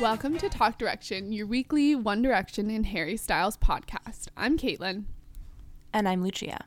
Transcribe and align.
Welcome 0.00 0.38
to 0.38 0.48
Talk 0.48 0.78
Direction, 0.78 1.32
your 1.32 1.46
weekly 1.46 1.94
One 1.94 2.22
Direction 2.22 2.70
and 2.70 2.86
Harry 2.86 3.16
Styles 3.16 3.56
podcast. 3.56 4.28
I'm 4.36 4.56
Caitlin, 4.56 5.04
And 5.92 6.08
I'm 6.08 6.22
Lucia. 6.22 6.64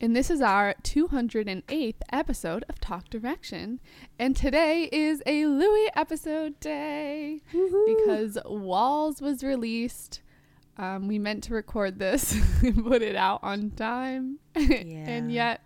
and 0.00 0.16
this 0.16 0.30
is 0.30 0.40
our 0.40 0.74
208th 0.82 1.94
episode 2.12 2.64
of 2.68 2.80
Talk 2.80 3.10
Direction. 3.10 3.80
And 4.18 4.34
today 4.36 4.88
is 4.92 5.22
a 5.26 5.46
Louis 5.46 5.90
episode 5.94 6.58
day 6.60 7.40
because 7.52 8.38
Walls 8.46 9.20
was 9.20 9.42
released. 9.44 10.22
Um, 10.78 11.08
we 11.08 11.18
meant 11.18 11.42
to 11.44 11.54
record 11.54 11.98
this 11.98 12.32
and 12.62 12.84
put 12.84 13.02
it 13.02 13.16
out 13.16 13.40
on 13.42 13.70
time, 13.72 14.38
and 14.54 15.30
yet 15.32 15.60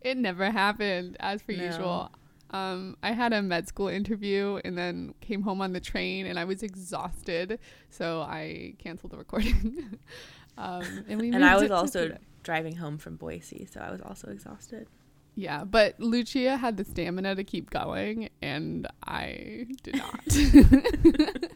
it 0.00 0.16
never 0.16 0.50
happened 0.50 1.16
as 1.20 1.42
per 1.42 1.52
No. 1.52 1.64
usual. 1.64 2.10
Um, 2.52 2.96
I 3.02 3.12
had 3.12 3.32
a 3.32 3.40
med 3.42 3.66
school 3.68 3.88
interview 3.88 4.60
and 4.64 4.76
then 4.76 5.14
came 5.20 5.42
home 5.42 5.60
on 5.62 5.72
the 5.72 5.80
train 5.80 6.26
and 6.26 6.38
I 6.38 6.44
was 6.44 6.62
exhausted, 6.62 7.58
so 7.90 8.20
I 8.20 8.74
canceled 8.78 9.12
the 9.12 9.16
recording. 9.18 9.98
um, 10.58 11.04
and 11.08 11.20
we 11.20 11.28
And 11.32 11.44
I 11.44 11.56
was 11.56 11.70
also 11.70 12.08
today. 12.08 12.18
driving 12.42 12.76
home 12.76 12.98
from 12.98 13.16
Boise, 13.16 13.66
so 13.72 13.80
I 13.80 13.90
was 13.90 14.00
also 14.02 14.28
exhausted. 14.30 14.86
yeah, 15.34 15.64
but 15.64 15.98
Lucia 15.98 16.58
had 16.58 16.76
the 16.76 16.84
stamina 16.84 17.34
to 17.36 17.42
keep 17.44 17.70
going, 17.70 18.28
and 18.42 18.86
I 19.06 19.66
did 19.82 19.96
not. 19.96 20.20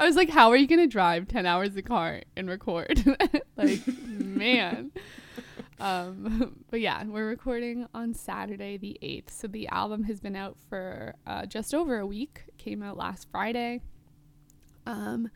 I 0.00 0.04
was 0.04 0.16
like, 0.16 0.28
"How 0.28 0.50
are 0.50 0.56
you 0.56 0.66
gonna 0.66 0.86
drive 0.86 1.28
ten 1.28 1.46
hours 1.46 1.70
in 1.70 1.74
the 1.76 1.82
car 1.82 2.22
and 2.36 2.48
record?" 2.48 3.02
like, 3.56 3.80
man. 3.86 4.90
Um, 5.84 6.56
but 6.70 6.80
yeah, 6.80 7.04
we're 7.04 7.28
recording 7.28 7.86
on 7.94 8.14
Saturday 8.14 8.78
the 8.78 8.98
8th. 9.02 9.30
So 9.30 9.46
the 9.46 9.68
album 9.68 10.04
has 10.04 10.18
been 10.18 10.34
out 10.34 10.56
for 10.68 11.14
uh, 11.26 11.46
just 11.46 11.74
over 11.74 11.98
a 11.98 12.06
week. 12.06 12.44
Came 12.56 12.82
out 12.82 12.96
last 12.96 13.28
Friday. 13.30 13.82
Um, 14.86 15.30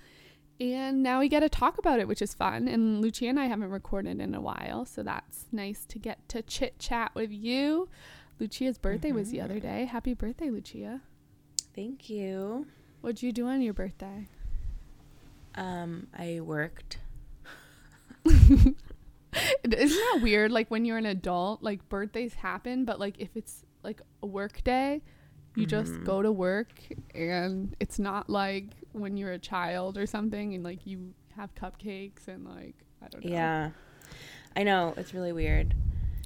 and 0.58 1.02
now 1.02 1.20
we 1.20 1.28
get 1.28 1.40
to 1.40 1.48
talk 1.48 1.78
about 1.78 2.00
it, 2.00 2.08
which 2.08 2.22
is 2.22 2.34
fun. 2.34 2.66
And 2.66 3.00
Lucia 3.00 3.26
and 3.26 3.38
I 3.38 3.44
haven't 3.44 3.70
recorded 3.70 4.20
in 4.20 4.34
a 4.34 4.40
while, 4.40 4.86
so 4.86 5.02
that's 5.02 5.44
nice 5.52 5.84
to 5.84 5.98
get 5.98 6.26
to 6.30 6.42
chit 6.42 6.78
chat 6.78 7.12
with 7.14 7.30
you. 7.30 7.88
Lucia's 8.40 8.78
birthday 8.78 9.12
was 9.12 9.30
the 9.30 9.40
other 9.40 9.60
day. 9.60 9.84
Happy 9.84 10.14
birthday, 10.14 10.48
Lucia. 10.48 11.02
Thank 11.74 12.08
you. 12.08 12.66
What'd 13.02 13.22
you 13.22 13.32
do 13.32 13.46
on 13.46 13.60
your 13.60 13.74
birthday? 13.74 14.28
Um, 15.54 16.08
I 16.16 16.40
worked. 16.40 16.98
Isn't 19.64 19.98
that 20.14 20.20
weird? 20.22 20.50
Like 20.52 20.70
when 20.70 20.84
you're 20.84 20.98
an 20.98 21.06
adult, 21.06 21.62
like 21.62 21.88
birthdays 21.88 22.34
happen, 22.34 22.84
but 22.84 22.98
like 22.98 23.16
if 23.18 23.36
it's 23.36 23.64
like 23.82 24.00
a 24.22 24.26
work 24.26 24.62
day, 24.64 25.02
you 25.54 25.66
just 25.66 25.92
Mhm. 25.92 26.04
go 26.04 26.22
to 26.22 26.30
work 26.32 26.72
and 27.14 27.74
it's 27.80 27.98
not 27.98 28.30
like 28.30 28.66
when 28.92 29.16
you're 29.16 29.32
a 29.32 29.38
child 29.38 29.98
or 29.98 30.06
something 30.06 30.54
and 30.54 30.62
like 30.64 30.86
you 30.86 31.12
have 31.36 31.54
cupcakes 31.54 32.28
and 32.28 32.44
like 32.44 32.74
I 33.02 33.08
don't 33.08 33.24
know. 33.24 33.30
Yeah. 33.30 33.70
I 34.56 34.62
know, 34.64 34.94
it's 34.96 35.12
really 35.14 35.32
weird. 35.32 35.74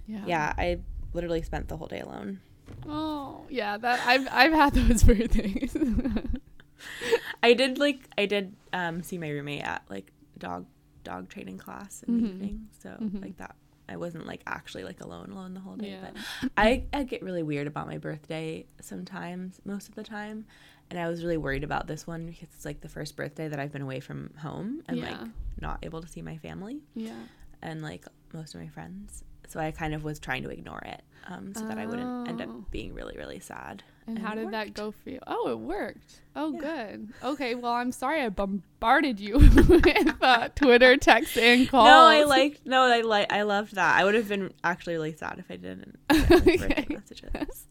Yeah. 0.06 0.24
Yeah, 0.26 0.52
I 0.56 0.78
literally 1.12 1.42
spent 1.42 1.68
the 1.68 1.76
whole 1.76 1.88
day 1.88 2.00
alone. 2.00 2.40
Oh, 2.88 3.44
yeah, 3.50 3.76
that 3.78 4.00
I've 4.06 4.26
I've 4.30 4.52
had 4.52 4.74
those 4.74 5.02
birthdays. 5.10 5.76
I 7.42 7.52
did 7.54 7.78
like 7.78 8.00
I 8.16 8.26
did 8.26 8.54
um 8.72 9.02
see 9.02 9.18
my 9.18 9.28
roommate 9.28 9.62
at 9.62 9.82
like 9.88 10.12
dog 10.38 10.66
dog 11.04 11.28
training 11.28 11.58
class 11.58 12.02
in 12.06 12.16
the 12.16 12.22
Mhm. 12.22 12.28
evening. 12.32 12.68
So 12.78 12.90
Mhm. 13.00 13.22
like 13.22 13.36
that 13.38 13.56
I 13.88 13.96
wasn't 13.96 14.26
like 14.26 14.42
actually 14.46 14.84
like 14.84 15.00
alone 15.02 15.30
alone 15.30 15.54
the 15.54 15.60
whole 15.60 15.76
day. 15.76 15.90
Yeah. 15.90 16.10
But 16.12 16.50
I, 16.56 16.84
I 16.92 17.02
get 17.02 17.22
really 17.22 17.42
weird 17.42 17.66
about 17.66 17.86
my 17.86 17.98
birthday 17.98 18.64
sometimes, 18.80 19.60
most 19.64 19.88
of 19.88 19.94
the 19.96 20.04
time. 20.04 20.46
And 20.88 20.98
I 20.98 21.08
was 21.08 21.22
really 21.24 21.36
worried 21.36 21.64
about 21.64 21.86
this 21.86 22.06
one 22.06 22.26
because 22.26 22.48
it's 22.54 22.64
like 22.64 22.80
the 22.80 22.88
first 22.88 23.16
birthday 23.16 23.48
that 23.48 23.58
I've 23.58 23.72
been 23.72 23.82
away 23.82 24.00
from 24.00 24.30
home 24.38 24.82
and 24.86 25.00
like 25.00 25.18
not 25.60 25.78
able 25.82 26.00
to 26.02 26.08
see 26.08 26.22
my 26.22 26.36
family 26.38 26.80
yeah. 26.94 27.14
and 27.60 27.82
like 27.82 28.06
most 28.32 28.54
of 28.54 28.60
my 28.60 28.68
friends. 28.68 29.24
So 29.48 29.58
I 29.60 29.70
kind 29.72 29.94
of 29.94 30.04
was 30.04 30.18
trying 30.18 30.42
to 30.44 30.50
ignore 30.50 30.80
it 30.84 31.02
um, 31.26 31.54
so 31.54 31.64
that 31.66 31.78
I 31.78 31.86
wouldn't 31.86 32.28
end 32.28 32.40
Oh. 32.40 32.44
up 32.44 32.70
being 32.70 32.94
really, 32.94 33.16
really 33.16 33.40
sad. 33.40 33.82
And, 34.06 34.18
how 34.18 34.32
it 34.32 34.36
did 34.36 34.50
that 34.52 34.74
go 34.74 34.90
for 34.90 35.10
you? 35.10 35.20
Oh, 35.26 35.48
it 35.50 35.58
worked. 35.58 36.20
Oh, 36.34 36.52
Yeah. 36.52 36.58
good. 36.92 37.08
Okay, 37.22 37.54
well, 37.54 37.72
I'm 37.72 37.92
sorry 37.92 38.20
I 38.22 38.28
bombarded 38.30 39.20
you 39.20 39.38
with 39.38 40.16
uh, 40.22 40.48
Twitter, 40.54 40.96
text, 40.96 41.38
and 41.38 41.68
calls. 41.68 41.84
No, 41.86 42.04
I 42.06 42.24
like 42.24 42.60
No, 42.64 42.82
I 42.82 43.02
like. 43.02 43.32
I 43.32 43.42
loved 43.42 43.74
that. 43.76 43.96
I 43.96 44.04
would 44.04 44.14
have 44.14 44.28
been 44.28 44.52
actually 44.64 44.94
really 44.94 45.14
sad 45.14 45.38
if 45.38 45.50
I 45.50 45.56
didn't 45.56 45.98
get 46.08 46.30
like, 46.30 46.62
Okay. 46.62 46.86
messages. 46.90 47.66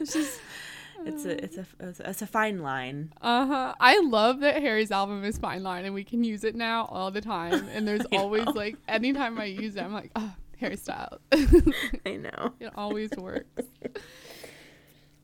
it's 0.00 0.12
just, 0.12 0.40
it's 1.04 1.24
a, 1.24 1.44
it's 1.44 1.56
a, 1.58 1.66
it's 2.10 2.22
a, 2.22 2.26
fine 2.26 2.60
line. 2.62 3.12
Uh 3.20 3.46
huh. 3.46 3.74
I 3.80 4.00
love 4.00 4.40
that 4.40 4.60
Harry's 4.62 4.90
album 4.90 5.24
is 5.24 5.38
Fine 5.38 5.62
Line, 5.62 5.84
and 5.84 5.94
we 5.94 6.04
can 6.04 6.22
use 6.24 6.44
it 6.44 6.54
now 6.54 6.86
all 6.86 7.10
the 7.10 7.20
time. 7.20 7.68
And 7.72 7.86
there's 7.86 8.04
always 8.12 8.46
know. 8.46 8.52
like, 8.52 8.76
anytime 8.88 9.38
I 9.38 9.44
use 9.44 9.76
it, 9.76 9.82
I'm 9.82 9.92
like, 9.92 10.10
oh, 10.16 10.32
Harry 10.60 10.76
Styles. 10.76 11.20
I 11.32 12.16
know. 12.16 12.52
it 12.60 12.70
always 12.76 13.10
works. 13.16 13.62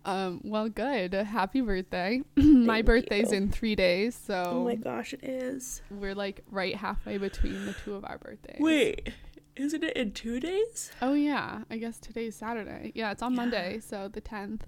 Um, 0.09 0.41
well, 0.45 0.69
good. 0.69 1.13
Happy 1.15 1.61
birthday. 1.61 2.23
My 2.37 2.83
birthday's 2.83 3.31
you. 3.31 3.39
in 3.39 3.51
three 3.51 3.75
days, 3.77 4.15
so 4.27 4.43
Oh 4.47 4.65
my 4.65 4.75
gosh, 4.75 5.13
it 5.13 5.23
is. 5.23 5.83
we're 5.91 6.15
like 6.15 6.43
right 6.51 6.75
halfway 6.75 7.19
between 7.19 7.67
the 7.67 7.75
two 7.85 7.95
of 7.95 8.05
our 8.05 8.19
birthdays. 8.19 8.57
Wait, 8.61 9.13
isn't 9.57 9.85
it 9.85 9.97
in 9.97 10.13
two 10.13 10.41
days? 10.41 10.91
Oh 11.03 11.13
yeah, 11.15 11.63
I 11.71 11.77
guess 11.79 11.99
today's 11.99 12.37
Saturday. 12.37 12.93
Yeah, 12.95 13.11
it's 13.11 13.23
on 13.23 13.33
Yeah. 13.33 13.37
Monday, 13.37 13.81
so 13.81 14.09
the 14.09 14.21
tenth. 14.21 14.65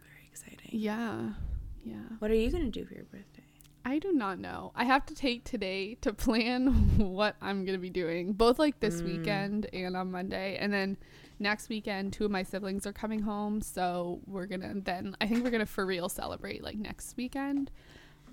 Very 0.00 0.28
exciting. 0.30 0.70
Yeah, 0.78 1.30
yeah. 1.84 1.94
What 2.18 2.30
are 2.30 2.34
you 2.34 2.50
gonna 2.50 2.68
do 2.70 2.84
for 2.84 2.94
your 2.94 3.04
birthday? 3.04 3.44
I 3.84 3.98
do 3.98 4.12
not 4.12 4.38
know. 4.38 4.70
I 4.76 4.84
have 4.84 5.06
to 5.06 5.14
take 5.14 5.44
today 5.44 5.96
to 6.02 6.12
plan 6.12 6.66
what 6.98 7.36
I'm 7.40 7.64
gonna 7.64 7.78
be 7.78 7.90
doing, 7.90 8.32
both 8.34 8.58
like 8.58 8.80
this 8.80 9.00
Mm. 9.00 9.04
weekend 9.06 9.66
and 9.72 9.96
on 9.96 10.10
Monday, 10.10 10.56
and 10.60 10.72
then 10.72 10.98
next 11.42 11.68
weekend. 11.68 12.12
Two 12.12 12.24
of 12.24 12.30
my 12.30 12.42
siblings 12.42 12.86
are 12.86 12.92
coming 12.92 13.20
home, 13.20 13.60
so 13.60 14.20
we're 14.26 14.46
gonna 14.46 14.72
then. 14.76 15.16
I 15.20 15.26
think 15.26 15.44
we're 15.44 15.50
gonna 15.50 15.66
for 15.66 15.84
real 15.84 16.08
celebrate 16.08 16.62
like 16.62 16.76
next 16.76 17.16
weekend. 17.16 17.70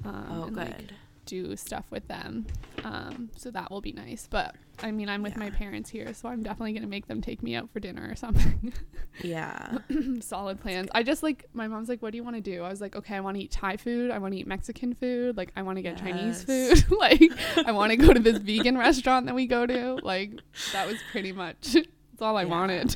Um, 0.06 0.28
Oh, 0.32 0.44
and, 0.44 0.56
like, 0.56 0.78
good. 0.78 0.94
do 1.26 1.56
stuff 1.58 1.86
with 1.92 2.08
them. 2.08 2.48
Um, 2.86 3.30
so 3.36 3.52
that 3.52 3.70
will 3.70 3.82
be 3.82 3.92
nice. 3.92 4.28
But 4.30 4.56
I 4.82 4.92
mean, 4.92 5.10
I'm 5.10 5.22
with 5.22 5.36
my 5.36 5.50
parents 5.50 5.90
here, 5.90 6.14
so 6.14 6.30
I'm 6.30 6.42
definitely 6.42 6.72
gonna 6.74 6.88
make 6.88 7.08
them 7.08 7.20
take 7.22 7.44
me 7.44 7.54
out 7.56 7.70
for 7.70 7.80
dinner 7.82 8.08
or 8.10 8.16
something. 8.16 8.74
Yeah. 9.22 9.80
solid 10.22 10.62
plans. 10.62 10.88
I 10.94 11.04
just 11.04 11.24
like 11.24 11.44
my 11.52 11.68
mom's 11.68 11.90
like, 11.90 12.02
"What 12.02 12.12
do 12.12 12.18
you 12.18 12.24
want 12.24 12.38
to 12.38 12.42
do?" 12.42 12.64
I 12.64 12.70
was 12.70 12.80
like, 12.80 12.96
"Okay, 12.96 13.16
I 13.16 13.20
want 13.20 13.36
to 13.36 13.44
eat 13.44 13.52
Thai 13.52 13.76
food. 13.76 14.12
I 14.12 14.18
want 14.20 14.34
to 14.34 14.40
eat 14.40 14.48
Mexican 14.48 14.94
food. 14.94 15.36
Like, 15.36 15.52
I 15.58 15.62
want 15.62 15.78
to 15.78 15.82
get 15.82 15.98
Chinese 15.98 16.44
food. 16.44 16.90
like, 16.98 17.22
I 17.66 17.74
want 17.74 17.90
to 17.92 17.98
go 17.98 18.14
to 18.14 18.20
this 18.20 18.38
vegan 18.38 18.78
restaurant 18.78 19.26
that 19.26 19.36
we 19.36 19.46
go 19.46 19.66
to. 19.66 19.96
Like, 20.04 20.40
that 20.72 20.88
was 20.88 20.98
pretty 21.12 21.34
much 21.34 21.76
that's 22.20 22.28
all 22.28 22.36
I 22.38 22.44
Yeah. 22.44 22.48
wanted. 22.50 22.96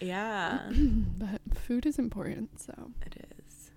yeah. 0.00 0.60
but 0.72 1.40
food 1.54 1.84
is 1.86 1.98
important. 1.98 2.60
So, 2.60 2.90
It 3.04 3.26
is. 3.38 3.70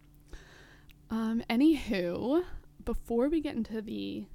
um, 1.09 1.44
anywho, 1.50 2.44
before 2.86 3.28
we 3.30 3.42
get 3.42 3.56
into 3.56 3.81
the 3.81 4.25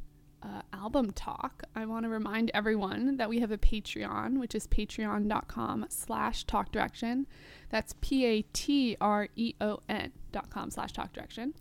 uh, 0.42 0.60
album 0.72 1.10
talk, 1.12 1.62
I 1.74 1.86
want 1.86 2.04
to 2.04 2.08
remind 2.10 2.50
everyone 2.52 3.16
that 3.16 3.28
we 3.30 3.38
have 3.40 3.50
a 3.52 3.56
Patreon, 3.58 4.38
which 4.40 4.54
is 4.54 4.66
patreon.com 4.66 5.86
slash 5.88 6.44
talk 6.44 6.70
direction. 6.72 7.26
That's 7.70 7.94
P 8.00 8.26
A 8.26 8.42
T 8.52 8.96
R 9.00 9.28
E 9.36 9.54
O 9.60 9.78
N 9.88 10.12
dot 10.32 10.50
com 10.50 10.70
slash 10.70 10.92
talk 10.92 11.12
direction. 11.12 11.54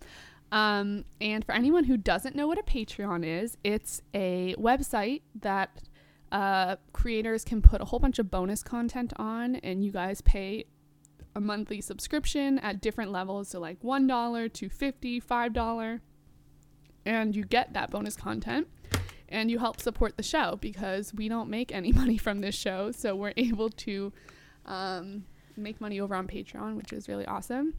Um, 0.52 1.06
and 1.22 1.46
for 1.46 1.54
anyone 1.54 1.86
who 1.86 1.96
doesn't 1.96 2.36
know 2.36 2.48
what 2.48 2.58
a 2.58 2.64
Patreon 2.64 3.24
is, 3.24 3.56
it's 3.64 4.02
a 4.14 4.54
website 4.58 5.22
that 5.40 5.70
uh, 6.32 6.78
creators 6.94 7.44
can 7.44 7.62
put 7.62 7.82
a 7.82 7.86
whole 7.86 8.00
bunch 8.00 8.20
of 8.20 8.32
bonus 8.32 8.64
content 8.64 9.14
on, 9.18 9.56
and 9.58 9.84
you 9.84 9.92
guys 9.92 10.22
pay 10.22 10.66
a 11.36 11.42
monthly 11.42 11.82
subscription 11.82 12.60
at 12.60 12.82
different 12.82 13.12
levels, 13.12 13.50
so 13.50 13.60
like 13.60 13.78
one 13.84 14.08
dollar 14.08 14.48
to 14.50 14.70
fifty, 14.70 15.20
five 15.20 15.54
dollar, 15.54 16.02
and 17.06 17.36
you 17.36 17.44
get 17.44 17.74
that 17.74 17.92
bonus 17.92 18.16
content, 18.16 18.68
and 19.30 19.52
you 19.52 19.60
help 19.60 19.80
support 19.82 20.18
the 20.18 20.24
show 20.24 20.58
because 20.62 21.14
we 21.14 21.28
don't 21.28 21.50
make 21.50 21.72
any 21.74 21.92
money 22.02 22.18
from 22.18 22.42
this 22.42 22.56
show, 22.56 22.92
so 22.92 23.16
we're 23.16 23.34
able 23.38 23.70
to 23.70 24.14
um, 24.66 25.26
make 25.58 25.82
money 25.82 26.00
over 26.00 26.16
on 26.16 26.28
Patreon, 26.28 26.76
which 26.76 26.94
is 26.94 27.08
really 27.08 27.26
awesome. 27.26 27.74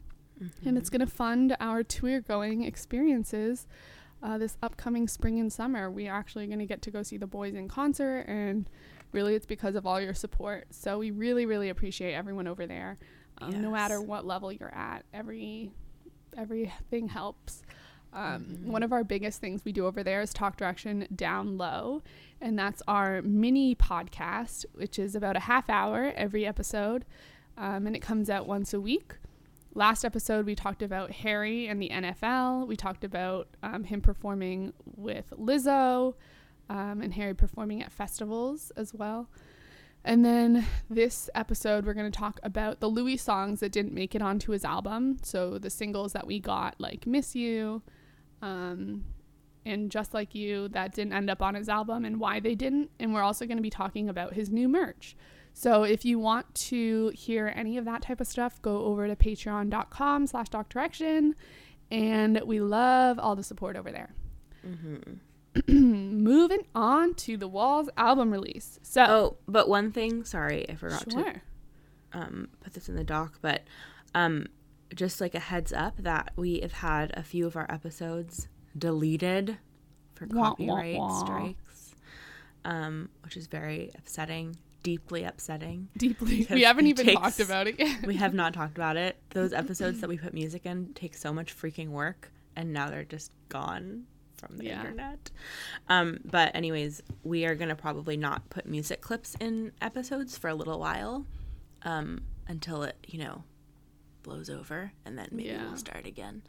And 0.65 0.77
it's 0.77 0.89
going 0.89 0.99
to 0.99 1.07
fund 1.07 1.55
our 1.59 1.83
tour 1.83 2.19
going 2.19 2.63
experiences 2.63 3.67
uh, 4.23 4.37
this 4.37 4.57
upcoming 4.63 5.07
spring 5.07 5.39
and 5.39 5.51
summer. 5.51 5.91
We 5.91 6.07
are 6.07 6.17
actually 6.17 6.47
going 6.47 6.59
to 6.59 6.65
get 6.65 6.81
to 6.83 6.91
go 6.91 7.03
see 7.03 7.17
the 7.17 7.27
boys 7.27 7.53
in 7.53 7.67
concert, 7.67 8.21
and 8.27 8.69
really 9.11 9.35
it's 9.35 9.45
because 9.45 9.75
of 9.75 9.85
all 9.85 9.99
your 9.99 10.13
support. 10.13 10.67
So 10.71 10.97
we 10.97 11.11
really, 11.11 11.45
really 11.45 11.69
appreciate 11.69 12.13
everyone 12.13 12.47
over 12.47 12.65
there. 12.65 12.97
Um, 13.39 13.61
No 13.61 13.71
matter 13.71 14.01
what 14.01 14.25
level 14.25 14.51
you're 14.51 14.73
at, 14.73 15.03
every 15.13 15.71
everything 16.37 17.09
helps. 17.09 17.61
Um, 18.13 18.59
One 18.63 18.83
of 18.83 18.93
our 18.93 19.03
biggest 19.03 19.41
things 19.41 19.65
we 19.65 19.71
do 19.71 19.85
over 19.85 20.03
there 20.03 20.21
is 20.21 20.33
Talk 20.33 20.55
Direction 20.55 21.07
Down 21.15 21.57
Low, 21.57 22.01
and 22.39 22.57
that's 22.57 22.81
our 22.87 23.21
mini 23.23 23.75
podcast, 23.75 24.65
which 24.73 24.97
is 24.99 25.15
about 25.15 25.35
a 25.35 25.41
half 25.41 25.69
hour 25.69 26.13
every 26.15 26.45
episode, 26.45 27.05
um, 27.57 27.87
and 27.87 27.95
it 27.95 28.01
comes 28.01 28.29
out 28.29 28.47
once 28.47 28.73
a 28.73 28.79
week. 28.79 29.15
Last 29.75 30.05
episode, 30.05 30.45
we 30.45 30.53
talked 30.53 30.83
about 30.83 31.09
Harry 31.09 31.67
and 31.67 31.81
the 31.81 31.89
NFL. 31.89 32.67
We 32.67 32.75
talked 32.75 33.03
about 33.03 33.47
um, 33.63 33.83
him 33.83 34.01
performing 34.01 34.71
with 34.95 35.33
Lizzo 35.35 36.13
um, 36.69 37.01
and 37.01 37.11
Harry 37.15 37.33
performing 37.33 37.81
at 37.81 37.91
festivals 37.91 38.71
as 38.77 38.93
well. 38.93 39.29
And 40.05 40.23
then 40.23 40.67
this 40.91 41.27
episode, 41.33 41.87
we're 41.87 41.95
going 41.95 42.11
to 42.11 42.17
talk 42.17 42.39
about 42.43 42.81
the 42.81 42.87
Louis 42.87 43.17
songs 43.17 43.61
that 43.61 43.71
didn't 43.71 43.93
make 43.93 44.13
it 44.13 44.21
onto 44.21 44.51
his 44.51 44.63
album. 44.63 45.17
So 45.23 45.57
the 45.57 45.71
singles 45.71 46.13
that 46.13 46.27
we 46.27 46.39
got, 46.39 46.75
like 46.79 47.07
Miss 47.07 47.35
You 47.35 47.81
um, 48.43 49.05
and 49.65 49.89
Just 49.89 50.13
Like 50.13 50.35
You, 50.35 50.67
that 50.69 50.93
didn't 50.93 51.13
end 51.13 51.31
up 51.31 51.41
on 51.41 51.55
his 51.55 51.67
album 51.67 52.05
and 52.05 52.19
why 52.19 52.39
they 52.39 52.53
didn't. 52.53 52.91
And 52.99 53.11
we're 53.11 53.23
also 53.23 53.47
going 53.47 53.57
to 53.57 53.63
be 53.63 53.71
talking 53.71 54.07
about 54.07 54.33
his 54.33 54.51
new 54.51 54.69
merch. 54.69 55.15
So 55.53 55.83
if 55.83 56.03
you 56.03 56.19
want 56.19 56.53
to 56.55 57.09
hear 57.15 57.53
any 57.55 57.77
of 57.77 57.85
that 57.85 58.01
type 58.01 58.19
of 58.19 58.27
stuff, 58.27 58.61
go 58.61 58.85
over 58.85 59.07
to 59.07 59.15
patreon.com 59.15 60.27
slash 60.27 60.49
talk 60.49 60.67
direction. 60.69 61.35
And 61.91 62.41
we 62.45 62.59
love 62.59 63.19
all 63.19 63.35
the 63.35 63.43
support 63.43 63.75
over 63.77 63.91
there. 63.91 64.13
Moving 65.67 66.65
on 66.73 67.13
to 67.15 67.37
the 67.37 67.47
Walls 67.47 67.87
album 67.97 68.31
release. 68.31 68.79
So, 68.81 69.05
Oh, 69.07 69.37
but 69.47 69.69
one 69.69 69.91
thing, 69.91 70.23
sorry, 70.23 70.67
I 70.69 70.75
forgot 70.75 71.07
to 71.11 71.17
um, 72.13 72.49
put 72.63 72.73
this 72.73 72.89
in 72.89 72.95
the 72.95 73.03
doc, 73.03 73.37
but 73.41 73.61
um, 74.15 74.47
just 74.95 75.21
like 75.21 75.35
a 75.35 75.39
heads 75.39 75.71
up 75.71 75.97
that 75.97 76.31
we 76.35 76.59
have 76.61 76.71
had 76.73 77.11
a 77.15 77.21
few 77.23 77.45
of 77.45 77.55
our 77.55 77.69
episodes 77.71 78.47
deleted 78.77 79.57
for 80.15 80.25
Wah, 80.27 80.41
wah, 80.41 80.49
copyright 80.51 80.97
wah. 80.97 81.23
strikes, 81.23 81.95
um, 82.65 83.09
which 83.23 83.37
is 83.37 83.45
very 83.47 83.91
upsetting, 83.95 84.55
deeply 84.83 85.23
upsetting. 85.23 85.87
Deeply. 85.97 86.45
We 86.51 86.61
haven't 86.63 86.87
even 86.87 87.05
takes- 87.05 87.19
talked 87.21 87.39
about 87.39 87.67
it 87.67 87.79
yet. 87.79 88.05
We 88.05 88.15
have 88.15 88.33
not 88.33 88.53
talked 88.53 88.77
about 88.77 88.97
it. 88.97 89.15
Those 89.31 89.53
episodes 89.63 90.01
that 90.01 90.07
we 90.09 90.17
put 90.17 90.33
music 90.33 90.65
in 90.65 90.93
take 90.93 91.15
so 91.15 91.33
much 91.33 91.55
freaking 91.57 91.89
work, 91.89 92.31
and 92.55 92.71
now 92.73 92.89
they're 92.89 93.03
just 93.03 93.31
gone 93.49 94.03
from 94.37 94.57
the 94.57 94.65
Yeah. 94.65 94.79
internet. 94.81 95.31
Um, 95.87 96.19
but 96.25 96.53
anyways, 96.55 97.01
we 97.23 97.45
are 97.45 97.55
gonna 97.55 97.75
probably 97.75 98.17
not 98.17 98.49
put 98.49 98.65
music 98.65 98.99
clips 99.01 99.35
in 99.39 99.71
episodes 99.81 100.37
for 100.37 100.49
a 100.49 100.55
little 100.55 100.79
while, 100.79 101.25
um, 101.83 102.21
until 102.47 102.83
it 102.83 102.97
you 103.07 103.19
know 103.19 103.43
blows 104.23 104.49
over, 104.49 104.91
and 105.05 105.17
then 105.17 105.27
maybe 105.31 105.49
Yeah. 105.49 105.63
we'll 105.67 105.77
start 105.77 106.05
again. 106.05 106.43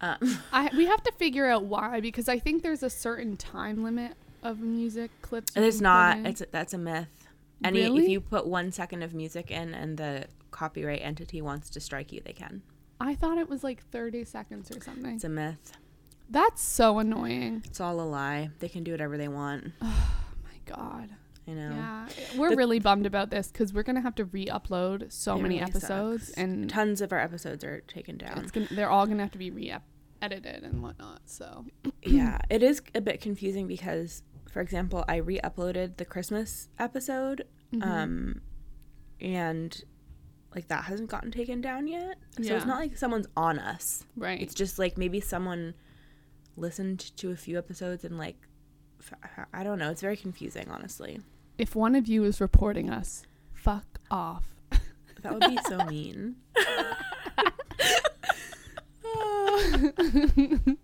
Um, 0.00 0.38
I, 0.52 0.70
we 0.76 0.86
have 0.86 1.02
to 1.04 1.12
figure 1.12 1.46
out 1.46 1.64
why 1.64 2.00
because 2.00 2.28
I 2.28 2.38
think 2.38 2.62
there's 2.62 2.82
a 2.82 2.90
certain 2.90 3.36
time 3.36 3.82
limit 3.82 4.12
of 4.42 4.60
music 4.60 5.10
clips. 5.22 5.52
there's 5.52 5.80
not. 5.80 6.18
It's 6.18 6.42
that's 6.52 6.72
a 6.74 6.78
myth. 6.78 7.27
Any 7.64 7.82
if 7.98 8.08
you 8.08 8.20
put 8.20 8.46
one 8.46 8.70
second 8.72 9.02
of 9.02 9.14
music 9.14 9.50
in 9.50 9.74
and 9.74 9.96
the 9.98 10.26
copyright 10.50 11.00
entity 11.02 11.42
wants 11.42 11.70
to 11.70 11.80
strike 11.80 12.12
you, 12.12 12.20
they 12.24 12.32
can. 12.32 12.62
I 13.00 13.14
thought 13.14 13.38
it 13.38 13.48
was 13.48 13.62
like 13.64 13.82
30 13.90 14.24
seconds 14.24 14.70
or 14.70 14.80
something. 14.80 15.14
It's 15.14 15.24
a 15.24 15.28
myth. 15.28 15.72
That's 16.30 16.62
so 16.62 16.98
annoying. 16.98 17.62
It's 17.64 17.80
all 17.80 18.00
a 18.00 18.02
lie. 18.02 18.50
They 18.58 18.68
can 18.68 18.84
do 18.84 18.90
whatever 18.92 19.16
they 19.16 19.28
want. 19.28 19.72
Oh 19.82 20.10
my 20.44 20.74
god. 20.76 21.10
You 21.46 21.54
know. 21.54 21.70
Yeah, 21.70 22.08
we're 22.36 22.50
The- 22.50 22.56
really 22.56 22.78
bummed 22.78 23.06
about 23.06 23.30
this 23.30 23.48
because 23.50 23.72
we're 23.72 23.82
gonna 23.82 24.02
have 24.02 24.14
to 24.16 24.24
re-upload 24.26 25.10
so 25.10 25.36
many 25.38 25.54
really 25.56 25.70
episodes, 25.70 26.26
sucks. 26.26 26.36
and 26.38 26.68
tons 26.68 27.00
of 27.00 27.10
our 27.12 27.18
episodes 27.18 27.64
are 27.64 27.80
taken 27.88 28.18
down. 28.18 28.38
it's 28.40 28.50
gonna, 28.50 28.66
they're 28.70 28.90
all 28.90 29.06
gonna 29.06 29.22
have 29.22 29.32
to 29.32 29.38
be 29.38 29.50
re-edited 29.50 30.62
and 30.64 30.82
whatnot. 30.82 31.20
So 31.24 31.64
yeah, 32.02 32.38
it 32.50 32.62
is 32.62 32.82
a 32.94 33.00
bit 33.00 33.20
confusing 33.22 33.66
because, 33.66 34.22
for 34.58 34.62
example, 34.62 35.04
I 35.06 35.18
re-uploaded 35.18 35.98
the 35.98 36.04
Christmas 36.04 36.68
episode, 36.80 37.44
Mm-hmm. 37.72 37.82
um, 37.88 38.40
and 39.20 39.84
like 40.52 40.66
that 40.66 40.82
hasn't 40.86 41.08
gotten 41.10 41.30
taken 41.30 41.60
down 41.60 41.86
yet. 41.86 42.16
So 42.38 42.42
Yeah. 42.42 42.56
it's 42.56 42.66
not 42.66 42.80
like 42.80 42.96
someone's 42.96 43.28
on 43.36 43.60
us. 43.60 44.04
right, 44.16 44.40
It's 44.42 44.54
just 44.54 44.76
like 44.80 44.98
maybe 44.98 45.20
someone 45.20 45.74
listened 46.56 46.98
to 47.18 47.30
a 47.30 47.36
few 47.36 47.56
episodes 47.56 48.02
and 48.04 48.18
like 48.18 48.34
I 49.52 49.62
don't 49.62 49.78
know. 49.78 49.90
It's 49.92 50.00
very 50.00 50.16
confusing, 50.16 50.68
honestly. 50.72 51.20
if 51.56 51.76
one 51.76 51.94
of 51.94 52.08
you 52.08 52.24
is 52.24 52.40
reporting 52.40 52.90
us, 52.90 53.22
fuck 53.54 54.00
off. 54.10 54.56
That 55.22 55.34
would 55.34 55.48
be 55.50 55.58
so 55.68 55.84
mean. 55.84 56.34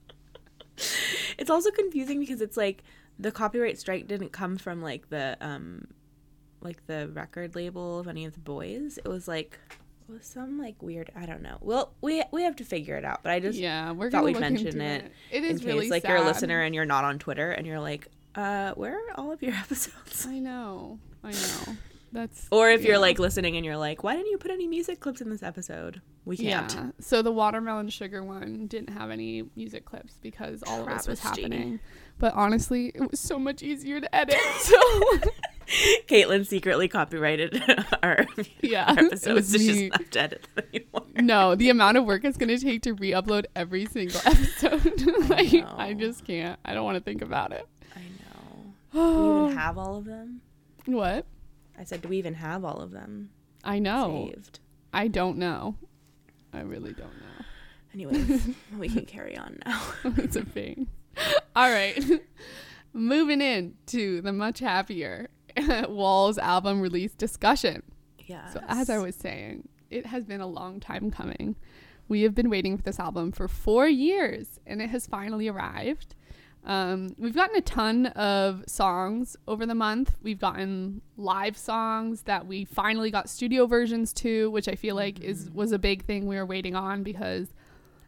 it's 1.39 1.51
also 1.51 1.71
confusing 1.71 2.21
because 2.21 2.41
it's 2.41 2.57
like 2.57 2.83
the 3.19 3.31
copyright 3.31 3.79
strike 3.79 4.07
didn't 4.07 4.33
come 4.33 4.57
from 4.57 4.83
like 4.83 5.09
the 5.11 5.37
um 5.41 5.87
like 6.61 6.87
the 6.87 7.09
record 7.09 7.55
label 7.55 7.99
of 7.99 8.09
any 8.09 8.25
of 8.25 8.35
the 8.35 8.41
boys. 8.41 8.99
It 8.99 9.09
was 9.09 9.29
like 9.29 9.59
was 10.09 10.27
some 10.27 10.59
like 10.59 10.83
weird 10.83 11.11
I 11.17 11.27
don't 11.27 11.43
know. 11.43 11.59
Well, 11.61 11.95
we 12.01 12.23
we 12.33 12.43
have 12.43 12.57
to 12.57 12.65
figure 12.65 12.97
it 12.97 13.05
out, 13.05 13.23
but 13.23 13.33
I 13.33 13.41
just 13.41 13.59
yeah, 13.59 13.93
we're 13.93 14.11
thought 14.11 14.25
we'd 14.25 14.39
mention 14.39 14.81
it 14.81 15.13
It 15.31 15.45
in 15.45 15.59
case 15.59 15.65
really 15.65 15.91
like 15.91 16.05
you're 16.05 16.17
a 16.17 16.25
listener 16.25 16.63
and 16.63 16.75
you're 16.75 16.85
not 16.85 17.05
on 17.05 17.19
Twitter 17.19 17.53
and 17.53 17.67
you're 17.67 17.81
like, 17.81 18.09
uh, 18.35 18.73
where 18.73 18.97
are 18.97 19.15
all 19.17 19.33
of 19.33 19.43
your 19.43 19.53
episodes? 19.55 20.27
I 20.27 20.39
know, 20.39 20.99
I 21.23 21.33
know. 21.33 21.77
That's 22.13 22.47
Or 22.53 22.71
if 22.71 22.85
you're 22.85 22.99
like 22.99 23.19
listening 23.19 23.57
and 23.57 23.67
you're 23.67 23.77
like, 23.77 24.05
why 24.05 24.15
didn't 24.15 24.31
you 24.31 24.39
put 24.39 24.53
any 24.53 24.69
music 24.69 25.01
clips 25.01 25.21
in 25.21 25.31
this 25.31 25.43
episode? 25.43 26.01
We 26.25 26.37
can't. 26.37 26.73
Yeah. 26.73 26.91
So 27.01 27.23
the 27.23 27.33
watermelon 27.33 27.89
sugar 27.89 28.23
one 28.23 28.69
didn't 28.69 28.91
have 28.91 29.11
any 29.11 29.45
music 29.57 29.85
clips 29.85 30.19
because 30.23 30.63
all 30.65 30.83
of 30.83 30.89
this 30.89 31.09
was 31.09 31.19
happening. 31.21 31.81
But 32.19 32.35
honestly, 32.35 32.93
it 32.95 33.11
was 33.11 33.21
so 33.21 33.39
much 33.39 33.63
easier 33.63 34.01
to 34.01 34.15
edit. 34.15 34.37
So 34.59 34.79
Caitlin 36.09 36.47
secretly 36.47 36.89
copyrighted 36.89 37.63
our, 38.03 38.27
Yeah, 38.61 38.85
our 38.87 38.99
episodes. 39.07 39.51
So 39.51 39.59
she's 39.59 39.91
have 39.93 40.17
edit 40.17 40.47
them 40.55 40.65
anymore. 40.75 41.07
no, 41.17 41.55
the 41.55 41.71
amount 41.71 41.97
of 41.97 42.05
work 42.05 42.23
it's 42.25 42.37
gonna 42.37 42.59
take 42.59 42.83
to 42.83 42.93
re-upload 42.93 43.47
every 43.57 43.87
single 43.87 44.21
episode, 44.27 45.01
like 45.31 45.55
I 45.55 45.93
know. 45.95 46.01
just 46.01 46.25
can't. 46.27 46.59
I 46.67 46.75
don't 46.75 46.85
want 46.85 46.97
to 46.97 47.03
think 47.03 47.23
about 47.23 47.53
it. 47.53 47.67
I 47.97 48.01
know. 48.01 48.73
Do 48.93 49.33
we 49.41 49.45
even 49.47 49.57
have 49.59 49.79
all 49.79 49.97
of 49.97 50.05
them? 50.05 50.43
What? 50.85 51.25
I 51.79 51.85
said, 51.85 52.03
do 52.03 52.09
we 52.09 52.19
even 52.19 52.35
have 52.35 52.63
all 52.65 52.81
of 52.81 52.91
them 52.93 53.31
I 53.65 53.79
know. 53.79 54.29
saved? 54.33 54.61
I 54.93 55.09
don't 55.09 55.39
know. 55.39 55.77
I 56.53 56.61
really 56.61 56.93
don't 56.93 57.09
know. 57.09 57.45
Anyways, 57.95 58.49
we 58.79 58.89
can 58.91 59.07
carry 59.07 59.37
on 59.37 59.59
now. 59.67 59.81
it's 60.19 60.37
a 60.37 60.45
thing. 60.45 60.89
All 61.57 61.71
right. 61.71 62.03
Moving 62.93 63.41
in 63.41 63.75
to 63.87 64.21
the 64.21 64.33
much 64.33 64.61
happier 64.61 65.29
Walls 65.89 66.39
album 66.39 66.81
release 66.81 67.13
discussion. 67.15 67.83
Yeah. 68.19 68.49
So, 68.51 68.61
as 68.69 68.89
I 68.89 68.99
was 68.99 69.15
saying, 69.17 69.69
it 69.91 70.07
has 70.07 70.25
been 70.25 70.41
a 70.41 70.47
long 70.47 70.81
time 70.81 71.11
coming. 71.11 71.57
We 72.09 72.23
have 72.23 72.35
been 72.35 72.51
waiting 72.51 72.77
for 72.77 72.83
this 72.83 73.01
album 73.01 73.33
for 73.33 73.49
four 73.49 73.89
years, 73.89 74.61
and 74.67 74.81
it 74.81 74.91
has 74.91 75.07
finally 75.07 75.49
arrived. 75.49 76.15
Um, 76.67 77.15
we've 77.19 77.35
gotten 77.35 77.57
a 77.57 77.61
ton 77.61 78.07
of 78.07 78.65
songs 78.67 79.37
over 79.47 79.67
the 79.67 79.75
month. 79.75 80.17
We've 80.23 80.39
gotten 80.39 81.03
live 81.17 81.57
songs 81.57 82.23
that 82.23 82.47
we 82.47 82.65
finally 82.65 83.11
got 83.11 83.29
studio 83.29 83.67
versions 83.67 84.13
to, 84.15 84.51
which 84.51 84.69
I 84.69 84.75
feel 84.75 84.95
like 84.95 85.21
is 85.21 85.51
was 85.51 85.73
a 85.73 85.79
big 85.79 86.05
thing 86.05 86.27
we 86.27 86.37
were 86.37 86.47
waiting 86.47 86.75
on 86.75 87.03
because 87.03 87.49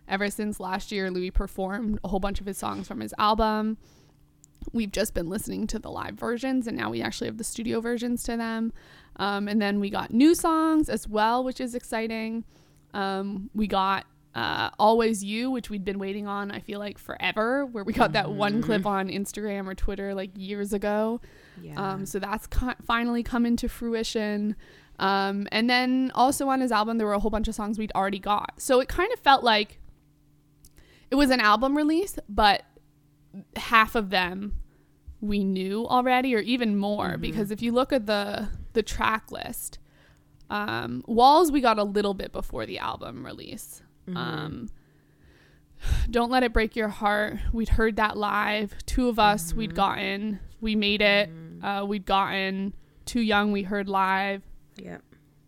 ever 0.09 0.31
since 0.31 0.61
last 0.61 0.93
year, 0.93 1.11
Louis 1.11 1.31
performed 1.31 1.99
a 2.05 2.09
whole 2.09 2.21
bunch 2.21 2.41
of 2.41 2.47
his 2.47 2.59
songs 2.59 2.87
from 2.89 3.01
his 3.01 3.15
album. 3.19 3.77
We've 4.73 4.91
just 4.91 5.15
been 5.15 5.29
listening 5.29 5.67
to 5.69 5.79
the 5.79 5.91
live 5.91 6.15
versions, 6.15 6.67
and 6.67 6.77
now 6.77 6.91
we 6.91 7.03
actually 7.03 7.29
have 7.29 7.39
the 7.39 7.45
studio 7.45 7.81
versions 7.81 8.23
to 8.25 8.37
them. 8.37 8.73
Um, 9.17 9.49
and 9.49 9.61
then 9.63 9.81
we 9.81 9.91
got 9.91 10.13
new 10.13 10.35
songs 10.35 10.89
as 10.89 11.09
well, 11.09 11.45
which 11.45 11.61
is 11.61 11.75
exciting. 11.75 12.45
Um, 12.93 13.51
we 13.55 13.67
got 13.67 14.07
uh, 14.35 14.71
Always 14.79 15.25
You, 15.25 15.51
which 15.51 15.71
we'd 15.71 15.85
been 15.85 15.99
waiting 15.99 16.27
on, 16.27 16.51
I 16.51 16.61
feel 16.61 16.79
like 16.79 16.99
forever, 16.99 17.65
where 17.65 17.85
we 17.85 17.93
got 17.93 18.13
that 18.13 18.31
one 18.31 18.61
clip 18.63 18.85
on 18.87 19.09
Instagram 19.09 19.67
or 19.67 19.75
Twitter 19.75 20.15
like 20.15 20.31
years 20.37 20.73
ago. 20.73 21.21
yeah. 21.63 21.75
Um, 21.93 22.05
so 22.05 22.19
that's 22.19 22.47
co- 22.47 22.75
finally 22.85 23.23
come 23.23 23.47
into 23.47 23.69
fruition. 23.69 24.57
Um, 24.99 25.47
and 25.53 25.71
then 25.71 26.11
also 26.15 26.49
on 26.49 26.61
his 26.61 26.73
album, 26.73 26.99
there 26.99 27.07
were 27.07 27.13
a 27.15 27.19
whole 27.19 27.31
bunch 27.31 27.49
of 27.49 27.55
songs 27.55 27.79
we'd 27.79 27.93
already 27.95 28.19
got. 28.19 28.55
So 28.59 28.81
it 28.81 28.89
kind 28.89 29.13
of 29.13 29.21
felt 29.21 29.45
like 29.45 29.79
it 31.11 31.15
was 31.15 31.31
an 31.31 31.41
album 31.41 31.77
release, 31.77 32.19
but 32.29 32.63
half 33.57 33.95
of 33.95 34.11
them 34.11 34.55
we 35.21 35.43
knew 35.45 35.87
already, 35.87 36.35
or 36.35 36.41
even 36.41 36.77
more. 36.77 37.17
Because 37.17 37.51
if 37.51 37.63
you 37.63 37.73
look 37.73 37.93
at 37.93 38.07
the 38.07 38.49
the 38.75 38.83
track 38.83 39.31
list, 39.33 39.79
um, 40.51 41.03
Walls 41.07 41.51
we 41.51 41.61
got 41.61 41.79
a 41.79 41.85
little 41.85 42.15
bit 42.15 42.33
before 42.33 42.67
the 42.67 42.79
album 42.79 43.25
release. 43.25 43.83
Um, 44.15 44.69
Don't 46.11 46.31
Let 46.31 46.43
It 46.43 46.53
Break 46.53 46.77
Your 46.77 46.89
Heart. 46.89 47.39
We'd 47.53 47.71
heard 47.71 47.97
that 47.97 48.17
live. 48.17 48.75
Two 48.87 49.09
of 49.09 49.19
us, 49.19 49.53
we'd 49.53 49.71
Mm-hmm. 49.71 49.77
gotten, 49.77 50.41
we 50.61 50.75
made 50.77 51.03
it. 51.03 51.31
Uh, 51.63 51.85
we'd 51.87 52.07
gotten 52.07 52.73
Too 53.05 53.21
Young, 53.21 53.53
we 53.53 53.63
heard 53.63 53.89
live. 53.89 54.43
Yep. 54.77 55.03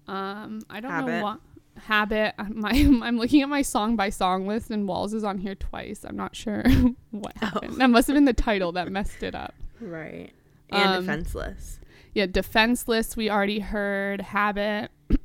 Um, 0.08 0.60
I 0.70 0.80
don't 0.80 0.90
know 0.90 1.12
Habit. 1.12 1.22
what 1.22 1.40
habit. 1.78 2.34
My 2.50 2.70
I'm 2.70 3.18
looking 3.18 3.42
at 3.42 3.48
my 3.48 3.62
song 3.62 3.96
by 3.96 4.10
song 4.10 4.46
list, 4.46 4.70
and 4.70 4.86
Walls 4.88 5.14
is 5.14 5.24
on 5.24 5.38
here 5.38 5.54
twice. 5.54 6.04
I'm 6.04 6.16
not 6.16 6.34
sure 6.36 6.62
what 7.10 7.32
Oh. 7.42 7.46
happened. 7.46 7.76
That 7.80 7.90
must 7.90 8.06
have 8.08 8.14
been 8.14 8.24
the 8.24 8.32
title 8.32 8.72
that 8.72 8.90
messed 8.90 9.22
it 9.22 9.34
up. 9.34 9.54
Right. 9.80 10.32
And 10.70 10.90
Um, 10.90 11.04
defenseless. 11.06 11.80
Yeah, 12.14 12.26
defenseless. 12.26 13.16
We 13.16 13.30
already 13.30 13.60
heard 13.60 14.20
habit. 14.20 14.90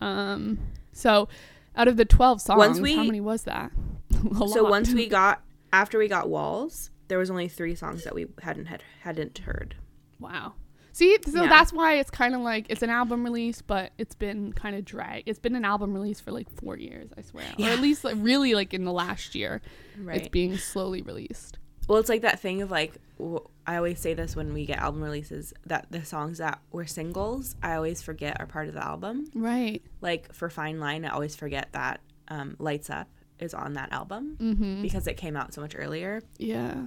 um, 0.00 0.58
so 0.92 1.28
out 1.76 1.88
of 1.88 1.96
the 1.96 2.04
twelve 2.04 2.40
songs, 2.40 2.58
Once 2.58 2.80
we- 2.80 2.96
how 2.96 3.04
many 3.04 3.20
was 3.20 3.44
that? 3.44 3.70
So 4.32 4.62
lot. 4.62 4.70
once 4.70 4.92
we 4.92 5.08
got 5.08 5.42
after 5.72 5.98
we 5.98 6.06
got 6.06 6.28
walls, 6.28 6.90
there 7.08 7.18
was 7.18 7.30
only 7.30 7.48
three 7.48 7.74
songs 7.74 8.04
that 8.04 8.14
we 8.14 8.26
hadn't 8.42 8.66
had 8.66 8.82
hadn't 9.00 9.38
heard. 9.38 9.74
Wow. 10.20 10.52
See, 10.92 11.16
so 11.26 11.42
Yeah. 11.42 11.48
that's 11.48 11.72
why 11.72 11.94
it's 11.94 12.10
kind 12.10 12.34
of 12.34 12.42
like 12.42 12.66
it's 12.68 12.82
an 12.82 12.90
album 12.90 13.24
release, 13.24 13.62
but 13.62 13.92
it's 13.98 14.14
been 14.14 14.52
kind 14.52 14.76
of 14.76 14.84
drag. 14.84 15.22
It's 15.26 15.38
been 15.38 15.56
an 15.56 15.64
album 15.64 15.94
release 15.94 16.20
for 16.20 16.32
like 16.32 16.50
four 16.60 16.76
years, 16.76 17.10
I 17.16 17.22
swear, 17.22 17.44
or 17.58 17.66
at 17.68 17.80
least 17.80 18.04
like 18.04 18.16
really 18.18 18.54
like 18.54 18.74
in 18.74 18.84
the 18.84 18.92
last 18.92 19.34
year, 19.34 19.62
right. 19.98 20.18
it's 20.18 20.28
being 20.28 20.56
slowly 20.58 21.00
released. 21.02 21.58
Well, 21.88 21.98
it's 21.98 22.08
like 22.08 22.22
that 22.22 22.40
thing 22.40 22.62
of 22.62 22.70
like 22.70 22.94
w- 23.18 23.40
I 23.66 23.76
always 23.76 24.00
say 24.00 24.12
this 24.14 24.36
when 24.36 24.52
we 24.52 24.66
get 24.66 24.78
album 24.78 25.02
releases 25.02 25.52
that 25.66 25.86
the 25.90 26.04
songs 26.04 26.38
that 26.38 26.60
were 26.72 26.86
singles 26.86 27.56
I 27.62 27.74
always 27.74 28.02
forget 28.02 28.36
are 28.40 28.46
part 28.46 28.68
of 28.68 28.74
the 28.74 28.84
album. 28.84 29.26
Right. 29.34 29.82
Like 30.00 30.32
for 30.34 30.50
Fine 30.50 30.78
Line, 30.78 31.04
I 31.04 31.08
always 31.10 31.34
forget 31.34 31.68
that 31.72 32.00
um, 32.28 32.54
Lights 32.58 32.90
Up 32.90 33.08
is 33.40 33.54
on 33.54 33.72
that 33.74 33.90
album 33.92 34.36
Mm-hmm. 34.40 34.82
because 34.82 35.06
it 35.06 35.16
came 35.16 35.36
out 35.36 35.54
so 35.54 35.60
much 35.60 35.74
earlier. 35.76 36.22
Yeah. 36.38 36.86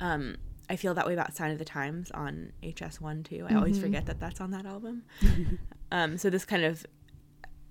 Um, 0.00 0.36
I 0.68 0.76
feel 0.76 0.94
that 0.94 1.06
way 1.06 1.12
about 1.12 1.34
Sign 1.34 1.50
of 1.52 1.58
the 1.58 1.64
Times 1.64 2.10
on 2.10 2.52
HS1 2.62 3.24
too. 3.24 3.46
I 3.48 3.54
always 3.54 3.78
Mhm. 3.78 3.82
forget 3.82 4.06
that 4.06 4.18
that's 4.18 4.40
on 4.40 4.50
that 4.50 4.66
album. 4.66 5.04
um, 5.92 6.16
so 6.18 6.28
this 6.30 6.44
kind 6.44 6.64
of 6.64 6.84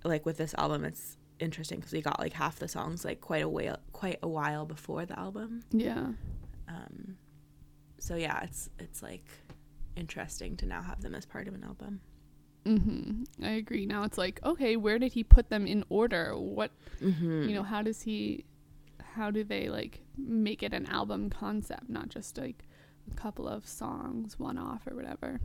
like 0.04 0.26
with 0.26 0.38
this 0.38 0.54
album, 0.58 0.86
it's 0.86 1.18
interesting 1.40 1.80
because 1.80 1.92
we 1.92 2.02
got 2.02 2.20
like 2.20 2.34
half 2.34 2.58
the 2.60 2.68
songs 2.68 3.04
like 3.04 3.20
quite 3.20 3.44
a 3.44 3.50
while, 3.50 3.78
quite 3.92 4.20
a 4.24 4.28
while 4.30 4.66
before 4.66 5.06
the 5.06 5.18
album. 5.20 5.64
Yeah. 5.72 6.14
Um, 6.70 7.18
so 8.00 8.16
yeah, 8.16 8.42
it's 8.44 8.70
it's 8.80 9.04
like 9.04 9.26
interesting 9.96 10.56
to 10.58 10.66
now 10.66 10.82
have 10.82 11.02
them 11.02 11.16
as 11.16 11.26
part 11.26 11.48
of 11.48 11.54
an 11.54 11.64
album. 11.64 12.00
Mm-hmm. 12.66 13.24
I 13.44 13.50
agree. 13.52 13.86
Now 13.86 14.04
it's 14.04 14.18
like, 14.18 14.40
okay, 14.44 14.76
where 14.76 14.98
did 14.98 15.14
he 15.14 15.24
put 15.24 15.50
them 15.50 15.68
in 15.68 15.84
order? 15.90 16.38
What 16.38 16.72
Mm-hmm. 17.02 17.50
you 17.50 17.56
know? 17.56 17.64
How 17.64 17.82
does 17.82 18.02
he? 18.04 18.46
How 19.16 19.32
do 19.32 19.44
they 19.44 19.70
like 19.70 20.02
make 20.18 20.64
it 20.64 20.74
an 20.74 20.86
album 20.88 21.30
concept, 21.30 21.90
not 21.90 22.10
just 22.10 22.38
like 22.38 22.66
a 23.12 23.16
couple 23.16 23.48
of 23.48 23.68
songs, 23.68 24.40
one 24.40 24.58
off 24.58 24.88
or 24.88 24.96
whatever? 24.96 25.40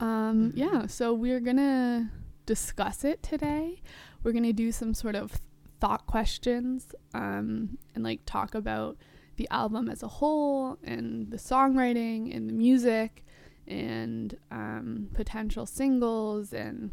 Um. 0.00 0.52
Mhm. 0.52 0.56
Yeah. 0.56 0.86
So 0.86 1.14
we're 1.14 1.40
gonna 1.40 2.10
discuss 2.46 3.04
it 3.04 3.22
today. 3.22 3.82
We're 4.22 4.32
gonna 4.32 4.52
do 4.52 4.72
some 4.72 4.94
sort 4.94 5.14
of 5.14 5.32
thought 5.80 6.06
questions. 6.06 6.94
Um. 7.12 7.78
And 7.94 8.02
like 8.04 8.20
talk 8.26 8.54
about 8.54 8.96
the 9.36 9.48
album 9.50 9.88
as 9.88 10.02
a 10.02 10.08
whole 10.08 10.78
and 10.84 11.30
the 11.30 11.36
songwriting 11.36 12.34
and 12.34 12.48
the 12.48 12.52
music 12.52 13.24
and 13.66 14.36
um, 14.52 15.08
potential 15.12 15.66
singles 15.66 16.52
and 16.52 16.92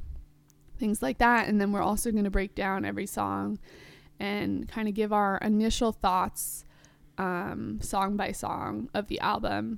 things 0.79 1.03
like 1.03 1.19
that. 1.19 1.47
And 1.47 1.61
then 1.61 1.71
we're 1.71 1.83
also 1.83 2.11
going 2.11 2.23
to 2.23 2.31
break 2.31 2.55
down 2.55 2.83
every 2.83 3.05
song 3.05 3.59
and 4.19 4.67
kind 4.67 4.87
of 4.87 4.95
give 4.95 5.13
our 5.13 5.37
initial 5.37 5.91
thoughts, 5.91 6.65
um, 7.21 7.79
song 7.81 8.17
by 8.17 8.31
song, 8.31 8.89
of 8.95 9.07
the 9.07 9.19
album 9.19 9.77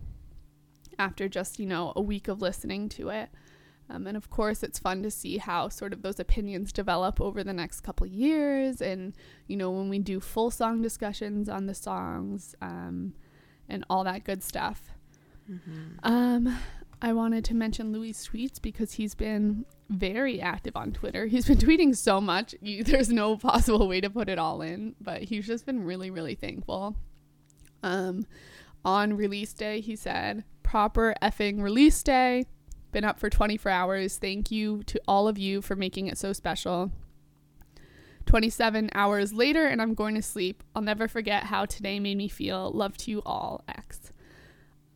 after 0.98 1.28
just, 1.28 1.60
you 1.60 1.66
know, 1.66 1.92
a 1.96 2.02
week 2.02 2.30
of 2.30 2.42
listening 2.42 2.88
to 2.88 3.10
it. 3.10 3.30
Um, 3.90 4.08
and 4.08 4.16
of 4.16 4.30
course, 4.30 4.64
it's 4.64 4.80
fun 4.80 5.04
to 5.04 5.12
see 5.12 5.38
how 5.40 5.68
sort 5.68 5.92
of 5.92 6.04
those 6.04 6.22
opinions 6.22 6.72
develop 6.72 7.20
over 7.20 7.44
the 7.44 7.52
next 7.52 7.82
couple 7.82 8.08
years. 8.08 8.82
And, 8.82 9.14
you 9.46 9.58
know, 9.58 9.72
when 9.72 9.90
we 9.90 10.00
do 10.00 10.22
full 10.22 10.52
song 10.52 10.82
discussions 10.82 11.50
on 11.50 11.66
the 11.66 11.74
songs 11.74 12.56
um, 12.62 13.14
and 13.68 13.84
all 13.90 14.06
that 14.06 14.24
good 14.24 14.42
stuff. 14.42 14.94
Mm-hmm. 15.52 15.98
Um, 16.04 16.58
I 17.02 17.12
wanted 17.12 17.44
to 17.46 17.56
mention 17.56 17.92
Louis 17.92 18.14
tweets 18.14 18.62
because 18.62 18.94
he's 18.94 19.16
been 19.16 19.66
very 19.90 20.40
active 20.40 20.78
on 20.78 20.94
Twitter. 20.94 21.26
He's 21.26 21.46
been 21.46 21.58
tweeting 21.68 21.94
so 21.94 22.22
much. 22.22 22.56
You, 22.62 22.86
there's 22.86 23.10
no 23.10 23.36
possible 23.36 23.86
way 23.90 24.00
to 24.00 24.10
put 24.10 24.30
it 24.30 24.40
all 24.40 24.62
in, 24.62 24.96
but 25.02 25.24
he's 25.24 25.46
just 25.46 25.66
been 25.66 25.84
really, 25.84 26.10
really 26.10 26.36
thankful. 26.36 26.96
Um, 27.84 28.26
on 28.84 29.16
release 29.16 29.54
day, 29.54 29.80
he 29.82 29.96
said, 29.96 30.44
"Proper 30.64 31.14
effing 31.22 31.62
release 31.62 32.02
day. 32.02 32.46
Been 32.92 33.04
up 33.04 33.20
for 33.20 33.30
24 33.30 33.72
hours. 33.72 34.18
Thank 34.18 34.52
you 34.52 34.84
to 34.84 35.00
all 35.08 35.28
of 35.28 35.38
you 35.38 35.62
for 35.62 35.76
making 35.76 36.08
it 36.08 36.18
so 36.18 36.34
special." 36.34 36.92
27 38.26 38.90
hours 38.96 39.34
later, 39.34 39.68
and 39.68 39.82
I'm 39.82 39.94
going 39.94 40.16
to 40.16 40.22
sleep. 40.22 40.64
I'll 40.76 40.82
never 40.82 41.08
forget 41.08 41.44
how 41.44 41.66
today 41.66 42.00
made 42.00 42.18
me 42.18 42.30
feel. 42.30 42.72
Love 42.72 42.96
to 42.98 43.12
you 43.12 43.22
all, 43.26 43.64
X. 43.68 44.12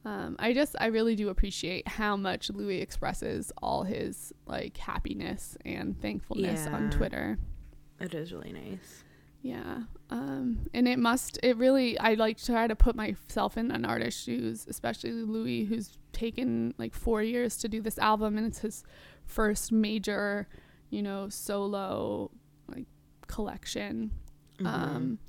Um, 0.06 0.38
I 0.40 0.54
just, 0.54 0.76
I 0.80 0.86
really 0.86 1.18
do 1.18 1.28
appreciate 1.28 1.86
how 1.86 2.16
much 2.16 2.50
Louis 2.50 2.80
expresses 2.80 3.52
all 3.62 3.84
his 3.84 4.32
like 4.46 4.78
happiness 4.78 5.58
and 5.66 6.00
thankfulness 6.02 6.66
on 6.68 6.90
Twitter. 6.90 7.38
It 8.00 8.14
is 8.14 8.32
really 8.32 8.54
nice. 8.54 9.04
Yeah. 9.42 9.82
Um, 10.10 10.68
and 10.74 10.88
it 10.88 11.00
must, 11.00 11.38
it 11.44 11.58
really, 11.58 12.00
I 12.00 12.14
like 12.14 12.38
to 12.38 12.46
try 12.46 12.68
to 12.68 12.76
put 12.76 12.96
myself 12.96 13.58
in 13.58 13.72
an 13.72 13.84
artist's 13.84 14.24
shoes, 14.24 14.66
especially 14.70 15.12
Louis, 15.12 15.66
who's 15.66 15.98
taken 16.14 16.74
like 16.78 16.94
four 16.94 17.22
years 17.22 17.58
to 17.58 17.68
do 17.68 17.82
this 17.82 18.00
album 18.00 18.38
and 18.38 18.48
it's 18.48 18.60
his 18.60 18.84
first 19.26 19.72
major, 19.72 20.48
you 20.90 21.02
know, 21.02 21.28
solo 21.28 22.32
like 22.70 22.86
collection. 23.28 24.12
Mm-hmm. 24.60 24.68
Um, 24.68 25.20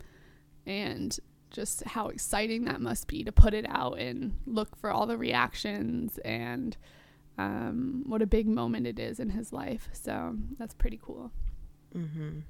and 0.65 1.19
just 1.51 1.83
how 1.85 2.09
exciting 2.09 2.65
that 2.67 2.81
must 2.81 3.09
be 3.09 3.25
to 3.25 3.33
put 3.33 3.55
it 3.55 3.67
out 3.69 3.99
and 3.99 4.39
look 4.47 4.77
for 4.77 4.91
all 4.91 5.07
the 5.07 5.17
reactions 5.17 6.19
and 6.19 6.77
um, 7.39 8.05
what 8.07 8.23
a 8.23 8.27
big 8.27 8.47
moment 8.47 8.87
it 8.87 8.99
is 8.99 9.19
in 9.19 9.31
his 9.31 9.53
life. 9.53 9.89
So 9.93 10.37
that's 10.59 10.75
pretty 10.75 11.01
cool. 11.03 11.33
Mm-hmm. 11.97 12.41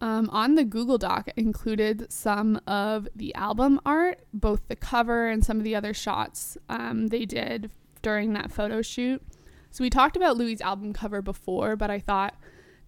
Um, 0.00 0.28
on 0.30 0.56
the 0.56 0.64
Google 0.64 0.98
Doc 0.98 1.30
included 1.36 2.12
some 2.12 2.60
of 2.66 3.08
the 3.16 3.34
album 3.34 3.80
art, 3.86 4.20
both 4.34 4.68
the 4.68 4.76
cover 4.76 5.28
and 5.28 5.44
some 5.44 5.56
of 5.56 5.64
the 5.64 5.74
other 5.74 5.94
shots 5.94 6.58
um, 6.68 7.06
they 7.08 7.24
did 7.24 7.70
during 8.02 8.34
that 8.34 8.52
photo 8.52 8.82
shoot. 8.82 9.22
So 9.70 9.82
we 9.82 9.90
talked 9.90 10.16
about 10.16 10.36
Louis' 10.36 10.60
album 10.60 10.92
cover 10.92 11.22
before, 11.22 11.76
but 11.76 11.90
I 11.90 11.98
thought 11.98 12.34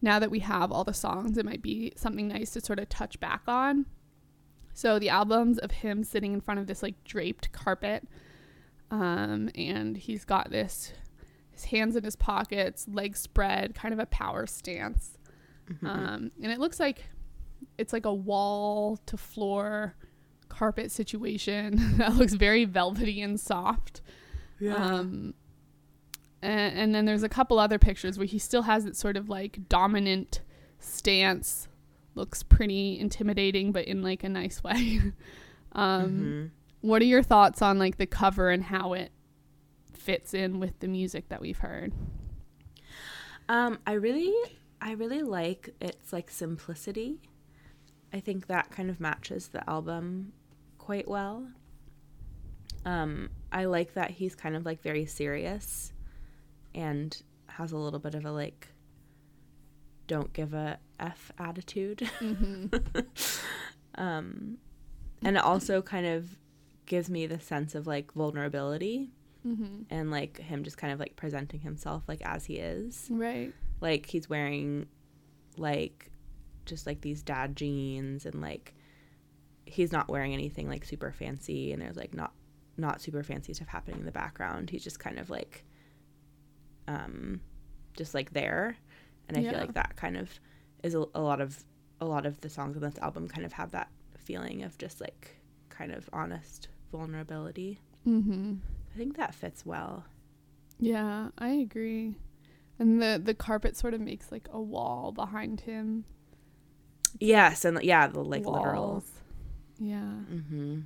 now 0.00 0.18
that 0.18 0.30
we 0.30 0.40
have 0.40 0.70
all 0.70 0.84
the 0.84 0.94
songs, 0.94 1.38
it 1.38 1.46
might 1.46 1.62
be 1.62 1.92
something 1.96 2.28
nice 2.28 2.50
to 2.52 2.60
sort 2.60 2.78
of 2.78 2.88
touch 2.88 3.18
back 3.20 3.42
on. 3.48 3.86
So 4.74 4.98
the 4.98 5.08
albums 5.08 5.58
of 5.58 5.70
him 5.70 6.04
sitting 6.04 6.34
in 6.34 6.40
front 6.40 6.60
of 6.60 6.66
this 6.66 6.82
like 6.82 7.02
draped 7.04 7.52
carpet, 7.52 8.06
um, 8.90 9.50
and 9.54 9.96
he's 9.96 10.24
got 10.24 10.50
this 10.50 10.92
his 11.50 11.64
hands 11.64 11.96
in 11.96 12.04
his 12.04 12.14
pockets, 12.14 12.86
legs 12.88 13.18
spread, 13.18 13.74
kind 13.74 13.92
of 13.92 13.98
a 13.98 14.06
power 14.06 14.46
stance. 14.46 15.17
Mm-hmm. 15.70 15.86
Um, 15.86 16.30
and 16.42 16.52
it 16.52 16.58
looks 16.58 16.80
like 16.80 17.04
it's 17.76 17.92
like 17.92 18.06
a 18.06 18.14
wall 18.14 18.98
to 19.06 19.16
floor 19.16 19.94
carpet 20.48 20.90
situation 20.90 21.96
that 21.98 22.14
looks 22.14 22.34
very 22.34 22.64
velvety 22.64 23.20
and 23.22 23.38
soft. 23.38 24.00
Um, 24.60 25.34
and, 26.42 26.78
and 26.78 26.94
then 26.94 27.04
there's 27.04 27.22
a 27.22 27.28
couple 27.28 27.58
other 27.58 27.78
pictures 27.78 28.18
where 28.18 28.26
he 28.26 28.38
still 28.38 28.62
has 28.62 28.86
it 28.86 28.96
sort 28.96 29.16
of 29.16 29.28
like 29.28 29.68
dominant 29.68 30.40
stance. 30.78 31.68
Looks 32.14 32.42
pretty 32.42 32.98
intimidating, 32.98 33.70
but 33.72 33.84
in 33.84 34.02
like 34.02 34.24
a 34.24 34.28
nice 34.28 34.62
way. 34.62 35.00
um, 35.72 36.02
mm-hmm. 36.02 36.46
What 36.80 37.02
are 37.02 37.06
your 37.06 37.22
thoughts 37.22 37.62
on 37.62 37.78
like 37.78 37.98
the 37.98 38.06
cover 38.06 38.50
and 38.50 38.64
how 38.64 38.92
it 38.92 39.10
fits 39.92 40.32
in 40.32 40.60
with 40.60 40.78
the 40.80 40.88
music 40.88 41.28
that 41.28 41.40
we've 41.40 41.58
heard? 41.58 41.92
Um, 43.48 43.78
I 43.86 43.92
really, 43.92 44.32
I 44.80 44.92
really 44.92 45.22
like 45.22 45.70
its 45.80 46.12
like 46.12 46.30
simplicity. 46.30 47.20
I 48.12 48.20
think 48.20 48.46
that 48.46 48.70
kind 48.70 48.88
of 48.90 49.00
matches 49.00 49.48
the 49.48 49.68
album 49.68 50.32
quite 50.78 51.08
well. 51.08 51.48
Um, 52.84 53.30
I 53.52 53.64
like 53.64 53.94
that 53.94 54.12
he's 54.12 54.34
kind 54.34 54.56
of 54.56 54.64
like 54.64 54.80
very 54.82 55.04
serious 55.04 55.92
and 56.74 57.20
has 57.48 57.72
a 57.72 57.76
little 57.76 57.98
bit 57.98 58.14
of 58.14 58.24
a 58.24 58.30
like 58.30 58.68
don't 60.06 60.32
give 60.32 60.54
a 60.54 60.78
f 60.98 61.32
attitude. 61.38 62.08
Mm-hmm. 62.20 62.66
um, 63.96 64.58
and 65.22 65.36
it 65.36 65.42
also 65.42 65.82
kind 65.82 66.06
of 66.06 66.38
gives 66.86 67.10
me 67.10 67.26
the 67.26 67.40
sense 67.40 67.74
of 67.74 67.86
like 67.86 68.12
vulnerability 68.12 69.10
Mm-hmm. 69.46 69.82
and 69.88 70.10
like 70.10 70.38
him 70.40 70.64
just 70.64 70.76
kind 70.78 70.92
of 70.92 70.98
like 70.98 71.14
presenting 71.14 71.60
himself 71.60 72.02
like 72.08 72.20
as 72.22 72.46
he 72.46 72.56
is 72.56 73.06
Right. 73.08 73.54
Like 73.80 74.06
he's 74.06 74.28
wearing 74.28 74.86
like 75.56 76.10
just 76.66 76.86
like 76.86 77.00
these 77.00 77.22
dad 77.22 77.56
jeans 77.56 78.26
and 78.26 78.40
like 78.40 78.74
he's 79.66 79.92
not 79.92 80.08
wearing 80.08 80.32
anything 80.34 80.68
like 80.68 80.84
super 80.84 81.12
fancy 81.12 81.72
and 81.72 81.80
there's 81.82 81.96
like 81.96 82.14
not 82.14 82.32
not 82.76 83.00
super 83.00 83.22
fancy 83.22 83.52
stuff 83.52 83.68
happening 83.68 83.98
in 84.00 84.06
the 84.06 84.12
background. 84.12 84.70
He's 84.70 84.84
just 84.84 84.98
kind 85.00 85.18
of 85.18 85.30
like 85.30 85.64
um 86.86 87.40
just 87.96 88.14
like 88.14 88.32
there. 88.32 88.76
And 89.28 89.36
I 89.36 89.40
Yeah. 89.42 89.50
feel 89.50 89.60
like 89.60 89.74
that 89.74 89.96
kind 89.96 90.16
of 90.16 90.30
is 90.82 90.94
a, 90.94 91.04
a 91.14 91.20
lot 91.20 91.40
of 91.40 91.62
a 92.00 92.04
lot 92.06 92.24
of 92.26 92.40
the 92.40 92.48
songs 92.48 92.76
on 92.76 92.82
this 92.82 92.98
album 92.98 93.28
kind 93.28 93.44
of 93.44 93.52
have 93.52 93.72
that 93.72 93.88
feeling 94.16 94.62
of 94.62 94.78
just 94.78 95.00
like 95.00 95.36
kind 95.68 95.92
of 95.92 96.08
honest 96.12 96.68
vulnerability. 96.92 97.80
Mm-hmm. 98.06 98.54
I 98.94 98.96
think 98.96 99.16
that 99.16 99.34
fits 99.34 99.66
well. 99.66 100.04
Yeah, 100.78 101.28
I 101.38 101.48
agree. 101.50 102.14
And 102.78 103.02
the 103.02 103.20
the 103.22 103.34
carpet 103.34 103.76
sort 103.76 103.94
of 103.94 104.00
makes 104.00 104.30
like 104.30 104.48
a 104.52 104.60
wall 104.60 105.12
behind 105.12 105.60
him. 105.62 106.04
Yes, 107.18 107.64
and 107.64 107.82
yeah, 107.82 108.06
the 108.06 108.22
like 108.22 108.46
literal. 108.46 109.02
Yeah. 109.78 110.12
Mm-hmm. 110.32 110.80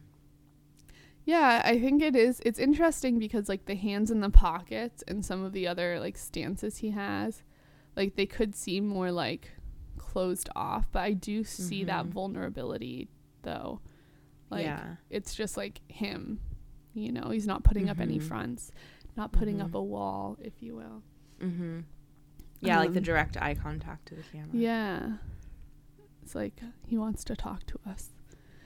Yeah, 1.24 1.62
I 1.64 1.78
think 1.78 2.02
it 2.02 2.16
is. 2.16 2.40
It's 2.44 2.58
interesting 2.58 3.18
because 3.18 3.48
like 3.48 3.66
the 3.66 3.76
hands 3.76 4.10
in 4.10 4.20
the 4.20 4.30
pockets 4.30 5.04
and 5.06 5.24
some 5.24 5.44
of 5.44 5.52
the 5.52 5.68
other 5.68 6.00
like 6.00 6.16
stances 6.18 6.78
he 6.78 6.90
has, 6.90 7.42
like 7.96 8.16
they 8.16 8.26
could 8.26 8.56
seem 8.56 8.86
more 8.88 9.12
like 9.12 9.50
closed 9.98 10.48
off, 10.56 10.88
but 10.90 11.00
I 11.00 11.12
do 11.12 11.44
see 11.44 11.84
that 11.84 12.06
Mhm. 12.06 12.10
vulnerability 12.10 13.08
though. 13.42 13.80
Like 14.50 14.64
yeah. 14.64 14.96
it's 15.10 15.34
just 15.34 15.56
like 15.56 15.80
him, 15.88 16.40
you 16.92 17.12
know, 17.12 17.30
he's 17.30 17.46
not 17.46 17.62
putting 17.64 17.88
up 17.88 18.00
any 18.00 18.18
Mhm. 18.18 18.22
fronts, 18.24 18.72
not 19.16 19.32
putting 19.32 19.60
up 19.60 19.74
a 19.74 19.82
wall, 19.82 20.36
if 20.40 20.60
you 20.60 20.74
will. 20.74 21.02
Mm-hmm. 21.42 21.80
Yeah, 22.60 22.78
like 22.78 22.92
the 22.92 22.98
Um, 23.00 23.04
direct 23.04 23.36
eye 23.36 23.54
contact 23.54 24.06
to 24.06 24.14
the 24.14 24.22
camera. 24.22 24.48
Yeah. 24.52 25.12
It's 26.22 26.34
like 26.34 26.60
he 26.86 26.96
wants 26.96 27.24
to 27.24 27.34
talk 27.36 27.66
to 27.66 27.78
us. 27.86 28.10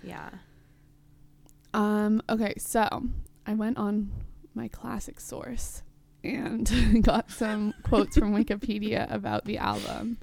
Yeah. 0.02 0.28
Um, 1.72 2.22
okay, 2.28 2.54
so 2.58 3.08
I 3.46 3.54
went 3.54 3.78
on 3.78 4.10
my 4.54 4.68
classic 4.68 5.18
source 5.20 5.82
and 6.22 6.70
got 7.02 7.30
some 7.30 7.72
quotes 7.82 8.16
from 8.18 8.34
Wikipedia 8.34 9.10
about 9.12 9.44
the 9.46 9.58
album. 9.58 10.18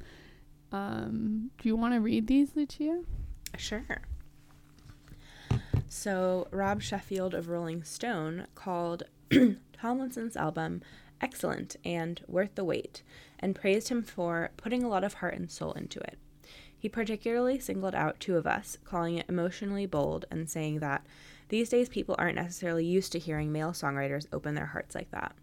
Um, 0.71 1.51
do 1.61 1.67
you 1.69 1.75
want 1.75 1.93
to 1.93 1.99
read 1.99 2.27
these, 2.27 2.55
Lucia? 2.55 3.03
Sure. 3.57 3.83
So, 5.87 6.47
Rob 6.51 6.81
Sheffield 6.81 7.35
of 7.35 7.49
Rolling 7.49 7.83
Stone 7.83 8.47
called 8.55 9.03
Tomlinson's 9.73 10.35
album 10.35 10.81
excellent 11.23 11.77
and 11.85 12.21
worth 12.27 12.53
the 12.55 12.63
wait, 12.63 13.01
and 13.39 13.55
praised 13.55 13.87
him 13.87 14.03
for 14.03 14.51
putting 14.57 14.83
a 14.83 14.89
lot 14.89 15.03
of 15.03 15.15
heart 15.15 15.35
and 15.35 15.49
soul 15.49 15.71
into 15.71 15.99
it. 16.01 16.19
He 16.77 16.89
particularly 16.89 17.59
singled 17.59 17.95
out 17.95 18.19
Two 18.19 18.35
of 18.35 18.45
Us, 18.45 18.77
calling 18.83 19.17
it 19.17 19.25
emotionally 19.29 19.85
bold 19.85 20.25
and 20.29 20.49
saying 20.49 20.79
that 20.79 21.05
these 21.47 21.69
days 21.69 21.87
people 21.87 22.15
aren't 22.19 22.35
necessarily 22.35 22.85
used 22.85 23.13
to 23.13 23.19
hearing 23.19 23.51
male 23.51 23.71
songwriters 23.71 24.27
open 24.33 24.53
their 24.53 24.65
hearts 24.65 24.93
like 24.93 25.09
that. 25.11 25.33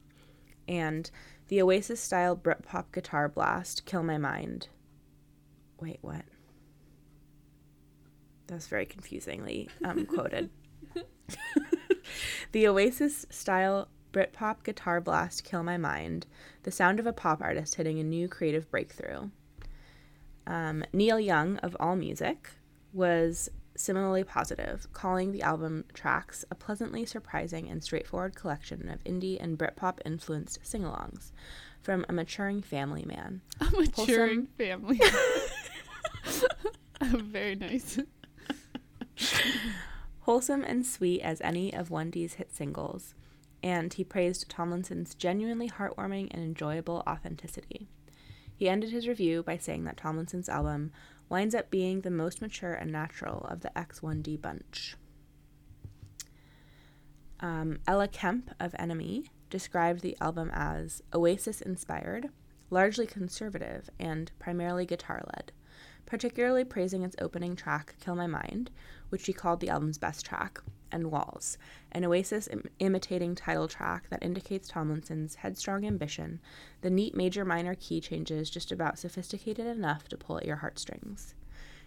And 0.69 1.11
the 1.49 1.63
Oasis 1.63 2.01
style 2.01 2.37
Britpop 2.37 2.93
guitar 2.93 3.29
blast, 3.29 3.87
Kill 3.87 4.03
My 4.03 4.19
Mind. 4.19 4.69
Wait, 5.81 5.99
what? 6.03 6.25
That's 8.47 8.67
very 8.67 8.85
confusingly 8.85 9.71
um, 9.83 10.05
quoted. 10.05 10.51
the 12.53 12.69
Oasis 12.69 13.25
style 13.31 13.89
Britpop 14.12 14.62
guitar 14.64 15.00
blast 15.00 15.45
Kill 15.45 15.62
My 15.62 15.76
Mind, 15.76 16.26
the 16.62 16.71
sound 16.71 16.99
of 17.00 17.07
a 17.07 17.12
pop 17.12 17.40
artist 17.40 17.76
hitting 17.76 17.99
a 17.99 18.05
new 18.05 18.29
creative 18.29 18.71
breakthrough. 18.71 19.31
Um, 20.47 20.85
Neil 20.93 21.17
Yeung 21.17 21.59
of 21.62 21.76
AllMusic 21.81 22.37
was 22.93 23.49
similarly 23.76 24.25
positive, 24.25 24.93
calling 24.93 25.33
the 25.33 25.43
album 25.43 25.85
tracks 25.95 26.45
a 26.50 26.55
pleasantly 26.55 27.07
surprising 27.07 27.69
and 27.69 27.83
straightforward 27.83 28.35
collection 28.35 28.88
of 28.88 29.02
indie 29.05 29.40
and 29.40 29.59
Britpop 29.59 29.99
influenced 30.05 30.59
sing 30.62 30.83
alongs 30.83 31.31
from 31.81 32.05
a 32.09 32.12
maturing 32.12 32.62
family 32.62 33.05
man. 33.07 33.40
A 33.61 33.70
maturing 33.70 34.49
family. 34.59 35.01
Very 37.03 37.55
nice. 37.55 37.99
wholesome 40.20 40.62
and 40.62 40.85
sweet 40.85 41.20
as 41.23 41.40
any 41.40 41.73
of 41.73 41.88
1D's 41.88 42.35
hit 42.35 42.55
singles, 42.55 43.14
and 43.62 43.92
he 43.92 44.05
praised 44.05 44.49
Tomlinson's 44.49 45.14
genuinely 45.14 45.68
heartwarming 45.68 46.29
and 46.31 46.42
enjoyable 46.42 47.03
authenticity. 47.07 47.88
He 48.57 48.68
ended 48.68 48.90
his 48.90 49.09
review 49.09 49.42
by 49.42 49.57
saying 49.57 49.85
that 49.85 49.96
Tomlinson's 49.96 50.49
album 50.49 50.92
winds 51.29 51.55
up 51.55 51.70
being 51.70 52.01
the 52.01 52.11
most 52.11 52.42
mature 52.42 52.75
and 52.75 52.90
natural 52.90 53.46
of 53.49 53.61
the 53.61 53.73
X1D 53.77 54.40
bunch. 54.40 54.96
Um, 57.40 57.79
Ella 57.87 58.09
Kemp 58.09 58.51
of 58.61 58.73
NME 58.73 59.29
described 59.49 60.03
the 60.03 60.16
album 60.20 60.51
as 60.53 61.03
Oasis 61.14 61.62
inspired, 61.62 62.29
largely 62.68 63.07
conservative, 63.07 63.88
and 63.99 64.31
primarily 64.38 64.85
guitar 64.85 65.23
led, 65.35 65.53
particularly 66.05 66.64
praising 66.64 67.03
its 67.03 67.16
opening 67.20 67.57
track, 67.57 67.94
Kill 68.01 68.14
My 68.14 68.27
Mind, 68.27 68.70
which 69.09 69.23
she 69.23 69.33
called 69.33 69.61
the 69.61 69.70
album's 69.70 69.99
best 69.99 70.27
track, 70.27 70.61
and 70.92 71.11
Walls, 71.11 71.59
an 71.92 72.05
Oasis 72.05 72.48
Im- 72.48 72.68
imitating 72.79 73.35
title 73.35 73.68
track 73.68 74.09
that 74.11 74.22
indicates 74.22 74.68
Tomlinson's 74.68 75.37
headstrong 75.37 75.87
ambition, 75.87 76.40
the 76.81 76.90
neat 76.90 77.14
major 77.14 77.44
minor 77.44 77.74
key 77.74 78.00
changes 78.00 78.50
just 78.50 78.72
about 78.72 78.98
sophisticated 78.98 79.66
enough 79.66 80.09
to 80.09 80.16
pull 80.16 80.38
at 80.38 80.46
your 80.46 80.57
heartstrings. 80.57 81.35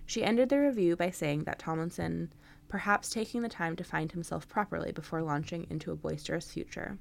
She 0.05 0.23
ended 0.23 0.49
the 0.49 0.59
review 0.59 0.95
by 0.95 1.11
saying 1.11 1.43
that 1.45 1.59
Tomlinson 1.59 2.33
perhaps 2.67 3.09
taking 3.09 3.41
the 3.41 3.49
time 3.49 3.75
to 3.75 3.83
find 3.83 4.11
himself 4.11 4.47
properly 4.47 4.91
before 4.91 5.21
launching 5.21 5.67
into 5.69 5.91
a 5.91 5.95
boisterous 5.95 6.51
future. 6.51 6.97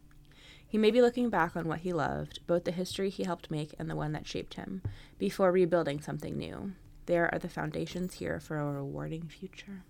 He 0.66 0.78
may 0.78 0.90
be 0.90 1.02
looking 1.02 1.30
back 1.30 1.56
on 1.56 1.68
what 1.68 1.80
he 1.80 1.92
loved, 1.92 2.40
both 2.46 2.64
the 2.64 2.72
history 2.72 3.10
he 3.10 3.24
helped 3.24 3.50
make 3.50 3.74
and 3.78 3.90
the 3.90 3.96
one 3.96 4.12
that 4.12 4.26
shaped 4.26 4.54
him, 4.54 4.82
before 5.18 5.52
rebuilding 5.52 6.00
something 6.00 6.36
new. 6.36 6.72
There 7.06 7.32
are 7.32 7.38
the 7.38 7.48
foundations 7.48 8.14
here 8.14 8.38
for 8.38 8.58
a 8.58 8.72
rewarding 8.72 9.28
future. 9.28 9.84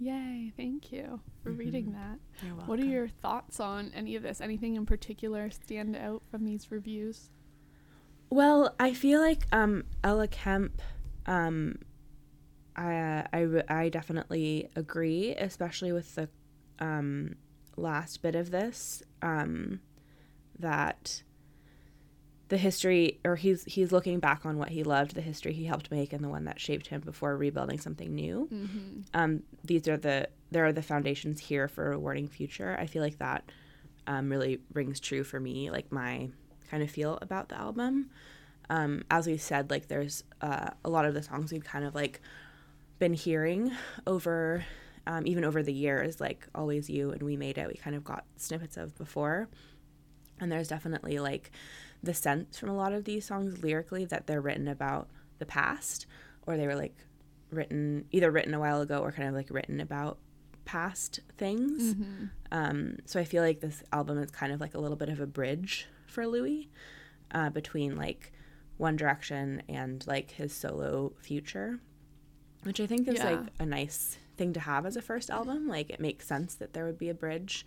Yay, 0.00 0.52
thank 0.56 0.92
you 0.92 1.20
for 1.42 1.50
reading 1.50 1.92
that. 1.92 2.18
You're 2.44 2.54
What 2.66 2.78
are 2.78 2.84
your 2.84 3.08
thoughts 3.08 3.58
on 3.58 3.90
any 3.94 4.14
of 4.14 4.22
this? 4.22 4.40
Anything 4.40 4.76
in 4.76 4.86
particular 4.86 5.50
stand 5.50 5.96
out 5.96 6.22
from 6.30 6.44
these 6.44 6.70
reviews? 6.70 7.30
Well, 8.30 8.74
I 8.78 8.94
feel 8.94 9.20
like 9.20 9.46
um, 9.52 9.84
Ella 10.04 10.28
Kemp, 10.28 10.82
um, 11.26 11.78
I, 12.76 13.24
I, 13.32 13.62
I 13.68 13.88
definitely 13.88 14.68
agree, 14.76 15.34
especially 15.34 15.92
with 15.92 16.14
the 16.14 16.28
um, 16.78 17.34
last 17.76 18.22
bit 18.22 18.36
of 18.36 18.50
this, 18.50 19.02
um, 19.22 19.80
that 20.58 21.22
the 22.48 22.56
history, 22.56 23.20
or 23.24 23.36
he's 23.36 23.64
he's 23.64 23.92
looking 23.92 24.20
back 24.20 24.46
on 24.46 24.58
what 24.58 24.70
he 24.70 24.82
loved, 24.82 25.14
the 25.14 25.20
history 25.20 25.52
he 25.52 25.64
helped 25.64 25.90
make, 25.90 26.12
and 26.12 26.24
the 26.24 26.28
one 26.28 26.44
that 26.44 26.60
shaped 26.60 26.86
him 26.86 27.00
before 27.02 27.36
rebuilding 27.36 27.78
something 27.78 28.14
new. 28.14 28.48
Mm-hmm. 28.52 29.00
um, 29.14 29.42
these 29.64 29.86
are 29.88 29.96
the 29.96 30.28
there 30.50 30.64
are 30.64 30.72
the 30.72 30.82
foundations 30.82 31.40
here 31.40 31.68
for 31.68 31.86
a 31.86 31.90
rewarding 31.90 32.28
future. 32.28 32.76
I 32.78 32.86
feel 32.86 33.02
like 33.02 33.18
that 33.18 33.44
um, 34.06 34.30
really 34.30 34.60
rings 34.72 34.98
true 34.98 35.24
for 35.24 35.38
me, 35.38 35.70
like 35.70 35.92
my 35.92 36.30
kind 36.70 36.82
of 36.82 36.90
feel 36.90 37.18
about 37.20 37.50
the 37.50 37.56
album. 37.56 38.10
Um, 38.70 39.04
as 39.10 39.26
we 39.26 39.36
said, 39.36 39.70
like 39.70 39.88
there's 39.88 40.24
uh, 40.40 40.70
a 40.84 40.90
lot 40.90 41.04
of 41.04 41.14
the 41.14 41.22
songs 41.22 41.52
we've 41.52 41.64
kind 41.64 41.84
of 41.84 41.94
like 41.94 42.20
been 42.98 43.14
hearing 43.14 43.72
over, 44.06 44.64
um, 45.06 45.26
even 45.26 45.44
over 45.44 45.62
the 45.62 45.72
years, 45.72 46.20
like 46.20 46.46
"Always 46.54 46.88
You" 46.88 47.10
and 47.10 47.22
"We 47.22 47.36
Made 47.36 47.58
It." 47.58 47.68
We 47.68 47.74
kind 47.74 47.94
of 47.94 48.04
got 48.04 48.24
snippets 48.36 48.76
of 48.76 48.96
before, 48.96 49.48
and 50.40 50.50
there's 50.50 50.68
definitely 50.68 51.18
like 51.18 51.50
the 52.02 52.14
sense 52.14 52.58
from 52.58 52.68
a 52.68 52.76
lot 52.76 52.92
of 52.92 53.04
these 53.04 53.24
songs 53.24 53.62
lyrically 53.62 54.04
that 54.06 54.26
they're 54.26 54.40
written 54.40 54.68
about 54.68 55.08
the 55.38 55.46
past, 55.46 56.06
or 56.46 56.56
they 56.56 56.66
were 56.66 56.76
like 56.76 56.96
written 57.50 58.04
either 58.10 58.30
written 58.30 58.54
a 58.54 58.60
while 58.60 58.80
ago 58.80 58.98
or 59.00 59.10
kind 59.12 59.28
of 59.28 59.34
like 59.34 59.48
written 59.50 59.80
about 59.80 60.18
past 60.64 61.20
things. 61.36 61.94
Mm-hmm. 61.94 62.24
Um, 62.52 62.96
so 63.06 63.18
I 63.18 63.24
feel 63.24 63.42
like 63.42 63.60
this 63.60 63.82
album 63.92 64.18
is 64.18 64.30
kind 64.30 64.52
of 64.52 64.60
like 64.60 64.74
a 64.74 64.78
little 64.78 64.96
bit 64.96 65.08
of 65.08 65.18
a 65.20 65.26
bridge 65.26 65.86
for 66.06 66.26
Louis 66.26 66.68
uh, 67.32 67.50
between 67.50 67.96
like 67.96 68.32
One 68.76 68.96
Direction 68.96 69.62
and 69.68 70.06
like 70.06 70.30
his 70.32 70.52
solo 70.52 71.12
future, 71.18 71.80
which 72.64 72.80
I 72.80 72.86
think 72.86 73.08
is 73.08 73.16
Yeah. 73.16 73.30
like 73.30 73.40
a 73.58 73.66
nice 73.66 74.18
thing 74.36 74.52
to 74.52 74.60
have 74.60 74.84
as 74.86 74.96
a 74.96 75.02
first 75.02 75.30
album. 75.30 75.68
Like 75.68 75.90
it 75.90 76.00
makes 76.00 76.26
sense 76.26 76.54
that 76.56 76.74
there 76.74 76.84
would 76.84 76.98
be 76.98 77.08
a 77.08 77.14
bridge, 77.14 77.64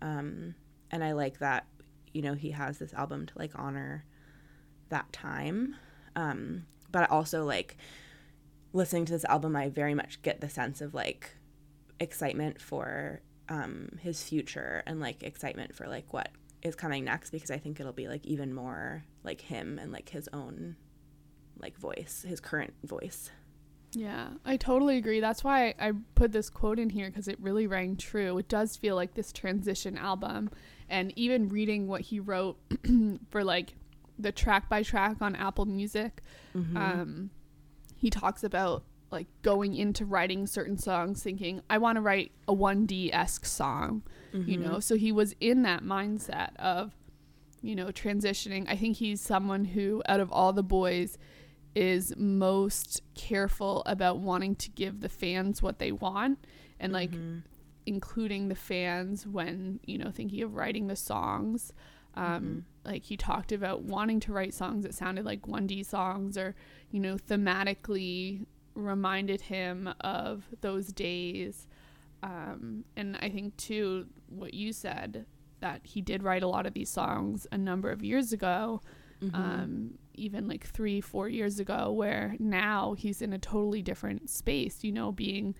um, 0.00 0.54
and 0.90 1.02
I 1.02 1.12
like 1.12 1.38
that 1.40 1.66
you 2.16 2.22
know 2.22 2.34
he 2.34 2.50
has 2.52 2.78
this 2.78 2.94
album 2.94 3.26
to 3.26 3.38
like 3.38 3.52
honor 3.54 4.04
that 4.88 5.12
time. 5.12 5.76
Um, 6.16 6.64
but 6.90 7.10
also 7.10 7.44
like 7.44 7.76
listening 8.72 9.04
to 9.04 9.12
this 9.12 9.26
album, 9.26 9.54
I 9.54 9.68
very 9.68 9.94
much 9.94 10.22
get 10.22 10.40
the 10.40 10.48
sense 10.48 10.80
of 10.80 10.94
like 10.94 11.36
excitement 12.00 12.60
for 12.60 13.20
um, 13.50 13.98
his 14.00 14.22
future 14.22 14.82
and 14.86 14.98
like 14.98 15.22
excitement 15.22 15.74
for 15.74 15.86
like 15.86 16.12
what 16.14 16.30
is 16.62 16.74
coming 16.74 17.04
next 17.04 17.30
because 17.30 17.50
I 17.50 17.58
think 17.58 17.78
it'll 17.78 17.92
be 17.92 18.08
like 18.08 18.24
even 18.24 18.54
more 18.54 19.04
like 19.22 19.42
him 19.42 19.78
and 19.78 19.92
like 19.92 20.08
his 20.08 20.28
own 20.32 20.76
like 21.58 21.76
voice, 21.76 22.24
his 22.26 22.40
current 22.40 22.72
voice. 22.82 23.30
Yeah, 23.92 24.28
I 24.44 24.56
totally 24.56 24.96
agree. 24.96 25.20
That's 25.20 25.44
why 25.44 25.74
I 25.78 25.92
put 26.14 26.32
this 26.32 26.50
quote 26.50 26.78
in 26.78 26.90
here 26.90 27.08
because 27.08 27.28
it 27.28 27.40
really 27.40 27.66
rang 27.66 27.96
true. 27.96 28.36
It 28.38 28.48
does 28.48 28.76
feel 28.76 28.94
like 28.94 29.14
this 29.14 29.32
transition 29.32 29.96
album. 29.96 30.50
And 30.88 31.12
even 31.16 31.48
reading 31.48 31.86
what 31.86 32.00
he 32.02 32.20
wrote 32.20 32.58
for 33.30 33.44
like 33.44 33.74
the 34.18 34.32
track 34.32 34.68
by 34.68 34.82
track 34.82 35.16
on 35.20 35.34
Apple 35.34 35.66
Music, 35.66 36.22
mm-hmm. 36.56 36.76
um, 36.76 37.30
he 37.96 38.10
talks 38.10 38.44
about 38.44 38.84
like 39.10 39.26
going 39.42 39.74
into 39.74 40.04
writing 40.04 40.46
certain 40.46 40.76
songs 40.76 41.22
thinking, 41.22 41.62
I 41.70 41.78
want 41.78 41.96
to 41.96 42.02
write 42.02 42.32
a 42.48 42.54
1D 42.54 43.10
esque 43.12 43.46
song, 43.46 44.02
you 44.32 44.58
mm-hmm. 44.58 44.62
know? 44.62 44.80
So 44.80 44.96
he 44.96 45.12
was 45.12 45.34
in 45.40 45.62
that 45.62 45.82
mindset 45.82 46.56
of, 46.56 46.92
you 47.62 47.74
know, 47.74 47.86
transitioning. 47.86 48.66
I 48.68 48.76
think 48.76 48.96
he's 48.96 49.20
someone 49.20 49.64
who, 49.64 50.02
out 50.08 50.20
of 50.20 50.32
all 50.32 50.52
the 50.52 50.62
boys, 50.62 51.18
is 51.74 52.14
most 52.16 53.02
careful 53.14 53.82
about 53.86 54.18
wanting 54.18 54.56
to 54.56 54.70
give 54.70 55.00
the 55.00 55.08
fans 55.08 55.62
what 55.62 55.78
they 55.78 55.92
want 55.92 56.38
and 56.80 56.92
like 56.92 57.10
mm-hmm. 57.10 57.40
Including 57.86 58.48
the 58.48 58.54
fans 58.54 59.26
when 59.26 59.80
you 59.84 59.98
know 59.98 60.10
thinking 60.10 60.42
of 60.42 60.54
writing 60.54 60.86
the 60.86 60.96
songs. 60.96 61.72
Um 62.14 62.64
like 62.84 63.04
he 63.04 63.16
talked 63.16 63.52
about 63.52 63.82
wanting 63.82 64.20
to 64.20 64.32
write 64.32 64.54
songs 64.54 64.84
that 64.84 64.94
sounded 64.94 65.24
like 65.24 65.42
1D 65.42 65.84
songs 65.84 66.38
or 66.38 66.54
you 66.90 67.00
know 67.00 67.16
thematically 67.16 68.46
reminded 68.74 69.42
him 69.42 69.88
of 70.00 70.44
those 70.60 70.88
days. 70.88 71.66
Um 72.22 72.84
and 72.96 73.16
I 73.20 73.28
think 73.30 73.56
too 73.56 74.06
what 74.28 74.54
you 74.54 74.72
said 74.72 75.26
that 75.60 75.80
he 75.84 76.00
did 76.00 76.22
write 76.22 76.42
a 76.42 76.48
lot 76.48 76.66
of 76.66 76.74
these 76.74 76.90
songs 76.90 77.46
a 77.50 77.58
number 77.58 77.90
of 77.90 78.02
years 78.04 78.32
ago 78.32 78.80
um, 79.34 79.98
even 80.14 80.48
like 80.48 80.66
three, 80.66 81.00
four 81.00 81.28
years 81.28 81.58
ago, 81.58 81.90
where 81.90 82.36
now 82.38 82.94
he's 82.96 83.22
in 83.22 83.32
a 83.32 83.38
totally 83.38 83.82
different 83.82 84.30
space, 84.30 84.82
you 84.82 84.92
know, 84.92 85.12
being, 85.12 85.54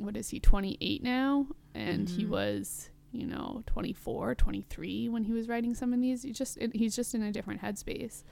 what 0.00 0.16
is 0.16 0.28
he, 0.30 0.40
28 0.40 1.02
now? 1.02 1.46
And 1.74 2.08
he 2.08 2.24
was, 2.26 2.90
you 3.12 3.26
know, 3.26 3.62
24, 3.66 4.34
23 4.34 5.08
when 5.08 5.24
he 5.24 5.32
was 5.32 5.48
writing 5.48 5.74
some 5.74 5.92
of 5.92 6.00
these. 6.00 6.22
He 6.22 6.32
just, 6.32 6.58
he's 6.72 6.96
just 6.96 7.14
in 7.14 7.22
a 7.22 7.30
different 7.32 7.62
headspace. 7.62 8.24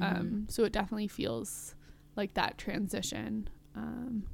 Um, 0.00 0.46
so 0.48 0.64
it 0.64 0.72
definitely 0.72 1.08
feels 1.08 1.74
like 2.16 2.34
that 2.34 2.58
transition. 2.58 3.48
Um, 3.74 4.24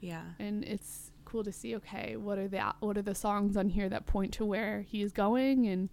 Yeah. 0.00 0.22
and 0.38 0.64
it's 0.64 1.10
cool 1.24 1.44
to 1.44 1.52
see 1.52 1.74
okay 1.76 2.16
what 2.16 2.36
are 2.38 2.46
the 2.48 2.60
what 2.80 2.98
are 2.98 3.02
the 3.02 3.14
songs 3.14 3.56
on 3.56 3.70
here 3.70 3.88
that 3.88 4.04
point 4.04 4.32
to 4.34 4.44
where 4.44 4.82
he 4.82 5.00
is 5.00 5.12
going 5.12 5.66
and 5.66 5.88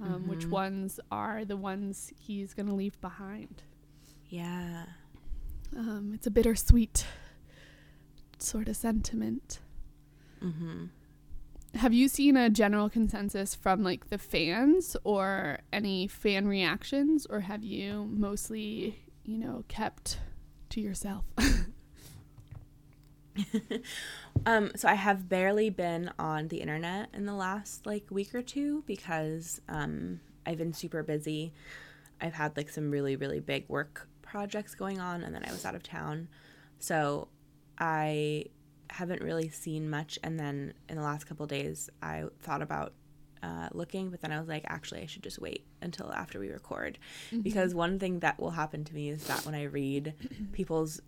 um, 0.00 0.26
which 0.26 0.46
ones 0.46 0.98
are 1.12 1.44
the 1.44 1.56
ones 1.56 2.10
he's 2.18 2.54
gonna 2.54 2.74
leave 2.74 2.98
behind 3.02 3.62
Yeah. 4.30 4.84
um, 5.76 6.12
it's 6.14 6.26
a 6.26 6.30
bittersweet 6.30 7.04
sort 8.38 8.68
of 8.68 8.76
sentiment 8.76 9.58
Mm-hmm. 10.42 10.86
have 11.74 11.92
you 11.92 12.08
seen 12.08 12.36
a 12.36 12.48
general 12.48 12.88
consensus 12.88 13.54
from 13.54 13.82
like 13.82 14.08
the 14.08 14.18
fans 14.18 14.96
or 15.04 15.58
any 15.72 16.06
fan 16.06 16.48
reactions 16.48 17.26
or 17.26 17.40
have 17.40 17.62
you 17.62 18.08
mostly 18.10 18.98
you 19.24 19.36
know 19.36 19.64
kept 19.68 20.18
to 20.70 20.80
yourself 20.80 21.24
Um, 24.46 24.72
so 24.74 24.88
I 24.88 24.94
have 24.94 25.28
barely 25.28 25.70
been 25.70 26.10
on 26.18 26.48
the 26.48 26.60
internet 26.60 27.10
in 27.12 27.26
the 27.26 27.34
last 27.34 27.84
like 27.86 28.06
week 28.10 28.34
or 28.34 28.42
two 28.42 28.82
because 28.86 29.60
um, 29.68 30.20
I've 30.46 30.58
been 30.58 30.72
super 30.72 31.02
busy. 31.02 31.52
I've 32.20 32.34
had 32.34 32.56
like 32.56 32.70
some 32.70 32.90
really 32.90 33.16
really 33.16 33.40
big 33.40 33.68
work 33.68 34.08
projects 34.22 34.74
going 34.74 35.00
on, 35.00 35.22
and 35.22 35.34
then 35.34 35.44
I 35.46 35.52
was 35.52 35.64
out 35.64 35.74
of 35.74 35.82
town, 35.82 36.28
so 36.78 37.28
I 37.78 38.46
haven't 38.90 39.22
really 39.22 39.48
seen 39.48 39.88
much. 39.90 40.18
And 40.22 40.38
then 40.38 40.74
in 40.88 40.96
the 40.96 41.02
last 41.02 41.24
couple 41.24 41.46
days, 41.46 41.88
I 42.02 42.24
thought 42.40 42.62
about 42.62 42.92
uh, 43.42 43.68
looking, 43.72 44.10
but 44.10 44.20
then 44.20 44.32
I 44.32 44.38
was 44.38 44.48
like, 44.48 44.64
actually, 44.66 45.00
I 45.02 45.06
should 45.06 45.22
just 45.22 45.38
wait 45.40 45.64
until 45.80 46.12
after 46.12 46.38
we 46.38 46.50
record, 46.50 46.98
because 47.42 47.74
one 47.74 47.98
thing 47.98 48.20
that 48.20 48.38
will 48.38 48.50
happen 48.50 48.84
to 48.84 48.94
me 48.94 49.08
is 49.08 49.24
that 49.24 49.46
when 49.46 49.54
I 49.54 49.64
read 49.64 50.14
people's 50.52 51.00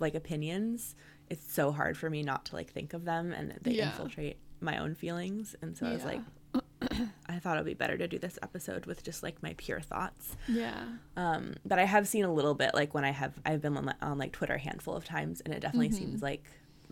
like 0.00 0.14
opinions, 0.14 0.94
it's 1.28 1.52
so 1.52 1.70
hard 1.72 1.98
for 1.98 2.08
me 2.08 2.22
not 2.22 2.46
to 2.46 2.56
like 2.56 2.72
think 2.72 2.94
of 2.94 3.04
them, 3.04 3.32
and 3.32 3.54
they 3.62 3.72
Yeah. 3.72 3.90
infiltrate 3.90 4.38
my 4.60 4.78
own 4.78 4.94
feelings. 4.94 5.54
And 5.60 5.76
so 5.76 5.86
I 5.86 5.92
was 5.92 6.04
like, 6.04 6.20
I 7.28 7.38
thought 7.38 7.56
it 7.56 7.60
would 7.60 7.66
be 7.66 7.74
better 7.74 7.98
to 7.98 8.08
do 8.08 8.18
this 8.18 8.38
episode 8.40 8.86
with 8.86 9.02
just 9.04 9.22
like 9.22 9.42
my 9.42 9.54
pure 9.58 9.80
thoughts. 9.80 10.36
yeah 10.48 10.84
Um, 11.16 11.54
but 11.66 11.78
I 11.78 11.84
have 11.84 12.08
seen 12.08 12.24
a 12.24 12.32
little 12.32 12.54
bit 12.54 12.72
like 12.72 12.94
when 12.94 13.04
I 13.04 13.10
have 13.10 13.34
I've 13.44 13.60
been 13.60 13.76
on, 13.76 13.92
on 14.00 14.16
like 14.16 14.32
Twitter 14.32 14.54
a 14.54 14.58
handful 14.58 14.94
of 14.94 15.04
times, 15.04 15.42
and 15.42 15.52
it 15.52 15.60
definitely 15.60 15.90
seems 15.90 16.22
like 16.22 16.44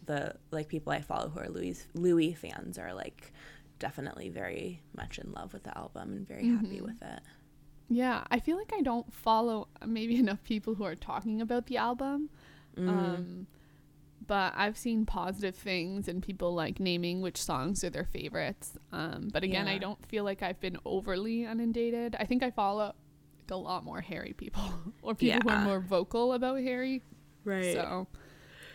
the 0.07 0.37
like 0.51 0.69
people 0.69 0.93
I 0.93 1.01
follow 1.01 1.29
who 1.29 1.41
are 1.41 1.49
Louis 1.49 1.87
Louis 1.95 2.33
fans 2.33 2.79
are 2.79 2.95
like 2.95 3.33
definitely 3.79 4.29
very 4.29 4.81
much 4.97 5.19
in 5.19 5.33
love 5.33 5.53
with 5.53 5.65
the 5.65 5.77
album 5.77 6.13
and 6.13 6.27
very 6.27 6.49
happy 6.49 6.81
with 6.81 7.03
it. 7.03 7.21
Yeah, 7.89 8.25
I 8.31 8.41
feel 8.41 8.57
like 8.57 8.73
I 8.75 8.81
don't 8.81 9.13
follow 9.13 9.69
maybe 9.85 10.17
enough 10.19 10.43
people 10.45 10.75
who 10.75 10.85
are 10.85 10.97
talking 10.97 11.41
about 11.41 11.67
the 11.67 11.77
album. 11.77 12.31
Um, 12.77 13.47
but 14.27 14.53
I've 14.57 14.77
seen 14.77 15.07
positive 15.07 15.55
things 15.55 16.09
and 16.09 16.23
people 16.23 16.55
like 16.55 16.81
naming 16.81 17.21
which 17.23 17.41
songs 17.41 17.85
are 17.85 17.91
their 17.91 18.05
favorites. 18.05 18.73
Um, 18.93 19.29
but 19.33 19.45
again, 19.45 19.69
I 19.69 19.79
don't 19.79 20.05
feel 20.07 20.25
like 20.25 20.43
I've 20.43 20.61
been 20.61 20.79
overly 20.85 21.45
inundated. 21.45 22.17
I 22.19 22.25
think 22.25 22.43
I 22.43 22.51
follow 22.51 22.87
like, 22.87 22.95
a 23.51 23.57
lot 23.57 23.85
more 23.85 24.01
Harry 24.01 24.35
people 24.37 24.63
or 25.03 25.15
people 25.15 25.41
who 25.43 25.49
are 25.49 25.65
more 25.65 25.81
vocal 25.81 26.33
about 26.33 26.61
Harry. 26.61 27.03
Right. 27.45 27.73
So, 27.73 28.09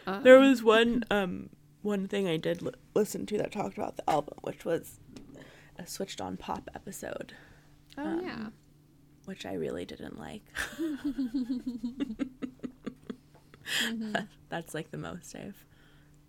um, 0.08 0.24
There 0.24 0.40
was 0.40 0.64
one 0.64 1.04
um 1.12 1.50
one 1.82 2.08
thing 2.08 2.28
I 2.28 2.38
did 2.38 2.62
li- 2.62 2.72
listen 2.94 3.26
to 3.28 3.38
that 3.40 3.52
talked 3.52 3.78
about 3.78 3.98
the 3.98 4.10
album, 4.10 4.38
which 4.42 4.66
was 4.66 5.00
a 5.78 5.88
switched 5.88 6.22
on 6.22 6.38
pop 6.38 6.70
episode, 6.76 7.34
oh 7.98 8.04
um, 8.04 8.22
yeah, 8.24 8.48
which 9.26 9.46
I 9.46 9.54
really 9.54 9.86
didn't 9.86 10.20
like. 10.20 10.44
That's 14.50 14.74
like 14.74 14.92
the 14.92 14.98
most 14.98 15.36
I've 15.36 15.66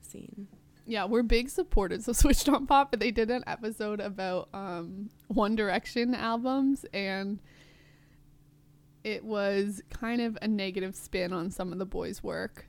seen. 0.00 0.48
yeah, 0.86 1.04
we're 1.04 1.22
big 1.22 1.48
supporters 1.48 2.08
of 2.08 2.16
Switched 2.16 2.48
on 2.48 2.66
Pop, 2.66 2.90
but 2.90 3.00
they 3.00 3.10
did 3.10 3.30
an 3.30 3.44
episode 3.46 4.00
about 4.00 4.48
um, 4.52 5.10
One 5.28 5.54
Direction 5.56 6.14
albums, 6.14 6.84
and 6.92 7.40
it 9.04 9.24
was 9.24 9.82
kind 9.90 10.20
of 10.20 10.38
a 10.42 10.48
negative 10.48 10.94
spin 10.94 11.32
on 11.32 11.50
some 11.50 11.72
of 11.72 11.78
the 11.78 11.86
boys' 11.86 12.22
work, 12.22 12.66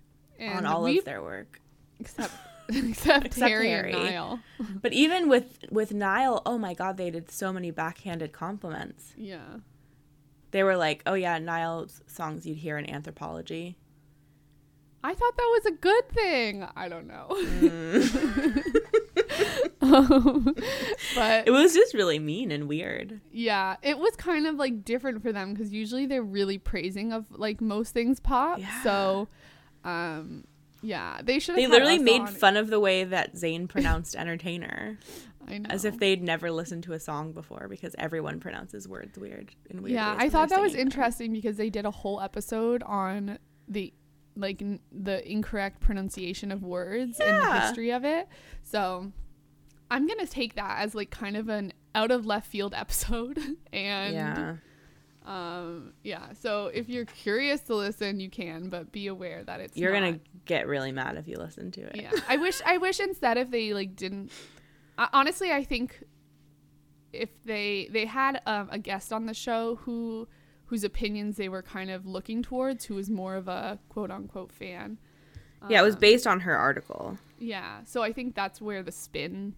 and 0.52 0.66
on 0.66 0.74
all 0.74 0.86
of 0.86 1.06
their 1.06 1.22
work. 1.22 1.60
except 2.00 2.34
except, 2.70 3.26
Except 3.26 3.50
Harry, 3.50 3.68
Harry. 3.70 3.92
and 3.94 4.04
Niall. 4.06 4.40
But 4.82 4.94
even 4.94 5.28
with 5.30 5.66
with 5.70 5.94
Niall, 5.94 6.42
oh 6.46 6.58
my 6.58 6.74
god, 6.74 6.98
they 6.98 7.10
did 7.12 7.30
so 7.30 7.52
many 7.52 7.72
backhanded 7.72 8.32
compliments. 8.32 9.14
Yeah, 9.18 9.58
They 10.52 10.64
were 10.64 10.78
like, 10.78 11.04
"Oh 11.06 11.14
yeah, 11.16 11.40
Niall's 11.40 12.02
songs 12.08 12.46
you'd 12.46 12.58
hear 12.60 12.78
in 12.78 12.86
Anthropologie." 12.86 13.76
I 15.06 15.14
thought 15.14 15.36
that 15.36 15.50
was 15.58 15.66
a 15.66 15.72
good 15.76 16.10
thing. 16.14 16.66
I 16.78 16.88
don't 16.88 17.08
know, 17.08 17.28
Mm. 17.30 18.66
um, 19.82 20.56
but 21.16 21.48
It 21.48 21.52
was 21.52 21.74
just 21.74 21.94
really 21.94 22.20
mean 22.20 22.52
and 22.52 22.68
weird. 22.70 23.20
yeah, 23.32 23.76
it 23.84 23.98
was 23.98 24.16
kind 24.16 24.48
of 24.48 24.56
like 24.56 24.86
different 24.86 25.22
for 25.22 25.32
them 25.34 25.54
because 25.54 25.74
usually 25.74 26.06
they're 26.06 26.24
really 26.24 26.58
praising 26.58 27.12
of 27.12 27.26
like 27.32 27.60
most 27.62 27.94
things 27.94 28.20
pop. 28.20 28.60
Yeah. 28.60 28.84
So, 28.84 29.28
um, 29.84 30.46
yeah, 30.82 31.22
they 31.24 31.40
should. 31.40 31.56
They 31.56 31.68
literally 31.68 32.00
made 32.00 32.30
fun 32.30 32.58
of 32.58 32.70
the 32.70 32.80
way 32.80 33.04
that 33.04 33.36
Zayn 33.36 33.68
pronounced 33.70 34.16
entertainer, 34.16 34.98
I 35.48 35.58
know. 35.60 35.70
as 35.70 35.86
if 35.86 35.98
they'd 36.00 36.22
never 36.22 36.52
listened 36.52 36.84
to 36.84 36.94
a 36.94 37.00
song 37.00 37.32
before, 37.32 37.68
because 37.70 37.96
everyone 37.98 38.40
pronounces 38.40 38.88
words 38.88 39.18
weird 39.18 39.54
and 39.70 39.82
weird. 39.82 39.94
yeah, 39.96 40.16
I 40.18 40.30
thought 40.30 40.50
that 40.50 40.62
was 40.62 40.74
them. 40.74 40.82
interesting 40.82 41.32
because 41.32 41.56
they 41.58 41.70
did 41.70 41.86
a 41.86 41.92
whole 41.92 42.20
episode 42.20 42.84
on 42.84 43.40
the 43.68 43.94
like 44.36 44.62
n- 44.62 44.80
the 44.92 45.30
incorrect 45.32 45.80
pronunciation 45.80 46.52
of 46.52 46.64
words 46.64 47.20
and 47.20 47.38
the 47.42 47.60
history 47.62 47.92
of 47.92 48.04
it. 48.04 48.28
So 48.64 49.12
I'm 49.92 50.08
gonna 50.08 50.26
take 50.26 50.56
that 50.56 50.80
as 50.80 50.96
like 50.96 51.12
kind 51.12 51.38
of 51.38 51.50
an 51.50 51.72
out 51.96 52.10
of 52.12 52.26
left 52.26 52.48
field 52.48 52.74
episode. 52.78 53.40
and 53.72 54.14
Yeah, 54.16 54.56
um, 55.26 55.94
yeah. 56.04 56.34
So 56.34 56.68
if 56.68 56.90
you're 56.90 57.06
curious 57.06 57.62
to 57.62 57.76
listen, 57.76 58.20
you 58.20 58.30
can, 58.30 58.70
but 58.70 58.92
be 58.92 59.08
aware 59.08 59.44
that 59.46 59.60
it's 59.62 59.78
you're 59.78 59.94
not- 59.94 60.00
gonna 60.02 60.20
get 60.46 60.68
really 60.68 60.92
mad 60.92 61.16
if 61.16 61.28
you 61.28 61.38
listen 61.38 61.72
to 61.72 61.80
it. 61.82 61.96
yeah 61.96 62.12
i 62.28 62.36
wish 62.36 62.62
i 62.66 62.78
wish 62.78 63.00
instead 63.00 63.38
if 63.38 63.50
they 63.50 63.74
like 63.74 63.96
didn't 63.96 64.30
uh, 64.98 65.08
honestly 65.14 65.54
i 65.54 65.64
think 65.64 66.04
if 67.14 67.30
they 67.46 67.88
they 67.92 68.06
had 68.06 68.42
um, 68.46 68.68
a 68.72 68.78
guest 68.78 69.14
on 69.14 69.26
the 69.26 69.34
show 69.34 69.76
who 69.84 70.28
whose 70.66 70.84
opinions 70.84 71.38
they 71.38 71.48
were 71.48 71.62
kind 71.62 71.90
of 71.90 72.06
looking 72.06 72.42
towards 72.44 72.84
who 72.84 72.96
was 72.96 73.10
more 73.10 73.36
of 73.36 73.48
a 73.48 73.80
quote 73.90 74.12
unquote 74.12 74.52
fan 74.52 74.98
yeah, 75.70 75.80
it 75.80 75.84
was 75.86 75.96
Um, 75.96 76.02
based 76.02 76.28
on 76.28 76.42
her 76.42 76.58
article. 76.58 77.18
yeah 77.40 77.80
so 77.86 78.02
i 78.04 78.12
think 78.12 78.36
that's 78.36 78.60
where 78.60 78.84
the 78.84 78.92
spin 78.92 79.56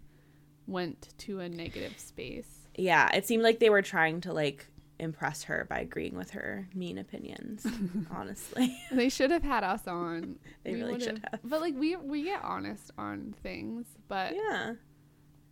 went 0.67 1.15
to 1.19 1.39
a 1.39 1.49
negative 1.49 1.97
space 1.97 2.67
Yeah, 2.77 3.09
it 3.15 3.25
seemed 3.25 3.41
like 3.43 3.59
they 3.59 3.69
were 3.71 3.81
trying 3.81 4.21
to 4.21 4.33
like 4.33 4.67
impress 4.99 5.43
her 5.43 5.65
by 5.69 5.79
agreeing 5.79 6.15
with 6.15 6.31
her 6.31 6.67
mean 6.73 6.97
opinions. 6.97 7.65
honestly, 8.11 8.77
They 8.91 9.09
should 9.09 9.31
have 9.31 9.43
had 9.43 9.63
us 9.63 9.87
on. 9.87 10.35
They 10.63 10.73
We 10.73 10.81
really 10.83 10.99
should 10.99 11.21
would've- 11.31 11.39
But 11.49 11.61
like 11.61 11.75
we 11.77 11.95
we 11.97 12.23
get 12.23 12.41
honest 12.43 12.91
on 12.97 13.35
things, 13.43 13.85
but 14.07 14.35
yeah. 14.35 14.73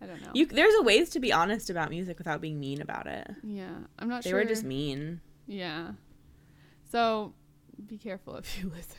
I 0.01 0.05
don't 0.05 0.21
know. 0.21 0.31
You 0.33 0.45
there's 0.45 0.73
a 0.75 0.81
ways 0.83 1.09
to 1.11 1.19
be 1.19 1.31
honest 1.31 1.69
about 1.69 1.89
music 1.89 2.17
without 2.17 2.41
being 2.41 2.59
mean 2.59 2.81
about 2.81 3.07
it. 3.07 3.29
yeah, 3.43 3.69
I'm 3.99 4.09
not 4.09 4.23
They 4.23 4.29
sure. 4.31 4.39
They 4.39 4.45
were 4.45 4.49
just 4.49 4.63
mean. 4.63 5.21
Yeah. 5.47 5.91
So 6.91 7.33
be 7.87 7.97
careful 7.97 8.35
if 8.35 8.59
you 8.61 8.69
listen. 8.75 8.97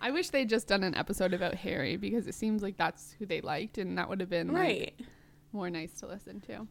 I 0.00 0.10
wish 0.10 0.28
they'd 0.30 0.48
just 0.48 0.68
done 0.68 0.82
an 0.84 0.94
episode 0.94 1.32
about 1.32 1.54
Harry 1.54 1.96
because 1.96 2.26
it 2.26 2.34
seems 2.34 2.62
like 2.62 2.76
that's 2.76 3.14
who 3.18 3.24
they 3.26 3.40
liked, 3.40 3.78
and 3.78 3.96
that 3.98 4.08
would 4.08 4.20
have 4.20 4.28
been 4.28 4.48
like, 4.48 4.58
Right. 4.58 5.00
more 5.52 5.70
nice 5.70 5.92
to 6.00 6.06
listen 6.06 6.40
to. 6.42 6.66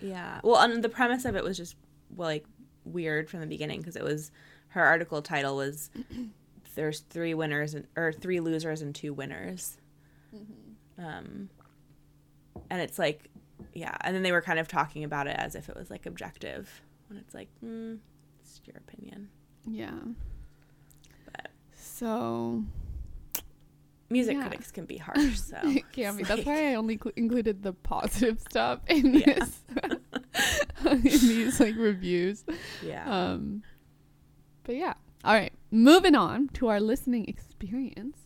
Yeah. 0.00 0.40
Well, 0.44 0.60
and 0.60 0.82
the 0.82 0.88
premise 0.88 1.24
of 1.24 1.34
it 1.34 1.42
was 1.42 1.56
just 1.56 1.74
like 2.16 2.44
weird 2.84 3.28
from 3.30 3.40
the 3.40 3.46
beginning 3.46 3.80
because 3.80 3.96
it 3.96 4.02
was 4.04 4.30
her 4.68 4.82
article 4.82 5.22
title 5.22 5.56
was 5.56 5.90
there's 6.74 7.00
three 7.00 7.34
winners 7.34 7.74
and 7.74 7.86
or 7.96 8.12
three 8.12 8.40
losers 8.40 8.80
and 8.82 8.94
two 8.94 9.12
winners. 9.12 9.76
Um, 10.98 11.48
and 12.70 12.80
it's 12.80 12.98
like, 12.98 13.28
yeah, 13.74 13.96
and 14.02 14.14
then 14.14 14.22
they 14.22 14.32
were 14.32 14.40
kind 14.42 14.58
of 14.58 14.68
talking 14.68 15.04
about 15.04 15.26
it 15.26 15.36
as 15.38 15.54
if 15.54 15.68
it 15.68 15.76
was 15.76 15.90
like 15.90 16.06
objective 16.06 16.70
when 17.08 17.18
it's 17.18 17.34
like, 17.34 17.48
mm, 17.64 17.98
it's 18.40 18.60
your 18.66 18.76
opinion. 18.76 19.28
Yeah. 19.68 19.90
But- 21.26 21.50
So 21.76 22.64
Music 24.10 24.36
Yeah. 24.36 24.42
critics 24.42 24.70
can 24.70 24.84
be 24.84 24.98
harsh, 24.98 25.38
so 25.40 25.56
it 25.64 25.90
can 25.92 26.16
be. 26.16 26.22
it's 26.22 26.28
That's 26.28 26.44
why 26.44 26.70
I 26.72 26.74
only 26.74 26.98
cl- 27.02 27.12
included 27.16 27.62
the 27.62 27.72
positive 27.72 28.40
stuff 28.40 28.80
in 28.86 29.14
Yeah. 29.18 29.34
this, 29.38 29.60
in 30.90 31.02
these 31.02 31.60
like 31.60 31.76
reviews. 31.76 32.44
yeah. 32.82 33.04
Um, 33.10 33.62
but 34.64 34.76
yeah. 34.76 34.94
All 35.24 35.34
right. 35.34 35.52
Moving 35.70 36.14
on 36.14 36.48
to 36.54 36.68
our 36.68 36.80
listening 36.80 37.26
experience. 37.28 38.18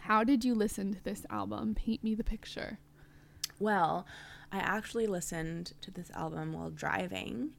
How 0.00 0.24
did 0.24 0.44
you 0.44 0.54
listen 0.54 0.94
to 0.94 1.02
this 1.04 1.24
album? 1.30 1.74
Paint 1.74 2.02
me 2.02 2.14
the 2.14 2.24
picture. 2.24 2.78
Well, 3.58 4.06
I 4.50 4.58
actually 4.58 5.06
listened 5.06 5.72
to 5.82 5.90
this 5.90 6.10
album 6.12 6.52
while 6.52 6.70
driving. 6.70 7.50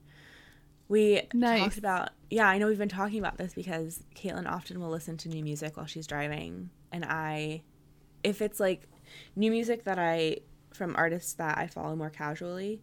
We 0.90 1.22
Nice. 1.34 1.62
talked 1.62 1.78
about, 1.78 2.10
yeah, 2.30 2.48
I 2.48 2.58
know 2.58 2.68
we've 2.68 2.78
been 2.78 2.90
talking 2.90 3.20
about 3.20 3.38
this 3.38 3.54
because 3.54 4.04
Caitlin 4.16 4.50
often 4.50 4.80
will 4.82 4.90
listen 4.90 5.16
to 5.18 5.30
new 5.30 5.44
music 5.44 5.78
while 5.78 5.86
she's 5.86 6.08
driving. 6.08 6.70
And 6.92 7.06
I, 7.06 7.62
if 8.24 8.42
it's 8.42 8.60
like 8.60 8.90
new 9.36 9.52
music 9.52 9.86
that 9.86 9.98
I, 10.00 10.38
from 10.74 10.96
artists 10.98 11.34
that 11.34 11.58
I 11.58 11.68
follow 11.68 11.96
more 11.96 12.10
casually, 12.10 12.82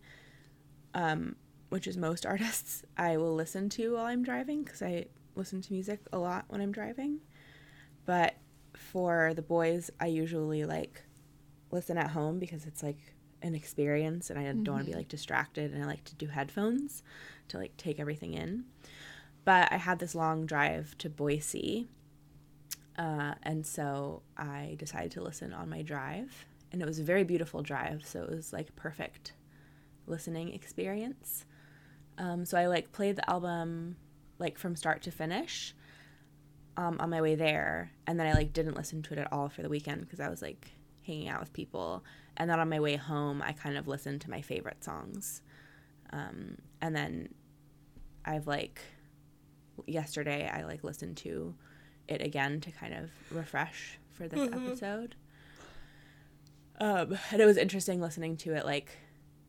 um, 0.94 1.36
which 1.68 1.86
is 1.86 1.96
most 1.96 2.26
artists, 2.34 2.82
I 2.96 3.16
will 3.16 3.34
listen 3.34 3.68
to 3.70 3.94
while 3.94 4.06
I'm 4.06 4.22
driving 4.22 4.62
because 4.62 4.82
I 4.82 5.06
listen 5.34 5.62
to 5.62 5.72
music 5.72 6.00
a 6.12 6.18
lot 6.18 6.44
when 6.48 6.60
I'm 6.60 6.72
driving. 6.72 7.20
But 8.04 8.36
for 8.74 9.32
the 9.34 9.42
boys, 9.42 9.90
I 10.00 10.06
usually 10.06 10.64
like 10.64 11.02
listen 11.70 11.98
at 11.98 12.10
home 12.10 12.38
because 12.38 12.64
it's 12.64 12.82
like 12.82 13.14
an 13.42 13.54
experience 13.54 14.30
and 14.30 14.38
I 14.38 14.44
don't 14.44 14.66
want 14.68 14.84
to 14.84 14.90
be 14.90 14.96
like 14.96 15.08
distracted 15.08 15.72
and 15.72 15.82
I 15.82 15.86
like 15.86 16.04
to 16.04 16.14
do 16.14 16.26
headphones 16.26 17.02
to 17.48 17.58
like 17.58 17.76
take 17.76 18.00
everything 18.00 18.34
in. 18.34 18.64
But 19.44 19.72
I 19.72 19.76
had 19.76 19.98
this 19.98 20.14
long 20.14 20.46
drive 20.46 20.96
to 20.98 21.08
Boise. 21.08 21.88
Uh, 22.98 23.34
and 23.44 23.64
so 23.64 24.22
I 24.36 24.74
decided 24.78 25.12
to 25.12 25.22
listen 25.22 25.52
on 25.52 25.68
my 25.68 25.82
drive. 25.82 26.46
And 26.72 26.82
it 26.82 26.84
was 26.84 26.98
a 26.98 27.04
very 27.04 27.24
beautiful 27.24 27.62
drive. 27.62 28.04
So 28.04 28.22
it 28.22 28.30
was 28.30 28.52
like 28.52 28.74
perfect 28.76 29.32
listening 30.08 30.52
experience. 30.52 31.44
Um, 32.16 32.44
so 32.44 32.58
I 32.58 32.66
like 32.66 32.92
played 32.92 33.16
the 33.16 33.30
album 33.30 33.96
like 34.38 34.58
from 34.58 34.76
start 34.76 35.02
to 35.02 35.10
finish 35.10 35.74
um, 36.76 36.96
on 37.00 37.10
my 37.10 37.20
way 37.20 37.34
there. 37.34 37.92
And 38.06 38.18
then 38.18 38.26
I 38.26 38.32
like 38.32 38.52
didn't 38.52 38.76
listen 38.76 39.02
to 39.02 39.14
it 39.14 39.18
at 39.18 39.32
all 39.32 39.48
for 39.48 39.62
the 39.62 39.68
weekend 39.68 40.02
because 40.02 40.20
I 40.20 40.28
was 40.28 40.42
like 40.42 40.70
hanging 41.06 41.28
out 41.28 41.40
with 41.40 41.52
people. 41.52 42.04
And 42.36 42.48
then 42.48 42.60
on 42.60 42.68
my 42.68 42.80
way 42.80 42.96
home, 42.96 43.42
I 43.42 43.52
kind 43.52 43.76
of 43.76 43.88
listened 43.88 44.20
to 44.22 44.30
my 44.30 44.40
favorite 44.40 44.84
songs. 44.84 45.42
Um, 46.12 46.56
and 46.80 46.94
then 46.94 47.34
I've 48.24 48.46
like 48.46 48.80
yesterday 49.86 50.50
I 50.52 50.64
like 50.64 50.84
listened 50.84 51.16
to 51.18 51.54
it 52.08 52.22
again 52.22 52.60
to 52.62 52.70
kind 52.70 52.94
of 52.94 53.10
refresh 53.30 53.98
for 54.12 54.28
this 54.28 54.48
episode. 54.52 55.14
Um, 56.80 57.18
and 57.32 57.40
it 57.40 57.46
was 57.46 57.56
interesting 57.56 58.00
listening 58.00 58.36
to 58.38 58.54
it 58.54 58.64
like 58.64 58.96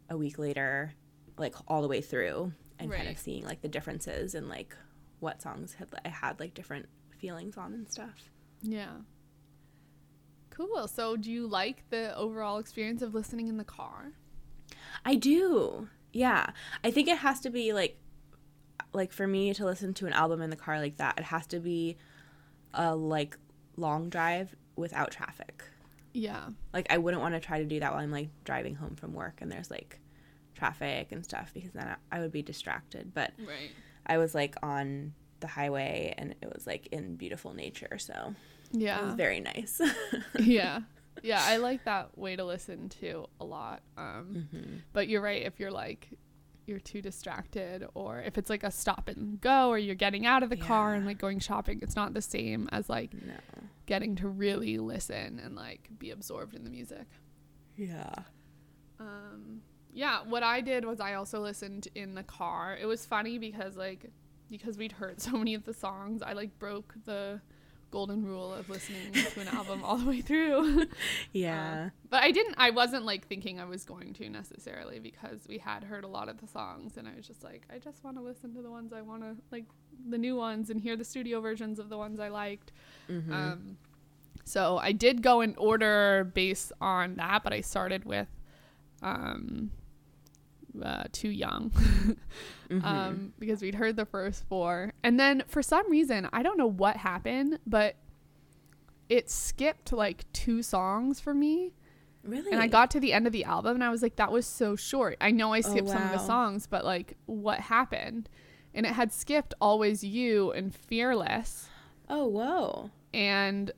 a 0.09 0.17
week 0.17 0.39
later, 0.39 0.93
like 1.37 1.55
all 1.67 1.81
the 1.81 1.87
way 1.87 2.01
through, 2.01 2.53
and 2.79 2.91
kind 2.91 3.09
of 3.09 3.17
seeing 3.17 3.45
like 3.45 3.61
the 3.61 3.67
differences 3.67 4.35
and 4.35 4.49
like 4.49 4.75
what 5.19 5.41
songs 5.41 5.73
had 5.75 5.87
I 6.05 6.09
had 6.09 6.39
like 6.39 6.53
different 6.53 6.87
feelings 7.17 7.57
on 7.57 7.73
and 7.73 7.89
stuff. 7.89 8.29
Yeah. 8.61 8.97
Cool. 10.49 10.87
So, 10.87 11.15
do 11.15 11.31
you 11.31 11.47
like 11.47 11.89
the 11.89 12.15
overall 12.17 12.57
experience 12.57 13.01
of 13.01 13.13
listening 13.13 13.47
in 13.47 13.57
the 13.57 13.63
car? 13.63 14.13
I 15.05 15.15
do. 15.15 15.87
Yeah. 16.11 16.51
I 16.83 16.91
think 16.91 17.07
it 17.07 17.19
has 17.19 17.39
to 17.41 17.49
be 17.49 17.71
like 17.73 17.97
like 18.93 19.13
for 19.13 19.27
me 19.27 19.53
to 19.53 19.65
listen 19.65 19.93
to 19.93 20.07
an 20.07 20.13
album 20.13 20.41
in 20.41 20.49
the 20.49 20.55
car 20.55 20.79
like 20.79 20.97
that, 20.97 21.17
it 21.17 21.25
has 21.25 21.45
to 21.47 21.59
be 21.59 21.97
a 22.73 22.95
like 22.95 23.37
long 23.77 24.09
drive 24.09 24.55
without 24.75 25.11
traffic. 25.11 25.63
Yeah. 26.13 26.49
Like 26.73 26.87
I 26.89 26.97
wouldn't 26.97 27.21
want 27.21 27.35
to 27.35 27.39
try 27.39 27.59
to 27.59 27.65
do 27.65 27.79
that 27.79 27.91
while 27.93 28.01
I'm 28.01 28.11
like 28.11 28.29
driving 28.43 28.75
home 28.75 28.95
from 28.95 29.13
work 29.13 29.39
and 29.41 29.51
there's 29.51 29.69
like 29.71 29.99
traffic 30.55 31.11
and 31.11 31.23
stuff 31.23 31.51
because 31.53 31.71
then 31.71 31.87
I, 32.11 32.17
I 32.17 32.19
would 32.19 32.31
be 32.31 32.41
distracted. 32.41 33.13
But 33.13 33.31
Right. 33.39 33.71
I 34.05 34.17
was 34.17 34.33
like 34.35 34.55
on 34.63 35.13
the 35.39 35.47
highway 35.47 36.13
and 36.17 36.35
it 36.41 36.51
was 36.53 36.65
like 36.67 36.87
in 36.91 37.15
beautiful 37.15 37.53
nature, 37.53 37.97
so 37.97 38.13
it 38.71 38.75
was 38.75 38.81
Yeah. 38.81 39.15
very 39.15 39.39
nice. 39.39 39.79
yeah. 40.39 40.81
Yeah. 41.23 41.41
I 41.43 41.57
like 41.57 41.85
that 41.85 42.17
way 42.17 42.35
to 42.35 42.43
listen 42.45 42.89
to 43.01 43.27
a 43.39 43.45
lot. 43.45 43.81
Um, 43.97 44.47
Mm-hmm. 44.53 44.75
But 44.93 45.07
you're 45.07 45.21
right. 45.21 45.43
If 45.43 45.59
you're 45.59 45.71
like, 45.71 46.09
you're 46.69 46.79
too 46.79 47.01
distracted, 47.01 47.85
or 47.93 48.21
if 48.21 48.37
it's 48.37 48.49
like 48.49 48.63
a 48.63 48.71
stop 48.71 49.09
and 49.09 49.41
go, 49.41 49.69
or 49.69 49.77
you're 49.77 49.95
getting 49.95 50.25
out 50.25 50.43
of 50.43 50.49
the 50.49 50.57
car 50.57 50.93
and 50.93 51.05
like 51.05 51.17
going 51.17 51.39
shopping, 51.39 51.79
it's 51.81 51.95
not 51.95 52.13
the 52.13 52.21
same 52.21 52.69
as 52.71 52.89
like 52.89 53.13
no. 53.13 53.33
getting 53.85 54.15
to 54.15 54.29
really 54.29 54.77
listen 54.77 55.41
and 55.43 55.55
like 55.55 55.89
be 55.97 56.11
absorbed 56.11 56.55
in 56.55 56.63
the 56.63 56.69
music. 56.69 57.07
Yeah. 57.75 58.13
Um, 58.99 59.61
yeah, 59.91 60.19
what 60.27 60.43
I 60.43 60.61
did 60.61 60.85
was 60.85 60.99
I 60.99 61.15
also 61.15 61.39
listened 61.39 61.87
in 61.95 62.15
the 62.15 62.23
car. 62.23 62.77
It 62.79 62.85
was 62.85 63.05
funny 63.05 63.37
because 63.37 63.75
like 63.75 64.11
because 64.49 64.77
we'd 64.77 64.93
heard 64.93 65.19
so 65.21 65.31
many 65.31 65.53
of 65.55 65.65
the 65.65 65.73
songs, 65.73 66.21
I 66.21 66.33
like 66.33 66.57
broke 66.59 66.93
the 67.05 67.41
golden 67.91 68.25
rule 68.25 68.53
of 68.53 68.69
listening 68.69 69.11
to 69.13 69.39
an 69.39 69.47
album 69.49 69.83
all 69.83 69.97
the 69.97 70.05
way 70.05 70.21
through. 70.21 70.85
Yeah. 71.33 71.89
but 72.09 72.23
I 72.23 72.31
didn't 72.31 72.55
I 72.57 72.69
wasn't 72.71 73.05
like 73.05 73.27
thinking 73.27 73.59
I 73.59 73.65
was 73.65 73.85
going 73.85 74.13
to 74.15 74.29
necessarily 74.29 74.99
because 74.99 75.41
we 75.47 75.57
had 75.57 75.83
heard 75.83 76.03
a 76.03 76.07
lot 76.07 76.29
of 76.29 76.39
the 76.41 76.47
songs 76.47 76.97
and 76.97 77.07
I 77.07 77.15
was 77.15 77.27
just 77.27 77.43
like 77.43 77.63
I 77.73 77.77
just 77.77 78.03
want 78.03 78.17
to 78.17 78.23
listen 78.23 78.53
to 78.55 78.61
the 78.61 78.71
ones 78.71 78.93
I 78.93 79.01
want 79.01 79.23
to 79.23 79.35
like 79.51 79.65
the 80.07 80.17
new 80.17 80.35
ones 80.35 80.69
and 80.69 80.79
hear 80.79 80.95
the 80.95 81.05
studio 81.05 81.41
versions 81.41 81.79
of 81.79 81.89
the 81.89 81.97
ones 81.97 82.19
I 82.19 82.29
liked. 82.29 82.71
Mm-hmm. 83.09 83.33
Um, 83.33 83.77
so 84.43 84.77
I 84.77 84.91
did 84.91 85.21
go 85.21 85.41
in 85.41 85.55
order 85.57 86.31
based 86.33 86.71
on 86.81 87.15
that, 87.15 87.43
but 87.43 87.53
I 87.53 87.61
started 87.61 88.05
with 88.05 88.27
um, 89.01 89.71
uh, 90.83 91.03
Too 91.11 91.29
Young 91.29 91.71
Mm-hmm. 92.69 92.85
um, 92.85 93.33
because 93.39 93.61
we'd 93.63 93.73
heard 93.75 93.95
the 93.95 94.05
first 94.05 94.43
four. 94.47 94.93
And 95.03 95.19
then 95.19 95.43
for 95.47 95.63
some 95.63 95.89
reason, 95.89 96.29
I 96.31 96.43
don't 96.43 96.57
know 96.57 96.67
what 96.69 96.97
happened, 96.97 97.57
but 97.65 97.95
it 99.09 99.27
skipped 99.29 99.91
like 99.91 100.31
two 100.33 100.61
songs 100.61 101.19
for 101.19 101.33
me. 101.33 101.73
Really? 102.23 102.51
And 102.51 102.61
I 102.61 102.67
got 102.67 102.91
to 102.91 102.99
the 102.99 103.11
end 103.13 103.25
of 103.25 103.33
the 103.33 103.43
album 103.45 103.73
and 103.75 103.83
I 103.83 103.89
was 103.89 104.03
like, 104.03 104.17
that 104.17 104.31
was 104.31 104.45
so 104.45 104.75
short. 104.75 105.17
I 105.19 105.31
know 105.31 105.51
I 105.51 105.61
skipped 105.61 105.89
some 105.89 106.03
of 106.03 106.11
the 106.11 106.19
songs, 106.19 106.67
but 106.67 106.85
like, 106.85 107.17
what 107.25 107.59
happened? 107.59 108.29
And 108.75 108.85
it 108.85 108.91
had 108.93 109.11
skipped 109.11 109.55
Always 109.59 110.03
You 110.03 110.51
and 110.51 110.73
Fearless 110.75 111.69
Oh, 112.07 112.27
whoa. 112.27 112.91
and 113.13 113.71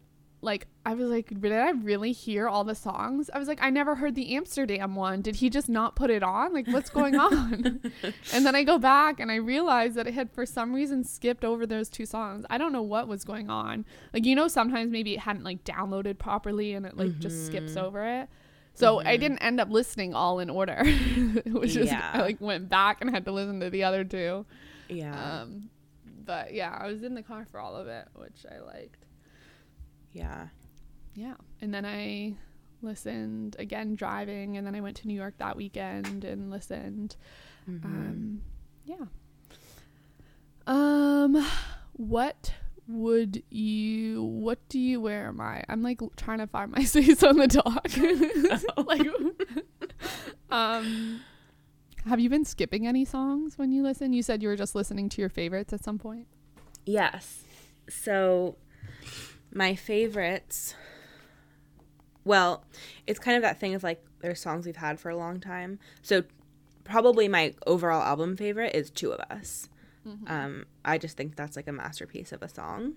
like 0.43 0.67
I 0.85 0.95
was 0.95 1.09
like, 1.09 1.39
did 1.39 1.51
I 1.51 1.69
really 1.71 2.11
hear 2.11 2.47
all 2.47 2.63
the 2.63 2.73
songs? 2.75 3.29
I 3.33 3.37
was 3.37 3.47
like, 3.47 3.59
I 3.61 3.69
never 3.69 3.95
heard 3.95 4.15
the 4.15 4.35
Amsterdam 4.35 4.95
one. 4.95 5.21
Did 5.21 5.35
he 5.35 5.49
just 5.49 5.69
not 5.69 5.95
put 5.95 6.09
it 6.09 6.23
on? 6.23 6.53
Like, 6.53 6.67
what's 6.67 6.89
going 6.89 7.15
on? 7.19 7.81
and 8.33 8.45
then 8.45 8.55
I 8.55 8.63
go 8.63 8.79
back 8.79 9.19
and 9.19 9.31
I 9.31 9.35
realize 9.35 9.93
that 9.95 10.07
it 10.07 10.13
had 10.15 10.31
for 10.31 10.45
some 10.45 10.73
reason 10.73 11.03
skipped 11.03 11.45
over 11.45 11.67
those 11.67 11.89
two 11.89 12.05
songs. 12.07 12.45
I 12.49 12.57
don't 12.57 12.71
know 12.71 12.81
what 12.81 13.07
was 13.07 13.23
going 13.23 13.49
on. 13.49 13.85
Like, 14.13 14.25
you 14.25 14.33
know, 14.35 14.47
sometimes 14.47 14.91
maybe 14.91 15.13
it 15.13 15.19
hadn't 15.19 15.43
like 15.43 15.63
downloaded 15.63 16.17
properly 16.17 16.73
and 16.73 16.85
it 16.85 16.97
like 16.97 17.19
just 17.19 17.45
skips 17.45 17.77
over 17.77 18.03
it. 18.05 18.29
So 18.73 18.99
I 18.99 19.17
didn't 19.17 19.39
end 19.39 19.59
up 19.59 19.69
listening 19.69 20.15
all 20.15 20.39
in 20.39 20.49
order. 20.49 20.77
it 20.83 21.53
was 21.53 21.73
just 21.73 21.91
Yeah. 21.91 22.09
I 22.13 22.21
like 22.21 22.41
went 22.41 22.67
back 22.69 23.01
and 23.01 23.09
had 23.11 23.25
to 23.25 23.31
listen 23.31 23.59
to 23.59 23.69
the 23.69 23.83
other 23.83 24.03
two. 24.03 24.45
Yeah. 24.89 25.41
Um, 25.41 25.69
but 26.25 26.53
yeah, 26.53 26.75
I 26.79 26.87
was 26.87 27.03
in 27.03 27.13
the 27.13 27.21
car 27.21 27.45
for 27.51 27.59
all 27.59 27.75
of 27.75 27.87
it, 27.87 28.07
which 28.15 28.45
I 28.49 28.59
liked. 28.59 29.05
Yeah. 30.11 30.47
Yeah. 31.15 31.35
And 31.61 31.73
then 31.73 31.85
I 31.85 32.35
listened 32.81 33.55
again 33.59 33.95
driving 33.95 34.57
and 34.57 34.65
then 34.65 34.75
I 34.75 34.81
went 34.81 34.97
to 34.97 35.07
New 35.07 35.13
York 35.13 35.35
that 35.37 35.55
weekend 35.55 36.23
and 36.23 36.49
listened. 36.49 37.15
Mm-hmm. 37.69 37.85
Um 37.85 38.41
yeah. 38.85 39.05
Um, 40.67 41.45
what 41.93 42.53
would 42.87 43.43
you? 43.49 44.23
What 44.23 44.59
do 44.69 44.79
you 44.79 45.01
wear? 45.01 45.27
Am 45.27 45.41
I? 45.41 45.63
I'm 45.69 45.81
like 45.81 45.99
trying 46.17 46.39
to 46.39 46.47
find 46.47 46.71
my 46.71 46.83
space 46.85 47.23
on 47.23 47.37
the 47.37 47.47
doc. 47.47 47.87
like, 48.87 49.01
um, 50.49 51.21
have 52.05 52.19
you 52.19 52.29
been 52.29 52.45
skipping 52.45 52.87
any 52.87 53.05
songs 53.05 53.57
when 53.57 53.71
you 53.71 53.83
listen? 53.83 54.13
You 54.13 54.23
said 54.23 54.41
you 54.41 54.49
were 54.49 54.55
just 54.55 54.75
listening 54.75 55.09
to 55.09 55.21
your 55.21 55.29
favorites 55.29 55.73
at 55.73 55.83
some 55.83 55.97
point. 55.97 56.27
Yes. 56.85 57.43
So 57.89 58.57
my 59.53 59.75
favorites 59.75 60.75
well, 62.23 62.63
it's 63.07 63.19
kind 63.19 63.35
of 63.35 63.43
that 63.43 63.59
thing 63.59 63.73
of 63.73 63.83
like 63.83 64.03
there's 64.19 64.39
songs 64.39 64.65
we've 64.65 64.75
had 64.75 64.99
for 64.99 65.09
a 65.09 65.15
long 65.15 65.39
time. 65.39 65.79
So 66.01 66.23
probably 66.83 67.27
my 67.27 67.53
overall 67.65 68.01
album 68.01 68.37
favorite 68.37 68.75
is 68.75 68.89
Two 68.91 69.11
of 69.11 69.19
Us. 69.31 69.69
Um, 70.27 70.65
I 70.85 70.97
just 70.97 71.17
think 71.17 71.35
that's 71.35 71.55
like 71.55 71.67
a 71.67 71.71
masterpiece 71.71 72.31
of 72.31 72.41
a 72.41 72.49
song. 72.49 72.93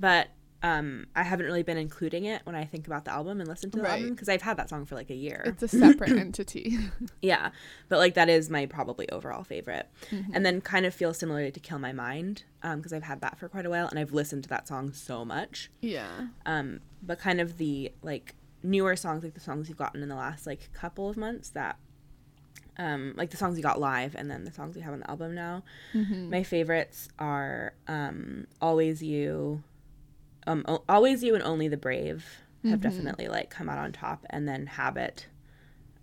But 0.00 0.28
um, 0.62 1.06
I 1.14 1.22
haven't 1.22 1.46
really 1.46 1.62
been 1.62 1.76
including 1.76 2.24
it 2.24 2.42
when 2.44 2.56
I 2.56 2.64
think 2.64 2.86
about 2.88 3.04
the 3.04 3.12
album 3.12 3.38
and 3.40 3.48
listen 3.48 3.70
to 3.70 3.76
the 3.78 3.84
Right. 3.84 3.92
album 4.00 4.10
because 4.10 4.28
I've 4.28 4.42
had 4.42 4.56
that 4.56 4.68
song 4.68 4.86
for 4.86 4.96
like 4.96 5.08
a 5.10 5.14
year. 5.14 5.42
It's 5.46 5.62
a 5.62 5.68
separate 5.68 6.10
entity. 6.18 6.78
Yeah, 7.22 7.50
but 7.88 7.98
like 7.98 8.14
that 8.14 8.28
is 8.28 8.50
my 8.50 8.66
probably 8.66 9.08
overall 9.10 9.44
favorite. 9.44 9.88
Mm-hmm. 10.10 10.34
And 10.34 10.44
then 10.44 10.60
kind 10.60 10.84
of 10.86 10.94
feels 10.94 11.18
similarly 11.18 11.50
to 11.52 11.60
Kill 11.60 11.78
My 11.78 11.92
Mind 11.92 12.42
because 12.62 12.92
I've 12.92 13.04
had 13.04 13.20
that 13.20 13.38
for 13.38 13.48
quite 13.48 13.66
a 13.66 13.70
while 13.70 13.86
and 13.88 13.98
I've 13.98 14.12
listened 14.12 14.42
to 14.44 14.48
that 14.50 14.66
song 14.66 14.92
so 14.92 15.24
much. 15.24 15.70
yeah. 15.80 16.28
Um, 16.46 16.80
but 17.02 17.18
kind 17.20 17.40
of 17.40 17.58
the 17.58 17.92
like 18.02 18.34
newer 18.62 18.96
songs, 18.96 19.22
like 19.22 19.34
the 19.34 19.40
songs 19.40 19.68
you've 19.68 19.78
gotten 19.78 20.02
in 20.02 20.08
the 20.08 20.16
last 20.16 20.44
like 20.46 20.72
couple 20.72 21.08
of 21.08 21.16
months 21.16 21.50
that. 21.50 21.76
Um, 22.80 23.14
like 23.16 23.30
the 23.30 23.36
songs 23.36 23.56
you 23.56 23.62
got 23.64 23.80
live 23.80 24.14
and 24.14 24.30
then 24.30 24.44
the 24.44 24.52
songs 24.52 24.76
we 24.76 24.82
have 24.82 24.92
on 24.92 25.00
the 25.00 25.10
album 25.10 25.34
now. 25.34 25.64
Mm-hmm. 25.94 26.30
My 26.30 26.44
favorites 26.44 27.08
are 27.18 27.72
um, 27.88 28.46
Always 28.60 29.02
You, 29.02 29.64
um, 30.46 30.64
Always 30.88 31.22
You 31.22 31.34
and 31.34 31.42
Only 31.44 31.68
the 31.68 31.76
Brave 31.76 32.24
have 32.64 32.80
Mm-hmm. 32.80 32.80
definitely 32.88 33.28
like 33.28 33.50
come 33.50 33.68
out 33.68 33.78
on 33.78 33.92
top 33.92 34.26
and 34.30 34.48
then 34.48 34.66
Habit. 34.66 35.26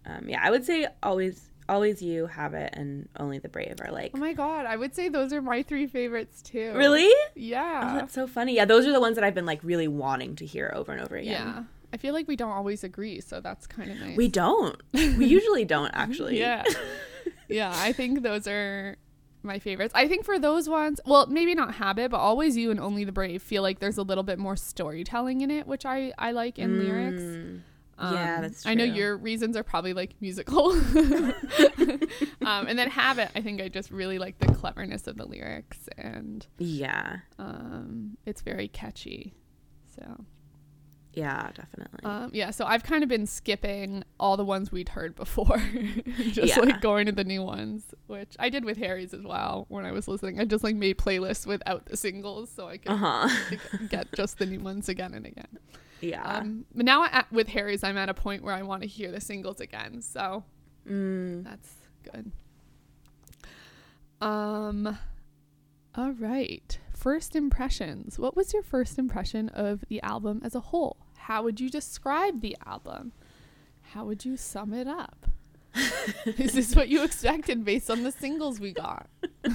Um, 0.06 0.30
yeah, 0.30 0.39
I 0.41 0.52
would 0.52 0.63
say 0.65 0.88
Always 1.04 1.50
Always 1.67 2.02
You, 2.02 2.28
Habit 2.28 2.69
and 2.74 3.10
Only 3.19 3.39
the 3.39 3.50
Brave 3.50 3.76
are 3.82 3.91
like 3.91 4.12
Oh 4.13 4.19
my 4.19 4.34
god, 4.34 4.65
I 4.65 4.76
would 4.78 4.93
say 4.95 5.10
those 5.10 5.34
are 5.34 5.41
my 5.41 5.63
three 5.63 5.88
favorites 5.88 6.41
too. 6.41 6.74
Really? 6.76 7.08
Oh, 7.10 7.28
Yeah. 7.36 7.95
that's 8.00 8.13
so 8.13 8.26
funny. 8.28 8.56
Yeah, 8.56 8.65
those 8.65 8.86
are 8.86 8.91
the 8.93 9.00
ones 9.02 9.15
that 9.15 9.24
I've 9.24 9.34
been 9.36 9.45
like 9.48 9.63
really 9.63 9.88
wanting 9.88 10.36
to 10.38 10.45
hear 10.45 10.71
over 10.76 10.91
and 10.91 11.02
over 11.02 11.15
again. 11.15 11.32
yeah. 11.48 11.63
I 11.93 11.98
feel 11.98 12.13
like 12.13 12.28
we 12.28 12.36
don't 12.36 12.52
always 12.52 12.84
agree, 12.84 13.21
so 13.21 13.39
that's 13.41 13.67
kind 13.67 13.89
of 13.89 13.98
nice. 14.00 14.17
We 14.17 14.28
don't. 14.28 14.76
We 14.93 15.26
usually 15.28 15.65
don't 15.65 15.91
actually. 15.93 16.38
Yeah. 16.39 16.63
yeah, 17.48 17.71
I 17.76 17.93
think 17.93 18.21
those 18.21 18.48
are 18.48 18.98
my 19.45 19.60
favorites. 19.60 19.93
I 19.95 20.08
think 20.08 20.25
for 20.25 20.39
those 20.39 20.67
ones, 20.67 20.99
well, 21.05 21.27
maybe 21.27 21.55
not 21.55 21.75
Habit, 21.75 22.12
but 22.12 22.17
Always 22.17 22.58
You 22.58 22.71
and 22.71 22.79
Only 22.79 23.03
the 23.03 23.12
Brave 23.12 23.41
feel 23.41 23.62
like 23.62 23.79
there's 23.79 23.97
a 23.97 24.03
little 24.03 24.23
bit 24.23 24.39
more 24.39 24.55
storytelling 24.55 25.41
in 25.41 25.51
it, 25.51 25.67
which 25.67 25.86
I 25.86 26.13
I 26.17 26.31
like 26.31 26.60
in 26.60 26.79
lyrics. 26.79 27.21
Mm, 27.21 27.62
yeah, 27.97 28.36
Um, 28.36 28.41
that's 28.41 28.65
I 28.65 28.73
know 28.73 28.84
your 28.84 29.15
reasons 29.17 29.55
are 29.55 29.63
probably 29.63 29.93
like 29.93 30.15
musical. 30.19 30.71
um, 32.45 32.67
and 32.67 32.77
then 32.77 32.89
Habit, 32.89 33.29
I 33.36 33.41
think 33.41 33.62
I 33.62 33.69
just 33.69 33.89
really 33.91 34.19
like 34.19 34.38
the 34.39 34.47
cleverness 34.47 35.08
of 35.08 35.15
the 35.17 35.25
lyrics 35.25 35.88
and 35.97 36.45
yeah. 36.58 37.19
um, 37.39 38.17
it's 38.25 38.41
very 38.41 38.67
catchy. 38.67 39.34
So 39.95 40.25
Yeah, 41.15 41.49
definitely. 41.54 41.99
um, 42.04 42.32
yeah, 42.34 42.51
so 42.51 42.65
I've 42.65 42.84
kind 42.84 43.01
of 43.01 43.10
been 43.10 43.25
skipping 43.25 44.04
all 44.19 44.36
the 44.36 44.45
ones 44.45 44.71
we'd 44.71 44.89
heard 44.89 45.15
before, 45.15 45.58
just 46.19 46.56
Yeah. 46.56 46.60
like 46.60 46.82
going 46.82 47.06
to 47.06 47.12
the 47.12 47.23
new 47.23 47.41
ones, 47.41 47.95
which 48.08 48.36
I 48.38 48.49
did 48.49 48.65
with 48.65 48.78
Harry's 48.78 49.13
as 49.13 49.23
well. 49.23 49.65
When 49.69 49.86
I 49.86 49.91
was 49.91 50.08
listening, 50.08 50.39
I 50.39 50.45
just 50.45 50.63
like 50.63 50.75
made 50.75 50.97
playlists 50.97 51.47
without 51.47 51.86
the 51.86 51.97
singles, 51.97 52.49
so 52.54 52.67
I 52.67 52.78
could 52.78 52.91
uh-huh. 52.91 53.30
like, 53.49 53.89
get 53.89 54.12
just 54.13 54.38
the 54.39 54.45
new 54.45 54.60
ones 54.60 54.89
again 54.89 55.13
and 55.13 55.25
again. 55.25 55.58
yeah. 56.01 56.23
Um, 56.23 56.65
but 56.75 56.86
now 56.86 57.06
at, 57.06 57.32
with 57.32 57.47
Harry's, 57.47 57.84
I'm 57.84 57.97
at 57.97 58.10
a 58.10 58.13
point 58.13 58.43
where 58.43 58.54
I 58.54 58.62
want 58.62 58.82
to 58.82 58.88
hear 58.88 59.12
the 59.12 59.21
singles 59.21 59.62
again, 59.62 60.01
so 60.01 60.43
mm. 60.88 61.43
that's 61.43 61.73
good. 62.04 62.32
Um, 64.21 64.97
all 65.95 66.12
right. 66.12 66.78
First 66.93 67.36
impressions. 67.36 68.17
What 68.19 68.36
was 68.36 68.54
your 68.54 68.63
first 68.63 68.97
impression 68.97 69.49
of 69.49 69.86
the 69.88 70.01
album 70.01 70.41
as 70.43 70.56
a 70.56 70.60
whole? 70.60 71.05
How 71.25 71.41
would 71.41 71.59
you 71.59 71.71
describe 71.71 72.41
the 72.41 72.55
album? 72.67 73.11
How 73.93 74.05
would 74.05 74.25
you 74.25 74.38
sum 74.38 74.75
it 74.75 74.88
up? 74.88 75.25
Is 76.38 76.53
this 76.53 76.75
what 76.75 76.88
you 76.88 77.03
expected 77.03 77.65
based 77.65 77.89
on 77.89 78.03
the 78.03 78.11
singles 78.11 78.59
we 78.59 78.71
got? 78.71 79.07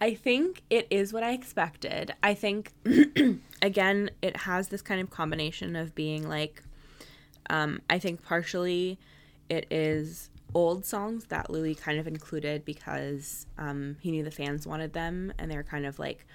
I 0.00 0.14
think 0.14 0.62
it 0.70 0.86
is 0.90 1.12
what 1.12 1.22
I 1.22 1.32
expected. 1.32 2.14
I 2.22 2.32
think 2.32 2.72
again, 3.62 4.10
it 4.22 4.38
has 4.38 4.68
this 4.68 4.80
kind 4.80 5.02
of 5.02 5.10
combination 5.10 5.76
of 5.76 5.94
being 5.94 6.26
like 6.26 6.62
um 7.50 7.82
I 7.90 7.98
think 7.98 8.22
partially 8.24 8.98
it 9.50 9.66
is 9.70 10.30
old 10.54 10.86
songs 10.86 11.26
that 11.26 11.50
Louis 11.50 11.74
kind 11.74 12.00
of 12.00 12.06
included 12.06 12.64
because 12.64 13.46
um 13.58 13.98
he 14.00 14.10
knew 14.12 14.24
the 14.24 14.30
fans 14.30 14.66
wanted 14.66 14.94
them 14.94 15.30
and 15.38 15.50
they're 15.50 15.62
kind 15.62 15.84
of 15.84 15.98
like 15.98 16.26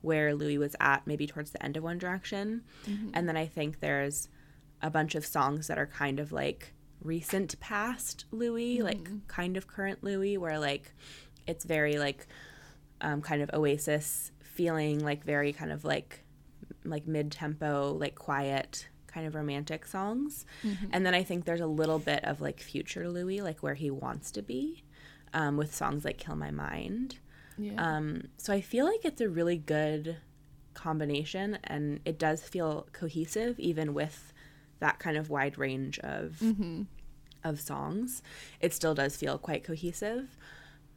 where 0.00 0.34
Louis 0.34 0.58
was 0.58 0.76
at 0.80 1.06
maybe 1.06 1.26
towards 1.26 1.50
the 1.50 1.62
end 1.62 1.76
of 1.76 1.82
One 1.82 1.98
Direction. 1.98 2.62
And 3.14 3.28
then 3.28 3.36
I 3.36 3.46
think 3.46 3.80
there's 3.80 4.28
a 4.80 4.90
bunch 4.90 5.14
of 5.14 5.26
songs 5.26 5.66
that 5.66 5.78
are 5.78 5.86
kind 5.86 6.20
of 6.20 6.30
like 6.32 6.72
recent 7.02 7.58
past 7.60 8.24
Louis, 8.30 8.82
like 8.82 9.26
kind 9.28 9.56
of 9.56 9.66
current 9.66 10.02
Louis 10.04 10.36
where 10.38 10.58
like 10.58 10.92
it's 11.46 11.64
very 11.64 11.98
like 11.98 12.26
um, 13.00 13.22
kind 13.22 13.42
of 13.42 13.50
Oasis 13.52 14.32
feeling, 14.42 14.98
like 15.04 15.24
very 15.24 15.52
kind 15.52 15.72
of 15.72 15.84
like 15.84 16.24
like 16.84 17.06
mid 17.06 17.30
tempo, 17.32 17.92
like 17.92 18.14
quiet, 18.14 18.88
kind 19.06 19.26
of 19.26 19.34
romantic 19.34 19.86
songs. 19.86 20.44
And 20.92 21.04
then 21.04 21.14
I 21.14 21.22
think 21.24 21.44
there's 21.44 21.60
a 21.60 21.66
little 21.66 21.98
bit 21.98 22.24
of 22.24 22.40
like 22.40 22.60
future 22.60 23.08
Louis, 23.08 23.40
like 23.40 23.62
where 23.62 23.74
he 23.74 23.90
wants 23.90 24.30
to 24.32 24.42
be, 24.42 24.84
um, 25.34 25.56
with 25.56 25.74
songs 25.74 26.04
like 26.04 26.18
Kill 26.18 26.36
My 26.36 26.50
Mind. 26.50 27.18
Yeah. 27.58 27.72
Um, 27.76 28.28
so 28.36 28.52
I 28.52 28.60
feel 28.60 28.86
like 28.86 29.04
it's 29.04 29.20
a 29.20 29.28
really 29.28 29.56
good 29.56 30.16
combination, 30.74 31.58
and 31.64 32.00
it 32.04 32.18
does 32.18 32.42
feel 32.42 32.86
cohesive, 32.92 33.58
even 33.58 33.94
with 33.94 34.32
that 34.80 34.98
kind 35.00 35.16
of 35.16 35.28
wide 35.28 35.58
range 35.58 35.98
of 36.00 36.40
of 37.44 37.60
songs. 37.60 38.22
It 38.60 38.72
still 38.74 38.94
does 38.94 39.16
feel 39.16 39.38
quite 39.38 39.64
cohesive. 39.64 40.36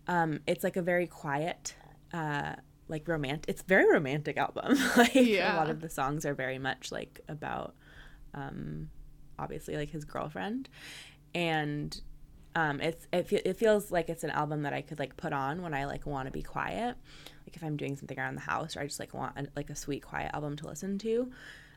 Um, 0.08 0.40
it's 0.48 0.64
like 0.64 0.76
a 0.78 0.82
very 0.82 1.08
quiet, 1.08 1.76
uh, 2.14 2.54
like 2.88 3.08
romantic. 3.08 3.50
It's 3.50 3.62
very 3.64 3.92
romantic 3.92 4.38
album. 4.38 4.78
like 4.98 5.16
a 5.54 5.58
lot 5.58 5.70
of 5.70 5.82
the 5.82 5.90
songs 5.90 6.26
are 6.26 6.34
very 6.34 6.60
much 6.60 6.92
like 6.92 7.22
about, 7.28 7.76
um, 8.34 8.90
obviously 9.40 9.76
like 9.78 9.90
his 9.90 10.06
girlfriend, 10.06 10.70
and 11.34 12.00
um, 12.56 12.82
it's 12.82 13.08
it, 13.14 13.28
fe- 13.28 13.42
it 13.46 13.58
feels 13.58 13.92
like 13.92 14.10
it's 14.10 14.24
an 14.24 14.30
album 14.32 14.64
that 14.64 14.74
I 14.74 14.82
could 14.82 15.00
like 15.00 15.16
put 15.18 15.34
on 15.34 15.62
when 15.62 15.74
I 15.74 15.86
like 15.86 16.06
want 16.06 16.28
to 16.28 16.32
be 16.32 16.42
quiet, 16.42 16.98
like 17.46 17.56
if 17.56 17.64
I'm 17.64 17.78
doing 17.78 17.96
something 17.96 18.20
around 18.20 18.36
the 18.36 18.42
house 18.42 18.76
or 18.76 18.82
I 18.82 18.88
just 18.88 19.00
like 19.00 19.14
want 19.14 19.38
a, 19.38 19.48
like 19.56 19.70
a 19.70 19.76
sweet 19.76 20.04
quiet 20.04 20.32
album 20.34 20.56
to 20.58 20.68
listen 20.68 20.98
to. 21.00 21.32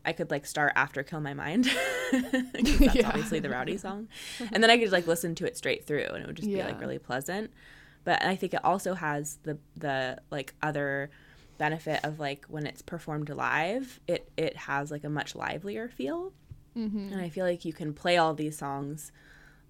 I 0.07 0.13
could 0.13 0.31
like 0.31 0.45
start 0.45 0.73
after 0.77 1.03
Kill 1.03 1.21
My 1.21 1.33
Mind. 1.33 1.65
that's 2.13 2.81
Yeah. 2.95 3.09
obviously 3.09 3.41
the 3.41 3.49
rowdy 3.51 3.79
song. 3.79 4.09
And 4.53 4.63
then 4.63 4.71
I 4.71 4.77
could 4.77 4.93
like 4.93 5.07
listen 5.07 5.35
to 5.37 5.47
it 5.47 5.57
straight 5.57 5.87
through 5.87 6.05
and 6.07 6.23
it 6.23 6.27
would 6.27 6.37
just 6.37 6.49
be 6.49 6.63
like 6.63 6.81
really 6.81 6.99
pleasant. 6.99 7.51
But 8.05 8.23
I 8.23 8.37
think 8.37 8.53
it 8.53 8.63
also 8.65 8.95
has 8.95 9.39
the 9.45 9.59
the 9.77 10.19
like 10.31 10.55
other 10.63 11.11
benefit 11.57 12.01
of 12.05 12.19
like 12.19 12.45
when 12.49 12.67
it's 12.67 12.83
performed 12.83 13.31
live, 13.31 14.01
it 14.07 14.29
it 14.37 14.57
has 14.57 14.91
like 14.91 15.05
a 15.05 15.09
much 15.09 15.35
livelier 15.35 15.89
feel. 15.89 16.33
Mm-hmm. 16.77 17.13
And 17.13 17.21
I 17.21 17.29
feel 17.29 17.47
like 17.47 17.65
you 17.65 17.73
can 17.73 17.95
play 17.95 18.19
all 18.19 18.35
these 18.35 18.59
songs 18.59 19.13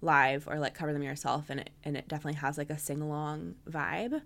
live 0.01 0.47
or 0.47 0.59
like 0.59 0.73
cover 0.73 0.93
them 0.93 1.01
yourself 1.03 1.49
and 1.49 1.59
it 1.61 1.69
and 1.83 1.95
it 1.97 2.07
definitely 2.07 2.39
has 2.39 2.57
like 2.57 2.69
a 2.69 2.77
sing 2.77 3.01
along 3.01 3.55
vibe. 3.69 4.21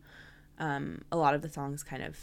Um, 0.58 1.04
a 1.12 1.18
lot 1.18 1.34
of 1.36 1.42
the 1.42 1.50
songs 1.50 1.84
kind 1.84 2.04
of 2.04 2.18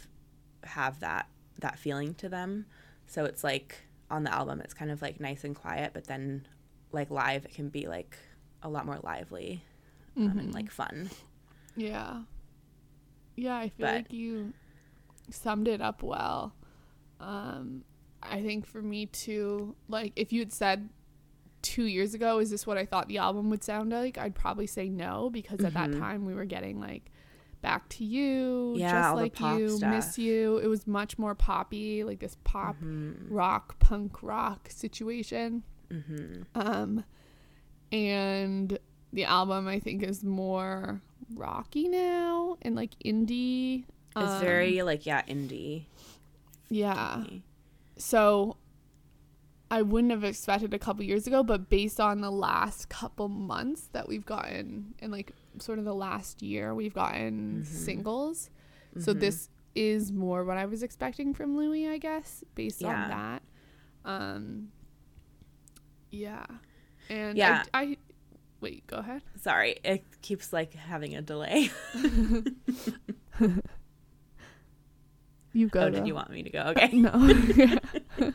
have 0.64 1.00
that 1.00 1.28
that 1.61 1.79
feeling 1.79 2.14
to 2.14 2.29
them. 2.29 2.66
So 3.06 3.25
it's 3.25 3.42
like 3.44 3.77
on 4.10 4.25
the 4.25 4.33
album 4.35 4.60
it's 4.60 4.75
kind 4.75 4.90
of 4.90 5.00
like 5.02 5.21
nice 5.21 5.44
and 5.44 5.54
quiet, 5.54 5.92
but 5.94 6.06
then 6.06 6.46
like 6.92 7.10
live 7.10 7.44
it 7.44 7.54
can 7.54 7.68
be 7.68 7.87
like 7.87 8.16
a 8.62 8.68
lot 8.68 8.87
more 8.87 8.98
lively 9.02 9.62
um, 10.16 10.38
and 10.38 10.54
like 10.54 10.71
fun. 10.71 11.10
Yeah. 11.77 12.23
Yeah, 13.37 13.56
I 13.56 13.68
feel 13.68 13.87
But- 13.87 13.94
like 13.94 14.12
you 14.12 14.52
summed 15.31 15.68
it 15.68 15.81
up 15.81 16.02
well. 16.02 16.54
Um, 17.21 17.85
I 18.23 18.42
think 18.42 18.66
for 18.66 18.81
me 18.83 19.06
too, 19.06 19.75
like 19.88 20.12
if 20.16 20.33
you 20.33 20.40
had 20.40 20.52
said 20.52 20.88
two 21.67 21.85
years 21.85 22.14
ago, 22.14 22.38
is 22.38 22.50
this 22.50 22.67
what 22.67 22.79
I 22.79 22.87
thought 22.87 23.08
the 23.08 23.19
album 23.19 23.50
would 23.50 23.62
sound 23.64 23.90
like? 23.92 24.17
I'd 24.19 24.35
probably 24.35 24.67
say 24.67 24.88
no 24.88 25.31
because 25.31 25.64
at 25.64 25.75
that 25.75 25.92
time 25.92 26.25
we 26.25 26.35
were 26.35 26.44
getting 26.44 26.81
like 26.81 27.10
Back 27.62 27.88
to 27.90 28.04
You, 28.04 28.75
Yeah, 28.77 28.92
Just 29.02 29.14
Like 29.17 29.40
You, 29.40 29.69
stuff. 29.79 29.90
Miss 29.90 30.19
You. 30.19 30.58
It 30.58 30.69
was 30.69 30.87
much 30.87 31.19
more 31.19 31.35
poppy, 31.35 32.04
like 32.04 32.21
this 32.21 32.37
pop 32.44 32.77
Mm-hmm. 32.77 33.35
rock, 33.35 33.79
punk 33.81 34.23
rock 34.23 34.69
situation. 34.71 35.62
Mm-hmm. 35.90 36.42
Um, 36.54 37.04
and 37.92 38.79
the 39.12 39.25
album 39.25 39.67
I 39.69 39.79
think 39.81 40.02
is 40.02 40.23
more 40.25 41.00
rocky 41.35 41.88
now 41.88 42.56
and 42.62 42.75
like 42.77 42.92
indie. 43.04 43.85
It's 44.17 44.33
Um, 44.33 44.40
very 44.40 44.83
like 44.83 45.06
yeah, 45.06 45.23
indie. 45.23 45.85
yeah. 46.69 47.25
So 47.98 48.56
I 49.71 49.83
wouldn't 49.83 50.12
have 50.12 50.23
expected 50.25 50.73
a 50.75 50.79
couple 50.79 51.02
years 51.04 51.27
ago, 51.27 51.42
but 51.42 51.69
based 51.69 51.98
on 52.00 52.21
the 52.21 52.31
last 52.31 52.88
couple 52.88 53.29
months 53.29 53.88
that 53.92 54.08
we've 54.08 54.25
gotten 54.25 54.94
and 55.00 55.10
like 55.10 55.33
sort 55.58 55.79
of 55.81 55.85
the 55.85 55.94
last 55.94 56.40
year 56.42 56.75
we've 56.75 56.94
gotten 56.94 57.64
singles. 57.64 58.50
So 59.00 59.12
this 59.12 59.48
is 59.75 60.12
more 60.12 60.44
what 60.44 60.56
I 60.56 60.67
was 60.67 60.83
expecting 60.83 61.35
from 61.35 61.56
Louis, 61.56 61.88
I 61.88 61.98
guess, 61.98 62.44
based 62.54 62.81
Yeah. 62.81 62.88
on 63.02 63.08
that. 63.10 63.42
Um 64.04 64.69
yeah. 66.10 66.46
And 67.10 67.37
Yeah. 67.37 67.64
I, 67.75 67.83
I 67.83 67.96
wait, 68.60 68.87
go 68.87 68.96
ahead. 68.98 69.23
Sorry, 69.40 69.77
it 69.85 70.04
keeps 70.23 70.52
like 70.52 70.75
having 70.75 71.17
a 71.17 71.23
delay. 71.23 71.71
You 75.57 75.69
go. 75.69 75.85
oh, 75.85 75.90
did 75.90 76.07
you 76.07 76.15
want 76.15 76.29
me 76.31 76.42
to 76.42 76.50
go? 76.50 76.61
Okay. 76.77 76.90
No. 76.92 77.11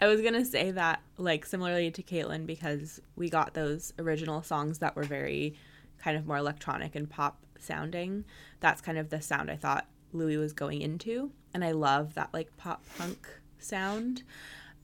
I 0.00 0.06
was 0.06 0.20
gonna 0.20 0.44
say 0.44 0.70
that 0.70 1.02
like 1.16 1.44
similarly 1.44 1.90
to 1.90 2.02
Caitlin 2.04 2.46
because 2.46 3.00
we 3.16 3.28
got 3.28 3.54
those 3.54 3.92
original 3.98 4.44
songs 4.44 4.78
that 4.78 4.94
were 4.94 5.02
very 5.02 5.54
kind 5.98 6.16
of 6.16 6.24
more 6.24 6.36
electronic 6.36 6.94
and 6.94 7.10
pop 7.10 7.44
sounding. 7.58 8.24
That's 8.60 8.80
kind 8.80 8.96
of 8.96 9.10
the 9.10 9.20
sound 9.20 9.50
I 9.50 9.56
thought 9.56 9.88
Louis 10.12 10.36
was 10.36 10.52
going 10.52 10.82
into, 10.82 11.32
and 11.52 11.64
I 11.64 11.72
love 11.72 12.14
that 12.14 12.32
like 12.32 12.56
pop 12.56 12.84
punk 12.96 13.26
sound. 13.58 14.22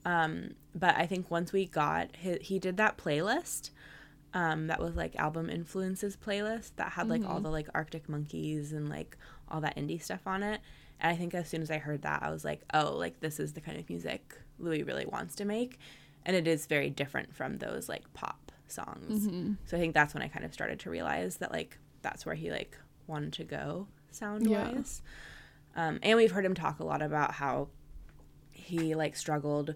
Um, 0.03 0.55
but 0.75 0.95
I 0.97 1.05
think 1.05 1.31
once 1.31 1.53
we 1.53 1.65
got 1.65 2.09
he, 2.17 2.37
he 2.41 2.59
did 2.59 2.75
that 2.77 2.97
playlist. 2.97 3.69
Um, 4.33 4.67
that 4.67 4.81
was 4.81 4.97
like 4.97 5.15
album 5.15 5.49
influences 5.49 6.17
playlist 6.17 6.71
that 6.75 6.91
had 6.91 7.07
like 7.07 7.23
all 7.25 7.39
the 7.39 7.49
like 7.49 7.69
Arctic 7.73 8.09
Monkeys 8.09 8.73
and 8.73 8.89
like 8.89 9.17
all 9.47 9.61
that 9.61 9.77
indie 9.77 10.01
stuff 10.01 10.27
on 10.27 10.43
it. 10.43 10.59
And 10.99 11.11
I 11.11 11.15
think 11.17 11.33
as 11.35 11.47
soon 11.49 11.61
as 11.61 11.69
I 11.69 11.77
heard 11.77 12.01
that, 12.03 12.23
I 12.23 12.31
was 12.31 12.43
like, 12.45 12.61
oh, 12.73 12.95
like 12.97 13.19
this 13.19 13.39
is 13.39 13.53
the 13.53 13.61
kind 13.61 13.77
of 13.79 13.89
music 13.89 14.35
Louis 14.59 14.83
really 14.83 15.05
wants 15.05 15.35
to 15.35 15.45
make. 15.45 15.79
And 16.25 16.35
it 16.35 16.47
is 16.47 16.65
very 16.65 16.89
different 16.89 17.35
from 17.35 17.57
those 17.57 17.87
like 17.89 18.11
pop 18.13 18.51
songs. 18.67 19.27
So 19.65 19.77
I 19.77 19.79
think 19.79 19.93
that's 19.93 20.13
when 20.13 20.23
I 20.23 20.27
kind 20.27 20.45
of 20.45 20.53
started 20.53 20.79
to 20.81 20.89
realize 20.89 21.37
that 21.37 21.51
like 21.51 21.77
that's 22.01 22.25
where 22.25 22.35
he 22.35 22.49
like 22.51 22.77
wanted 23.07 23.33
to 23.33 23.43
go 23.43 23.87
sound 24.11 24.47
wise. 24.73 25.01
Um, 25.75 25.99
and 26.01 26.17
we've 26.17 26.31
heard 26.31 26.45
him 26.45 26.55
talk 26.55 26.79
a 26.79 26.85
lot 26.85 27.01
about 27.01 27.33
how 27.33 27.67
he 28.51 28.95
like 28.95 29.15
struggled 29.15 29.75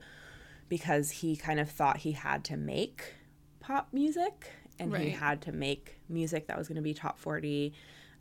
because 0.69 1.11
he 1.11 1.35
kind 1.35 1.59
of 1.59 1.69
thought 1.69 1.97
he 1.97 2.13
had 2.13 2.43
to 2.45 2.55
make 2.57 3.13
pop 3.59 3.89
music 3.91 4.51
and 4.79 4.91
he 5.03 5.09
had 5.09 5.41
to 5.41 5.51
make 5.51 5.99
music 6.07 6.47
that 6.47 6.57
was 6.57 6.67
going 6.67 6.77
to 6.77 6.81
be 6.81 6.93
top 6.93 7.19
40 7.19 7.73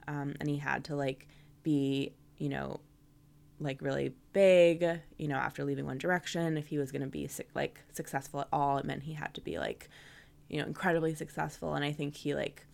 um, 0.08 0.34
and 0.40 0.48
he 0.48 0.56
had 0.56 0.84
to 0.84 0.96
like 0.96 1.28
be 1.62 2.12
you 2.38 2.48
know 2.48 2.80
like 3.60 3.82
really 3.82 4.12
big 4.32 4.84
you 5.16 5.26
know 5.26 5.36
after 5.36 5.64
leaving 5.64 5.84
one 5.84 5.98
direction 5.98 6.56
if 6.56 6.68
he 6.68 6.78
was 6.78 6.92
going 6.92 7.02
to 7.02 7.08
be 7.08 7.28
like 7.54 7.80
successful 7.92 8.40
at 8.40 8.48
all 8.52 8.78
it 8.78 8.84
meant 8.84 9.02
he 9.02 9.12
had 9.12 9.34
to 9.34 9.40
be 9.40 9.58
like 9.58 9.88
you 10.48 10.60
know 10.60 10.66
incredibly 10.66 11.14
successful. 11.14 11.74
And 11.74 11.84
i 11.84 11.92
think 11.92 12.16
he 12.16 12.34
like 12.34 12.64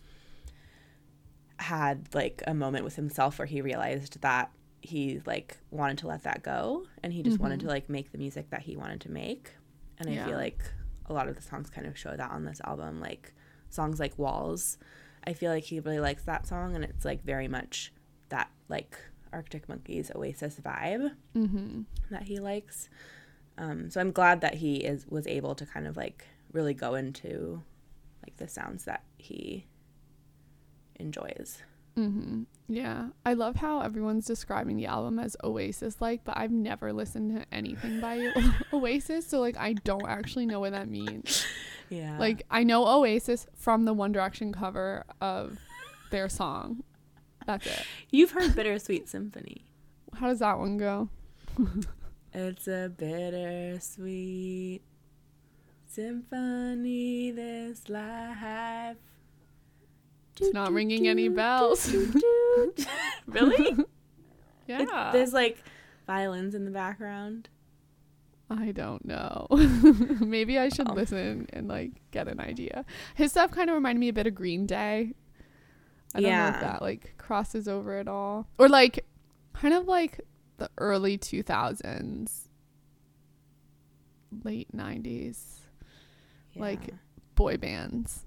had 1.57 2.13
like 2.13 2.43
a 2.45 2.53
moment 2.53 2.83
with 2.83 2.95
himself 2.95 3.39
where 3.39 3.45
he 3.45 3.61
realized 3.61 4.21
that 4.21 4.51
he 4.81 5.21
like 5.25 5.57
wanted 5.71 5.97
to 5.99 6.07
let 6.07 6.23
that 6.23 6.43
go 6.43 6.85
and 7.01 7.11
he 7.11 7.23
just 7.23 7.39
wanted 7.39 7.59
mm-hmm. 7.59 7.67
to 7.67 7.73
like 7.73 7.89
make 7.89 8.11
the 8.11 8.17
music 8.17 8.49
that 8.51 8.61
he 8.61 8.75
wanted 8.75 9.01
to 9.01 9.09
make. 9.09 9.53
And 9.97 10.09
i 10.09 10.13
Yeah. 10.13 10.25
feel 10.27 10.37
like 10.37 10.61
a 11.07 11.13
lot 11.13 11.27
of 11.27 11.35
the 11.35 11.41
songs 11.41 11.69
kind 11.69 11.87
of 11.87 11.97
show 11.97 12.15
that 12.15 12.31
on 12.31 12.45
this 12.45 12.61
album 12.65 12.99
like 12.99 13.33
songs 13.69 13.99
like 13.99 14.17
walls 14.17 14.77
i 15.25 15.33
feel 15.33 15.51
like 15.51 15.63
he 15.63 15.79
really 15.79 15.99
likes 15.99 16.23
that 16.23 16.45
song 16.47 16.75
and 16.75 16.83
it's 16.83 17.05
like 17.05 17.23
very 17.23 17.47
much 17.47 17.93
that 18.29 18.49
like 18.69 18.97
arctic 19.35 19.67
monkeys 19.69 20.11
oasis 20.15 20.59
vibe 20.63 21.11
mm-hmm. 21.35 21.81
that 22.09 22.23
he 22.23 22.39
likes 22.39 22.89
um, 23.57 23.89
so 23.89 24.01
i'm 24.01 24.11
glad 24.11 24.41
that 24.41 24.55
he 24.55 24.77
is 24.77 25.05
was 25.07 25.27
able 25.27 25.53
to 25.55 25.65
kind 25.65 25.87
of 25.87 25.95
like 25.97 26.25
really 26.51 26.73
go 26.73 26.95
into 26.95 27.61
like 28.23 28.35
the 28.37 28.47
sounds 28.47 28.85
that 28.85 29.03
he 29.17 29.65
enjoys 30.95 31.61
Mm-hmm. 31.97 32.43
Yeah. 32.67 33.09
I 33.25 33.33
love 33.33 33.55
how 33.55 33.81
everyone's 33.81 34.25
describing 34.25 34.75
the 34.77 34.85
album 34.85 35.19
as 35.19 35.37
Oasis 35.43 36.01
like, 36.01 36.23
but 36.23 36.37
I've 36.37 36.51
never 36.51 36.91
listened 36.91 37.39
to 37.39 37.45
anything 37.55 37.99
by 37.99 38.31
Oasis, 38.73 39.27
so 39.27 39.39
like 39.39 39.57
I 39.57 39.73
don't 39.73 40.07
actually 40.07 40.45
know 40.45 40.59
what 40.59 40.71
that 40.71 40.89
means. 40.89 41.45
yeah 41.89 42.17
Like 42.19 42.45
I 42.49 42.63
know 42.63 42.85
Oasis 42.85 43.47
from 43.55 43.85
the 43.85 43.93
One 43.93 44.11
Direction 44.11 44.51
cover 44.51 45.03
of 45.21 45.57
their 46.11 46.27
song. 46.27 46.83
That's 47.45 47.65
it. 47.67 47.83
you've 48.11 48.31
heard 48.31 48.55
bittersweet 48.55 49.07
symphony 49.07 49.65
How 50.13 50.27
does 50.29 50.39
that 50.39 50.57
one 50.59 50.77
go? 50.77 51.09
It's 52.33 52.67
a 52.67 52.91
bittersweet 52.97 54.81
symphony, 55.87 57.31
this 57.31 57.87
life. 57.87 58.97
It's 60.41 60.53
not 60.53 60.73
ringing 60.73 61.07
any 61.07 61.29
bells. 61.29 61.93
really? 63.27 63.75
Yeah. 64.67 65.11
There's 65.13 65.31
like 65.33 65.63
violins 66.07 66.55
in 66.55 66.65
the 66.65 66.71
background. 66.71 67.47
I 68.49 68.71
don't 68.73 69.05
know. 69.05 69.47
Maybe 70.19 70.59
I 70.59 70.69
should 70.69 70.89
Oh. 70.89 70.93
listen 70.93 71.47
and 71.53 71.67
like 71.69 71.91
get 72.11 72.27
an 72.27 72.39
idea. 72.41 72.83
His 73.15 73.31
stuff 73.31 73.51
kind 73.51 73.69
of 73.69 73.75
reminded 73.75 73.99
me 74.01 74.09
a 74.09 74.13
bit 74.13 74.27
of 74.27 74.35
Green 74.35 74.65
Day. 74.65 75.13
I 76.15 76.21
don't 76.21 76.23
know 76.23 76.29
Yeah. 76.29 76.55
if 76.55 76.61
that 76.61 76.81
like 76.81 77.15
crosses 77.17 77.67
over 77.67 77.97
at 77.97 78.07
all. 78.07 78.47
Or 78.57 78.67
like 78.69 79.05
kind 79.53 79.73
of 79.73 79.85
like 79.87 80.21
the 80.57 80.69
early 80.77 81.17
2000s, 81.17 82.47
late 84.43 84.67
90s 84.75 85.59
Like- 86.55 86.93
boy 87.35 87.57
bands. 87.57 88.25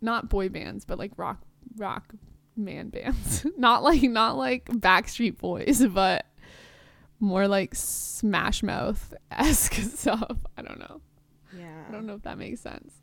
Not 0.00 0.28
boy 0.28 0.48
bands, 0.48 0.84
but 0.84 0.98
like 0.98 1.12
rock 1.16 1.40
rock 1.76 2.12
man 2.56 2.88
bands. 2.90 3.46
not 3.56 3.82
like 3.82 4.02
not 4.02 4.36
like 4.36 4.66
Backstreet 4.66 5.38
Boys, 5.38 5.86
but 5.90 6.26
more 7.20 7.46
like 7.48 7.74
Smash 7.74 8.62
Mouth 8.62 9.14
esque 9.30 9.74
stuff. 9.96 10.36
I 10.58 10.62
don't 10.62 10.78
know. 10.80 11.00
yeah. 11.56 11.84
I 11.88 11.92
don't 11.92 12.04
know 12.06 12.14
if 12.14 12.22
that 12.22 12.36
makes 12.36 12.60
sense. 12.60 12.94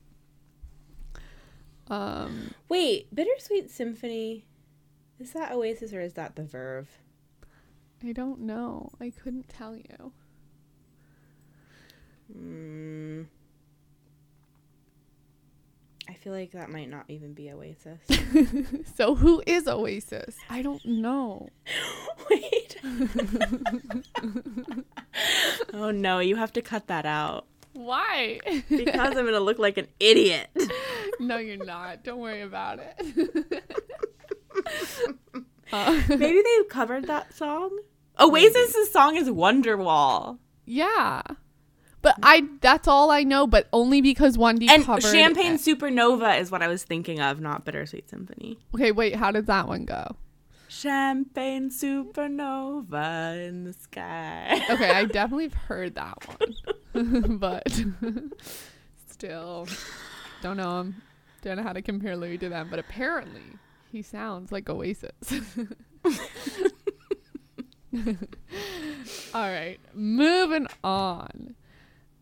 Um, 1.90 2.54
Wait, 2.68 3.14
bittersweet 3.14 3.72
symphony. 3.72 4.46
Is 5.20 5.34
that 5.34 5.52
Oasis 5.52 5.94
or 5.94 6.02
is 6.02 6.14
that 6.14 6.36
the 6.36 6.44
Verve? 6.44 6.90
I 8.06 8.14
don't 8.14 8.42
know. 8.42 8.92
I 9.02 9.10
couldn't 9.10 9.50
tell 9.50 9.76
you. 9.76 10.14
Mm. 12.36 13.26
I 16.08 16.14
feel 16.14 16.34
like 16.34 16.52
that 16.52 16.70
might 16.70 16.90
not 16.90 17.06
even 17.08 17.34
be 17.34 17.52
Oasis. 17.52 18.00
So 18.96 19.16
who 19.16 19.42
is 19.46 19.68
Oasis? 19.68 20.36
I 20.50 20.62
don't 20.62 20.84
know. 20.86 21.50
Wait. 22.30 22.78
oh 25.74 25.92
no, 25.92 26.20
you 26.20 26.36
have 26.36 26.52
to 26.54 26.62
cut 26.62 26.88
that 26.88 27.06
out 27.06 27.46
Why? 27.74 28.40
because 28.70 29.16
I'm 29.16 29.26
gonna 29.26 29.40
look 29.40 29.60
like 29.60 29.78
an 29.78 29.88
idiot. 30.00 30.50
no, 31.20 31.38
you're 31.38 31.64
not. 31.64 32.04
Don't 32.04 32.20
worry 32.20 32.42
about 32.42 32.80
it. 32.80 33.64
Uh, 35.72 36.02
Maybe 36.10 36.42
they 36.42 36.64
covered 36.70 37.08
that 37.08 37.34
song. 37.36 37.78
Oasis's 38.18 38.92
song 38.92 39.16
is 39.16 39.30
Wonderwall, 39.30 40.40
yeah. 40.66 41.22
But 42.02 42.16
I 42.24 42.48
that's 42.62 42.88
all 42.88 43.12
I 43.12 43.24
know, 43.24 43.46
but 43.46 43.68
only 43.72 44.02
because 44.02 44.38
one 44.38 44.56
D 44.56 44.68
and 44.70 44.84
covered 44.84 45.04
Champagne 45.04 45.54
it. 45.54 45.62
Supernova 45.62 46.40
is 46.40 46.50
what 46.50 46.62
I 46.62 46.68
was 46.68 46.84
thinking 46.84 47.20
of, 47.20 47.40
not 47.40 47.66
Bittersweet 47.66 48.10
Symphony. 48.10 48.58
Okay, 48.74 48.92
wait, 48.92 49.16
how 49.16 49.32
did 49.32 49.48
that 49.48 49.68
one 49.68 49.86
go? 49.86 50.16
Champagne 50.70 51.70
Supernova 51.70 53.48
in 53.48 53.64
the 53.66 53.74
sky. 53.74 54.62
Okay, 54.70 54.90
I 54.90 55.06
definitely 55.06 55.46
have 55.46 55.54
heard 55.54 55.96
that 55.96 56.18
one. 56.94 57.38
but 57.38 57.84
still 59.08 59.68
don't 60.42 60.58
know 60.58 60.80
him. 60.82 61.02
Don't 61.42 61.58
know 61.58 61.64
how 61.64 61.74
to 61.74 61.82
compare 61.82 62.18
Louis 62.18 62.38
to 62.40 62.50
them, 62.50 62.68
but 62.70 62.80
apparently 62.80 63.42
he 63.92 64.02
sounds 64.02 64.52
like 64.52 64.70
Oasis. 64.70 65.12
All 69.34 69.42
right, 69.42 69.78
moving 69.94 70.68
on. 70.84 71.56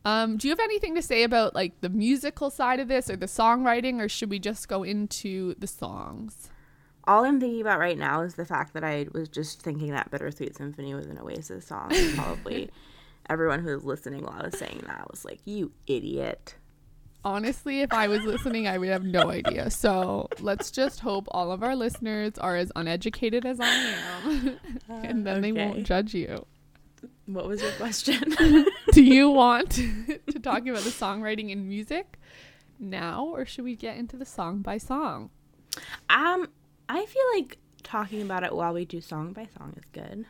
Um, 0.06 0.38
do 0.38 0.48
you 0.48 0.52
have 0.54 0.60
anything 0.60 0.96
to 0.96 1.02
say 1.02 1.24
about 1.24 1.54
like 1.54 1.82
the 1.82 1.90
musical 1.90 2.50
side 2.50 2.80
of 2.80 2.88
this 2.88 3.10
or 3.10 3.18
the 3.18 3.26
songwriting, 3.26 4.00
or 4.00 4.08
should 4.08 4.30
we 4.30 4.40
just 4.40 4.70
go 4.70 4.84
into 4.84 5.54
the 5.56 5.68
songs? 5.68 6.50
All 7.06 7.26
I'm 7.26 7.40
thinking 7.40 7.62
about 7.62 7.80
right 7.80 7.98
now 7.98 8.22
is 8.22 8.36
the 8.36 8.46
fact 8.46 8.74
that 8.74 8.84
I 8.84 9.08
was 9.14 9.28
just 9.30 9.62
thinking 9.62 9.92
that 9.92 10.10
Bittersweet 10.12 10.56
Symphony 10.56 10.94
was 10.94 11.08
an 11.08 11.20
Oasis 11.20 11.66
song. 11.66 11.92
Probably 12.16 12.70
everyone 13.30 13.64
who 13.64 13.74
was 13.74 13.84
listening 13.84 14.24
while 14.24 14.40
I 14.40 14.46
was 14.46 14.58
saying 14.58 14.84
that 14.88 15.10
was 15.12 15.26
like, 15.26 15.40
"You 15.44 15.72
idiot." 15.88 16.56
Honestly, 17.28 17.82
if 17.82 17.92
I 17.92 18.08
was 18.08 18.24
listening, 18.24 18.68
I 18.68 18.78
would 18.78 18.88
have 18.88 19.04
no 19.04 19.30
idea. 19.30 19.70
So 19.70 20.30
let's 20.40 20.72
just 20.72 21.02
hope 21.02 21.28
all 21.32 21.52
of 21.52 21.62
our 21.62 21.76
listeners 21.76 22.38
are 22.38 22.56
as 22.56 22.72
uneducated 22.76 23.46
as 23.46 23.60
I 23.60 23.68
am, 23.68 24.60
and 24.90 25.28
then 25.28 25.42
they 25.42 25.52
won't 25.52 25.84
judge 25.84 26.14
you. 26.14 26.46
What 27.26 27.48
was 27.48 27.62
your 27.62 27.74
question? 27.74 28.34
Do 28.94 29.04
you 29.04 29.30
want 29.44 29.72
to 29.72 30.40
talk 30.42 30.62
about 30.62 30.84
the 30.84 30.90
songwriting 30.90 31.52
and 31.52 31.68
music 31.68 32.18
now, 32.80 33.26
or 33.26 33.46
should 33.46 33.66
we 33.66 33.76
get 33.76 33.98
into 33.98 34.16
the 34.16 34.26
song 34.26 34.62
by 34.62 34.78
song? 34.78 35.30
um, 36.10 36.50
I 36.90 37.06
feel 37.06 37.24
like 37.36 37.58
talking 37.84 38.22
about 38.22 38.44
it 38.44 38.56
while 38.56 38.74
we 38.74 38.86
do 38.86 39.02
song 39.02 39.34
by 39.34 39.48
song 39.58 39.74
is 39.78 39.84
good. 39.92 40.26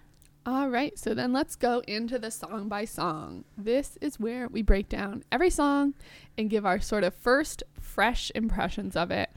All 0.48 0.70
right, 0.70 0.98
so 0.98 1.14
then 1.14 1.34
let's 1.34 1.58
go 1.58 1.84
into 1.90 2.18
the 2.18 2.32
song 2.32 2.70
by 2.70 2.86
song. 2.86 3.44
This 3.58 3.98
is 4.00 4.18
where 4.18 4.48
we 4.48 4.62
break 4.62 4.88
down 4.88 5.26
every 5.30 5.50
song 5.50 5.94
and 6.38 6.50
give 6.50 6.66
our 6.66 6.80
sort 6.80 7.04
of 7.04 7.14
first 7.14 7.64
fresh 7.78 8.32
impressions 8.34 8.96
of 8.96 9.12
it. 9.12 9.30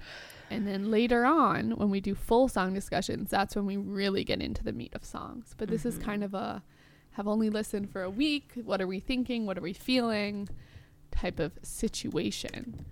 And 0.51 0.69
then 0.69 0.89
later 0.89 1.25
on, 1.25 1.73
when 1.73 1.91
we 1.91 2.01
do 2.01 2.15
full 2.15 2.47
song 2.47 2.75
discussions, 2.75 3.29
that's 3.29 3.57
when 3.57 3.67
we 3.67 3.77
really 3.77 4.23
get 4.23 4.41
into 4.41 4.63
the 4.63 4.73
meat 4.73 4.95
of 4.95 5.05
songs. 5.05 5.53
But 5.59 5.69
this 5.69 5.85
is 5.85 5.99
kind 5.99 6.23
of 6.23 6.33
a 6.33 6.63
have 7.15 7.27
only 7.27 7.51
listened 7.51 7.91
for 7.91 8.05
a 8.05 8.11
week. 8.11 8.53
What 8.65 8.81
are 8.81 8.87
we 8.87 9.01
thinking? 9.01 9.47
What 9.47 9.59
are 9.59 9.63
we 9.63 9.73
feeling? 9.73 10.49
Type 11.11 11.41
of 11.41 11.51
situation. 11.65 12.87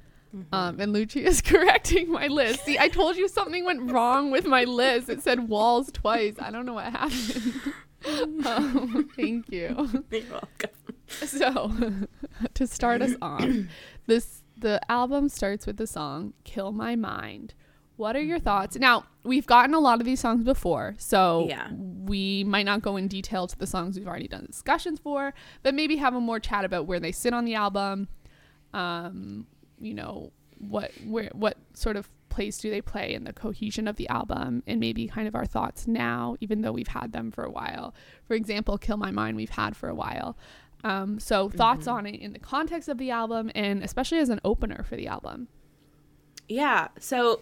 Um, 0.52 0.80
and 0.80 0.92
Lucci 0.92 1.22
is 1.22 1.40
correcting 1.42 2.10
my 2.10 2.26
list. 2.26 2.64
See, 2.64 2.80
I 2.80 2.88
told 2.88 3.16
you 3.16 3.28
something 3.28 3.64
went 3.64 3.92
wrong 3.92 4.32
with 4.32 4.44
my 4.44 4.64
list. 4.64 5.08
It 5.08 5.22
said 5.22 5.48
walls 5.48 5.92
twice. 5.92 6.34
I 6.40 6.50
don't 6.50 6.66
know 6.66 6.74
what 6.74 6.92
happened. 6.92 7.54
um, 8.46 9.08
thank 9.16 9.50
you. 9.50 10.04
You're 10.10 10.22
welcome. 10.30 10.70
So, 11.08 11.72
to 12.54 12.66
start 12.66 13.02
us 13.02 13.14
off, 13.22 13.44
this 14.06 14.42
the 14.56 14.80
album 14.90 15.28
starts 15.28 15.66
with 15.66 15.76
the 15.76 15.86
song 15.86 16.32
"Kill 16.44 16.72
My 16.72 16.96
Mind." 16.96 17.54
What 17.96 18.14
are 18.14 18.22
your 18.22 18.38
thoughts? 18.38 18.76
Now, 18.76 19.06
we've 19.24 19.46
gotten 19.46 19.74
a 19.74 19.80
lot 19.80 19.98
of 19.98 20.06
these 20.06 20.20
songs 20.20 20.44
before, 20.44 20.94
so 20.98 21.46
Yeah. 21.48 21.68
we 21.72 22.44
might 22.44 22.64
not 22.64 22.80
go 22.80 22.96
in 22.96 23.08
detail 23.08 23.48
to 23.48 23.58
the 23.58 23.66
songs 23.66 23.98
we've 23.98 24.06
already 24.06 24.28
done 24.28 24.46
discussions 24.46 25.00
for, 25.00 25.34
but 25.64 25.74
maybe 25.74 25.96
have 25.96 26.14
a 26.14 26.20
more 26.20 26.38
chat 26.38 26.64
about 26.64 26.86
where 26.86 27.00
they 27.00 27.10
sit 27.10 27.32
on 27.34 27.44
the 27.44 27.56
album. 27.56 28.06
Um, 28.72 29.48
you 29.80 29.94
know, 29.94 30.30
what 30.58 30.92
where 31.06 31.30
what 31.32 31.56
sort 31.74 31.96
of 31.96 32.08
place 32.28 32.58
do 32.58 32.70
they 32.70 32.80
play 32.80 33.14
in 33.14 33.24
the 33.24 33.32
cohesion 33.32 33.88
of 33.88 33.96
the 33.96 34.08
album 34.08 34.62
and 34.66 34.78
maybe 34.80 35.06
kind 35.08 35.26
of 35.26 35.34
our 35.34 35.46
thoughts 35.46 35.86
now 35.86 36.36
even 36.40 36.60
though 36.62 36.72
we've 36.72 36.88
had 36.88 37.12
them 37.12 37.30
for 37.30 37.44
a 37.44 37.50
while 37.50 37.94
for 38.26 38.34
example 38.34 38.78
kill 38.78 38.96
my 38.96 39.10
mind 39.10 39.36
we've 39.36 39.50
had 39.50 39.76
for 39.76 39.88
a 39.88 39.94
while 39.94 40.36
um, 40.84 41.18
so 41.18 41.48
thoughts 41.48 41.86
on 41.88 42.06
it 42.06 42.20
in 42.20 42.32
the 42.32 42.38
context 42.38 42.88
of 42.88 42.98
the 42.98 43.10
album 43.10 43.50
and 43.54 43.82
especially 43.82 44.18
as 44.18 44.28
an 44.28 44.40
opener 44.44 44.84
for 44.88 44.96
the 44.96 45.06
album 45.08 45.48
Yeah. 46.48 46.88
So 46.98 47.40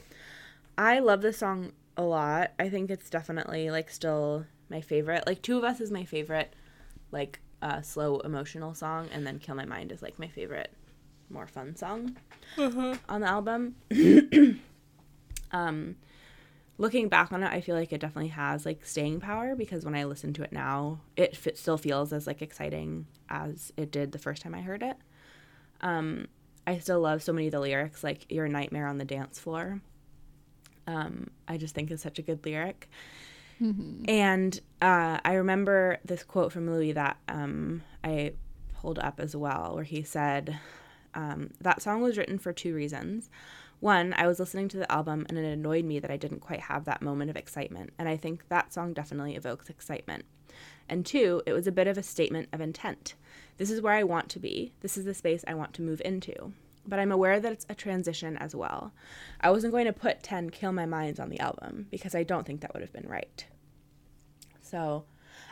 I 0.79 0.99
love 0.99 1.21
this 1.23 1.39
song 1.39 1.73
a 1.97 2.03
lot. 2.03 2.53
I 2.59 2.69
think 2.69 2.91
it's 2.91 3.09
definitely 3.11 3.71
like 3.71 3.89
still 3.91 4.47
my 4.69 4.81
favorite. 4.81 5.27
Like 5.27 5.43
Two 5.43 5.59
of 5.59 5.65
Us 5.65 5.81
is 5.81 5.91
my 5.91 6.05
favorite 6.05 6.55
like 7.13 7.41
uh 7.63 7.81
slow 7.83 8.19
emotional 8.21 8.75
song 8.75 9.09
and 9.13 9.27
then 9.27 9.39
Kill 9.39 9.55
My 9.55 9.65
Mind 9.65 9.93
is 9.93 10.03
like 10.03 10.19
my 10.19 10.29
favorite 10.29 10.73
more 11.31 11.47
fun 11.47 11.77
song 11.77 12.17
on 12.59 13.21
the 13.21 13.29
album. 13.29 13.77
um 15.53 15.97
looking 16.79 17.09
back 17.09 17.33
on 17.33 17.43
it, 17.43 17.53
I 17.53 17.61
feel 17.61 17.75
like 17.75 17.93
it 17.93 18.01
definitely 18.01 18.31
has 18.31 18.67
like 18.67 18.85
staying 18.85 19.21
power 19.21 19.55
because 19.55 19.85
when 19.85 19.95
I 19.95 20.05
listen 20.05 20.33
to 20.35 20.43
it 20.43 20.53
now, 20.53 21.01
it 21.17 21.37
fit, 21.37 21.57
still 21.59 21.79
feels 21.79 22.13
as 22.13 22.27
like 22.27 22.43
exciting 22.43 23.07
as 23.29 23.73
it 23.77 23.91
did 23.91 24.13
the 24.13 24.19
first 24.19 24.43
time 24.43 24.55
I 24.55 24.61
heard 24.61 24.83
it. 24.83 24.97
Um, 25.81 26.27
I 26.67 26.79
still 26.79 27.01
love 27.01 27.23
so 27.23 27.33
many 27.33 27.47
of 27.47 27.53
the 27.53 27.61
lyrics, 27.61 28.03
like 28.05 28.31
"Your 28.31 28.49
nightmare 28.49 28.87
on 28.87 28.99
the 28.99 29.05
dance 29.05 29.39
floor." 29.39 29.81
Um, 30.87 31.29
I 31.49 31.57
just 31.57 31.75
think 31.75 31.91
is 31.91 32.01
such 32.01 32.19
a 32.19 32.23
good 32.23 32.45
lyric. 32.45 32.89
And 34.09 34.61
uh, 34.83 35.19
I 35.25 35.35
remember 35.35 35.99
this 36.05 36.23
quote 36.23 36.53
from 36.53 36.71
Louis 36.71 36.93
that 36.93 37.17
um, 37.29 37.83
I 38.05 38.33
pulled 38.75 38.99
up 38.99 39.19
as 39.19 39.35
well, 39.35 39.75
where 39.75 39.85
he 39.85 40.03
said, 40.03 40.59
um, 41.15 41.51
"That 41.61 41.81
song 41.83 42.03
was 42.03 42.19
written 42.19 42.39
for 42.39 42.53
two 42.53 42.75
reasons." 42.75 43.31
One, 43.81 44.15
I 44.17 44.27
was 44.27 44.41
listening 44.41 44.69
to 44.69 44.79
the 44.79 44.91
album 44.91 45.27
and 45.29 45.37
it 45.37 45.45
annoyed 45.45 45.85
me 45.85 45.99
that 45.99 46.11
I 46.11 46.17
didn't 46.17 46.41
quite 46.41 46.61
have 46.61 46.85
that 46.85 47.03
moment 47.03 47.31
of 47.31 47.37
excitement, 47.37 47.93
and 47.99 48.09
I 48.09 48.17
think 48.17 48.49
that 48.49 48.73
song 48.73 48.93
definitely 48.93 49.37
evokes 49.37 49.69
excitement. 49.69 50.25
And 50.89 51.05
two, 51.05 51.43
it 51.47 51.53
was 51.53 51.67
a 51.67 51.73
bit 51.73 51.87
of 51.87 51.99
a 51.99 52.03
statement 52.03 52.49
of 52.53 52.61
intent. 52.61 53.15
This 53.59 53.71
is 53.71 53.81
where 53.81 53.95
I 53.95 54.05
want 54.05 54.29
to 54.31 54.39
be. 54.39 54.73
This 54.81 54.97
is 54.97 55.05
the 55.05 55.15
space 55.15 55.45
I 55.47 55.55
want 55.55 55.75
to 55.75 55.83
move 55.83 56.01
into. 56.05 56.53
But 56.87 57.01
I'm 57.01 57.11
aware 57.11 57.41
that 57.41 57.53
it's 57.53 57.67
a 57.69 57.75
transition 57.75 58.37
as 58.37 58.55
well. 58.55 58.93
I 59.41 59.51
wasn't 59.51 59.73
going 59.73 59.87
to 59.87 59.93
put 59.93 60.23
10 60.23 60.51
Kill 60.51 60.73
My 60.73 60.87
Minds 60.87 61.19
on 61.19 61.31
the 61.31 61.41
album 61.41 61.89
because 61.91 62.15
I 62.15 62.23
don't 62.23 62.47
think 62.47 62.61
that 62.61 62.73
would 62.73 62.83
have 62.83 62.93
been 62.93 63.09
right. 63.09 63.45
So 64.63 65.05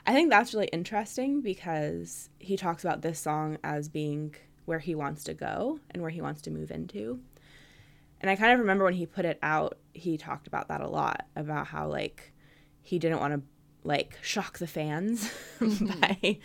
I 0.07 0.12
think 0.12 0.31
that's 0.31 0.55
really 0.55 0.68
interesting 0.68 1.41
because 1.41 2.31
he 2.39 2.57
talks 2.57 2.85
about 2.85 3.03
this 3.03 3.18
song 3.18 3.59
as 3.64 3.89
being 3.89 4.35
where 4.64 4.79
he 4.79 4.95
wants 4.95 5.25
to 5.25 5.35
go 5.35 5.81
and 5.91 6.03
where 6.03 6.11
he 6.11 6.20
wants 6.20 6.43
to 6.43 6.51
move 6.51 6.70
into. 6.70 7.20
And 8.20 8.30
I 8.30 8.36
kind 8.36 8.52
of 8.52 8.58
remember 8.58 8.84
when 8.84 8.94
he 8.94 9.06
put 9.06 9.24
it 9.24 9.38
out, 9.42 9.78
he 9.92 10.16
talked 10.16 10.46
about 10.46 10.68
that 10.68 10.80
a 10.80 10.88
lot 10.88 11.26
about 11.36 11.66
how 11.68 11.88
like 11.88 12.32
he 12.82 12.98
didn't 12.98 13.20
want 13.20 13.34
to 13.34 13.42
like 13.82 14.18
shock 14.22 14.58
the 14.58 14.66
fans 14.66 15.30
by 15.60 16.38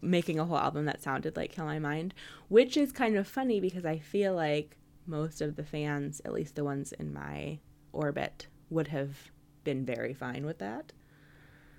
making 0.00 0.38
a 0.38 0.44
whole 0.44 0.58
album 0.58 0.84
that 0.86 1.02
sounded 1.02 1.36
like 1.36 1.52
Kill 1.52 1.64
My 1.66 1.78
Mind, 1.78 2.14
which 2.48 2.76
is 2.76 2.92
kind 2.92 3.16
of 3.16 3.26
funny 3.26 3.60
because 3.60 3.84
I 3.84 3.98
feel 3.98 4.34
like 4.34 4.76
most 5.06 5.40
of 5.42 5.56
the 5.56 5.64
fans, 5.64 6.20
at 6.24 6.32
least 6.32 6.54
the 6.54 6.64
ones 6.64 6.92
in 6.92 7.12
my 7.12 7.58
orbit, 7.92 8.46
would 8.70 8.88
have 8.88 9.30
been 9.64 9.84
very 9.84 10.14
fine 10.14 10.44
with 10.46 10.58
that. 10.58 10.92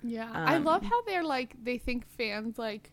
Yeah. 0.02 0.30
I 0.32 0.56
Um, 0.56 0.64
love 0.64 0.84
how 0.84 1.02
they're 1.02 1.24
like 1.24 1.56
they 1.62 1.78
think 1.78 2.06
fans 2.06 2.58
like 2.58 2.92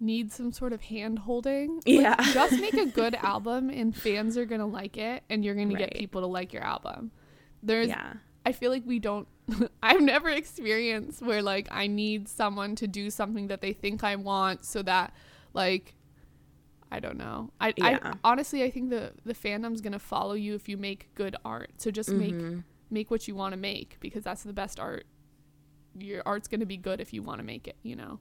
need 0.00 0.32
some 0.32 0.50
sort 0.52 0.72
of 0.72 0.80
hand 0.80 1.18
holding. 1.20 1.80
Yeah. 1.84 2.16
just 2.32 2.58
make 2.58 2.74
a 2.74 2.86
good 3.00 3.14
album 3.16 3.68
and 3.70 3.94
fans 3.94 4.36
are 4.38 4.46
going 4.46 4.60
to 4.60 4.66
like 4.66 4.96
it 4.96 5.22
and 5.28 5.44
you're 5.44 5.54
going 5.54 5.68
to 5.70 5.76
get 5.76 5.94
people 5.94 6.22
to 6.22 6.26
like 6.26 6.52
your 6.52 6.62
album. 6.64 7.10
There's 7.62 7.88
yeah. 7.88 8.14
I 8.46 8.52
feel 8.52 8.70
like 8.70 8.84
we 8.86 8.98
don't 8.98 9.28
I've 9.82 10.00
never 10.00 10.30
experienced 10.30 11.20
where 11.22 11.42
like 11.42 11.68
I 11.70 11.86
need 11.86 12.28
someone 12.28 12.74
to 12.76 12.86
do 12.88 13.10
something 13.10 13.48
that 13.48 13.60
they 13.60 13.72
think 13.74 14.02
I 14.02 14.16
want 14.16 14.64
so 14.64 14.82
that 14.82 15.12
like 15.52 15.94
I 16.90 16.98
don't 17.00 17.18
know. 17.18 17.50
I, 17.60 17.74
Yeah. 17.76 17.98
I 18.02 18.12
honestly 18.24 18.62
I 18.64 18.70
think 18.70 18.88
the 18.90 19.12
the 19.24 19.34
fandom's 19.34 19.80
going 19.82 19.92
to 19.92 19.98
follow 19.98 20.32
you 20.34 20.54
if 20.54 20.68
you 20.68 20.76
make 20.78 21.14
good 21.14 21.36
art. 21.44 21.72
So 21.76 21.90
just 21.90 22.08
make 22.10 22.32
Mm-hmm. 22.34 22.60
make 22.90 23.10
what 23.10 23.28
you 23.28 23.34
want 23.34 23.52
to 23.52 23.58
make 23.58 23.98
because 24.00 24.24
that's 24.24 24.42
the 24.44 24.52
best 24.54 24.80
art. 24.80 25.04
Your 25.98 26.22
art's 26.24 26.48
going 26.48 26.60
to 26.60 26.66
be 26.66 26.76
good 26.78 27.00
if 27.00 27.12
you 27.12 27.22
want 27.22 27.40
to 27.40 27.44
make 27.44 27.68
it, 27.68 27.76
you 27.82 27.96
know. 27.96 28.20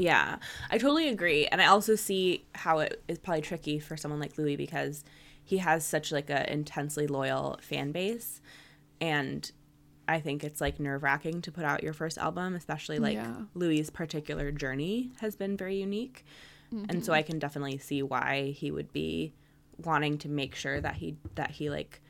Yeah, 0.00 0.36
I 0.70 0.78
totally 0.78 1.08
agree, 1.08 1.46
and 1.46 1.60
I 1.60 1.66
also 1.66 1.94
see 1.94 2.46
how 2.54 2.78
it 2.78 3.02
is 3.06 3.18
probably 3.18 3.42
tricky 3.42 3.78
for 3.78 3.96
someone 3.98 4.18
like 4.18 4.38
Louis 4.38 4.56
because 4.56 5.04
he 5.44 5.58
has 5.58 5.84
such 5.84 6.10
like 6.10 6.30
a 6.30 6.50
intensely 6.50 7.06
loyal 7.06 7.58
fan 7.60 7.92
base, 7.92 8.40
and 9.00 9.50
I 10.08 10.20
think 10.20 10.42
it's 10.42 10.60
like 10.60 10.80
nerve 10.80 11.02
wracking 11.02 11.42
to 11.42 11.52
put 11.52 11.64
out 11.64 11.82
your 11.82 11.92
first 11.92 12.16
album, 12.16 12.54
especially 12.54 12.98
like 12.98 13.14
Yeah. 13.14 13.42
Louis's 13.54 13.90
particular 13.90 14.50
journey 14.50 15.12
has 15.20 15.36
been 15.36 15.56
very 15.56 15.76
unique, 15.76 16.24
and 16.70 16.88
Mm-hmm. 16.88 17.02
so 17.02 17.12
I 17.12 17.22
can 17.22 17.38
definitely 17.38 17.78
see 17.78 18.02
why 18.02 18.54
he 18.56 18.70
would 18.70 18.92
be 18.92 19.34
wanting 19.84 20.16
to 20.18 20.28
make 20.28 20.54
sure 20.54 20.80
that 20.80 20.94
he 20.96 21.16
that 21.34 21.50
he 21.50 21.68
like 21.68 22.00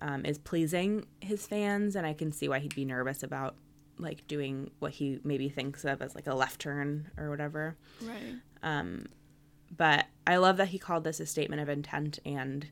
um, 0.00 0.24
is 0.24 0.38
pleasing 0.38 1.04
his 1.20 1.46
fans, 1.46 1.94
and 1.94 2.06
I 2.06 2.14
can 2.14 2.32
see 2.32 2.48
why 2.48 2.58
he'd 2.60 2.74
be 2.74 2.84
nervous 2.86 3.22
about 3.22 3.54
like 3.98 4.26
doing 4.26 4.70
what 4.78 4.92
he 4.92 5.20
maybe 5.24 5.48
thinks 5.48 5.84
of 5.84 6.02
as 6.02 6.14
like 6.14 6.26
a 6.26 6.34
left 6.34 6.60
turn 6.60 7.10
or 7.16 7.30
whatever. 7.30 7.76
Right. 8.02 8.34
Um, 8.62 9.06
but 9.76 10.06
I 10.26 10.36
love 10.36 10.56
that 10.58 10.68
he 10.68 10.78
called 10.78 11.04
this 11.04 11.20
a 11.20 11.26
statement 11.26 11.62
of 11.62 11.68
intent, 11.68 12.18
and 12.24 12.68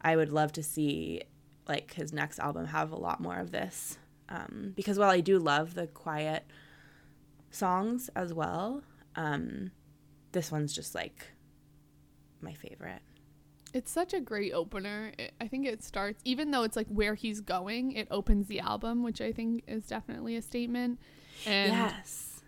I 0.00 0.16
would 0.16 0.32
love 0.32 0.52
to 0.52 0.62
see 0.62 1.22
like 1.68 1.94
his 1.94 2.12
next 2.12 2.38
album 2.38 2.66
have 2.66 2.92
a 2.92 2.96
lot 2.96 3.20
more 3.20 3.38
of 3.38 3.50
this. 3.52 3.98
Um, 4.28 4.72
because 4.74 4.98
while 4.98 5.10
I 5.10 5.20
do 5.20 5.38
love 5.38 5.74
the 5.74 5.86
quiet 5.86 6.44
songs 7.50 8.10
as 8.16 8.34
well, 8.34 8.82
um, 9.14 9.70
this 10.32 10.50
one's 10.50 10.72
just 10.72 10.94
like 10.94 11.28
my 12.40 12.52
favorite. 12.52 13.02
It's 13.74 13.90
such 13.90 14.14
a 14.14 14.20
great 14.20 14.52
opener. 14.52 15.12
It, 15.18 15.32
I 15.40 15.48
think 15.48 15.66
it 15.66 15.82
starts, 15.82 16.20
even 16.24 16.50
though 16.50 16.62
it's 16.62 16.76
like 16.76 16.86
where 16.88 17.14
he's 17.14 17.40
going, 17.40 17.92
it 17.92 18.08
opens 18.10 18.46
the 18.46 18.60
album, 18.60 19.02
which 19.02 19.20
I 19.20 19.32
think 19.32 19.64
is 19.66 19.86
definitely 19.86 20.36
a 20.36 20.42
statement. 20.42 20.98
And 21.44 21.72
yes. 21.72 22.42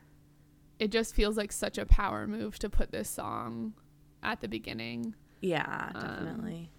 it 0.78 0.90
just 0.90 1.14
feels 1.14 1.36
like 1.36 1.52
such 1.52 1.76
a 1.76 1.84
power 1.84 2.26
move 2.26 2.58
to 2.60 2.70
put 2.70 2.92
this 2.92 3.10
song 3.10 3.74
at 4.22 4.40
the 4.40 4.48
beginning. 4.48 5.14
Yeah, 5.40 5.90
Um, 5.94 6.02
definitely. 6.02 6.70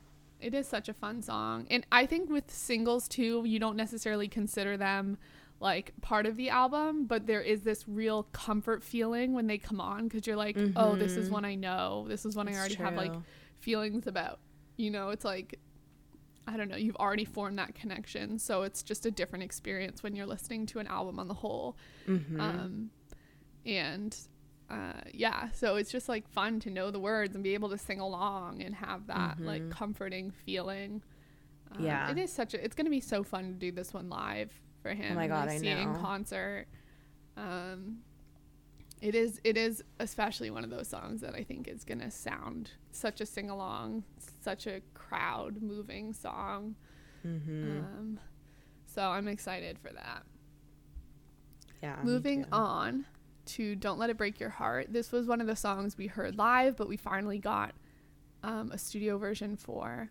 It 0.42 0.54
is 0.54 0.68
such 0.68 0.88
a 0.90 0.94
fun 0.94 1.22
song. 1.22 1.68
And 1.70 1.86
I 1.92 2.06
think 2.06 2.30
with 2.30 2.50
singles 2.50 3.08
too, 3.08 3.44
you 3.46 3.60
don't 3.60 3.76
necessarily 3.76 4.28
consider 4.28 4.78
them 4.78 5.18
like 5.60 5.92
part 6.02 6.26
of 6.26 6.38
the 6.38 6.50
album, 6.50 7.06
but 7.06 7.28
there 7.28 7.42
is 7.42 7.64
this 7.64 7.86
real 7.88 8.24
comfort 8.32 8.82
feeling 8.82 9.34
when 9.34 9.48
they 9.48 9.58
come 9.58 9.82
on 9.82 10.08
because 10.08 10.26
you're 10.26 10.38
like, 10.38 10.58
oh, 10.78 10.96
this 10.96 11.18
is 11.18 11.30
one 11.30 11.44
I 11.44 11.56
know. 11.56 12.06
This 12.08 12.26
is 12.26 12.36
one 12.36 12.48
I 12.48 12.54
already 12.54 12.76
have 12.76 12.96
like 12.96 13.12
true. 13.12 13.24
Feelings 13.60 14.08
about. 14.08 14.40
you 14.78 14.90
know, 14.92 15.10
it's 15.10 15.26
like 15.26 15.60
I 16.48 16.58
don't 16.58 16.68
know, 16.70 16.78
you've 16.78 16.96
already 16.96 17.26
formed 17.26 17.60
that 17.60 17.76
connection, 17.76 18.40
so 18.40 18.64
it's 18.64 18.82
just 18.82 19.06
a 19.06 19.12
different 19.12 19.44
experience 19.44 20.02
when 20.02 20.16
you're 20.16 20.26
listening 20.26 20.66
to 20.68 20.80
an 20.80 20.88
album 20.88 21.20
on 21.20 21.28
the 21.28 21.34
whole. 21.36 21.78
Mm-hmm. 22.08 22.40
Um, 22.42 22.90
and 23.66 24.18
uh, 24.70 25.02
yeah, 25.14 25.50
so 25.52 25.76
it's 25.76 25.92
just 25.92 26.10
like 26.10 26.28
fun 26.28 26.60
to 26.62 26.70
know 26.72 26.90
the 26.90 27.00
words 27.00 27.36
and 27.36 27.44
be 27.44 27.54
able 27.54 27.70
to 27.70 27.78
sing 27.78 28.00
along 28.00 28.64
and 28.64 28.74
have 28.74 29.06
that 29.08 29.40
like 29.42 29.70
comforting 29.70 30.32
feeling. 30.32 31.04
Um, 31.72 31.78
Mm-hmm. 31.78 31.86
Yeah. 31.86 32.10
it 32.12 32.18
is 32.18 32.34
such 32.34 32.56
a. 32.56 32.64
It's 32.66 32.76
gonna 32.76 32.90
be 32.90 33.00
so 33.02 33.22
fun 33.24 33.44
to 33.50 33.54
do 33.54 33.72
this 33.72 33.94
one 33.94 34.10
live 34.10 34.52
for 34.82 34.90
him. 34.90 35.12
Oh 35.12 35.16
my 35.16 35.28
God, 35.28 35.50
I 35.50 35.58
see 35.58 35.68
it 35.68 35.78
in 35.78 35.94
concert. 35.96 36.66
Um, 37.38 38.00
it 39.02 39.16
is. 39.16 39.40
It 39.44 39.58
is 39.58 39.84
especially 40.00 40.50
one 40.50 40.64
of 40.64 40.70
those 40.70 40.88
songs 40.88 41.22
that 41.22 41.36
I 41.36 41.44
think 41.44 41.68
is 41.68 41.84
gonna 41.84 42.12
sound 42.12 42.72
such 42.92 43.22
a 43.22 43.26
sing 43.26 43.50
along, 43.50 44.04
such 44.42 44.68
a 44.68 44.82
crowd 44.94 45.62
moving 45.62 46.14
song. 46.14 46.76
Mm-hmm. 47.26 47.80
Um, 47.80 48.20
so 48.86 49.04
I'm 49.04 49.28
excited 49.28 49.78
for 49.80 49.92
that. 49.94 50.24
yeah. 51.82 51.98
Moving 52.04 52.46
on 52.52 53.06
to 53.46 53.76
Don't 53.76 54.00
Let 54.00 54.10
It 54.10 54.18
Break 54.18 54.40
Your 54.40 54.50
Heart. 54.50 54.88
This 54.92 55.12
was 55.12 55.28
one 55.28 55.42
of 55.42 55.48
the 55.48 55.56
songs 55.56 55.98
we 55.98 56.08
heard 56.08 56.38
live, 56.38 56.76
but 56.76 56.88
we 56.88 56.98
finally 56.98 57.40
got 57.40 57.74
um, 58.44 58.72
a 58.72 58.78
studio 58.78 59.18
version 59.18 59.58
for 59.58 60.10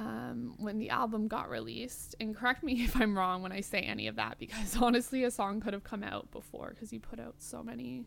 um, 0.00 0.54
when 0.56 0.78
the 0.78 0.88
album 0.88 1.28
got 1.28 1.50
released. 1.50 2.16
And 2.18 2.34
correct 2.34 2.64
me 2.64 2.72
if 2.84 2.96
I'm 2.96 3.16
wrong 3.16 3.42
when 3.42 3.52
I 3.52 3.60
say 3.60 3.80
any 3.80 4.08
of 4.08 4.16
that, 4.16 4.38
because 4.38 4.76
honestly, 4.80 5.22
a 5.22 5.30
song 5.30 5.60
could 5.60 5.74
have 5.74 5.84
come 5.84 6.02
out 6.02 6.30
before 6.32 6.70
because 6.70 6.90
he 6.90 6.98
put 6.98 7.20
out 7.20 7.34
so 7.38 7.62
many. 7.62 8.06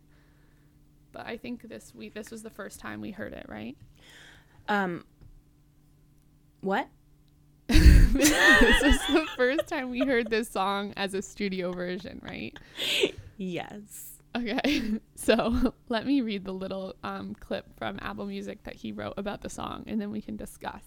But 1.12 1.28
I 1.28 1.38
think 1.38 1.70
this 1.70 1.94
we 1.94 2.10
this 2.10 2.32
was 2.32 2.42
the 2.42 2.50
first 2.50 2.80
time 2.80 3.00
we 3.00 3.12
heard 3.12 3.34
it, 3.34 3.46
right? 3.48 3.78
Um. 4.68 5.06
What? 6.62 6.88
this 7.68 8.84
is 8.84 9.00
the 9.08 9.28
first 9.36 9.68
time 9.68 9.90
we 9.90 10.00
heard 10.00 10.30
this 10.30 10.50
song 10.50 10.94
as 10.98 11.14
a 11.14 11.22
studio 11.22 11.72
version, 11.72 12.20
right? 12.24 12.58
Yes. 13.38 14.14
Okay, 14.36 15.00
so 15.16 15.74
let 15.90 16.08
me 16.08 16.22
read 16.22 16.46
the 16.46 16.54
little 16.54 16.96
um, 17.04 17.36
clip 17.36 17.68
from 17.78 18.00
Apple 18.02 18.26
Music 18.26 18.64
that 18.64 18.76
he 18.76 18.92
wrote 18.92 19.14
about 19.18 19.42
the 19.42 19.50
song, 19.50 19.84
and 19.88 20.02
then 20.02 20.10
we 20.10 20.22
can 20.22 20.36
discuss. 20.36 20.82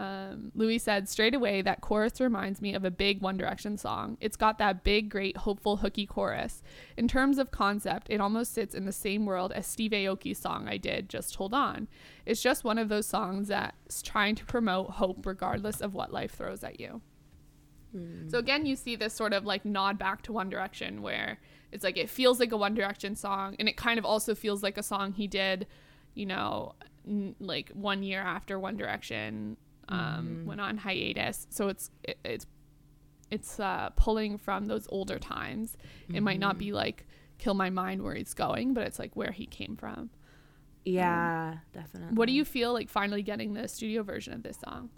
Um, 0.00 0.50
Louis 0.54 0.78
said, 0.78 1.10
straight 1.10 1.34
away, 1.34 1.60
that 1.60 1.82
chorus 1.82 2.22
reminds 2.22 2.62
me 2.62 2.72
of 2.72 2.86
a 2.86 2.90
big 2.90 3.20
One 3.20 3.36
Direction 3.36 3.76
song. 3.76 4.16
It's 4.18 4.36
got 4.36 4.56
that 4.56 4.82
big, 4.82 5.10
great, 5.10 5.36
hopeful, 5.36 5.76
hooky 5.76 6.06
chorus. 6.06 6.62
In 6.96 7.06
terms 7.06 7.36
of 7.36 7.50
concept, 7.50 8.06
it 8.08 8.18
almost 8.18 8.54
sits 8.54 8.74
in 8.74 8.86
the 8.86 8.92
same 8.92 9.26
world 9.26 9.52
as 9.52 9.66
Steve 9.66 9.90
Aoki's 9.90 10.38
song 10.38 10.68
I 10.68 10.78
did, 10.78 11.10
Just 11.10 11.36
Hold 11.36 11.52
On. 11.52 11.86
It's 12.24 12.40
just 12.40 12.64
one 12.64 12.78
of 12.78 12.88
those 12.88 13.04
songs 13.04 13.48
that's 13.48 14.00
trying 14.00 14.36
to 14.36 14.44
promote 14.46 14.92
hope 14.92 15.26
regardless 15.26 15.82
of 15.82 15.92
what 15.92 16.14
life 16.14 16.32
throws 16.32 16.64
at 16.64 16.80
you. 16.80 17.02
So 18.30 18.38
again, 18.38 18.64
you 18.64 18.76
see 18.76 18.96
this 18.96 19.12
sort 19.12 19.34
of 19.34 19.44
like 19.44 19.66
nod 19.66 19.98
back 19.98 20.22
to 20.22 20.32
One 20.32 20.48
Direction 20.48 21.02
where 21.02 21.40
it's 21.72 21.84
like 21.84 21.98
it 21.98 22.08
feels 22.08 22.40
like 22.40 22.52
a 22.52 22.56
One 22.56 22.72
Direction 22.74 23.16
song 23.16 23.54
and 23.58 23.68
it 23.68 23.76
kind 23.76 23.98
of 23.98 24.06
also 24.06 24.34
feels 24.34 24.62
like 24.62 24.78
a 24.78 24.82
song 24.82 25.12
he 25.12 25.26
did, 25.26 25.66
you 26.14 26.24
know, 26.24 26.74
n- 27.06 27.34
like 27.38 27.68
one 27.74 28.02
year 28.02 28.22
after 28.22 28.58
One 28.58 28.78
Direction 28.78 29.58
um, 29.90 30.44
went 30.46 30.60
on 30.60 30.78
hiatus. 30.78 31.46
So 31.50 31.68
it's 31.68 31.90
it, 32.02 32.18
it's 32.24 32.46
it's 33.30 33.60
uh, 33.60 33.90
pulling 33.96 34.38
from 34.38 34.66
those 34.66 34.86
older 34.90 35.18
times. 35.18 35.76
It 36.12 36.22
might 36.22 36.40
not 36.40 36.58
be 36.58 36.72
like 36.72 37.06
Kill 37.38 37.54
My 37.54 37.70
Mind 37.70 38.02
where 38.02 38.14
he's 38.14 38.34
going, 38.34 38.74
but 38.74 38.86
it's 38.86 38.98
like 38.98 39.14
where 39.14 39.30
he 39.30 39.46
came 39.46 39.76
from. 39.76 40.10
Yeah, 40.84 41.58
definitely. 41.72 42.16
What 42.16 42.26
do 42.26 42.32
you 42.32 42.44
feel 42.44 42.72
like 42.72 42.88
finally 42.88 43.22
getting 43.22 43.52
the 43.54 43.68
studio 43.68 44.02
version 44.02 44.32
of 44.32 44.42
this 44.42 44.58
song? 44.58 44.90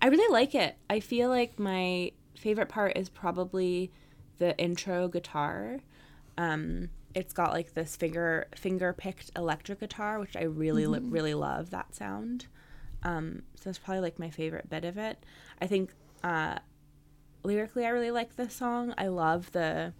I 0.00 0.08
really 0.08 0.32
like 0.32 0.54
it. 0.54 0.76
I 0.88 1.00
feel 1.00 1.28
like 1.28 1.58
my 1.58 2.12
favorite 2.36 2.68
part 2.68 2.96
is 2.96 3.08
probably 3.08 3.90
the 4.38 4.56
intro 4.58 5.08
guitar. 5.08 5.78
Um, 6.38 6.90
it's 7.14 7.32
got 7.32 7.52
like 7.52 7.74
this 7.74 7.96
finger 7.96 8.46
finger 8.54 8.92
picked 8.92 9.30
electric 9.36 9.80
guitar, 9.80 10.18
which 10.20 10.36
I 10.36 10.44
really 10.44 10.86
li- 10.86 11.00
really 11.02 11.34
love 11.34 11.70
that 11.70 11.94
sound. 11.94 12.46
Um, 13.02 13.42
so 13.54 13.70
it's 13.70 13.78
probably 13.78 14.02
like 14.02 14.18
my 14.18 14.30
favorite 14.30 14.68
bit 14.68 14.84
of 14.84 14.98
it. 14.98 15.24
I 15.60 15.66
think 15.66 15.92
uh, 16.22 16.58
lyrically, 17.42 17.86
I 17.86 17.90
really 17.90 18.10
like 18.10 18.36
this 18.36 18.54
song. 18.54 18.94
I 18.98 19.08
love 19.08 19.52
the 19.52 19.92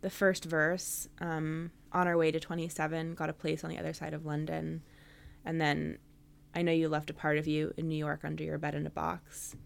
the 0.00 0.10
first 0.10 0.44
verse. 0.44 1.08
Um, 1.20 1.70
on 1.92 2.06
our 2.06 2.16
way 2.16 2.30
to 2.30 2.40
twenty 2.40 2.68
seven, 2.68 3.14
got 3.14 3.28
a 3.30 3.34
place 3.34 3.64
on 3.64 3.70
the 3.70 3.78
other 3.78 3.92
side 3.92 4.14
of 4.14 4.24
London, 4.24 4.82
and 5.44 5.60
then 5.60 5.98
I 6.54 6.62
know 6.62 6.72
you 6.72 6.88
left 6.88 7.10
a 7.10 7.14
part 7.14 7.38
of 7.38 7.46
you 7.46 7.72
in 7.76 7.88
New 7.88 7.96
York 7.96 8.20
under 8.24 8.44
your 8.44 8.58
bed 8.58 8.74
in 8.74 8.86
a 8.86 8.90
box. 8.90 9.56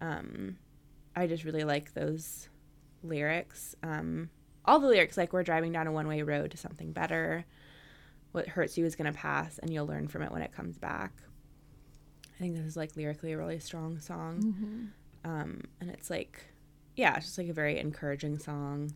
Um, 0.00 0.58
I 1.14 1.26
just 1.26 1.44
really 1.44 1.64
like 1.64 1.94
those 1.94 2.48
lyrics. 3.02 3.74
Um, 3.82 4.30
all 4.64 4.80
the 4.80 4.88
lyrics, 4.88 5.16
like 5.16 5.32
we're 5.32 5.42
driving 5.42 5.72
down 5.72 5.86
a 5.86 5.92
one 5.92 6.08
way 6.08 6.22
road 6.22 6.50
to 6.50 6.56
something 6.56 6.92
better. 6.92 7.44
What 8.32 8.48
hurts 8.48 8.76
you 8.76 8.84
is 8.84 8.96
going 8.96 9.10
to 9.10 9.18
pass, 9.18 9.58
and 9.58 9.72
you'll 9.72 9.86
learn 9.86 10.08
from 10.08 10.22
it 10.22 10.30
when 10.30 10.42
it 10.42 10.52
comes 10.52 10.76
back. 10.78 11.12
I 12.36 12.42
think 12.42 12.56
this 12.56 12.64
is 12.66 12.76
like 12.76 12.96
lyrically 12.96 13.32
a 13.32 13.38
really 13.38 13.58
strong 13.58 13.98
song. 13.98 14.92
Um, 15.24 15.62
and 15.80 15.90
it's 15.90 16.10
like, 16.10 16.44
yeah, 16.94 17.16
it's 17.16 17.26
just 17.26 17.38
like 17.38 17.48
a 17.48 17.52
very 17.52 17.78
encouraging 17.78 18.38
song. 18.38 18.92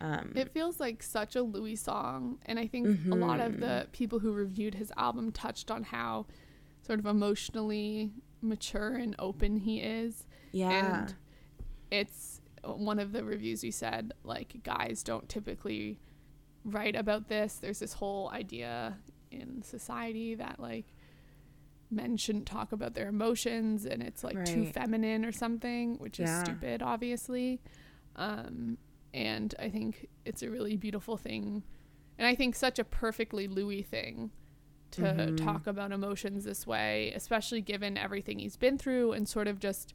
Um, 0.00 0.32
It 0.36 0.52
feels 0.52 0.78
like 0.78 1.02
such 1.02 1.34
a 1.34 1.42
Louis 1.42 1.74
song, 1.76 2.38
and 2.46 2.58
I 2.58 2.66
think 2.66 2.86
a 3.10 3.14
lot 3.16 3.40
of 3.40 3.58
the 3.58 3.88
people 3.92 4.20
who 4.20 4.32
reviewed 4.32 4.74
his 4.74 4.92
album 4.96 5.32
touched 5.32 5.70
on 5.70 5.82
how 5.82 6.26
sort 6.82 7.00
of 7.00 7.06
emotionally 7.06 8.12
mature 8.40 8.94
and 8.94 9.16
open 9.18 9.56
he 9.56 9.80
is. 9.80 10.26
yeah. 10.52 11.00
And 11.02 11.14
it's 11.90 12.40
one 12.62 12.98
of 12.98 13.12
the 13.12 13.24
reviews 13.24 13.64
you 13.64 13.72
said 13.72 14.12
like 14.24 14.62
guys 14.62 15.02
don't 15.02 15.28
typically 15.28 15.98
write 16.64 16.94
about 16.94 17.28
this. 17.28 17.54
There's 17.54 17.78
this 17.78 17.94
whole 17.94 18.30
idea 18.30 18.98
in 19.30 19.62
society 19.62 20.34
that 20.36 20.60
like 20.60 20.86
men 21.90 22.16
shouldn't 22.16 22.46
talk 22.46 22.72
about 22.72 22.94
their 22.94 23.08
emotions 23.08 23.84
and 23.86 24.02
it's 24.02 24.22
like 24.22 24.36
too 24.44 24.66
feminine 24.66 25.24
or 25.24 25.32
something, 25.32 25.96
which 25.98 26.20
is 26.20 26.28
stupid 26.40 26.82
obviously. 26.82 27.60
Um 28.16 28.78
and 29.14 29.54
I 29.58 29.70
think 29.70 30.08
it's 30.24 30.42
a 30.42 30.50
really 30.50 30.76
beautiful 30.76 31.16
thing. 31.16 31.62
And 32.18 32.26
I 32.26 32.34
think 32.34 32.54
such 32.54 32.78
a 32.78 32.84
perfectly 32.84 33.48
Louis 33.48 33.82
thing 33.82 34.30
to 34.90 35.02
Mm-hmm. 35.02 35.36
talk 35.36 35.66
about 35.66 35.92
emotions 35.92 36.44
this 36.44 36.66
way, 36.66 37.12
especially 37.14 37.60
given 37.60 37.96
everything 37.96 38.38
he's 38.38 38.56
been 38.56 38.76
through 38.78 39.12
and 39.12 39.28
sort 39.28 39.46
of 39.46 39.58
just 39.58 39.94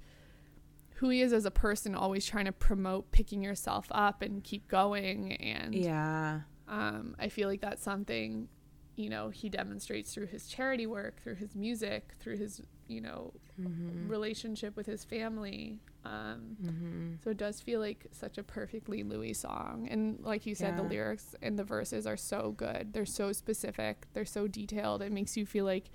who 0.95 1.09
he 1.09 1.21
is 1.21 1.33
as 1.33 1.45
a 1.45 1.51
person, 1.51 1.95
always 1.95 2.25
trying 2.25 2.45
to 2.45 2.51
promote 2.51 3.11
picking 3.11 3.41
yourself 3.43 3.87
up 3.91 4.21
and 4.21 4.43
keep 4.43 4.67
going. 4.67 5.33
And 5.33 5.73
yeah. 5.75 6.41
um, 6.67 7.15
I 7.19 7.27
feel 7.29 7.49
like 7.49 7.61
that's 7.61 7.83
something, 7.83 8.47
you 8.95 9.09
know, 9.09 9.29
he 9.29 9.49
demonstrates 9.49 10.13
through 10.13 10.27
his 10.27 10.47
charity 10.47 10.85
work, 10.85 11.21
through 11.23 11.35
his 11.35 11.55
music, 11.55 12.13
through 12.19 12.37
his, 12.37 12.61
you 12.87 13.01
know, 13.01 13.33
Mm-hmm. 13.61 14.07
relationship 14.07 14.75
with 14.75 14.87
his 14.87 15.03
family. 15.03 15.79
Um, 16.05 16.57
Mm-hmm. 16.63 17.13
So 17.23 17.29
it 17.29 17.37
does 17.37 17.61
feel 17.61 17.79
like 17.79 18.07
such 18.11 18.39
a 18.39 18.43
perfectly 18.43 19.03
Louis 19.03 19.33
song. 19.33 19.87
And 19.91 20.19
like 20.21 20.47
you 20.47 20.55
said, 20.55 20.75
the 20.75 20.81
lyrics 20.81 21.35
and 21.43 21.57
the 21.59 21.63
verses 21.63 22.07
are 22.07 22.17
so 22.17 22.51
good. 22.57 22.93
They're 22.93 23.05
so 23.05 23.31
specific. 23.31 24.07
They're 24.13 24.25
so 24.25 24.47
detailed. 24.47 25.03
It 25.03 25.11
makes 25.11 25.37
you 25.37 25.45
feel 25.45 25.65
like 25.65 25.91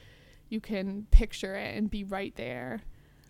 you 0.50 0.60
can 0.60 1.06
picture 1.10 1.56
it 1.56 1.76
and 1.76 1.90
be 1.90 2.04
right 2.04 2.34
there, 2.36 2.82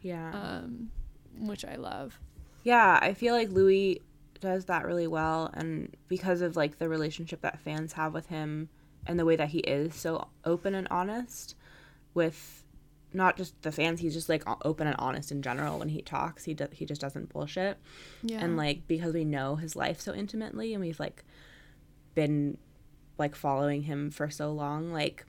Yeah. 0.03 0.31
um, 0.33 0.91
which 1.39 1.65
I 1.65 1.77
love. 1.77 2.21
Yeah, 2.65 2.99
I 3.01 3.15
feel 3.15 3.35
like 3.35 3.49
Louis 3.49 4.03
does 4.41 4.67
that 4.67 4.85
really 4.85 5.07
well 5.07 5.51
and 5.55 5.97
because 6.07 6.43
of 6.43 6.55
like 6.55 6.79
the 6.79 6.89
relationship 6.89 7.41
that 7.41 7.59
fans 7.61 7.95
have 7.95 8.13
with 8.15 8.27
him 8.27 8.69
and 9.09 9.19
the 9.19 9.25
way 9.25 9.37
that 9.37 9.49
he 9.49 9.59
is 9.61 9.95
so 9.95 10.29
open 10.45 10.75
and 10.75 10.87
honest 10.91 11.57
with 12.15 12.65
not 13.13 13.37
just 13.37 13.61
the 13.63 13.73
fans, 13.73 14.01
he's 14.01 14.13
just 14.13 14.29
like 14.29 14.43
open 14.65 14.87
and 14.87 14.97
honest 14.99 15.33
in 15.33 15.41
general 15.41 15.79
when 15.79 15.89
he 15.89 16.03
talks. 16.03 16.45
He 16.45 16.55
do- 16.55 16.69
he 16.71 16.85
just 16.85 17.01
doesn't 17.01 17.31
bullshit. 17.31 17.79
Yeah. 18.23 18.39
And 18.41 18.57
like 18.57 18.87
because 18.87 19.15
we 19.15 19.25
know 19.25 19.57
his 19.57 19.75
life 19.75 20.01
so 20.01 20.15
intimately 20.15 20.75
and 20.75 20.83
we've 20.83 21.01
like 21.01 21.25
been 22.15 22.59
like 23.17 23.35
following 23.35 23.83
him 23.83 24.11
for 24.11 24.29
so 24.31 24.53
long, 24.53 24.93
like 24.93 25.25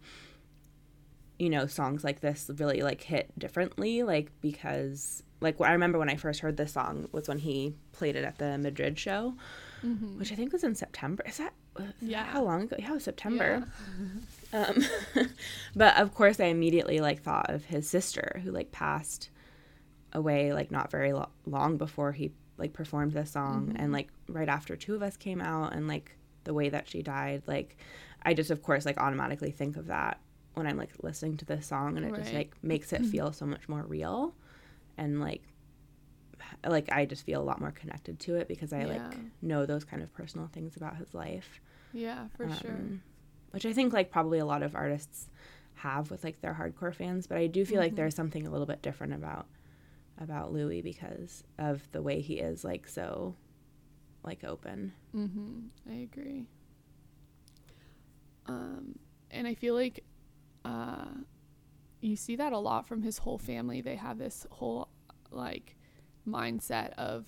you 1.40 1.50
know, 1.50 1.68
songs 1.68 2.04
like 2.04 2.20
this 2.20 2.52
really 2.58 2.82
like 2.82 3.02
hit 3.02 3.32
differently, 3.40 4.04
like 4.04 4.30
because 4.42 5.24
like 5.40 5.60
I 5.62 5.72
remember 5.72 5.98
when 5.98 6.10
I 6.10 6.18
first 6.18 6.42
heard 6.42 6.58
this 6.58 6.74
song 6.74 7.08
was 7.14 7.30
when 7.30 7.40
he 7.40 7.76
played 7.94 8.18
it 8.18 8.26
at 8.26 8.40
the 8.40 8.58
Madrid 8.58 9.00
show, 9.00 9.36
mm-hmm. 9.82 10.20
which 10.20 10.34
I 10.34 10.36
think 10.36 10.52
was 10.52 10.66
in 10.66 10.76
September. 10.76 11.24
Is 11.26 11.38
that 11.38 11.54
Yeah. 12.02 12.24
how 12.26 12.44
long 12.44 12.64
ago? 12.64 12.76
Yeah, 12.80 12.92
it 12.92 12.94
was 12.96 13.04
September. 13.04 13.68
Um, 14.52 14.84
but 15.76 15.96
of 15.98 16.16
course, 16.16 16.40
I 16.40 16.46
immediately 16.46 17.00
like 17.02 17.22
thought 17.22 17.52
of 17.52 17.66
his 17.66 17.88
sister 17.88 18.42
who 18.44 18.50
like 18.50 18.72
passed 18.72 19.30
away 20.12 20.54
like 20.54 20.72
not 20.72 20.90
very 20.90 21.14
lo- 21.14 21.30
long 21.46 21.78
before 21.78 22.12
he 22.14 22.32
like 22.58 22.74
performed 22.74 23.12
this 23.14 23.30
song, 23.30 23.76
and 23.78 23.92
like 23.94 24.10
right 24.28 24.50
after 24.50 24.76
Two 24.76 24.96
of 24.96 25.04
Us 25.04 25.18
came 25.18 25.40
out, 25.40 25.74
and 25.76 25.88
like 25.88 26.18
the 26.46 26.54
way 26.56 26.68
that 26.70 26.90
she 26.90 27.04
died, 27.04 27.44
like 27.46 27.78
I 28.24 28.34
just 28.34 28.50
of 28.50 28.64
course 28.64 28.88
like 28.88 28.98
automatically 28.98 29.52
think 29.52 29.78
of 29.78 29.86
that 29.86 30.20
when 30.56 30.66
I'm 30.66 30.78
like 30.78 30.94
listening 31.04 31.38
to 31.38 31.46
this 31.46 31.68
song 31.68 31.96
and 31.96 32.04
it 32.08 32.16
just 32.16 32.34
like 32.34 32.56
makes 32.64 32.92
it 32.92 33.06
feel 33.14 33.32
so 33.32 33.46
much 33.46 33.70
more 33.70 33.84
real 33.84 34.34
and 34.98 35.22
like 35.22 35.44
like 36.68 36.92
I 36.92 37.06
just 37.06 37.24
feel 37.26 37.40
a 37.40 37.44
lot 37.44 37.62
more 37.62 37.72
connected 37.72 38.20
to 38.22 38.36
it 38.36 38.48
because 38.48 38.74
I 38.74 38.80
Yeah. 38.82 38.88
like 38.88 39.18
know 39.44 39.66
those 39.68 39.84
kind 39.86 40.02
of 40.02 40.12
personal 40.14 40.48
things 40.48 40.76
about 40.76 40.98
his 40.98 41.14
life. 41.14 41.62
Yeah, 41.94 42.28
for 42.36 42.50
sure. 42.50 42.72
Um, 42.72 43.02
Which 43.52 43.66
I 43.66 43.74
think 43.74 43.94
like 43.94 44.12
probably 44.12 44.40
a 44.40 44.46
lot 44.46 44.62
of 44.64 44.76
artists 44.76 45.28
have 45.76 46.12
with 46.12 46.24
like 46.24 46.42
their 46.42 46.54
hardcore 46.54 46.94
fans, 46.94 47.26
but 47.28 47.38
I 47.38 47.48
do 47.48 47.66
feel 47.66 47.80
like 47.80 47.94
Mhm. 47.94 47.96
there's 47.98 48.16
something 48.16 48.46
a 48.46 48.50
little 48.52 48.68
bit 48.68 48.82
different 48.82 49.14
about 49.14 49.48
about 50.18 50.52
Louis 50.52 50.82
because 50.82 51.44
of 51.58 51.90
the 51.94 52.02
way 52.02 52.20
he 52.20 52.40
is 52.40 52.64
like 52.66 52.88
so 52.88 53.36
like 54.24 54.44
open. 54.44 54.92
Mm-hmm. 55.16 55.60
I 55.90 55.94
agree. 55.94 56.46
Um, 58.48 58.98
and 59.32 59.48
I 59.48 59.54
feel 59.54 59.76
like 59.76 60.04
uh, 60.66 61.06
you 62.02 62.16
see 62.16 62.36
that 62.36 62.52
a 62.54 62.58
lot 62.58 62.88
from 62.88 63.02
his 63.02 63.20
whole 63.20 63.38
family. 63.38 63.82
They 63.82 63.96
have 63.96 64.18
this 64.18 64.46
whole 64.52 64.90
like 65.32 65.76
mindset 66.28 66.92
of 66.94 67.26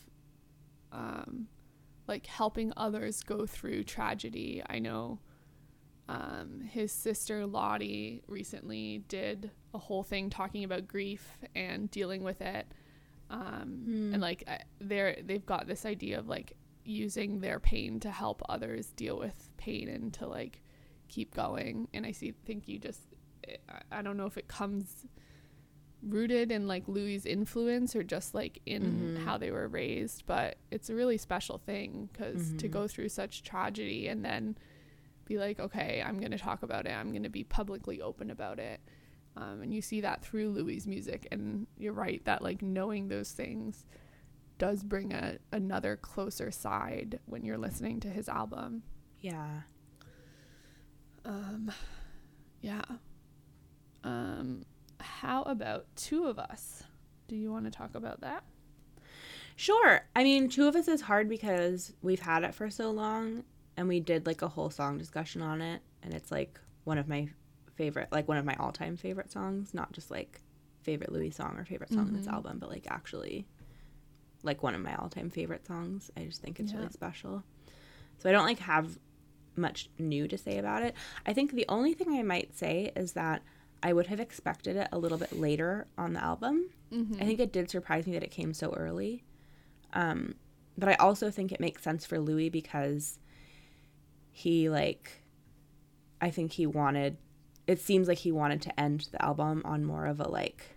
um, 0.92 1.48
like 2.12 2.28
helping 2.28 2.74
others 2.76 3.24
go 3.24 3.46
through 3.46 3.84
tragedy. 3.86 4.62
I 4.70 4.80
know 4.80 5.20
um, 6.10 6.62
his 6.70 6.92
sister 6.92 7.46
Lottie 7.46 8.22
recently 8.28 9.04
did 9.08 9.50
a 9.74 9.78
whole 9.78 10.04
thing 10.04 10.30
talking 10.30 10.66
about 10.66 10.88
grief 10.88 11.38
and 11.56 11.90
dealing 11.90 12.22
with 12.24 12.42
it. 12.42 12.68
Um, 13.30 13.84
Hmm. 13.86 14.14
And 14.14 14.22
like 14.22 14.48
they're 14.80 15.16
they've 15.24 15.46
got 15.46 15.68
this 15.68 15.86
idea 15.86 16.20
of 16.20 16.28
like 16.28 16.54
using 16.84 17.40
their 17.40 17.60
pain 17.60 18.00
to 18.02 18.12
help 18.12 18.42
others 18.50 18.92
deal 18.92 19.18
with 19.18 19.50
pain 19.56 19.88
and 19.88 20.14
to 20.16 20.28
like 20.28 20.62
keep 21.08 21.34
going. 21.34 21.88
And 21.94 22.06
I 22.06 22.12
see 22.12 22.34
think 22.46 22.68
you 22.68 22.78
just 22.78 23.02
I 23.90 24.02
don't 24.02 24.18
know 24.18 24.26
if 24.26 24.38
it 24.38 24.50
comes 24.50 25.08
rooted 26.02 26.52
in 26.52 26.68
like 26.68 26.88
Louis' 26.88 27.26
influence 27.26 27.96
or 27.96 28.04
just 28.04 28.34
like 28.34 28.60
in 28.66 29.16
Mhm. 29.16 29.18
how 29.20 29.38
they 29.38 29.52
were 29.52 29.68
raised, 29.68 30.26
but 30.26 30.58
it's 30.72 30.90
a 30.90 30.96
really 30.96 31.18
special 31.18 31.58
thing 31.60 32.10
because 32.12 32.54
to 32.54 32.68
Mhm. 32.68 32.72
go 32.72 32.88
through 32.88 33.10
such 33.10 33.44
tragedy 33.44 34.08
and 34.08 34.26
then 34.26 34.58
be 35.26 35.38
like, 35.38 35.60
okay, 35.60 36.02
I'm 36.06 36.20
going 36.20 36.32
to 36.32 36.38
talk 36.38 36.64
about 36.64 36.86
it. 36.88 36.92
I'm 36.92 37.12
going 37.12 37.24
to 37.24 37.30
be 37.30 37.44
publicly 37.44 38.02
open 38.02 38.30
about 38.32 38.60
it. 38.60 38.82
Um, 39.38 39.62
and 39.62 39.74
you 39.74 39.82
see 39.82 40.02
that 40.02 40.24
through 40.26 40.50
Louis' 40.50 40.86
music. 40.88 41.28
And 41.32 41.68
you're 41.78 41.94
right 41.94 42.24
that 42.26 42.42
like 42.42 42.62
knowing 42.62 43.08
those 43.08 43.32
things 43.32 43.86
does 44.58 44.84
bring 44.84 45.14
a 45.14 45.38
another 45.52 45.96
closer 45.96 46.52
side 46.52 47.20
when 47.26 47.46
you're 47.46 47.58
listening 47.58 48.00
to 48.02 48.10
his 48.10 48.28
album. 48.28 48.84
Yeah. 49.20 49.62
Um, 51.26 51.72
yeah. 52.62 52.84
Um, 54.04 54.64
how 55.02 55.44
about 55.44 55.86
two 55.96 56.26
of 56.26 56.38
us? 56.40 56.84
Do 57.28 57.36
you 57.36 57.52
want 57.52 57.66
to 57.66 57.72
talk 57.72 57.96
about 57.96 58.22
that? 58.22 58.44
Sure. 59.56 60.02
I 60.16 60.24
mean, 60.24 60.50
two 60.50 60.68
of 60.68 60.76
us 60.76 60.88
is 60.88 61.02
hard 61.02 61.30
because 61.30 61.94
we've 62.02 62.20
had 62.22 62.44
it 62.44 62.54
for 62.54 62.70
so 62.70 62.90
long 62.92 63.44
and 63.78 63.88
we 63.88 64.00
did 64.00 64.26
like 64.26 64.42
a 64.42 64.48
whole 64.48 64.70
song 64.70 64.98
discussion 64.98 65.42
on 65.42 65.62
it 65.62 65.82
and 66.04 66.14
it's 66.14 66.32
like 66.32 66.60
one 66.84 66.98
of 66.98 67.08
my 67.08 67.28
favorite 67.76 68.10
like 68.12 68.28
one 68.28 68.38
of 68.38 68.46
my 68.46 68.56
all-time 68.60 68.98
favorite 68.98 69.32
songs, 69.32 69.74
not 69.74 69.92
just 69.92 70.12
like 70.12 70.42
favorite 70.84 71.12
Louis 71.12 71.32
song 71.32 71.56
or 71.58 71.66
favorite 71.66 71.92
song 71.92 72.08
in 72.08 72.16
this 72.16 72.26
Mhm. 72.28 72.34
album, 72.34 72.58
but 72.60 72.70
like 72.70 72.88
actually 72.90 73.46
like 74.44 74.64
one 74.64 74.74
of 74.74 74.82
my 74.82 74.96
all-time 74.96 75.30
favorite 75.30 75.66
songs. 75.66 76.10
I 76.18 76.26
just 76.26 76.42
think 76.42 76.60
it's 76.60 76.72
Yeah. 76.74 76.80
really 76.80 76.92
special. 76.92 77.44
So 78.18 78.30
I 78.30 78.32
don't 78.32 78.46
like 78.46 78.60
have 78.60 78.98
much 79.56 79.90
new 80.00 80.28
to 80.28 80.38
say 80.38 80.58
about 80.58 80.82
it. 80.84 80.96
I 81.26 81.34
think 81.34 81.52
the 81.52 81.66
only 81.70 81.94
thing 81.94 82.10
I 82.14 82.24
might 82.24 82.56
say 82.56 82.92
is 82.96 83.14
that 83.14 83.44
I 83.84 83.94
would 83.94 84.08
have 84.08 84.20
expected 84.20 84.76
it 84.76 84.88
a 84.92 85.00
little 85.00 85.18
bit 85.18 85.38
later 85.38 85.88
on 85.98 86.14
the 86.14 86.24
album. 86.24 86.70
Mm-hmm. 86.92 87.22
I 87.22 87.26
think 87.26 87.40
it 87.40 87.52
did 87.52 87.70
surprise 87.70 88.06
me 88.06 88.14
that 88.14 88.24
it 88.24 88.32
came 88.32 88.54
so 88.54 88.74
early. 88.74 89.24
Um, 89.94 90.36
but 90.78 90.90
I 90.90 90.94
also 90.96 91.32
think 91.32 91.52
it 91.52 91.60
makes 91.60 91.84
sense 91.84 92.06
for 92.06 92.20
Louis 92.20 92.50
because 92.50 93.20
he 94.32 94.70
like 94.70 95.24
I 96.22 96.30
think 96.30 96.54
he 96.54 96.66
wanted 96.66 97.18
it 97.68 97.80
seems 97.80 98.08
like 98.08 98.20
he 98.20 98.32
wanted 98.32 98.62
to 98.64 98.80
end 98.80 99.08
the 99.12 99.24
album 99.24 99.62
on 99.66 99.84
more 99.84 100.06
of 100.06 100.20
a 100.20 100.28
like 100.28 100.76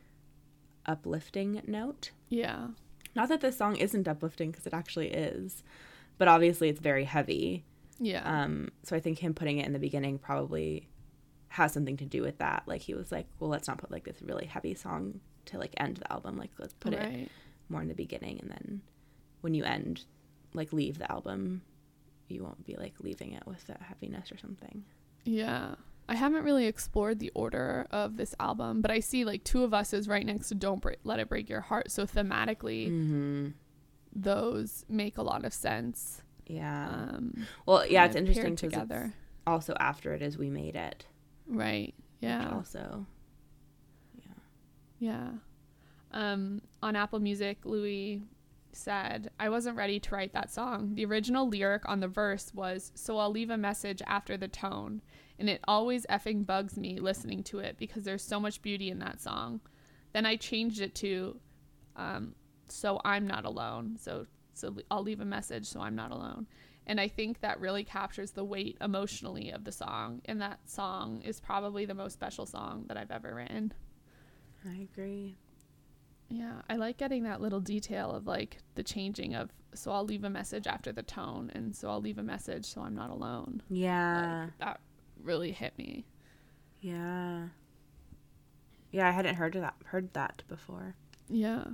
uplifting 0.87 1.63
note. 1.67 2.11
Yeah. 2.29 2.69
Not 3.15 3.29
that 3.29 3.41
this 3.41 3.57
song 3.57 3.77
isn't 3.77 4.09
uplifting 4.09 4.51
because 4.51 4.67
it 4.67 4.75
actually 4.75 5.09
is, 5.09 5.63
but 6.19 6.29
obviously 6.29 6.69
it's 6.69 6.81
very 6.81 7.05
heavy. 7.05 7.65
Yeah. 7.99 8.23
Um, 8.25 8.71
so 8.83 8.97
I 8.97 9.01
think 9.01 9.19
him 9.19 9.35
putting 9.35 9.59
it 9.59 9.67
in 9.67 9.73
the 9.73 9.79
beginning 9.79 10.19
probably 10.19 10.89
has 11.55 11.73
something 11.73 11.97
to 11.97 12.05
do 12.05 12.23
with 12.23 12.39
that. 12.39 12.63
Like 12.67 12.83
he 12.83 12.95
was 12.95 13.11
like, 13.11 13.27
well, 13.39 13.51
let's 13.51 13.69
not 13.69 13.79
put 13.79 13.91
like 13.91 14.05
this 14.05 14.23
really 14.23 14.47
heavy 14.47 14.75
song 14.75 15.21
to 15.47 15.59
like 15.59 15.75
end 15.77 15.97
the 15.99 16.13
album. 16.13 16.37
Like 16.37 16.51
let's 16.59 16.75
put 16.75 16.93
it 16.93 17.31
more 17.69 17.83
in 17.83 17.89
the 17.89 17.95
beginning 17.95 18.39
and 18.41 18.51
then 18.51 18.83
when 19.41 19.55
you 19.55 19.65
end 19.65 20.05
like 20.53 20.73
leave 20.73 20.99
the 20.99 21.11
album 21.11 21.63
you 22.29 22.43
won't 22.43 22.65
be 22.67 22.77
like 22.77 22.95
leaving 23.01 23.33
it 23.33 23.43
with 23.47 23.67
that 23.67 23.81
heaviness 23.83 24.31
or 24.33 24.39
something 24.39 24.85
Yeah. 25.25 25.75
I 26.07 26.17
haven't 26.17 26.45
really 26.45 26.67
explored 26.67 27.19
the 27.19 27.33
order 27.35 27.87
of 27.91 28.19
this 28.19 28.35
album, 28.39 28.83
but 28.83 28.91
I 28.91 29.01
see 29.01 29.25
like 29.25 29.43
two 29.43 29.65
of 29.65 29.73
us 29.73 29.95
is 29.95 30.07
right 30.07 30.27
next 30.27 30.49
to 30.51 30.55
Don't 30.55 30.83
Break, 30.83 30.99
Let 31.03 31.19
It 31.19 31.31
Break 31.31 31.49
Your 31.49 31.63
Heart. 31.63 31.91
So 31.91 32.05
thematically, 32.05 32.91
mm-hmm. 32.91 33.49
those 34.15 34.85
make 34.87 35.17
a 35.17 35.23
lot 35.23 35.47
of 35.47 35.55
sense. 35.55 36.21
yeah 36.47 36.89
Um, 37.15 37.47
well 37.65 37.87
yeah 37.87 38.05
it's 38.05 38.17
interesting 38.17 38.55
because 38.55 38.73
together. 38.73 39.15
also 39.47 39.75
after 39.81 40.13
it 40.13 40.21
is 40.21 40.37
we 40.37 40.51
made 40.51 40.77
it 40.77 41.07
Right. 41.47 41.95
Yeah. 42.21 42.51
also 42.55 43.07
Yeah. 45.05 45.31
Um, 46.13 46.63
on 46.83 46.97
Apple 46.97 47.21
Music, 47.21 47.59
Louis 47.65 48.23
said, 48.73 49.31
I 49.39 49.49
wasn't 49.51 49.77
ready 49.77 50.01
to 50.01 50.15
write 50.15 50.33
that 50.33 50.51
song. 50.51 50.95
The 50.95 51.05
original 51.05 51.49
lyric 51.49 51.87
on 51.87 52.01
the 52.01 52.09
verse 52.09 52.53
was, 52.55 52.91
So 52.95 53.19
I'll 53.19 53.31
leave 53.31 53.51
a 53.51 53.59
message 53.59 54.01
after 54.07 54.37
the 54.37 54.49
tone. 54.49 55.03
And 55.39 55.51
it 55.51 55.61
always 55.67 56.07
effing 56.07 56.47
bugs 56.47 56.79
me 56.79 56.99
listening 57.01 57.43
to 57.45 57.59
it 57.59 57.77
because 57.79 58.05
there's 58.05 58.23
so 58.23 58.41
much 58.41 58.63
beauty 58.63 58.89
in 58.91 59.01
that 59.01 59.21
song. 59.21 59.61
Then 60.13 60.25
I 60.25 60.37
changed 60.37 60.81
it 60.81 60.95
to, 60.97 61.39
um, 61.97 62.35
So 62.69 63.01
I'm 63.05 63.27
not 63.27 63.45
alone. 63.45 63.97
So, 64.01 64.27
so 64.55 64.77
I'll 64.91 65.03
leave 65.03 65.21
a 65.21 65.27
message 65.27 65.67
so 65.67 65.81
I'm 65.81 65.97
not 65.97 66.13
alone. 66.13 66.47
And 66.87 67.01
I 67.01 67.09
think 67.09 67.41
that 67.41 67.61
really 67.61 67.83
captures 67.85 68.33
the 68.33 68.45
weight 68.45 68.77
emotionally 68.81 69.51
of 69.51 69.65
the 69.65 69.73
song. 69.73 70.21
And 70.27 70.41
that 70.43 70.59
song 70.69 71.23
is 71.23 71.41
probably 71.41 71.87
the 71.87 71.95
most 71.95 72.13
special 72.13 72.45
song 72.47 72.85
that 72.89 72.97
I've 72.97 73.11
ever 73.11 73.35
written. 73.35 73.73
i 74.69 74.77
agree 74.93 75.37
Yeah, 76.29 76.61
I 76.69 76.77
like 76.77 76.97
getting 76.99 77.23
that 77.25 77.41
little 77.41 77.61
detail 77.61 78.11
of 78.11 78.27
like 78.27 78.59
the 78.75 78.83
changing 78.83 79.35
of 79.35 79.51
so 79.75 79.91
I'll 79.91 80.05
leave 80.05 80.25
a 80.25 80.31
message 80.31 80.67
after 80.67 80.93
the 80.93 81.03
tone 81.03 81.51
and 81.55 81.75
so 81.75 81.89
I'll 81.91 82.01
leave 82.01 82.19
a 82.19 82.23
message 82.23 82.65
so 82.67 82.83
I'm 82.83 82.95
not 82.95 83.11
alone. 83.11 83.63
yeah 83.71 84.43
Like, 84.45 84.59
that 84.59 84.81
really 85.23 85.53
hit 85.53 85.77
me. 85.79 86.05
yeah 86.81 87.49
yeah 88.93 89.09
i 89.09 89.11
hadn't 89.11 89.35
heard 89.37 89.57
of 89.57 89.63
that 89.63 89.75
heard 89.87 90.13
that 90.15 90.43
before 90.49 90.95
Yeah. 91.29 91.65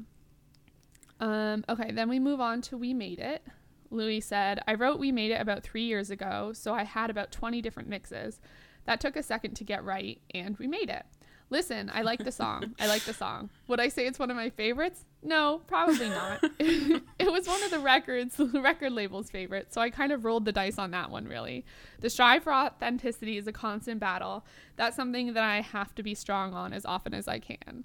Um 1.19 1.65
okay, 1.69 1.91
then 1.91 2.09
we 2.09 2.19
move 2.19 2.41
on 2.41 2.63
to 2.63 2.79
We 2.79 2.95
Made 2.95 3.19
It. 3.19 3.43
Louis 3.91 4.21
said, 4.21 4.61
"I 4.67 4.75
wrote 4.75 4.99
We 4.99 5.13
Made 5.13 5.31
It 5.33 5.41
about 5.41 5.63
3 5.63 5.83
years 5.83 6.11
ago, 6.11 6.53
so 6.55 6.75
I 6.75 6.85
had 6.85 7.11
about 7.11 7.33
20 7.33 7.61
different 7.61 7.89
mixes. 7.89 8.41
That 8.85 9.01
took 9.01 9.17
a 9.17 9.23
second 9.23 9.55
to 9.55 9.65
get 9.65 9.85
right 9.85 10.21
and 10.33 10.57
we 10.59 10.67
made 10.67 10.89
it." 10.89 11.05
Listen, 11.53 11.91
I 11.93 12.03
like 12.03 12.23
the 12.23 12.31
song. 12.31 12.77
I 12.79 12.87
like 12.87 13.03
the 13.03 13.13
song. 13.13 13.51
Would 13.67 13.81
I 13.81 13.89
say 13.89 14.07
it's 14.07 14.21
one 14.21 14.31
of 14.31 14.37
my 14.37 14.51
favorites? 14.51 15.05
No, 15.21 15.63
probably 15.67 16.09
not. 16.09 16.39
it 16.61 17.03
was 17.33 17.49
one 17.49 17.61
of 17.65 17.73
the 17.73 17.81
records, 17.81 18.37
the 18.37 18.61
record 18.63 18.93
label's 18.93 19.31
favorite, 19.31 19.75
so 19.75 19.81
I 19.81 19.91
kind 19.91 20.13
of 20.13 20.25
rolled 20.25 20.45
the 20.45 20.53
dice 20.53 20.79
on 20.79 20.93
that 20.93 21.11
one, 21.11 21.27
really. 21.27 21.65
The 21.99 22.09
strive 22.09 22.45
for 22.45 22.55
authenticity 22.55 23.37
is 23.37 23.49
a 23.49 23.53
constant 23.53 23.99
battle. 23.99 24.47
That's 24.77 24.95
something 24.95 25.35
that 25.35 25.43
I 25.43 25.61
have 25.61 25.93
to 25.97 26.05
be 26.05 26.15
strong 26.15 26.55
on 26.55 26.73
as 26.73 26.87
often 26.87 27.15
as 27.15 27.27
I 27.27 27.41
can. 27.41 27.85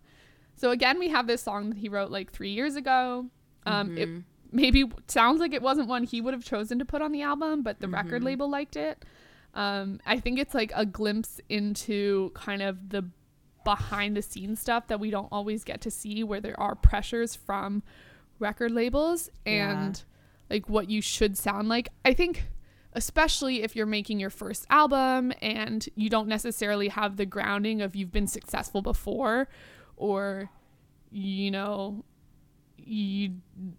So 0.56 0.70
again, 0.70 1.00
we 1.00 1.10
have 1.10 1.26
this 1.26 1.42
song 1.42 1.70
that 1.72 1.80
he 1.80 1.90
wrote 1.90 2.12
like 2.12 2.32
three 2.32 2.52
years 2.52 2.76
ago. 2.76 3.26
Um, 3.66 3.98
It 3.98 4.10
maybe 4.52 4.90
sounds 5.08 5.40
like 5.40 5.54
it 5.54 5.62
wasn't 5.62 5.88
one 5.88 6.04
he 6.04 6.22
would 6.22 6.34
have 6.34 6.44
chosen 6.44 6.80
to 6.80 6.86
put 6.86 7.02
on 7.02 7.12
the 7.12 7.22
album, 7.22 7.64
but 7.64 7.80
the 7.80 7.88
record 7.88 8.24
label 8.24 8.50
liked 8.50 8.76
it. 8.76 9.04
Um, 9.54 10.00
I 10.06 10.20
think 10.20 10.40
it's 10.40 10.54
like 10.54 10.72
a 10.76 10.86
glimpse 10.86 11.40
into 11.50 12.32
kind 12.34 12.62
of 12.62 12.90
the 12.90 13.06
behind 13.64 14.16
the 14.16 14.22
scenes 14.22 14.60
stuff 14.60 14.88
that 14.88 15.00
we 15.00 15.10
don't 15.10 15.30
always 15.32 15.64
get 15.64 15.82
to 15.82 15.92
see, 15.92 16.24
where 16.24 16.42
there 16.42 16.60
are 16.60 16.76
pressures 16.76 17.36
from 17.36 17.84
record 18.40 18.72
labels 18.72 19.30
and 19.46 20.04
like 20.50 20.70
what 20.70 20.90
you 20.90 21.02
should 21.02 21.38
sound 21.38 21.68
like. 21.70 21.90
I 22.04 22.14
think 22.14 22.44
especially 22.94 23.62
if 23.62 23.76
you're 23.76 23.86
making 23.86 24.20
your 24.20 24.30
first 24.30 24.66
album 24.70 25.34
and 25.42 25.88
you 25.96 26.10
don't 26.10 26.30
necessarily 26.30 26.88
have 26.88 27.18
the 27.18 27.26
grounding 27.26 27.82
of 27.82 27.96
you've 27.96 28.12
been 28.12 28.28
successful 28.28 28.82
before 28.82 29.50
or 29.98 30.50
you 31.12 31.52
know 31.52 32.04
you 32.86 33.32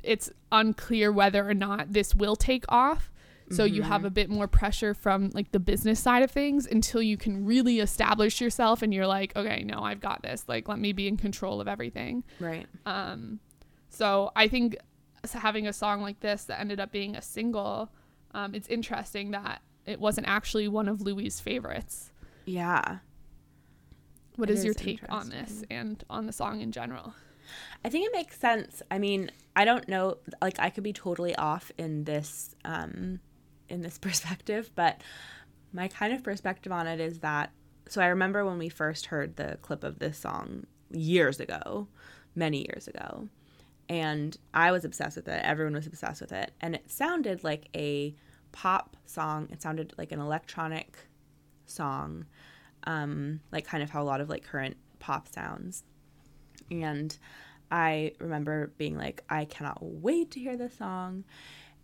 it's 0.02 0.30
unclear 0.50 1.12
whether 1.12 1.48
or 1.48 1.54
not 1.54 1.92
this 1.92 2.14
will 2.14 2.36
take 2.36 2.64
off 2.68 3.10
So 3.50 3.64
you 3.64 3.82
have 3.82 4.04
a 4.04 4.10
bit 4.10 4.28
more 4.28 4.48
pressure 4.48 4.92
from 4.92 5.30
like 5.32 5.52
the 5.52 5.60
business 5.60 6.00
side 6.00 6.24
of 6.24 6.32
things 6.32 6.66
until 6.66 7.00
you 7.00 7.16
can 7.16 7.44
really 7.44 7.78
establish 7.78 8.40
yourself 8.40 8.82
and 8.82 8.92
you're 8.92 9.06
like, 9.06 9.36
okay, 9.36 9.62
no, 9.62 9.78
I've 9.84 10.00
got 10.00 10.22
this. 10.22 10.44
Like 10.48 10.66
let 10.66 10.80
me 10.80 10.92
be 10.92 11.06
in 11.06 11.16
control 11.16 11.60
of 11.60 11.68
everything. 11.68 12.24
Right. 12.40 12.66
Um, 12.84 13.38
so 13.88 14.32
I 14.34 14.48
think 14.48 14.76
having 15.32 15.68
a 15.68 15.72
song 15.72 16.02
like 16.02 16.18
this 16.20 16.44
that 16.44 16.58
ended 16.58 16.80
up 16.80 16.90
being 16.90 17.14
a 17.14 17.22
single, 17.22 17.90
um, 18.34 18.52
it's 18.52 18.66
interesting 18.66 19.30
that 19.30 19.62
it 19.84 20.00
wasn't 20.00 20.26
actually 20.26 20.66
one 20.66 20.88
of 20.88 21.00
Louis' 21.00 21.38
favorites. 21.38 22.10
Yeah. 22.46 22.98
what 24.34 24.50
is, 24.50 24.60
is 24.60 24.64
your 24.64 24.74
take 24.74 25.02
on 25.08 25.30
this 25.30 25.62
and 25.70 26.02
on 26.10 26.26
the 26.26 26.32
song 26.32 26.60
in 26.60 26.72
general? 26.72 27.14
I 27.84 27.88
think 27.88 28.06
it 28.06 28.12
makes 28.12 28.38
sense. 28.38 28.82
I 28.90 28.98
mean, 28.98 29.30
I 29.54 29.64
don't 29.64 29.88
know 29.88 30.18
like 30.40 30.58
I 30.58 30.70
could 30.70 30.84
be 30.84 30.92
totally 30.92 31.34
off 31.36 31.70
in 31.78 32.04
this 32.04 32.54
um 32.64 33.20
in 33.68 33.82
this 33.82 33.98
perspective, 34.06 34.70
but 34.74 35.00
my 35.72 35.88
kind 35.88 36.12
of 36.12 36.22
perspective 36.22 36.72
on 36.72 36.86
it 36.86 37.00
is 37.00 37.20
that 37.20 37.50
so 37.88 38.00
I 38.02 38.06
remember 38.06 38.44
when 38.44 38.58
we 38.58 38.68
first 38.68 39.06
heard 39.06 39.36
the 39.36 39.58
clip 39.62 39.84
of 39.84 39.98
this 39.98 40.18
song 40.18 40.66
years 40.90 41.38
ago, 41.38 41.86
many 42.34 42.66
years 42.68 42.88
ago, 42.88 43.28
and 43.88 44.36
I 44.52 44.72
was 44.72 44.84
obsessed 44.84 45.16
with 45.16 45.28
it. 45.28 45.40
Everyone 45.44 45.74
was 45.74 45.86
obsessed 45.86 46.20
with 46.20 46.32
it, 46.32 46.52
and 46.60 46.74
it 46.74 46.90
sounded 46.90 47.44
like 47.44 47.68
a 47.74 48.14
pop 48.52 48.96
song. 49.04 49.48
It 49.52 49.62
sounded 49.62 49.94
like 49.96 50.12
an 50.12 50.20
electronic 50.20 50.96
song, 51.66 52.26
um, 52.84 53.40
like 53.52 53.66
kind 53.66 53.82
of 53.82 53.90
how 53.90 54.02
a 54.02 54.04
lot 54.04 54.20
of 54.20 54.28
like 54.28 54.44
current 54.44 54.76
pop 54.98 55.28
sounds. 55.28 55.84
And 56.70 57.16
I 57.70 58.12
remember 58.18 58.72
being 58.78 58.96
like, 58.96 59.24
I 59.28 59.44
cannot 59.44 59.78
wait 59.80 60.30
to 60.32 60.40
hear 60.40 60.56
this 60.56 60.76
song. 60.76 61.24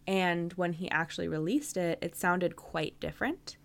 And 0.07 0.53
when 0.55 0.73
he 0.73 0.91
actually 0.91 1.29
released 1.29 1.77
it, 1.77 1.99
it 2.03 2.17
sounded 2.17 2.57
quite 2.57 2.99
different. 3.01 3.57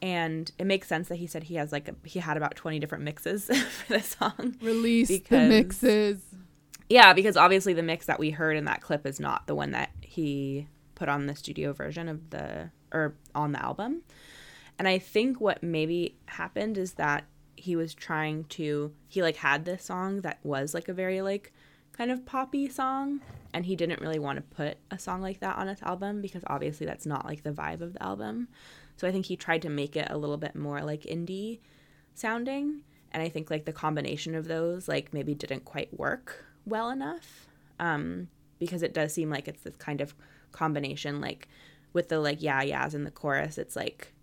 And 0.00 0.50
it 0.58 0.66
makes 0.66 0.88
sense 0.88 1.08
that 1.08 1.16
he 1.16 1.26
said 1.26 1.44
he 1.44 1.54
has 1.54 1.72
like 1.72 1.88
a, 1.88 1.94
he 2.04 2.18
had 2.18 2.36
about 2.36 2.56
20 2.56 2.78
different 2.78 3.04
mixes 3.04 3.46
for 3.68 3.94
the 3.94 4.02
song. 4.02 4.56
Release 4.60 5.08
the 5.08 5.48
mixes. 5.48 6.20
Yeah, 6.88 7.12
because 7.14 7.36
obviously 7.36 7.72
the 7.72 7.82
mix 7.82 8.06
that 8.06 8.18
we 8.18 8.30
heard 8.30 8.56
in 8.56 8.66
that 8.66 8.82
clip 8.82 9.06
is 9.06 9.18
not 9.18 9.46
the 9.46 9.54
one 9.54 9.70
that 9.70 9.90
he 10.00 10.68
put 10.94 11.08
on 11.08 11.26
the 11.26 11.34
studio 11.34 11.72
version 11.72 12.08
of 12.08 12.30
the 12.30 12.70
or 12.92 13.14
on 13.34 13.52
the 13.52 13.62
album. 13.62 14.02
And 14.78 14.86
I 14.86 14.98
think 14.98 15.40
what 15.40 15.62
maybe 15.62 16.16
happened 16.26 16.78
is 16.78 16.94
that 16.94 17.24
he 17.64 17.76
was 17.76 17.94
trying 17.94 18.44
to 18.44 18.92
he 19.08 19.22
like 19.22 19.36
had 19.36 19.64
this 19.64 19.84
song 19.84 20.20
that 20.20 20.38
was 20.42 20.74
like 20.74 20.86
a 20.86 20.92
very 20.92 21.22
like 21.22 21.50
kind 21.92 22.10
of 22.10 22.26
poppy 22.26 22.68
song 22.68 23.20
and 23.54 23.64
he 23.64 23.74
didn't 23.74 24.02
really 24.02 24.18
want 24.18 24.36
to 24.36 24.56
put 24.56 24.76
a 24.90 24.98
song 24.98 25.22
like 25.22 25.40
that 25.40 25.56
on 25.56 25.68
his 25.68 25.80
album 25.80 26.20
because 26.20 26.42
obviously 26.48 26.84
that's 26.84 27.06
not 27.06 27.24
like 27.24 27.42
the 27.42 27.52
vibe 27.52 27.80
of 27.80 27.94
the 27.94 28.02
album. 28.02 28.48
So 28.96 29.08
I 29.08 29.12
think 29.12 29.26
he 29.26 29.36
tried 29.36 29.62
to 29.62 29.70
make 29.70 29.96
it 29.96 30.08
a 30.10 30.18
little 30.18 30.36
bit 30.36 30.54
more 30.54 30.82
like 30.82 31.04
indie 31.04 31.60
sounding 32.14 32.82
and 33.12 33.22
I 33.22 33.30
think 33.30 33.50
like 33.50 33.64
the 33.64 33.72
combination 33.72 34.34
of 34.34 34.46
those 34.46 34.86
like 34.86 35.14
maybe 35.14 35.34
didn't 35.34 35.64
quite 35.64 35.98
work 35.98 36.44
well 36.66 36.90
enough 36.90 37.46
um 37.80 38.28
because 38.58 38.82
it 38.82 38.92
does 38.92 39.14
seem 39.14 39.30
like 39.30 39.48
it's 39.48 39.62
this 39.62 39.76
kind 39.76 40.02
of 40.02 40.14
combination 40.52 41.20
like 41.20 41.48
with 41.94 42.08
the 42.08 42.20
like 42.20 42.42
yeah 42.42 42.62
yeahs 42.62 42.94
in 42.94 43.04
the 43.04 43.10
chorus 43.10 43.56
it's 43.56 43.74
like 43.74 44.13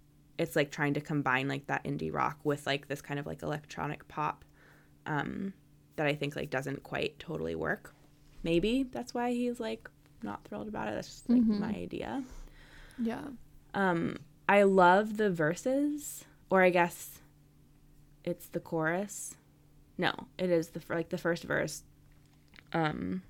it's 0.41 0.55
like 0.55 0.71
trying 0.71 0.93
to 0.95 1.01
combine 1.01 1.47
like 1.47 1.67
that 1.67 1.83
indie 1.83 2.13
rock 2.13 2.37
with 2.43 2.65
like 2.65 2.87
this 2.87 3.01
kind 3.01 3.19
of 3.19 3.25
like 3.25 3.41
electronic 3.43 4.07
pop 4.07 4.43
um 5.05 5.53
that 5.95 6.07
I 6.07 6.15
think 6.15 6.35
like 6.35 6.49
doesn't 6.49 6.83
quite 6.83 7.17
totally 7.19 7.55
work 7.55 7.93
maybe 8.43 8.83
that's 8.91 9.13
why 9.13 9.31
he's 9.31 9.59
like 9.59 9.89
not 10.23 10.43
thrilled 10.45 10.67
about 10.67 10.87
it 10.87 10.95
that's 10.95 11.07
just 11.07 11.29
like 11.29 11.41
my 11.59 11.69
idea 11.75 12.23
Yeah. 12.99 13.21
um, 13.73 14.17
I 14.49 14.63
love 14.63 15.17
the 15.17 15.29
verses, 15.29 16.25
or 16.49 16.61
I 16.61 16.69
guess 16.71 17.21
it's 18.23 18.47
the 18.49 18.59
chorus. 18.59 19.35
No, 19.97 20.11
it 20.37 20.49
is 20.49 20.69
the 20.69 20.81
like 20.89 21.09
the 21.09 21.17
first 21.17 21.43
verse. 21.45 21.83
Um, 22.73 23.21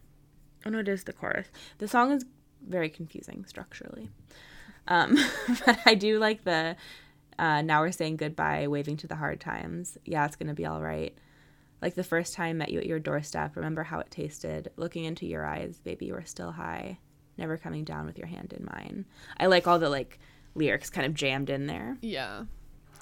oh 0.65 0.69
no, 0.71 0.79
it 0.79 0.87
is 0.87 1.03
the 1.03 1.13
chorus. 1.13 1.47
The 1.77 1.87
song 1.87 2.11
is 2.11 2.25
very 2.67 2.89
confusing 2.89 3.45
structurally, 3.45 4.09
um, 4.91 5.17
but 5.65 5.79
I 5.85 5.95
do 5.95 6.19
like 6.19 6.43
the. 6.43 6.75
Uh, 7.39 7.61
now 7.61 7.81
we're 7.81 7.91
saying 7.91 8.17
goodbye, 8.17 8.67
waving 8.67 8.97
to 8.97 9.07
the 9.07 9.15
hard 9.15 9.39
times. 9.39 9.97
Yeah, 10.05 10.25
it's 10.25 10.35
gonna 10.35 10.53
be 10.53 10.65
all 10.65 10.81
right. 10.81 11.17
Like 11.81 11.95
the 11.95 12.03
first 12.03 12.33
time 12.33 12.49
I 12.49 12.53
met 12.53 12.71
you 12.71 12.79
at 12.79 12.85
your 12.85 12.99
doorstep. 12.99 13.55
Remember 13.55 13.83
how 13.83 13.99
it 13.99 14.11
tasted. 14.11 14.69
Looking 14.75 15.05
into 15.05 15.25
your 15.25 15.45
eyes, 15.45 15.79
baby, 15.79 16.07
you 16.07 16.13
were 16.13 16.25
still 16.25 16.51
high. 16.51 16.99
Never 17.37 17.57
coming 17.57 17.85
down 17.85 18.05
with 18.05 18.17
your 18.17 18.27
hand 18.27 18.53
in 18.53 18.65
mine. 18.65 19.05
I 19.39 19.47
like 19.47 19.65
all 19.65 19.79
the 19.79 19.89
like 19.89 20.19
lyrics 20.53 20.89
kind 20.89 21.07
of 21.07 21.15
jammed 21.15 21.49
in 21.49 21.65
there. 21.65 21.97
Yeah. 22.01 22.43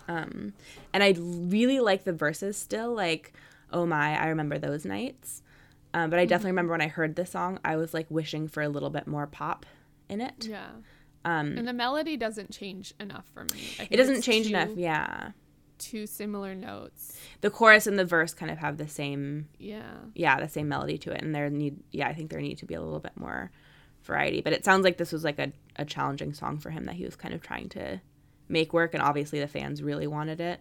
Um, 0.07 0.53
and 0.93 1.03
I 1.03 1.15
really 1.17 1.79
like 1.79 2.03
the 2.03 2.13
verses 2.13 2.55
still. 2.55 2.93
Like, 2.93 3.33
oh 3.73 3.85
my, 3.85 4.17
I 4.17 4.27
remember 4.27 4.57
those 4.59 4.85
nights. 4.85 5.41
Um, 5.93 6.11
but 6.11 6.19
I 6.19 6.25
definitely 6.25 6.51
remember 6.51 6.71
when 6.71 6.81
I 6.81 6.87
heard 6.87 7.15
this 7.15 7.31
song, 7.31 7.59
I 7.65 7.75
was 7.75 7.93
like 7.95 8.05
wishing 8.09 8.47
for 8.47 8.61
a 8.61 8.69
little 8.69 8.91
bit 8.91 9.07
more 9.07 9.25
pop 9.25 9.65
in 10.07 10.21
it. 10.21 10.45
Yeah. 10.47 10.69
Um, 11.25 11.57
And 11.57 11.67
the 11.67 11.73
melody 11.73 12.17
doesn't 12.17 12.51
change 12.51 12.93
enough 12.99 13.25
for 13.33 13.43
me. 13.53 13.87
It 13.89 13.97
doesn't 13.97 14.21
change 14.21 14.47
two- 14.47 14.53
enough. 14.55 14.69
Yeah. 14.75 15.31
Two 15.77 16.07
similar 16.07 16.55
notes. 16.55 17.17
The 17.41 17.49
chorus 17.49 17.87
and 17.87 17.97
the 17.97 18.05
verse 18.05 18.33
kind 18.33 18.51
of 18.51 18.57
have 18.57 18.77
the 18.77 18.87
same, 18.87 19.47
Yeah. 19.57 19.91
yeah, 20.13 20.39
the 20.39 20.49
same 20.49 20.67
melody 20.67 20.97
to 20.99 21.11
it. 21.11 21.21
And 21.21 21.33
there 21.33 21.49
need, 21.49 21.79
yeah, 21.91 22.07
I 22.07 22.13
think 22.13 22.29
there 22.29 22.41
need 22.41 22.57
to 22.59 22.65
be 22.65 22.73
a 22.73 22.81
little 22.81 22.99
bit 22.99 23.15
more 23.15 23.51
variety. 24.03 24.41
But 24.41 24.53
it 24.53 24.65
sounds 24.65 24.83
like 24.83 24.97
this 24.97 25.11
was 25.11 25.23
like 25.23 25.39
a, 25.39 25.51
a 25.77 25.85
challenging 25.85 26.33
song 26.33 26.57
for 26.59 26.69
him 26.69 26.85
that 26.85 26.95
he 26.95 27.05
was 27.05 27.15
kind 27.15 27.33
of 27.33 27.41
trying 27.41 27.69
to 27.69 28.01
make 28.49 28.73
work. 28.73 28.93
And 28.93 29.01
obviously 29.03 29.39
the 29.39 29.47
fans 29.47 29.81
really 29.81 30.07
wanted 30.07 30.41
it. 30.41 30.59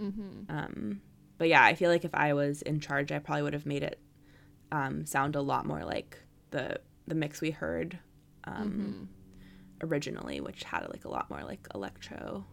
Mm-hmm. 0.00 0.50
Um, 0.56 1.00
but 1.38 1.48
yeah, 1.48 1.64
I 1.64 1.74
feel 1.74 1.90
like 1.90 2.04
if 2.04 2.14
I 2.14 2.32
was 2.34 2.62
in 2.62 2.80
charge, 2.80 3.10
I 3.12 3.18
probably 3.18 3.42
would 3.42 3.54
have 3.54 3.66
made 3.66 3.82
it 3.82 3.98
um, 4.72 5.04
sound 5.04 5.34
a 5.36 5.40
lot 5.40 5.66
more 5.66 5.84
like 5.84 6.18
the 6.50 6.80
the 7.08 7.14
mix 7.16 7.40
we 7.40 7.50
heard 7.50 7.98
um, 8.44 9.08
originally, 9.82 10.40
which 10.40 10.64
had 10.64 10.86
like 10.90 11.04
a 11.04 11.08
lot 11.08 11.30
more 11.30 11.42
like 11.44 11.66
electro 11.74 12.44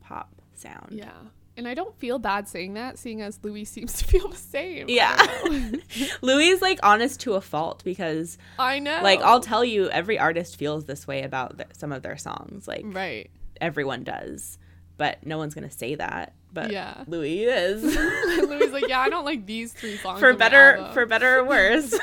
pop 0.00 0.30
sound. 0.54 0.88
Yeah. 0.90 1.12
And 1.58 1.66
I 1.66 1.72
don't 1.72 1.98
feel 1.98 2.18
bad 2.18 2.48
saying 2.48 2.74
that, 2.74 2.98
seeing 2.98 3.22
as 3.22 3.38
Louis 3.42 3.64
seems 3.74 3.94
to 3.94 4.04
feel 4.04 4.28
the 4.28 4.36
same. 4.36 4.86
Yeah. 4.88 5.16
Louis 6.22 6.48
is 6.48 6.60
like 6.60 6.78
honest 6.82 7.20
to 7.20 7.32
a 7.34 7.40
fault 7.40 7.82
because 7.84 8.36
I 8.58 8.78
know. 8.78 9.00
like 9.02 9.20
I'll 9.20 9.40
tell 9.40 9.64
you, 9.64 9.88
every 9.90 10.18
artist 10.18 10.56
feels 10.56 10.84
this 10.84 11.06
way 11.06 11.22
about 11.22 11.56
th- 11.56 11.70
some 11.72 11.92
of 11.92 12.02
their 12.02 12.16
songs. 12.18 12.68
Like 12.68 12.82
Right. 12.84 13.30
everyone 13.60 14.04
does, 14.04 14.58
but 14.98 15.24
no 15.26 15.38
one's 15.38 15.54
gonna 15.54 15.70
say 15.70 15.94
that. 15.94 16.34
But 16.52 16.70
Yeah. 16.72 17.04
Louis 17.06 17.44
is 17.44 17.82
Louis 17.82 18.64
is 18.64 18.72
like, 18.72 18.88
yeah, 18.88 19.00
I 19.00 19.08
don't 19.08 19.24
like 19.24 19.46
these 19.46 19.72
three 19.72 19.96
songs. 19.96 20.20
for 20.20 20.34
better 20.34 20.90
for 20.94 21.06
better 21.06 21.38
or 21.38 21.44
worse. 21.44 21.94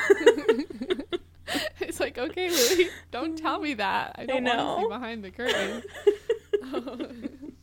It's 1.93 1.99
like, 1.99 2.17
okay, 2.17 2.49
Louis, 2.49 2.89
don't 3.11 3.37
tell 3.37 3.59
me 3.59 3.75
that. 3.75 4.15
I 4.17 4.25
don't 4.27 4.43
want 4.43 4.57
to 4.57 4.81
see 4.81 4.87
behind 4.89 5.23
the 5.23 5.29
curtain. 5.29 5.83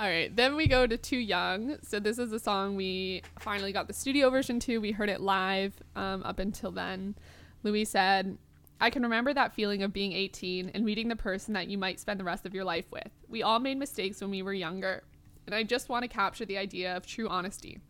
All 0.00 0.06
right, 0.06 0.34
then 0.34 0.54
we 0.54 0.68
go 0.68 0.86
to 0.86 0.96
Too 0.96 1.18
Young. 1.18 1.76
So 1.82 1.98
this 1.98 2.18
is 2.18 2.32
a 2.32 2.38
song 2.38 2.76
we 2.76 3.22
finally 3.40 3.72
got 3.72 3.88
the 3.88 3.92
studio 3.92 4.30
version 4.30 4.60
to. 4.60 4.78
We 4.78 4.92
heard 4.92 5.08
it 5.08 5.20
live. 5.20 5.74
Um, 5.96 6.22
up 6.22 6.38
until 6.38 6.70
then, 6.70 7.16
Louis 7.64 7.84
said, 7.84 8.38
"I 8.80 8.88
can 8.88 9.02
remember 9.02 9.34
that 9.34 9.52
feeling 9.52 9.82
of 9.82 9.92
being 9.92 10.12
18 10.12 10.70
and 10.72 10.84
meeting 10.84 11.08
the 11.08 11.16
person 11.16 11.52
that 11.54 11.66
you 11.66 11.76
might 11.76 11.98
spend 11.98 12.20
the 12.20 12.24
rest 12.24 12.46
of 12.46 12.54
your 12.54 12.64
life 12.64 12.86
with. 12.92 13.10
We 13.28 13.42
all 13.42 13.58
made 13.58 13.78
mistakes 13.78 14.20
when 14.20 14.30
we 14.30 14.42
were 14.42 14.54
younger, 14.54 15.02
and 15.46 15.54
I 15.56 15.64
just 15.64 15.88
want 15.88 16.04
to 16.04 16.08
capture 16.08 16.44
the 16.44 16.56
idea 16.56 16.96
of 16.96 17.04
true 17.04 17.28
honesty." 17.28 17.80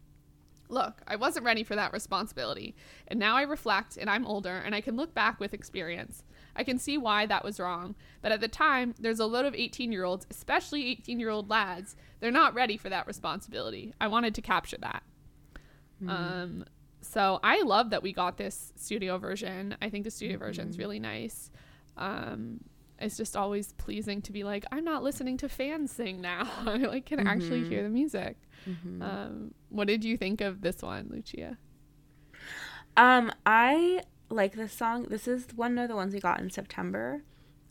Look, 0.70 1.02
I 1.06 1.16
wasn't 1.16 1.44
ready 1.44 1.64
for 1.64 1.76
that 1.76 1.92
responsibility, 1.92 2.74
and 3.08 3.18
now 3.18 3.36
I 3.36 3.42
reflect 3.42 3.96
and 3.96 4.08
I'm 4.08 4.26
older 4.26 4.56
and 4.56 4.74
I 4.74 4.80
can 4.80 4.96
look 4.96 5.14
back 5.14 5.40
with 5.40 5.54
experience. 5.54 6.24
I 6.56 6.64
can 6.64 6.78
see 6.78 6.98
why 6.98 7.26
that 7.26 7.44
was 7.44 7.60
wrong, 7.60 7.94
but 8.22 8.32
at 8.32 8.40
the 8.40 8.48
time, 8.48 8.94
there's 8.98 9.20
a 9.20 9.26
load 9.26 9.46
of 9.46 9.54
18 9.54 9.92
year 9.92 10.04
olds, 10.04 10.26
especially 10.30 10.86
18 10.86 11.20
year 11.20 11.30
old 11.30 11.50
lads, 11.50 11.96
they're 12.20 12.30
not 12.30 12.54
ready 12.54 12.76
for 12.76 12.88
that 12.88 13.06
responsibility. 13.06 13.94
I 14.00 14.08
wanted 14.08 14.34
to 14.36 14.42
capture 14.42 14.78
that. 14.78 15.02
Um, 16.08 16.64
so 17.02 17.40
I 17.42 17.62
love 17.62 17.90
that 17.90 18.02
we 18.02 18.12
got 18.12 18.36
this 18.36 18.72
studio 18.76 19.18
version. 19.18 19.76
I 19.82 19.90
think 19.90 20.04
the 20.04 20.10
studio 20.10 20.38
version 20.38 20.68
is 20.68 20.78
really 20.78 21.00
nice. 21.00 21.50
Um, 21.96 22.60
it's 22.98 23.16
just 23.16 23.36
always 23.36 23.72
pleasing 23.72 24.20
to 24.22 24.32
be 24.32 24.44
like, 24.44 24.64
I'm 24.70 24.84
not 24.84 25.02
listening 25.02 25.38
to 25.38 25.48
fans 25.48 25.90
sing 25.90 26.20
now. 26.20 26.48
I 26.66 26.76
like 26.76 27.06
can 27.06 27.26
actually 27.26 27.64
hear 27.64 27.82
the 27.82 27.88
music. 27.88 28.36
Um, 29.02 29.54
what 29.68 29.86
did 29.86 30.04
you 30.04 30.16
think 30.16 30.40
of 30.40 30.60
this 30.60 30.82
one, 30.82 31.08
Lucia? 31.10 31.56
Um, 32.96 33.32
I 33.46 34.02
like 34.28 34.54
this 34.54 34.72
song. 34.72 35.04
This 35.08 35.26
is 35.26 35.46
one 35.54 35.78
of 35.78 35.88
the 35.88 35.96
ones 35.96 36.12
we 36.14 36.20
got 36.20 36.40
in 36.40 36.50
September. 36.50 37.22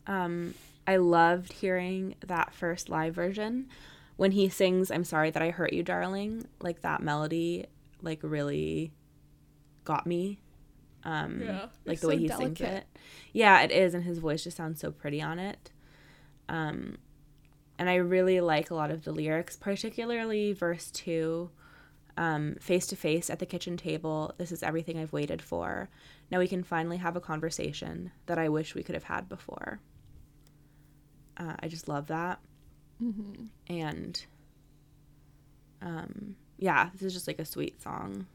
Um, 0.06 0.54
I 0.86 0.96
loved 0.96 1.52
hearing 1.54 2.14
that 2.26 2.52
first 2.52 2.88
live 2.88 3.14
version 3.14 3.68
when 4.16 4.32
he 4.32 4.48
sings 4.48 4.90
"I'm 4.90 5.04
sorry 5.04 5.30
that 5.30 5.42
I 5.42 5.50
hurt 5.50 5.72
you, 5.72 5.82
darling." 5.82 6.46
Like 6.60 6.82
that 6.82 7.02
melody, 7.02 7.66
like 8.02 8.20
really 8.22 8.92
got 9.84 10.06
me. 10.06 10.40
Um, 11.04 11.40
Yeah, 11.42 11.66
like 11.86 12.00
the 12.00 12.08
way 12.08 12.14
so 12.16 12.18
he 12.20 12.28
sings 12.28 12.60
it. 12.60 12.84
Yeah, 13.32 13.60
it 13.62 13.70
is, 13.70 13.94
and 13.94 14.04
his 14.04 14.18
voice 14.18 14.44
just 14.44 14.56
sounds 14.56 14.80
so 14.80 14.90
pretty 14.90 15.22
on 15.22 15.38
it. 15.38 15.70
Um, 16.48 16.98
and 17.80 17.90
I 17.90 17.96
really 17.96 18.40
like 18.40 18.70
a 18.70 18.76
lot 18.76 18.92
of 18.92 19.02
the 19.02 19.10
lyrics, 19.10 19.56
particularly 19.56 20.52
verse 20.52 20.92
two. 20.92 21.50
Um, 22.16 22.56
face 22.60 22.86
to 22.88 22.96
face 22.96 23.30
at 23.30 23.38
the 23.38 23.46
kitchen 23.46 23.78
table. 23.78 24.34
This 24.36 24.52
is 24.52 24.62
everything 24.62 24.98
I've 24.98 25.12
waited 25.12 25.40
for. 25.40 25.88
Now 26.30 26.38
we 26.38 26.48
can 26.48 26.62
finally 26.62 26.98
have 26.98 27.16
a 27.16 27.20
conversation 27.20 28.10
that 28.26 28.36
I 28.36 28.50
wish 28.50 28.74
we 28.74 28.82
could 28.82 28.94
have 28.94 29.04
had 29.04 29.26
before. 29.26 29.80
Uh, 31.38 31.54
I 31.60 31.68
just 31.68 31.88
love 31.88 32.08
that. 32.08 32.40
Mm-hmm. 33.02 33.44
And 33.74 34.26
um, 35.80 36.36
yeah, 36.58 36.90
this 36.92 37.02
is 37.02 37.14
just 37.14 37.26
like 37.26 37.38
a 37.38 37.44
sweet 37.46 37.80
song. 37.80 38.26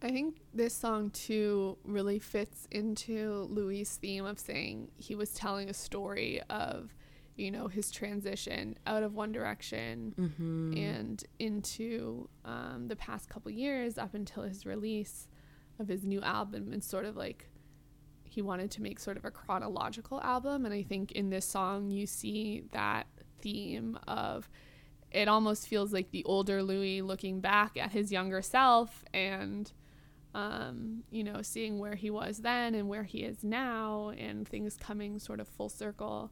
I 0.00 0.10
think 0.10 0.36
this 0.54 0.74
song 0.74 1.10
too 1.10 1.78
really 1.82 2.20
fits 2.20 2.68
into 2.70 3.48
Louis' 3.50 3.96
theme 3.96 4.26
of 4.26 4.38
saying 4.38 4.92
he 4.96 5.16
was 5.16 5.34
telling 5.34 5.68
a 5.70 5.74
story 5.74 6.40
of, 6.50 6.94
you 7.36 7.50
know, 7.50 7.66
his 7.68 7.90
transition 7.90 8.76
out 8.86 9.02
of 9.02 9.14
One 9.14 9.32
Direction 9.32 10.14
Mm-hmm. 10.18 10.76
and 10.76 11.24
into 11.38 12.28
um, 12.44 12.88
the 12.88 12.96
past 12.96 13.28
couple 13.28 13.50
years 13.50 13.96
up 13.98 14.14
until 14.14 14.42
his 14.42 14.66
release 14.66 15.28
of 15.78 15.88
his 15.88 16.04
new 16.04 16.20
album 16.22 16.72
and 16.72 16.84
sort 16.84 17.04
of 17.06 17.16
like 17.16 17.48
he 18.24 18.40
wanted 18.42 18.70
to 18.72 18.82
make 18.82 18.98
sort 19.00 19.16
of 19.16 19.24
a 19.24 19.30
chronological 19.30 20.20
album 20.22 20.64
and 20.64 20.72
i 20.74 20.82
think 20.82 21.12
in 21.12 21.28
this 21.30 21.44
song 21.44 21.90
you 21.90 22.06
see 22.06 22.62
that 22.72 23.06
theme 23.40 23.98
of 24.06 24.48
it 25.10 25.28
almost 25.28 25.66
feels 25.68 25.92
like 25.92 26.10
the 26.12 26.24
older 26.24 26.62
louis 26.62 27.02
looking 27.02 27.40
back 27.40 27.76
at 27.76 27.92
his 27.92 28.10
younger 28.12 28.40
self 28.40 29.04
and 29.12 29.72
um, 30.34 31.02
you 31.10 31.22
know 31.24 31.42
seeing 31.42 31.78
where 31.78 31.94
he 31.94 32.10
was 32.10 32.38
then 32.38 32.74
and 32.74 32.88
where 32.88 33.04
he 33.04 33.18
is 33.18 33.42
now 33.44 34.10
and 34.16 34.48
things 34.48 34.76
coming 34.76 35.18
sort 35.18 35.40
of 35.40 35.48
full 35.48 35.68
circle 35.68 36.30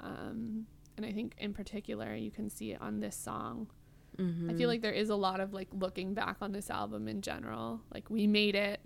um, 0.00 0.66
and 0.96 1.06
i 1.06 1.12
think 1.12 1.34
in 1.38 1.52
particular 1.54 2.14
you 2.14 2.30
can 2.30 2.48
see 2.50 2.72
it 2.72 2.80
on 2.80 3.00
this 3.00 3.16
song 3.16 3.68
Mm-hmm. 4.18 4.50
I 4.50 4.52
feel 4.54 4.68
like 4.68 4.82
there 4.82 4.92
is 4.92 5.08
a 5.08 5.16
lot 5.16 5.40
of 5.40 5.54
like 5.54 5.68
looking 5.72 6.12
back 6.12 6.36
on 6.42 6.52
this 6.52 6.68
album 6.68 7.08
in 7.08 7.22
general. 7.22 7.80
Like 7.94 8.10
we 8.10 8.26
made 8.26 8.54
it, 8.54 8.78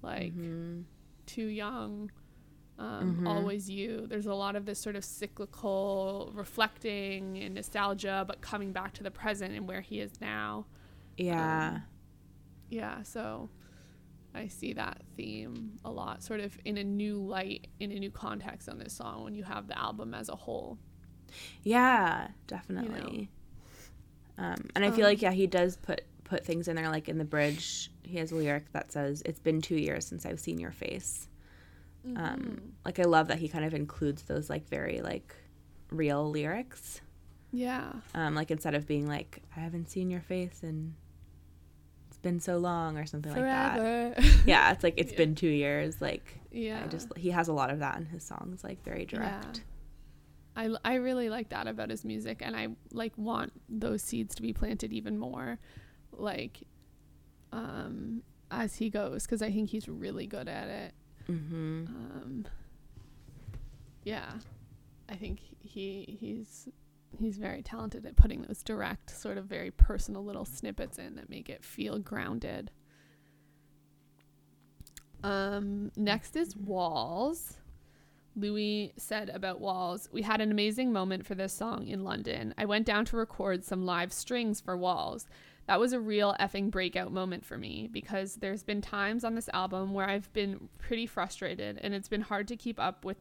like 0.00 0.32
Mm-hmm. 0.32 0.80
too 1.26 1.44
young, 1.48 2.10
um, 2.78 3.18
Mhm. 3.20 3.28
always 3.28 3.68
you. 3.68 4.06
There's 4.08 4.24
a 4.24 4.32
lot 4.32 4.56
of 4.56 4.64
this 4.64 4.78
sort 4.78 4.96
of 4.96 5.04
cyclical 5.04 6.32
reflecting 6.34 7.36
and 7.42 7.54
nostalgia, 7.54 8.24
but 8.26 8.40
coming 8.40 8.72
back 8.72 8.94
to 8.94 9.02
the 9.02 9.10
present 9.10 9.54
and 9.54 9.68
where 9.68 9.82
he 9.82 10.00
is 10.00 10.18
now. 10.22 10.64
yeah. 11.18 11.72
Um, 11.74 11.82
Yeah, 12.70 13.02
so 13.02 13.50
I 14.34 14.48
see 14.48 14.72
that 14.74 15.02
theme 15.16 15.78
a 15.84 15.90
lot, 15.90 16.22
sort 16.22 16.40
of 16.40 16.56
in 16.64 16.76
a 16.78 16.84
new 16.84 17.16
light, 17.24 17.68
in 17.80 17.92
a 17.92 17.98
new 17.98 18.10
context 18.10 18.68
on 18.68 18.78
this 18.78 18.92
song 18.92 19.22
when 19.24 19.34
you 19.34 19.44
have 19.44 19.68
the 19.68 19.78
album 19.78 20.12
as 20.14 20.28
a 20.28 20.34
whole. 20.36 20.78
Yeah, 21.62 22.28
definitely. 22.46 23.30
Um, 24.38 24.68
and 24.74 24.84
I 24.84 24.90
feel 24.90 25.04
Um, 25.06 25.10
like 25.12 25.22
yeah, 25.22 25.32
he 25.32 25.46
does 25.46 25.76
put 25.76 26.02
put 26.24 26.44
things 26.44 26.68
in 26.68 26.76
there 26.76 26.88
like 26.88 27.08
in 27.08 27.18
the 27.18 27.24
bridge. 27.24 27.90
He 28.02 28.18
has 28.18 28.32
a 28.32 28.34
lyric 28.36 28.72
that 28.72 28.90
says, 28.92 29.22
"It's 29.24 29.40
been 29.40 29.60
two 29.60 29.76
years 29.76 30.06
since 30.06 30.26
I've 30.26 30.40
seen 30.40 30.58
your 30.58 30.72
face." 30.72 31.28
Mm-hmm. 32.06 32.16
Um, 32.22 32.72
like 32.84 32.98
I 32.98 33.04
love 33.04 33.28
that 33.28 33.38
he 33.38 33.48
kind 33.48 33.64
of 33.64 33.72
includes 33.74 34.22
those 34.22 34.50
like 34.50 34.68
very 34.68 35.00
like 35.00 35.34
real 35.90 36.28
lyrics. 36.28 37.00
Yeah. 37.52 37.92
Um, 38.14 38.34
like 38.34 38.50
instead 38.50 38.74
of 38.74 38.86
being 38.86 39.06
like, 39.06 39.42
"I 39.56 39.60
haven't 39.60 39.88
seen 39.88 40.10
your 40.10 40.20
face 40.20 40.62
and 40.62 40.94
it's 40.96 41.03
been 42.24 42.40
so 42.40 42.58
long" 42.58 42.98
or 42.98 43.06
something 43.06 43.30
like 43.32 43.40
that. 43.42 44.18
Yeah, 44.46 44.72
it's 44.72 44.82
like 44.82 44.94
it's 44.96 45.12
Yeah. 45.12 45.18
been 45.18 45.34
two 45.36 45.46
years. 45.48 46.00
Like 46.00 46.40
yeah. 46.50 46.82
I 46.84 46.88
just 46.88 47.16
he 47.16 47.30
has 47.30 47.46
a 47.46 47.52
lot 47.52 47.70
of 47.70 47.78
that 47.78 47.96
in 47.98 48.06
his 48.06 48.24
songs, 48.24 48.64
like 48.64 48.82
very 48.82 49.04
direct. 49.04 49.58
Yeah. 50.56 50.70
I, 50.84 50.92
I 50.92 50.94
really 50.96 51.28
like 51.30 51.48
that 51.50 51.66
about 51.66 51.90
his 51.90 52.04
music 52.04 52.38
and 52.40 52.56
I 52.56 52.68
like 52.92 53.12
want 53.18 53.52
those 53.68 54.02
seeds 54.02 54.34
to 54.36 54.42
be 54.42 54.52
planted 54.52 54.92
even 54.92 55.18
more 55.18 55.58
like 56.12 56.62
um 57.52 58.22
as 58.52 58.76
he 58.76 58.88
goes 58.88 59.26
cuz 59.26 59.42
I 59.42 59.50
think 59.50 59.70
he's 59.70 59.88
really 59.88 60.26
good 60.28 60.48
at 60.48 60.68
it. 60.68 60.94
Mm-hmm. 61.28 61.86
Um 61.86 62.46
yeah. 64.04 64.32
I 65.08 65.16
think 65.16 65.40
he 65.60 66.16
he's 66.20 66.68
he's 67.18 67.38
very 67.38 67.62
talented 67.62 68.06
at 68.06 68.16
putting 68.16 68.42
those 68.42 68.62
direct 68.62 69.10
sort 69.10 69.38
of 69.38 69.46
very 69.46 69.70
personal 69.70 70.24
little 70.24 70.44
snippets 70.44 70.98
in 70.98 71.16
that 71.16 71.30
make 71.30 71.48
it 71.48 71.64
feel 71.64 71.98
grounded. 71.98 72.70
Um 75.22 75.90
next 75.96 76.36
is 76.36 76.56
Walls. 76.56 77.56
Louis 78.36 78.92
said 78.96 79.30
about 79.30 79.60
Walls, 79.60 80.08
We 80.12 80.22
had 80.22 80.40
an 80.40 80.50
amazing 80.50 80.92
moment 80.92 81.24
for 81.24 81.34
this 81.34 81.52
song 81.52 81.86
in 81.86 82.02
London. 82.02 82.52
I 82.58 82.64
went 82.64 82.86
down 82.86 83.04
to 83.06 83.16
record 83.16 83.64
some 83.64 83.86
live 83.86 84.12
strings 84.12 84.60
for 84.60 84.76
Walls. 84.76 85.26
That 85.66 85.80
was 85.80 85.92
a 85.92 86.00
real 86.00 86.34
effing 86.40 86.70
breakout 86.70 87.12
moment 87.12 87.44
for 87.44 87.56
me 87.56 87.88
because 87.90 88.36
there's 88.36 88.62
been 88.62 88.82
times 88.82 89.24
on 89.24 89.34
this 89.34 89.48
album 89.54 89.94
where 89.94 90.08
I've 90.08 90.30
been 90.32 90.68
pretty 90.78 91.06
frustrated 91.06 91.78
and 91.82 91.94
it's 91.94 92.08
been 92.08 92.20
hard 92.20 92.48
to 92.48 92.56
keep 92.56 92.78
up 92.78 93.04
with 93.04 93.16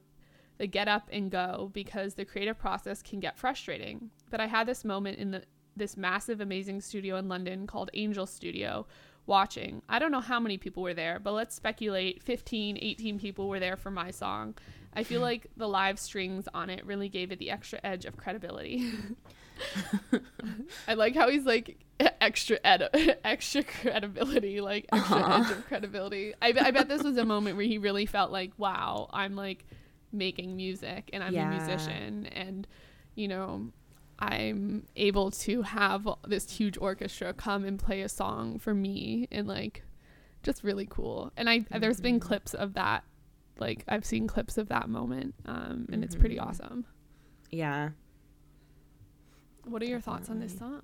the 0.57 0.67
get 0.67 0.87
up 0.87 1.09
and 1.11 1.31
go 1.31 1.71
because 1.73 2.13
the 2.13 2.25
creative 2.25 2.57
process 2.57 3.01
can 3.01 3.19
get 3.19 3.37
frustrating. 3.37 4.09
But 4.29 4.39
I 4.39 4.47
had 4.47 4.67
this 4.67 4.85
moment 4.85 5.17
in 5.17 5.31
the 5.31 5.43
this 5.75 5.97
massive 5.97 6.39
amazing 6.39 6.81
studio 6.81 7.17
in 7.17 7.27
London 7.27 7.65
called 7.65 7.89
Angel 7.95 8.27
Studio 8.27 8.85
watching. 9.25 9.81
I 9.89 9.99
don't 9.99 10.11
know 10.11 10.19
how 10.19 10.39
many 10.39 10.57
people 10.57 10.83
were 10.83 10.93
there, 10.93 11.19
but 11.19 11.33
let's 11.33 11.55
speculate 11.55 12.21
15, 12.21 12.77
18 12.79 13.19
people 13.19 13.49
were 13.49 13.59
there 13.59 13.77
for 13.77 13.89
my 13.89 14.11
song. 14.11 14.55
I 14.93 15.03
feel 15.03 15.21
like 15.29 15.47
the 15.57 15.67
live 15.67 15.99
strings 15.99 16.47
on 16.53 16.69
it 16.69 16.85
really 16.85 17.09
gave 17.09 17.31
it 17.31 17.39
the 17.39 17.49
extra 17.49 17.79
edge 17.83 18.05
of 18.05 18.17
credibility. 18.17 18.91
I 20.87 20.93
like 20.95 21.15
how 21.15 21.29
he's 21.29 21.45
like 21.45 21.77
extra 21.99 22.57
ed- 22.63 22.89
extra 23.23 23.63
credibility, 23.63 24.61
like 24.61 24.85
extra 24.91 25.17
Aw. 25.17 25.41
edge 25.41 25.51
of 25.51 25.65
credibility. 25.65 26.33
I, 26.41 26.53
I 26.59 26.71
bet 26.71 26.89
this 26.89 27.03
was 27.03 27.17
a 27.17 27.25
moment 27.25 27.57
where 27.57 27.65
he 27.65 27.77
really 27.77 28.05
felt 28.05 28.31
like, 28.31 28.51
wow, 28.57 29.09
I'm 29.11 29.35
like 29.35 29.65
making 30.13 30.55
music 30.55 31.09
and 31.13 31.23
I'm 31.23 31.33
Yeah. 31.33 31.47
a 31.47 31.49
musician 31.49 32.27
and 32.27 32.67
you 33.15 33.27
know 33.27 33.69
I'm 34.19 34.85
able 34.95 35.31
to 35.31 35.63
have 35.63 36.07
this 36.27 36.49
huge 36.51 36.77
orchestra 36.77 37.33
come 37.33 37.65
and 37.65 37.77
play 37.79 38.01
a 38.01 38.09
song 38.09 38.59
for 38.59 38.73
me 38.73 39.27
and 39.31 39.47
like 39.47 39.83
just 40.43 40.63
really 40.63 40.85
cool. 40.89 41.31
And 41.35 41.49
I 41.49 41.65
there's 41.71 41.99
been 41.99 42.19
Mhm. 42.19 42.21
clips 42.21 42.53
of 42.53 42.73
that 42.73 43.03
like 43.59 43.83
I've 43.87 44.05
seen 44.05 44.27
clips 44.27 44.57
of 44.57 44.69
that 44.69 44.87
moment 44.89 45.35
um 45.45 45.87
and 45.91 46.03
it's 46.03 46.15
pretty 46.15 46.37
Mhm. 46.37 46.47
awesome. 46.47 46.85
Yeah. 47.51 47.89
What 49.65 49.81
are 49.81 49.85
your 49.85 50.01
thoughts 50.01 50.29
on 50.29 50.39
this 50.39 50.57
song? 50.57 50.81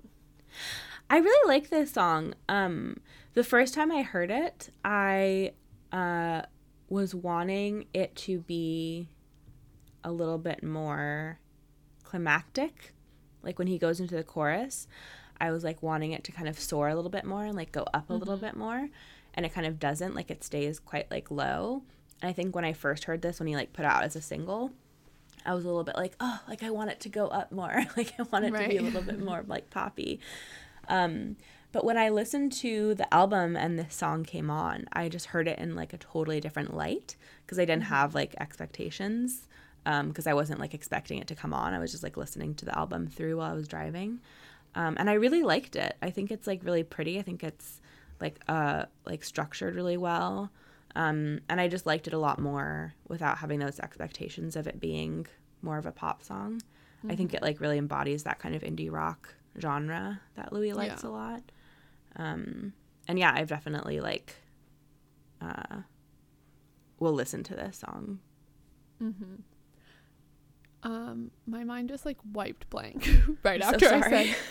I 1.08 1.18
really 1.18 1.48
like 1.48 1.68
this 1.70 1.92
song. 1.92 2.34
Um, 2.48 2.98
the 3.34 3.44
first 3.44 3.74
time 3.74 3.92
I 3.92 4.02
heard 4.02 4.30
it, 4.30 4.70
I 4.84 5.52
uh, 5.92 6.42
was 6.88 7.14
wanting 7.14 7.86
it 7.92 8.14
to 8.16 8.40
be 8.40 9.08
a 10.04 10.10
little 10.12 10.38
bit 10.38 10.62
more 10.62 11.38
climactic. 12.04 12.92
Like 13.42 13.58
when 13.58 13.68
he 13.68 13.78
goes 13.78 14.00
into 14.00 14.14
the 14.16 14.24
chorus, 14.24 14.86
I 15.40 15.50
was 15.50 15.64
like 15.64 15.82
wanting 15.82 16.12
it 16.12 16.24
to 16.24 16.32
kind 16.32 16.48
of 16.48 16.58
soar 16.58 16.88
a 16.88 16.94
little 16.94 17.10
bit 17.10 17.24
more 17.24 17.44
and 17.44 17.56
like 17.56 17.72
go 17.72 17.84
up 17.94 18.10
a 18.10 18.14
little 18.14 18.36
Mhm. 18.36 18.40
bit 18.42 18.56
more. 18.56 18.88
And 19.34 19.46
it 19.46 19.54
kind 19.54 19.66
of 19.66 19.78
doesn't, 19.78 20.14
like 20.14 20.30
it 20.30 20.44
stays 20.44 20.78
quite 20.78 21.10
like 21.10 21.30
low. 21.30 21.82
And 22.20 22.28
I 22.28 22.32
think 22.32 22.54
when 22.54 22.64
I 22.64 22.72
first 22.72 23.04
heard 23.04 23.22
this, 23.22 23.38
when 23.38 23.46
he 23.46 23.54
like 23.56 23.72
put 23.72 23.84
out 23.84 24.02
as 24.04 24.16
a 24.16 24.20
single, 24.20 24.72
I 25.46 25.54
was 25.54 25.64
a 25.64 25.68
little 25.68 25.84
bit 25.84 25.96
like, 25.96 26.14
oh, 26.20 26.40
like 26.48 26.62
I 26.62 26.70
want 26.70 26.90
it 26.90 27.00
to 27.00 27.08
go 27.08 27.28
up 27.28 27.50
more. 27.52 27.82
like 27.96 28.12
I 28.18 28.22
want 28.24 28.44
it 28.44 28.50
to 28.52 28.68
be 28.68 28.76
a 28.76 28.82
little 28.82 29.02
bit 29.02 29.18
more 29.24 29.44
like 29.46 29.70
poppy. 29.70 30.20
Um, 30.88 31.36
but 31.72 31.84
when 31.84 31.96
I 31.96 32.08
listened 32.08 32.52
to 32.54 32.94
the 32.96 33.12
album 33.14 33.56
and 33.56 33.78
this 33.78 33.94
song 33.94 34.24
came 34.24 34.50
on, 34.50 34.86
I 34.92 35.08
just 35.08 35.26
heard 35.26 35.46
it 35.46 35.58
in 35.58 35.76
like 35.76 35.92
a 35.92 35.98
totally 35.98 36.40
different 36.40 36.74
light 36.76 37.16
because 37.46 37.58
I 37.60 37.64
didn't 37.64 37.84
have 37.84 38.12
like 38.14 38.34
expectations 38.40 39.46
because 40.08 40.26
I 40.26 40.34
wasn't 40.34 40.60
like 40.60 40.74
expecting 40.74 41.18
it 41.18 41.26
to 41.28 41.34
come 41.34 41.52
on. 41.54 41.74
I 41.74 41.78
was 41.78 41.90
just 41.90 42.02
like 42.02 42.16
listening 42.16 42.54
to 42.56 42.64
the 42.64 42.76
album 42.78 43.06
through 43.08 43.36
while 43.38 43.50
I 43.50 43.54
was 43.54 43.68
driving. 43.68 44.20
Um, 44.74 44.96
and 44.98 45.10
I 45.10 45.14
really 45.14 45.42
liked 45.42 45.74
it. 45.76 45.96
I 46.02 46.10
think 46.10 46.30
it's 46.30 46.46
like 46.46 46.60
really 46.64 46.82
pretty. 46.84 47.18
I 47.18 47.22
think 47.22 47.42
it's 47.42 47.80
like 48.20 48.38
uh 48.48 48.84
like 49.04 49.24
structured 49.24 49.74
really 49.74 49.96
well. 49.96 50.50
Um, 50.96 51.40
and 51.48 51.60
I 51.60 51.68
just 51.68 51.86
liked 51.86 52.06
it 52.08 52.12
a 52.12 52.18
lot 52.18 52.38
more 52.40 52.94
without 53.08 53.38
having 53.38 53.60
those 53.60 53.78
expectations 53.80 54.56
of 54.56 54.66
it 54.66 54.80
being 54.80 55.26
more 55.62 55.78
of 55.78 55.86
a 55.86 55.92
pop 55.92 56.22
song. 56.22 56.60
I 57.08 57.16
think 57.16 57.32
it 57.32 57.40
like 57.40 57.60
really 57.60 57.78
embodies 57.78 58.24
that 58.24 58.38
kind 58.40 58.54
of 58.54 58.62
indie 58.62 58.90
rock 58.92 59.34
genre 59.58 60.20
that 60.36 60.52
Louis 60.52 60.74
likes 60.74 61.02
Yeah. 61.02 61.08
a 61.08 61.10
lot. 61.10 61.42
Um, 62.16 62.74
and 63.08 63.18
yeah, 63.18 63.32
I've 63.34 63.48
definitely 63.48 64.00
like 64.00 64.34
uh, 65.40 65.78
will 66.98 67.14
listen 67.14 67.42
to 67.44 67.54
this 67.54 67.78
song. 67.78 68.18
Mm-hmm. 69.02 69.36
Um, 70.82 71.30
my 71.46 71.64
mind 71.64 71.88
just 71.88 72.06
like 72.06 72.16
wiped 72.32 72.70
blank 72.70 73.08
right 73.42 73.62
I'm 73.62 73.74
after 73.74 73.88
so 73.88 73.96
I 73.96 74.00
said. 74.10 74.36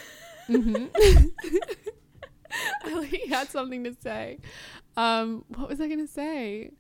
Mm-hmm. 0.50 1.28
I 2.84 2.94
like, 2.96 3.26
had 3.30 3.50
something 3.50 3.84
to 3.84 3.94
say. 3.94 4.40
Um, 4.98 5.46
what 5.50 5.70
was 5.70 5.80
I 5.80 5.88
gonna 5.88 6.08
say? 6.08 6.72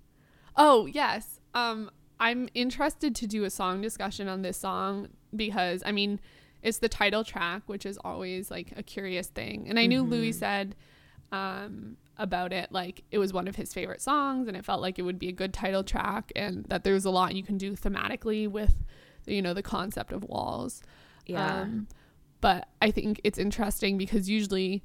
Oh 0.56 0.88
yes. 0.88 1.40
Um, 1.54 1.92
I'm 2.20 2.50
interested 2.56 3.14
to 3.16 3.28
do 3.28 3.44
a 3.44 3.52
song 3.52 3.82
discussion 3.82 4.28
on 4.28 4.42
this 4.42 4.58
song 4.58 5.10
because 5.36 5.84
I 5.86 5.92
mean, 5.92 6.20
it's 6.62 6.80
the 6.80 6.90
title 6.90 7.24
track, 7.24 7.64
which 7.68 7.86
is 7.86 7.98
always 8.04 8.52
like 8.52 8.74
a 8.76 8.84
curious 8.84 9.28
thing. 9.28 9.68
And 9.70 9.80
I 9.80 9.86
knew 9.86 10.02
Louis 10.02 10.32
said 10.32 10.76
um, 11.32 11.98
about 12.18 12.52
it 12.52 12.72
like 12.72 13.04
it 13.12 13.18
was 13.18 13.32
one 13.32 13.48
of 13.48 13.56
his 13.56 13.74
favorite 13.74 14.02
songs, 14.02 14.48
and 14.48 14.58
it 14.58 14.66
felt 14.66 14.82
like 14.82 15.00
it 15.00 15.04
would 15.04 15.20
be 15.20 15.30
a 15.30 15.34
good 15.34 15.54
title 15.54 15.84
track, 15.84 16.32
and 16.36 16.66
that 16.66 16.84
there's 16.84 17.06
a 17.06 17.10
lot 17.10 17.36
you 17.36 17.44
can 17.44 17.58
do 17.58 17.74
thematically 17.74 18.48
with, 18.48 18.76
you 19.30 19.42
know, 19.42 19.54
the 19.54 19.64
concept 19.64 20.12
of 20.12 20.24
walls. 20.24 20.82
Yeah. 21.26 21.62
Um, 21.62 21.88
but 22.42 22.68
I 22.82 22.92
think 22.92 23.22
it's 23.24 23.38
interesting 23.38 23.98
because 23.98 24.30
usually, 24.30 24.84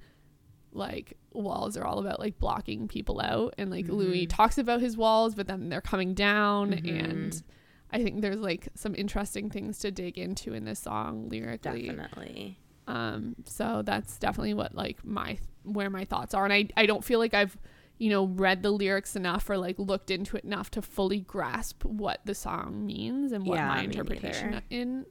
like 0.73 1.17
walls 1.33 1.77
are 1.77 1.85
all 1.85 1.99
about 1.99 2.19
like 2.19 2.39
blocking 2.39 2.89
people 2.89 3.21
out, 3.21 3.55
and 3.59 3.71
like 3.71 3.89
Louis 3.89 4.27
talks 4.27 4.59
about 4.59 4.81
his 4.81 4.97
walls, 4.97 5.35
but 5.35 5.47
then 5.47 5.69
they're 5.69 5.81
coming 5.81 6.15
down, 6.15 6.73
and 6.73 7.43
I 7.91 8.03
think 8.03 8.23
there's 8.23 8.41
like 8.41 8.69
some 8.75 8.95
interesting 8.95 9.51
things 9.51 9.79
to 9.81 9.91
dig 9.91 10.19
into 10.19 10.53
in 10.53 10.65
this 10.65 10.81
song 10.81 11.29
lyrically. 11.29 11.89
Definitely. 11.89 12.59
Um, 12.87 13.37
so 13.47 13.83
that's 13.85 14.19
definitely 14.19 14.55
what 14.55 14.75
like 14.75 15.05
my 15.05 15.39
where 15.63 15.91
my 15.91 16.05
thoughts 16.05 16.35
are, 16.35 16.45
and 16.45 16.53
I 16.53 16.69
I 16.77 16.87
don't 16.87 17.05
feel 17.05 17.19
like 17.19 17.35
I've 17.35 17.57
you 17.99 18.11
know 18.11 18.25
read 18.27 18.63
the 18.63 18.71
lyrics 18.71 19.15
enough 19.17 19.49
or 19.49 19.57
like 19.57 19.79
looked 19.79 20.11
into 20.11 20.37
it 20.37 20.45
enough 20.45 20.71
to 20.71 20.83
fully 20.83 21.21
grasp 21.21 21.85
what 21.85 22.21
the 22.25 22.35
song 22.35 22.85
means 22.85 23.33
and 23.33 23.47
what 23.47 23.57
Yeah, 23.57 23.69
my 23.69 23.83
interpretation 23.83 24.61
in 24.71 25.07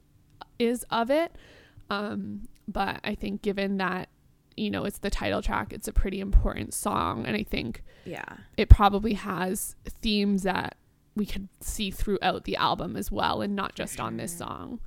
is 0.58 0.84
of 0.90 1.10
it. 1.10 1.34
Um, 1.90 2.48
but 2.68 3.00
I 3.04 3.14
think 3.14 3.42
given 3.42 3.78
that 3.78 4.08
you 4.56 4.70
know 4.70 4.84
it's 4.84 4.98
the 4.98 5.10
title 5.10 5.42
track, 5.42 5.72
it's 5.72 5.88
a 5.88 5.92
pretty 5.92 6.20
important 6.20 6.72
song, 6.74 7.26
and 7.26 7.36
I 7.36 7.42
think 7.42 7.82
Yeah. 8.04 8.24
it 8.56 8.68
probably 8.68 9.14
has 9.14 9.74
themes 10.02 10.42
that 10.44 10.76
we 11.16 11.26
could 11.26 11.48
see 11.60 11.90
throughout 11.90 12.44
the 12.44 12.56
album 12.56 12.96
as 12.96 13.10
well, 13.10 13.40
and 13.42 13.54
not 13.56 13.74
just 13.74 13.98
on 14.00 14.16
this 14.16 14.36
song. 14.36 14.80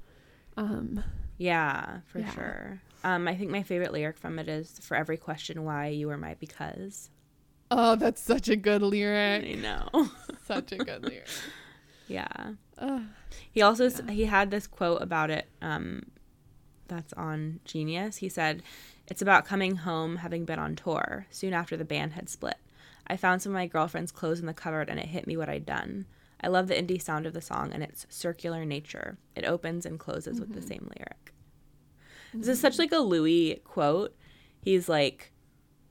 Um, 0.56 1.04
Yeah, 1.38 2.00
for 2.08 2.20
Yeah. 2.20 2.32
sure. 2.32 2.82
Um, 3.04 3.28
I 3.28 3.36
think 3.36 3.52
my 3.52 3.62
favorite 3.64 3.94
lyric 3.94 4.18
from 4.18 4.40
it 4.40 4.48
is 4.50 4.80
"For 4.80 4.96
every 4.98 5.18
question 5.18 5.64
why, 5.64 5.88
you 5.88 6.10
are 6.10 6.18
my 6.18 6.34
because." 6.36 7.10
Oh, 7.72 7.96
that's 7.96 8.22
such 8.22 8.50
a 8.50 8.56
good 8.56 8.82
lyric. 8.82 9.44
I 9.44 9.54
know. 9.54 10.10
Such 10.48 10.72
a 10.72 10.78
good 10.78 11.04
lyric. 11.04 11.28
yeah. 12.08 12.54
Ugh. 12.78 13.02
He 13.52 13.62
also 13.62 13.88
s 13.88 14.02
he 14.10 14.26
had 14.26 14.50
this 14.50 14.66
quote 14.68 15.02
about 15.02 15.30
it. 15.30 15.48
Um, 15.62 16.04
that's 16.88 17.12
on 17.14 17.60
Genius. 17.66 18.18
He 18.18 18.30
said, 18.30 18.64
"It's 19.08 19.22
about 19.22 19.46
coming 19.46 19.78
home, 19.78 20.18
having 20.18 20.46
been 20.46 20.60
on 20.60 20.76
tour. 20.76 21.26
Soon 21.32 21.54
after 21.54 21.76
the 21.76 21.84
band 21.84 22.14
had 22.14 22.30
split, 22.30 22.58
I 23.08 23.18
found 23.18 23.42
some 23.42 23.52
of 23.52 23.56
my 23.56 23.68
girlfriend's 23.68 24.12
clothes 24.12 24.40
in 24.40 24.46
the 24.46 24.54
cupboard, 24.54 24.90
and 24.90 25.00
it 25.00 25.08
hit 25.08 25.28
me 25.28 25.36
what 25.36 25.50
I'd 25.50 25.66
done. 25.66 26.06
I 26.40 26.48
love 26.48 26.68
the 26.68 26.76
indie 26.76 27.02
sound 27.02 27.26
of 27.26 27.34
the 27.34 27.42
song 27.42 27.72
and 27.74 27.82
its 27.84 28.06
circular 28.10 28.64
nature. 28.64 29.18
It 29.36 29.44
opens 29.44 29.86
and 29.86 30.00
closes 30.00 30.40
with 30.40 30.54
the 30.54 30.62
same 30.62 30.90
lyric. 30.96 31.34
This 32.34 32.48
is 32.48 32.60
such 32.62 32.78
like 32.78 32.92
a 32.92 33.00
Louis 33.00 33.62
quote. 33.64 34.16
He's 34.62 34.88
like, 34.88 35.32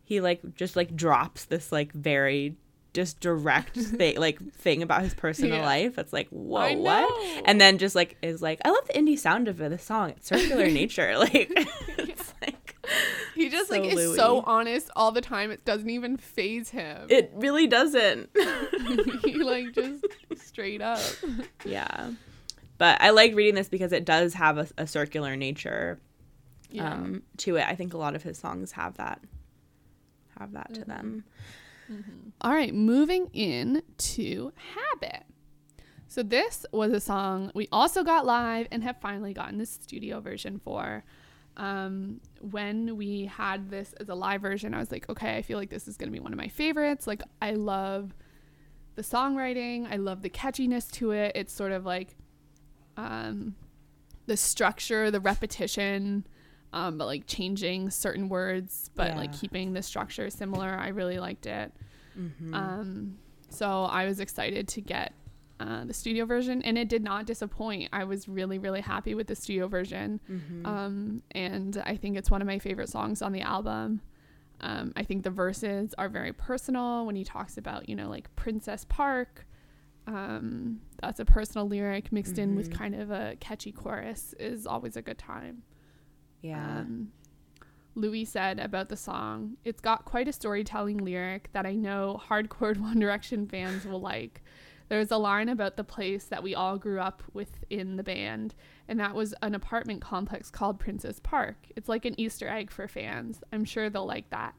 he 0.06 0.20
like 0.22 0.40
just 0.54 0.74
like 0.76 0.96
drops 0.96 1.44
this 1.44 1.70
like 1.70 1.92
very 1.92 2.56
just 2.94 3.20
direct 3.20 3.76
thing 3.76 4.16
like 4.18 4.40
thing 4.54 4.82
about 4.82 5.02
his 5.02 5.12
personal 5.12 5.58
Yeah. 5.58 5.66
life. 5.66 5.98
It's 5.98 6.14
like 6.14 6.28
whoa 6.30 6.72
what? 6.78 7.42
And 7.44 7.60
then 7.60 7.76
just 7.76 7.94
like 7.94 8.16
is 8.22 8.40
like 8.40 8.58
I 8.64 8.70
love 8.70 8.86
the 8.86 8.94
indie 8.94 9.18
sound 9.18 9.48
of 9.48 9.58
the 9.58 9.76
song. 9.78 10.10
It's 10.10 10.28
circular 10.28 10.66
nature. 10.70 11.14
Like 11.18 11.50
it's 11.98 12.32
like 12.40 12.76
He 13.34 13.50
just 13.50 13.70
like 13.70 13.82
So 13.84 13.98
is 13.98 14.16
so 14.16 14.40
honest 14.46 14.88
all 14.96 15.10
the 15.12 15.20
time. 15.20 15.50
It 15.50 15.64
doesn't 15.66 15.90
even 15.90 16.16
phase 16.16 16.70
him. 16.70 17.06
it 17.10 17.30
really 17.34 17.66
doesn't. 17.66 18.30
he 19.24 19.34
like 19.42 19.72
just 19.74 20.06
straight 20.36 20.80
up. 20.80 21.00
yeah. 21.66 22.12
But 22.78 23.00
I 23.02 23.10
like 23.10 23.34
reading 23.34 23.56
this 23.56 23.68
because 23.68 23.92
it 23.92 24.04
does 24.04 24.34
have 24.34 24.56
a, 24.58 24.68
a 24.78 24.86
circular 24.86 25.34
nature 25.36 25.98
Yeah. 26.70 26.92
um, 26.92 27.22
to 27.38 27.56
it. 27.56 27.66
I 27.66 27.74
think 27.74 27.92
a 27.92 27.98
lot 27.98 28.14
of 28.14 28.22
his 28.22 28.38
songs 28.38 28.72
have 28.72 28.96
that 28.98 29.20
have 30.38 30.52
that 30.52 30.72
to 30.74 30.84
them. 30.84 31.24
All 32.40 32.52
right, 32.52 32.74
moving 32.74 33.28
in 33.32 33.82
to 33.98 34.52
Habit. 34.74 35.24
So 36.08 36.22
this 36.22 36.64
was 36.72 36.92
a 36.92 37.00
song 37.00 37.50
we 37.54 37.68
also 37.72 38.02
got 38.02 38.24
live 38.26 38.68
and 38.70 38.82
have 38.82 39.00
finally 39.00 39.32
gotten 39.32 39.58
the 39.58 39.66
studio 39.66 40.20
version 40.20 40.58
for. 40.58 41.04
Um, 41.56 42.20
when 42.40 42.96
we 42.96 43.26
had 43.26 43.70
this 43.70 43.94
as 43.94 44.08
a 44.08 44.14
live 44.14 44.42
version, 44.42 44.74
I 44.74 44.78
was 44.78 44.92
like, 44.92 45.08
okay, 45.08 45.36
I 45.36 45.42
feel 45.42 45.58
like 45.58 45.70
this 45.70 45.88
is 45.88 45.96
gonna 45.96 46.12
be 46.12 46.20
one 46.20 46.32
of 46.32 46.38
my 46.38 46.48
favorites. 46.48 47.06
Like 47.06 47.22
I 47.40 47.52
love 47.52 48.14
the 48.94 49.02
songwriting, 49.02 49.90
I 49.90 49.96
love 49.96 50.22
the 50.22 50.30
catchiness 50.30 50.90
to 50.92 51.12
it. 51.12 51.32
It's 51.34 51.52
sort 51.52 51.72
of 51.72 51.84
like 51.84 52.16
um, 52.96 53.54
the 54.26 54.36
structure, 54.36 55.10
the 55.10 55.20
repetition, 55.20 56.26
um, 56.76 56.98
but 56.98 57.06
like 57.06 57.26
changing 57.26 57.90
certain 57.90 58.28
words, 58.28 58.90
but 58.94 59.16
like 59.16 59.32
keeping 59.32 59.72
the 59.72 59.82
structure 59.82 60.28
similar. 60.30 60.68
I 60.68 60.88
really 60.88 61.18
liked 61.18 61.46
it. 61.46 61.72
Mm-hmm. 62.18 62.54
Um, 62.54 63.18
so 63.48 63.84
I 63.84 64.04
was 64.06 64.20
excited 64.20 64.68
to 64.68 64.80
get 64.80 65.12
uh, 65.58 65.84
the 65.84 65.94
studio 65.94 66.26
version, 66.26 66.60
and 66.62 66.76
it 66.76 66.88
did 66.88 67.02
not 67.02 67.24
disappoint. 67.26 67.88
I 67.92 68.04
was 68.04 68.28
really, 68.28 68.58
really 68.58 68.82
happy 68.82 69.14
with 69.14 69.26
the 69.26 69.34
studio 69.36 69.68
version, 69.68 70.20
Mm-hmm. 70.30 70.66
um, 70.66 71.22
and 71.30 71.82
I 71.86 71.96
think 71.96 72.18
it's 72.18 72.30
one 72.30 72.42
of 72.42 72.46
my 72.46 72.58
favorite 72.58 72.90
songs 72.90 73.22
on 73.22 73.32
the 73.32 73.40
album. 73.40 74.02
Um, 74.60 74.92
I 74.96 75.02
think 75.02 75.22
the 75.24 75.30
verses 75.30 75.94
are 75.96 76.08
very 76.10 76.32
personal 76.32 77.06
when 77.06 77.16
he 77.16 77.24
talks 77.24 77.56
about, 77.58 77.88
you 77.88 77.94
know, 77.96 78.08
like 78.10 78.34
Princess 78.36 78.84
Park. 78.88 79.46
Um, 80.06 80.80
that's 81.02 81.20
a 81.20 81.24
personal 81.24 81.66
lyric 81.68 82.12
mixed 82.12 82.38
in 82.38 82.54
with 82.54 82.70
Mhm. 82.70 82.74
kind 82.78 82.94
of 82.94 83.10
a 83.10 83.36
catchy 83.40 83.72
chorus 83.72 84.34
is 84.38 84.66
always 84.66 84.96
a 84.96 85.02
good 85.02 85.18
time. 85.18 85.62
Yeah. 86.46 86.80
Um, 86.80 87.12
Louis 87.94 88.26
said 88.26 88.60
about 88.60 88.88
the 88.90 88.96
song, 88.96 89.56
it's 89.64 89.80
got 89.80 90.04
quite 90.04 90.28
a 90.28 90.32
storytelling 90.32 90.98
lyric 90.98 91.48
that 91.52 91.66
I 91.66 91.74
know 91.74 92.20
hardcore 92.28 92.76
One 92.80 93.00
Direction 93.00 93.46
fans 93.46 93.84
will 93.86 94.00
like. 94.00 94.42
There's 94.88 95.10
a 95.10 95.16
line 95.16 95.48
about 95.48 95.76
the 95.76 95.82
place 95.82 96.24
that 96.26 96.44
we 96.44 96.54
all 96.54 96.78
grew 96.78 97.00
up 97.00 97.22
within 97.32 97.96
the 97.96 98.04
band, 98.04 98.54
and 98.86 99.00
that 99.00 99.14
was 99.14 99.34
an 99.42 99.54
apartment 99.54 100.00
complex 100.00 100.48
called 100.50 100.78
Princess 100.78 101.18
Park. 101.18 101.66
It's 101.74 101.88
like 101.88 102.04
an 102.04 102.18
Easter 102.20 102.48
egg 102.48 102.70
for 102.70 102.86
fans. 102.86 103.42
I'm 103.52 103.64
sure 103.64 103.90
they'll 103.90 104.06
like 104.06 104.30
that. 104.30 104.54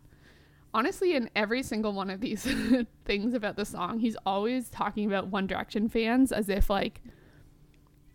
Honestly, 0.74 1.16
in 1.16 1.30
every 1.34 1.64
single 1.64 1.94
one 1.94 2.10
of 2.10 2.20
these 2.20 2.44
things 3.06 3.34
about 3.34 3.56
the 3.56 3.64
song, 3.64 4.00
he's 4.00 4.18
always 4.26 4.70
talking 4.70 5.08
about 5.08 5.28
One 5.28 5.48
Direction 5.48 5.88
fans 5.88 6.34
as 6.34 6.50
if 6.50 6.70
like 6.70 7.02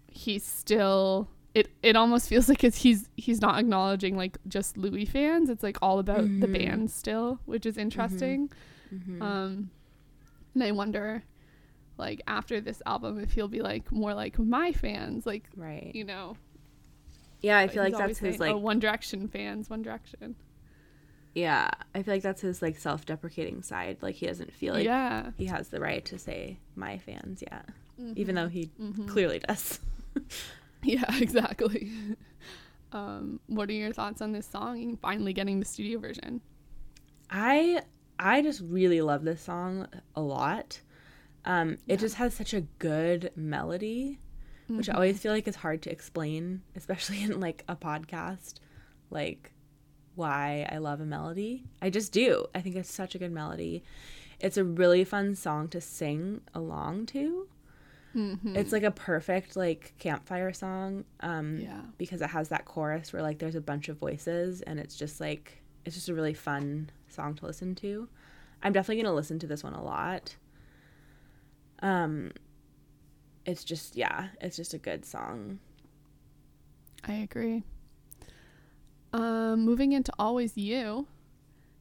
he's 0.09 0.45
still 0.45 1.31
it 1.55 1.69
it 1.83 1.97
almost 1.97 2.29
feels 2.29 2.49
like 2.49 2.65
it's 2.65 2.79
he's 2.83 3.09
he's 3.17 3.41
not 3.41 3.59
acknowledging 3.59 4.17
like 4.17 4.39
just 4.49 4.77
Louis 4.77 5.05
fans. 5.05 5.51
It's 5.51 5.63
like 5.63 5.77
all 5.83 5.99
about 5.99 6.23
the 6.23 6.47
Mhm. 6.47 6.53
band 6.53 6.91
still, 6.91 7.41
which 7.45 7.67
is 7.67 7.77
interesting. 7.77 8.51
Mhm. 8.95 9.21
Um 9.23 9.71
and 10.55 10.63
I 10.65 10.73
wonder 10.73 11.23
like 11.99 12.23
after 12.27 12.61
this 12.61 12.81
album 12.87 13.19
if 13.21 13.33
he'll 13.33 13.49
be 13.49 13.61
like 13.63 13.93
more 13.93 14.15
like 14.15 14.39
my 14.39 14.73
fans, 14.73 15.27
like 15.27 15.45
right. 15.57 15.91
you 15.95 16.05
know. 16.05 16.37
Yeah, 17.43 17.59
I 17.59 17.67
feel 17.69 17.83
like 17.83 17.97
that's 17.99 18.19
his 18.19 18.37
saying, 18.37 18.41
like 18.41 18.53
oh, 18.55 18.59
One 18.59 18.79
Direction 18.79 19.27
fans, 19.29 19.69
One 19.69 19.83
Direction. 19.83 20.37
yeah. 21.35 21.69
I 21.95 22.03
feel 22.03 22.15
like 22.15 22.23
that's 22.23 22.41
his 22.41 22.63
like 22.63 22.79
self-deprecating 22.79 23.63
side. 23.63 23.99
Like 24.01 24.15
he 24.15 24.27
doesn't 24.27 24.53
feel 24.53 24.75
like 24.75 24.85
yeah. 24.85 25.31
he 25.37 25.47
has 25.47 25.69
the 25.69 25.81
right 25.81 26.05
to 26.07 26.19
say 26.19 26.59
my 26.77 26.99
fans 26.99 27.43
yet, 27.43 27.69
Mm-hmm. 28.01 28.13
even 28.17 28.35
though 28.37 28.49
he 28.49 28.71
clearly 29.07 29.39
does. 29.41 29.81
Yeah, 30.85 31.05
exactly. 31.21 31.93
um, 32.93 33.39
what 33.47 33.69
are 33.71 33.73
your 33.73 33.93
thoughts 33.93 34.21
on 34.21 34.33
this 34.33 34.47
song 34.47 34.83
and 34.83 35.01
finally 35.01 35.33
getting 35.33 35.61
the 35.61 35.65
studio 35.65 36.01
version? 36.01 36.41
I 37.31 37.83
I 38.19 38.43
just 38.43 38.61
really 38.61 39.01
love 39.01 39.25
this 39.25 39.41
song 39.41 39.87
a 40.17 40.21
lot. 40.21 40.81
Um, 41.45 41.79
it 41.87 41.99
just 41.99 42.17
has 42.17 42.35
such 42.35 42.53
a 42.53 42.63
good 42.79 43.31
melody, 43.35 44.19
which 44.69 44.89
I 44.89 44.95
always 44.95 45.21
feel 45.21 45.33
like 45.33 45.49
is 45.49 45.57
hard 45.57 45.83
to 45.83 45.91
explain, 45.91 46.63
especially 46.77 47.23
in 47.23 47.41
like 47.41 47.65
a 47.69 47.77
podcast, 47.77 48.55
like 49.11 49.53
why 50.15 50.67
I 50.71 50.79
love 50.79 51.01
a 51.01 51.07
melody. 51.07 51.65
I 51.81 51.91
just 51.91 52.13
do. 52.13 52.47
I 52.55 52.61
think 52.61 52.77
it's 52.77 52.93
such 52.93 53.15
a 53.15 53.19
good 53.19 53.33
melody. 53.33 53.83
It's 54.41 54.57
a 54.57 54.65
really 54.65 55.05
fun 55.05 55.37
song 55.37 55.69
to 55.69 55.81
sing 55.81 56.41
along 56.55 57.07
to. 57.07 57.49
It's 58.15 58.73
like 58.73 58.83
a 58.83 58.91
perfect 58.91 59.57
like 59.57 59.95
campfire 59.99 60.53
song. 60.53 61.05
Um, 61.21 61.59
Yeah. 61.61 61.81
because 61.99 62.21
it 62.21 62.29
has 62.31 62.49
that 62.51 62.65
chorus 62.65 63.13
where 63.13 63.23
like 63.23 63.39
there's 63.39 63.55
a 63.55 63.61
bunch 63.61 63.89
of 63.89 63.97
voices 63.99 64.61
and 64.63 64.79
it's 64.79 64.97
just 64.97 65.21
like 65.21 65.63
it's 65.85 65.95
just 65.97 66.09
a 66.09 66.15
really 66.15 66.35
fun 66.35 66.91
song 67.09 67.35
to 67.37 67.47
listen 67.47 67.75
to. 67.77 68.09
I'm 68.63 68.73
definitely 68.73 69.03
gonna 69.03 69.15
listen 69.15 69.39
to 69.41 69.47
this 69.47 69.65
one 69.65 69.75
a 69.75 69.83
lot. 69.83 70.37
Um, 71.83 72.33
it's 73.45 73.65
just 73.65 73.97
yeah, 73.97 74.29
it's 74.41 74.57
just 74.57 74.75
a 74.75 74.79
good 74.79 75.05
song. 75.05 75.59
I 77.05 77.15
agree. 77.15 77.65
Um, 79.13 79.65
moving 79.65 79.93
into 79.93 80.13
Always 80.19 80.57
You, 80.57 81.07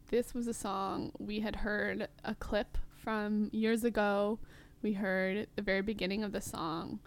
this 0.09 0.33
was 0.33 0.47
a 0.47 0.53
song 0.53 1.11
we 1.19 1.39
had 1.39 1.57
heard 1.57 2.07
a 2.25 2.35
clip 2.35 2.77
from 3.03 3.49
years 3.53 3.83
ago. 3.83 4.39
We 4.81 4.93
heard 4.93 5.37
at 5.37 5.55
the 5.55 5.61
very 5.61 5.81
beginning 5.81 6.23
of 6.23 6.31
the 6.31 6.41
song. 6.41 6.99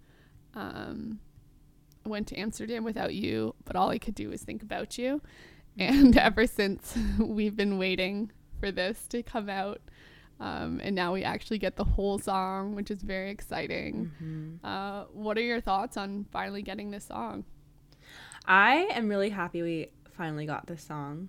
Um, 0.55 1.21
went 2.05 2.29
to 2.29 2.37
Amsterdam 2.37 2.85
without 2.85 3.15
you, 3.15 3.55
but 3.65 3.77
all 3.77 3.91
I 3.91 3.99
could 3.99 4.15
do 4.15 4.29
was 4.29 4.43
think 4.43 4.63
about 4.63 4.99
you. 4.99 5.21
And 5.79 6.17
ever 6.19 6.47
since 6.47 6.97
we've 7.19 7.57
been 7.57 7.79
waiting 7.79 8.31
for 8.61 8.71
this 8.71 9.07
to 9.09 9.23
come 9.23 9.49
out, 9.49 9.81
um, 10.41 10.81
and 10.83 10.95
now 10.95 11.13
we 11.13 11.23
actually 11.23 11.59
get 11.59 11.77
the 11.77 11.85
whole 11.85 12.19
song, 12.19 12.75
which 12.75 12.91
is 12.91 13.03
very 13.03 13.31
exciting. 13.31 14.11
Mm-hmm. 14.23 14.67
Uh, 14.67 15.05
what 15.13 15.39
are 15.39 15.43
your 15.43 15.61
thoughts 15.61 15.97
on 15.97 16.27
finally 16.33 16.63
getting 16.63 16.91
this 16.91 17.05
song? 17.05 17.45
I 18.47 18.89
am 18.91 19.09
really 19.09 19.31
happy 19.31 19.63
we 19.63 19.89
finally 20.17 20.45
got 20.45 20.67
this 20.67 20.83
song, 20.83 21.29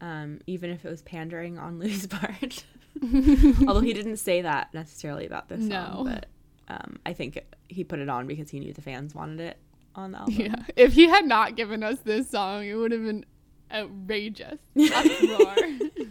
um, 0.00 0.40
even 0.46 0.70
if 0.70 0.84
it 0.84 0.90
was 0.90 1.02
pandering 1.02 1.58
on 1.58 1.78
Louis' 1.78 2.06
part. 2.08 2.64
Although 3.68 3.80
he 3.80 3.92
didn't 3.94 4.18
say 4.18 4.42
that 4.42 4.72
necessarily 4.74 5.26
about 5.26 5.48
this 5.48 5.68
song, 5.68 6.04
but 6.04 6.26
um, 6.68 6.98
I 7.04 7.12
think 7.12 7.42
he 7.68 7.84
put 7.84 7.98
it 7.98 8.08
on 8.08 8.26
because 8.26 8.50
he 8.50 8.60
knew 8.60 8.72
the 8.72 8.82
fans 8.82 9.14
wanted 9.14 9.40
it 9.40 9.58
on 9.94 10.12
the 10.12 10.18
album. 10.18 10.34
Yeah, 10.34 10.56
if 10.76 10.94
he 10.94 11.08
had 11.08 11.26
not 11.26 11.56
given 11.56 11.82
us 11.82 11.98
this 12.00 12.30
song, 12.30 12.64
it 12.64 12.74
would 12.74 12.92
have 12.92 13.02
been 13.02 13.24
outrageous. 13.72 14.58
Uproar. 14.76 15.56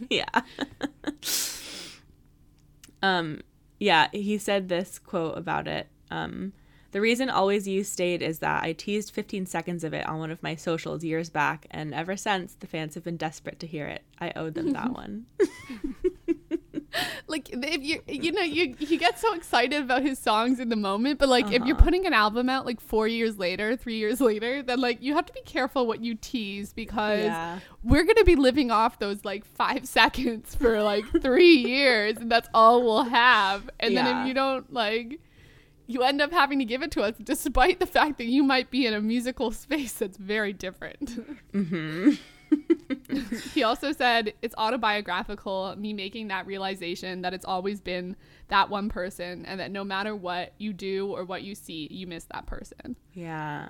yeah. 0.09 0.41
um, 3.01 3.41
yeah, 3.79 4.07
he 4.11 4.37
said 4.37 4.69
this 4.69 4.99
quote 4.99 5.37
about 5.37 5.67
it. 5.67 5.87
Um, 6.11 6.53
the 6.93 7.01
reason 7.01 7.27
Always 7.27 7.67
You 7.67 7.83
stayed 7.83 8.21
is 8.21 8.37
that 8.39 8.63
I 8.63 8.73
teased 8.73 9.11
15 9.11 9.47
seconds 9.47 9.83
of 9.83 9.95
it 9.95 10.07
on 10.07 10.19
one 10.19 10.29
of 10.29 10.43
my 10.43 10.55
socials 10.55 11.03
years 11.03 11.27
back, 11.31 11.65
and 11.71 11.91
ever 11.91 12.15
since, 12.15 12.53
the 12.53 12.67
fans 12.67 12.93
have 12.93 13.03
been 13.03 13.17
desperate 13.17 13.59
to 13.61 13.67
hear 13.67 13.87
it. 13.87 14.03
I 14.21 14.31
owed 14.35 14.53
them 14.53 14.69
that 14.73 14.91
one. 14.93 15.25
like 17.27 17.49
if 17.51 17.81
you 17.83 18.01
you 18.07 18.31
know 18.31 18.41
you 18.41 18.75
you 18.79 18.97
get 18.99 19.19
so 19.19 19.33
excited 19.33 19.81
about 19.81 20.01
his 20.03 20.19
songs 20.19 20.59
in 20.59 20.69
the 20.69 20.75
moment 20.75 21.19
but 21.19 21.29
like 21.29 21.45
if 21.51 21.63
you're 21.65 21.75
Uh-huh. 21.75 21.83
putting 21.85 22.05
an 22.05 22.13
album 22.13 22.49
out 22.49 22.65
like 22.65 22.79
four 22.81 23.07
years 23.07 23.37
later 23.37 23.75
three 23.75 23.97
years 23.97 24.21
later 24.21 24.61
then 24.61 24.79
like 24.79 25.01
you 25.01 25.15
have 25.15 25.25
to 25.25 25.33
be 25.33 25.41
careful 25.41 25.87
what 25.87 26.03
you 26.03 26.15
tease 26.15 26.73
because 26.73 27.23
Yeah. 27.25 27.59
we're 27.83 28.03
gonna 28.03 28.23
be 28.23 28.35
living 28.35 28.69
off 28.71 28.99
those 28.99 29.25
like 29.25 29.45
five 29.45 29.87
seconds 29.99 30.55
for 30.55 30.81
like 30.83 31.05
three 31.21 31.55
years 31.57 32.17
and 32.17 32.31
that's 32.31 32.49
all 32.53 32.83
we'll 32.83 33.03
have 33.05 33.69
and 33.79 33.95
then 33.97 34.05
if 34.21 34.27
you 34.27 34.33
don't 34.33 34.71
like 34.73 35.19
you 35.85 36.01
end 36.01 36.21
up 36.21 36.31
having 36.31 36.59
to 36.59 36.65
give 36.65 36.81
it 36.81 36.91
to 36.91 37.01
us 37.01 37.13
despite 37.21 37.79
the 37.79 37.85
fact 37.85 38.17
that 38.17 38.25
you 38.27 38.41
might 38.43 38.69
be 38.71 38.85
in 38.85 38.93
a 38.93 39.01
musical 39.01 39.51
space 39.51 39.93
that's 39.93 40.17
very 40.17 40.53
different 40.53 41.19
Mm-hmm. 41.53 42.11
He 43.53 43.63
also 43.63 43.91
said 43.91 44.33
it's 44.41 44.55
autobiographical 44.57 45.75
me 45.77 45.93
making 45.93 46.27
that 46.29 46.45
realization 46.47 47.21
that 47.21 47.33
it's 47.33 47.45
always 47.45 47.79
been 47.79 48.15
that 48.47 48.69
one 48.69 48.89
person 48.89 49.45
and 49.45 49.59
that 49.59 49.71
no 49.71 49.83
matter 49.83 50.15
what 50.15 50.53
you 50.57 50.73
do 50.73 51.07
or 51.11 51.23
what 51.25 51.43
you 51.43 51.55
see 51.55 51.87
you 51.91 52.07
miss 52.07 52.25
that 52.25 52.45
person 52.45 52.95
Yeah. 53.13 53.69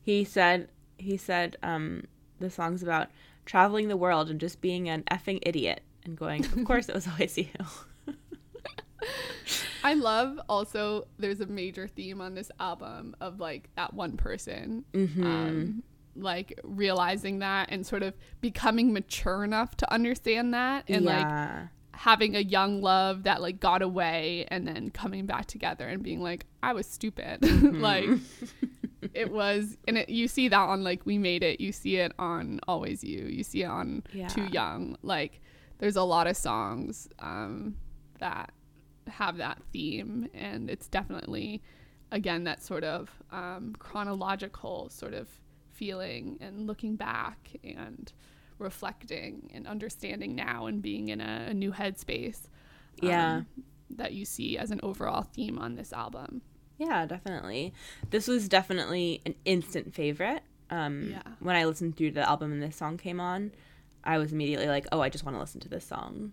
He 0.00 0.24
said 0.24 0.68
he 0.96 1.16
said 1.16 1.56
um 1.62 2.04
the 2.40 2.50
song's 2.50 2.82
about 2.82 3.08
traveling 3.44 3.88
the 3.88 3.96
world 3.96 4.30
and 4.30 4.40
just 4.40 4.60
being 4.60 4.88
an 4.88 5.02
effing 5.10 5.38
idiot 5.42 5.82
and 6.04 6.16
going, 6.16 6.44
Of 6.44 6.64
course 6.64 6.88
it 6.88 6.94
was 6.94 7.06
always 7.12 7.36
you. 7.36 7.46
i 9.84 9.94
love 9.94 10.40
also 10.48 11.06
there's 11.18 11.40
a 11.40 11.46
major 11.46 11.86
theme 11.86 12.20
on 12.20 12.34
this 12.34 12.50
album 12.58 13.14
of 13.20 13.38
like 13.38 13.68
that 13.76 13.94
one 13.94 14.16
person 14.16 14.84
Mm-hmm. 14.92 15.24
um, 15.24 15.82
like 16.22 16.58
realizing 16.62 17.40
that 17.40 17.68
and 17.70 17.86
sort 17.86 18.02
of 18.02 18.14
becoming 18.40 18.92
mature 18.92 19.44
enough 19.44 19.76
to 19.76 19.92
understand 19.92 20.54
that 20.54 20.84
and 20.88 21.04
like 21.04 21.68
having 21.94 22.36
a 22.36 22.40
young 22.40 22.80
love 22.80 23.24
that 23.24 23.42
like 23.42 23.58
got 23.58 23.82
away 23.82 24.46
and 24.48 24.68
then 24.68 24.88
coming 24.90 25.26
back 25.26 25.46
together 25.46 25.88
and 25.88 26.02
being 26.02 26.20
like 26.20 26.46
i 26.62 26.72
was 26.72 26.86
stupid. 26.86 27.38
Like 27.78 28.08
it 29.14 29.32
was 29.32 29.76
and 29.86 29.98
it, 29.98 30.08
you 30.08 30.28
see 30.28 30.48
that 30.48 30.56
on 30.58 30.84
like 30.84 31.04
we 31.06 31.18
made 31.18 31.42
it 31.42 31.60
you 31.60 31.72
see 31.72 31.96
it 31.96 32.12
on 32.18 32.60
always 32.68 33.04
you 33.04 33.24
you 33.24 33.42
see 33.42 33.62
it 33.62 33.66
on 33.66 34.02
too 34.28 34.48
young. 34.52 34.96
Like 35.02 35.40
there's 35.78 35.96
a 35.96 36.02
lot 36.02 36.26
of 36.26 36.36
songs 36.36 37.08
um 37.20 37.76
that 38.18 38.52
have 39.08 39.36
that 39.38 39.62
theme 39.72 40.28
and 40.34 40.68
it's 40.68 40.88
definitely 40.88 41.62
again 42.12 42.44
that 42.44 42.62
sort 42.62 42.84
of 42.84 43.10
um, 43.30 43.74
chronological 43.78 44.88
sort 44.90 45.14
of 45.14 45.28
feeling 45.78 46.38
and 46.40 46.66
looking 46.66 46.96
back 46.96 47.38
and 47.64 48.12
reflecting 48.58 49.50
and 49.54 49.66
understanding 49.66 50.34
now 50.34 50.66
and 50.66 50.82
being 50.82 51.08
in 51.08 51.20
a, 51.20 51.46
a 51.50 51.54
new 51.54 51.72
headspace 51.72 52.40
Yeah. 53.00 53.36
um, 53.36 53.46
that 53.90 54.12
you 54.12 54.24
see 54.24 54.58
as 54.58 54.70
an 54.70 54.80
overall 54.82 55.22
theme 55.22 55.58
on 55.58 55.76
this 55.76 55.92
album 55.92 56.42
Yeah, 56.78 57.06
definitely. 57.06 57.72
This 58.10 58.28
was 58.28 58.48
definitely 58.48 59.20
an 59.26 59.34
instant 59.44 59.94
favorite. 59.94 60.42
Um 60.70 61.10
Yeah. 61.14 61.22
when 61.40 61.56
I 61.56 61.64
listened 61.64 61.96
through 61.96 62.12
the 62.12 62.28
album 62.28 62.52
and 62.52 62.62
this 62.62 62.76
song 62.76 62.96
came 62.98 63.20
on, 63.20 63.40
I 64.04 64.18
was 64.18 64.32
immediately 64.32 64.66
like, 64.68 64.86
Oh, 64.92 65.00
I 65.00 65.08
just 65.08 65.24
want 65.24 65.34
to 65.36 65.40
listen 65.40 65.60
to 65.66 65.68
this 65.68 65.86
song. 65.94 66.32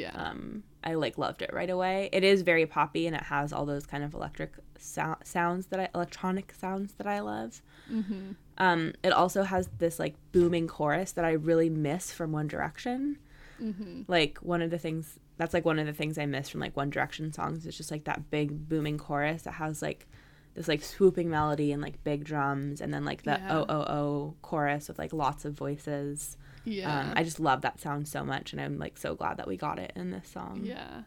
yeah 0.00 0.12
um 0.26 0.62
i 0.88 0.92
like 1.04 1.16
loved 1.18 1.40
it 1.46 1.50
right 1.52 1.68
away 1.76 1.96
it 2.18 2.22
is 2.32 2.38
very 2.52 2.64
poppy 2.78 3.02
and 3.08 3.16
it 3.20 3.24
has 3.24 3.52
all 3.52 3.66
those 3.66 3.86
kind 3.92 4.02
of 4.06 4.14
electric 4.14 4.52
sou- 4.78 5.22
sounds 5.24 5.66
that 5.70 5.80
i 5.84 5.88
electronic 5.96 6.48
sounds 6.64 6.88
that 6.98 7.08
i 7.16 7.18
love 7.32 7.60
mm-hmm. 7.92 8.26
Um 8.60 8.92
it 9.02 9.12
also 9.12 9.42
has 9.42 9.68
this 9.78 9.98
like 9.98 10.14
booming 10.30 10.68
chorus 10.68 11.10
that 11.12 11.24
i 11.24 11.32
really 11.32 11.68
miss 11.70 12.12
from 12.12 12.30
one 12.32 12.46
direction 12.46 13.18
Mm-hmm. 13.60 14.02
like 14.08 14.38
one 14.38 14.62
of 14.62 14.70
the 14.70 14.78
things 14.78 15.18
that's 15.36 15.52
like 15.52 15.66
one 15.66 15.78
of 15.78 15.84
the 15.86 15.92
things 15.92 16.16
i 16.16 16.24
miss 16.24 16.48
from 16.48 16.60
like 16.60 16.74
one 16.76 16.88
direction 16.88 17.30
songs 17.30 17.66
it's 17.66 17.76
just 17.76 17.90
like 17.90 18.04
that 18.04 18.30
big 18.30 18.68
booming 18.70 18.96
chorus 18.96 19.42
that 19.42 19.52
has 19.52 19.82
like 19.82 20.06
this 20.54 20.66
like 20.66 20.82
swooping 20.82 21.28
melody 21.28 21.70
and 21.70 21.82
like 21.82 22.02
big 22.02 22.24
drums 22.24 22.80
and 22.80 22.92
then 22.94 23.04
like 23.04 23.22
the 23.24 23.32
Yeah. 23.32 23.58
oh 23.58 23.66
oh 23.68 23.82
oh 23.98 24.34
chorus 24.40 24.88
with 24.88 24.98
like 24.98 25.12
lots 25.12 25.44
of 25.44 25.52
voices 25.52 26.38
yeah 26.64 27.00
um, 27.00 27.12
i 27.16 27.22
just 27.22 27.38
love 27.38 27.60
that 27.60 27.78
sound 27.80 28.08
so 28.08 28.24
much 28.24 28.52
and 28.52 28.62
i'm 28.62 28.78
like 28.78 28.96
so 28.96 29.14
glad 29.14 29.36
that 29.36 29.46
we 29.46 29.58
got 29.58 29.78
it 29.78 29.92
in 29.94 30.10
this 30.10 30.28
song 30.28 30.62
Yeah, 30.64 31.02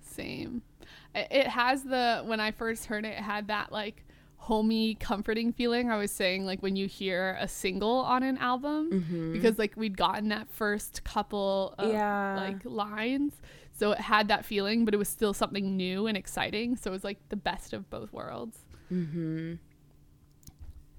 same. 0.00 0.62
It 1.14 1.46
has 1.46 1.84
the 1.84 2.22
when 2.26 2.40
I 2.40 2.50
first 2.50 2.86
heard 2.86 3.04
it, 3.04 3.10
it 3.18 3.22
had 3.22 3.46
that 3.48 3.70
like 3.70 4.04
homey, 4.46 4.94
comforting 4.96 5.52
feeling. 5.52 5.90
I 5.90 5.96
was 5.96 6.10
saying 6.10 6.44
like 6.44 6.62
when 6.62 6.74
you 6.74 6.86
hear 6.88 7.36
a 7.40 7.46
single 7.46 7.98
on 7.98 8.22
an 8.24 8.36
album, 8.38 8.90
Mhm. 8.90 9.32
because 9.32 9.58
like 9.58 9.76
we'd 9.76 9.96
gotten 9.96 10.28
that 10.30 10.48
first 10.50 11.04
couple 11.04 11.74
of 11.78 11.92
Yeah. 11.92 12.34
like 12.36 12.64
lines, 12.64 13.34
so 13.72 13.92
it 13.92 14.00
had 14.00 14.26
that 14.28 14.44
feeling, 14.44 14.84
but 14.84 14.94
it 14.94 14.96
was 14.96 15.08
still 15.08 15.32
something 15.32 15.76
new 15.76 16.06
and 16.08 16.16
exciting. 16.16 16.74
So 16.76 16.90
it 16.90 16.94
was 16.94 17.04
like 17.04 17.18
the 17.28 17.36
best 17.36 17.72
of 17.72 17.88
both 17.88 18.12
worlds. 18.12 18.58
Mm-hmm. 18.92 19.54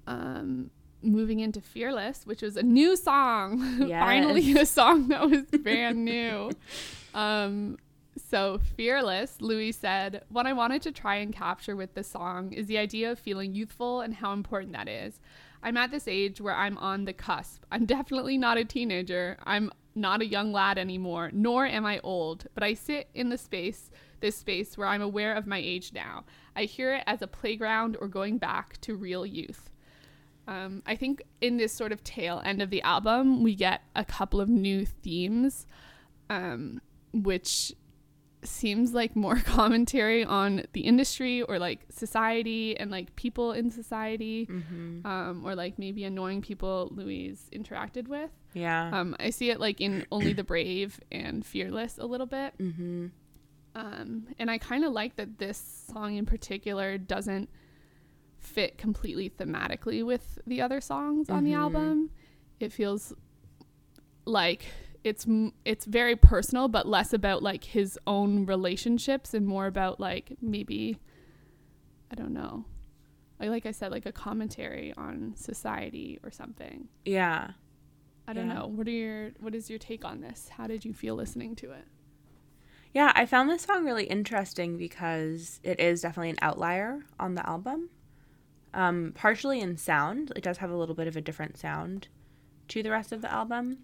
um 0.08 0.70
moving 1.02 1.40
into 1.42 1.60
fearless 1.62 2.26
which 2.26 2.42
was 2.42 2.56
a 2.58 2.64
new 2.64 2.96
song 2.96 3.60
finally 3.90 4.58
a 4.58 4.66
song 4.66 5.08
that 5.10 5.30
was 5.30 5.44
brand 5.64 6.04
new 6.04 6.50
um 7.14 7.78
so 8.18 8.60
fearless 8.76 9.42
louis 9.42 9.72
said 9.72 10.24
what 10.30 10.46
i 10.46 10.54
wanted 10.54 10.82
to 10.82 10.92
try 10.92 11.16
and 11.16 11.34
capture 11.34 11.76
with 11.76 11.94
this 11.94 12.08
song 12.08 12.52
is 12.54 12.68
the 12.68 12.78
idea 12.78 13.12
of 13.12 13.20
feeling 13.20 13.56
youthful 13.56 14.02
and 14.02 14.14
how 14.16 14.34
important 14.34 14.74
that 14.74 14.88
is. 14.88 15.20
I'm 15.66 15.78
at 15.78 15.92
this 15.92 16.08
age 16.08 16.42
where 16.42 16.56
i'm 16.56 16.78
on 16.78 17.06
the 17.06 17.14
cusp. 17.14 17.64
I'm 17.72 17.86
definitely 17.86 18.38
not 18.38 18.58
a 18.58 18.66
teenager. 18.66 19.38
I'm 19.46 19.72
not 19.96 20.22
a 20.22 20.26
young 20.26 20.52
lad 20.52 20.78
anymore 20.78 21.30
nor 21.34 21.66
am 21.66 21.86
i 21.86 22.00
old 22.04 22.48
but 22.56 22.64
i 22.64 22.74
sit 22.74 23.08
in 23.14 23.30
the 23.30 23.38
space 23.38 23.92
this 24.22 24.36
space 24.36 24.76
where 24.76 24.88
i'm 24.88 25.02
aware 25.02 25.36
of 25.36 25.46
my 25.46 25.60
age 25.60 25.92
now. 25.94 26.24
I 26.56 26.64
hear 26.64 26.96
it 26.96 27.04
as 27.08 27.22
a 27.22 27.28
playground 27.28 27.98
or 28.00 28.08
going 28.08 28.38
back 28.38 28.80
to 28.82 28.96
real 28.96 29.26
youth. 29.26 29.70
Um, 30.48 30.84
I 30.86 30.96
think 30.96 31.24
in 31.42 31.58
this 31.58 31.74
sort 31.74 31.92
of 31.92 32.04
tail 32.04 32.42
end 32.44 32.62
of 32.62 32.70
the 32.70 32.82
album, 32.82 33.44
we 33.44 33.56
get 33.56 33.82
a 33.96 34.04
couple 34.04 34.42
of 34.42 34.50
new 34.50 34.86
themes, 34.86 35.66
um, 36.30 36.82
which 37.14 37.74
seems 38.48 38.94
like 38.94 39.16
more 39.16 39.36
commentary 39.46 40.24
on 40.24 40.64
the 40.74 40.82
industry 40.82 41.42
or 41.42 41.60
like 41.60 41.82
society 41.90 42.78
and 42.78 42.90
like 42.92 43.16
people 43.16 43.52
in 43.54 43.72
society, 43.72 44.46
Mm-hmm. 44.48 45.06
um, 45.06 45.46
or 45.46 45.56
like 45.56 45.78
maybe 45.80 46.04
annoying 46.04 46.42
people 46.42 46.90
Louise 46.94 47.50
interacted 47.54 48.08
with. 48.08 48.30
Yeah. 48.54 48.90
Um, 48.92 49.16
I 49.20 49.30
see 49.32 49.50
it 49.50 49.60
like 49.60 49.82
in 49.82 50.06
Only 50.12 50.34
the 50.34 50.44
Brave 50.44 51.00
and 51.12 51.46
Fearless 51.46 51.98
a 51.98 52.06
little 52.06 52.28
bit. 52.28 52.58
mm-hmm. 52.58 53.08
Um, 53.76 54.28
and 54.38 54.52
I 54.52 54.60
kind 54.60 54.86
of 54.86 54.94
like 54.94 55.16
that 55.16 55.40
this 55.40 55.88
song 55.92 56.16
in 56.18 56.26
particular 56.28 56.98
doesn't 57.00 57.50
fit 58.38 58.78
completely 58.78 59.32
thematically 59.32 60.06
with 60.06 60.38
the 60.46 60.62
other 60.62 60.80
songs 60.80 61.28
on 61.30 61.44
the 61.44 61.54
Mhm. 61.54 61.58
album. 61.58 62.10
It 62.60 62.72
feels 62.72 63.14
like 64.26 64.66
it's 65.04 65.26
it's 65.66 65.86
very 65.86 66.16
personal, 66.16 66.68
but 66.68 66.88
less 66.88 67.14
about 67.14 67.44
like 67.44 67.64
his 67.66 68.00
own 68.08 68.46
relationships 68.46 69.34
and 69.34 69.46
more 69.46 69.66
about 69.68 70.00
like 70.00 70.38
maybe 70.42 70.98
I 72.12 72.16
don't 72.16 72.34
know, 72.34 72.66
like 73.40 73.66
I 73.66 73.72
said, 73.72 73.92
like 73.92 74.06
a 74.06 74.12
commentary 74.12 74.94
on 74.98 75.34
society 75.36 76.20
or 76.24 76.32
something. 76.32 76.88
Yeah. 77.06 77.52
I 78.28 78.34
don't 78.34 78.48
Yeah. 78.48 78.54
know. 78.60 78.68
What 78.68 78.88
are 78.88 78.92
your 78.92 79.32
what 79.40 79.54
is 79.54 79.70
your 79.70 79.80
take 79.80 80.06
on 80.06 80.22
this? 80.22 80.50
How 80.50 80.68
did 80.68 80.86
you 80.86 80.94
feel 80.94 81.16
listening 81.16 81.56
to 81.58 81.72
it? 81.72 81.86
Yeah, 82.94 83.12
I 83.16 83.26
found 83.26 83.50
this 83.50 83.64
song 83.64 83.86
really 83.86 84.06
interesting 84.06 84.78
because 84.78 85.60
it 85.64 85.80
is 85.80 86.02
definitely 86.02 86.30
an 86.30 86.38
outlier 86.44 87.04
on 87.20 87.34
the 87.34 87.48
album. 87.48 87.90
Um, 88.72 89.12
partially 89.16 89.60
in 89.60 89.78
sound, 89.78 90.32
it 90.36 90.44
does 90.44 90.60
have 90.60 90.70
a 90.70 90.76
little 90.78 90.96
bit 90.96 91.08
of 91.08 91.16
a 91.18 91.22
different 91.22 91.58
sound 91.58 92.08
to 92.68 92.82
the 92.84 92.92
rest 92.92 93.12
of 93.12 93.22
the 93.22 93.32
album. 93.32 93.80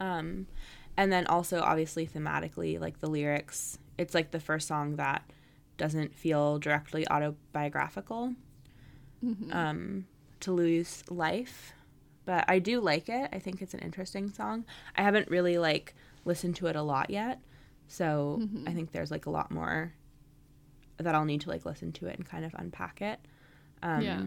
Um, 0.00 0.46
and 0.96 1.12
then 1.12 1.26
also 1.26 1.60
obviously 1.60 2.06
thematically, 2.06 2.78
like 2.80 3.00
the 3.00 3.08
lyrics, 3.08 3.78
it's 3.98 4.14
like 4.14 4.30
the 4.30 4.40
first 4.40 4.68
song 4.68 4.96
that 4.96 5.22
doesn't 5.76 6.14
feel 6.14 6.58
directly 6.58 7.06
autobiographical 7.08 8.34
um, 9.52 10.06
to 10.40 10.52
Louis' 10.52 11.02
life. 11.10 11.72
But 12.26 12.44
I 12.48 12.58
do 12.58 12.80
like 12.80 13.08
it. 13.08 13.28
I 13.32 13.38
think 13.38 13.60
it's 13.62 13.74
an 13.74 13.80
interesting 13.80 14.30
song. 14.30 14.64
I 14.96 15.02
haven't 15.02 15.28
really 15.30 15.58
like 15.58 15.94
listened 16.24 16.56
to 16.56 16.66
it 16.66 16.76
a 16.76 16.82
lot 16.82 17.10
yet, 17.10 17.40
so 17.88 18.40
I 18.66 18.72
think 18.74 18.92
there's 18.92 19.10
like 19.10 19.26
a 19.26 19.30
lot 19.30 19.50
more 19.50 19.94
that 20.98 21.14
I'll 21.14 21.24
need 21.24 21.40
to 21.42 21.48
like 21.48 21.64
listen 21.64 21.92
to 21.92 22.06
it 22.06 22.18
and 22.18 22.26
kind 22.28 22.44
of 22.44 22.54
unpack 22.54 23.00
it. 23.00 23.18
Um, 23.82 24.02
Yeah. 24.02 24.22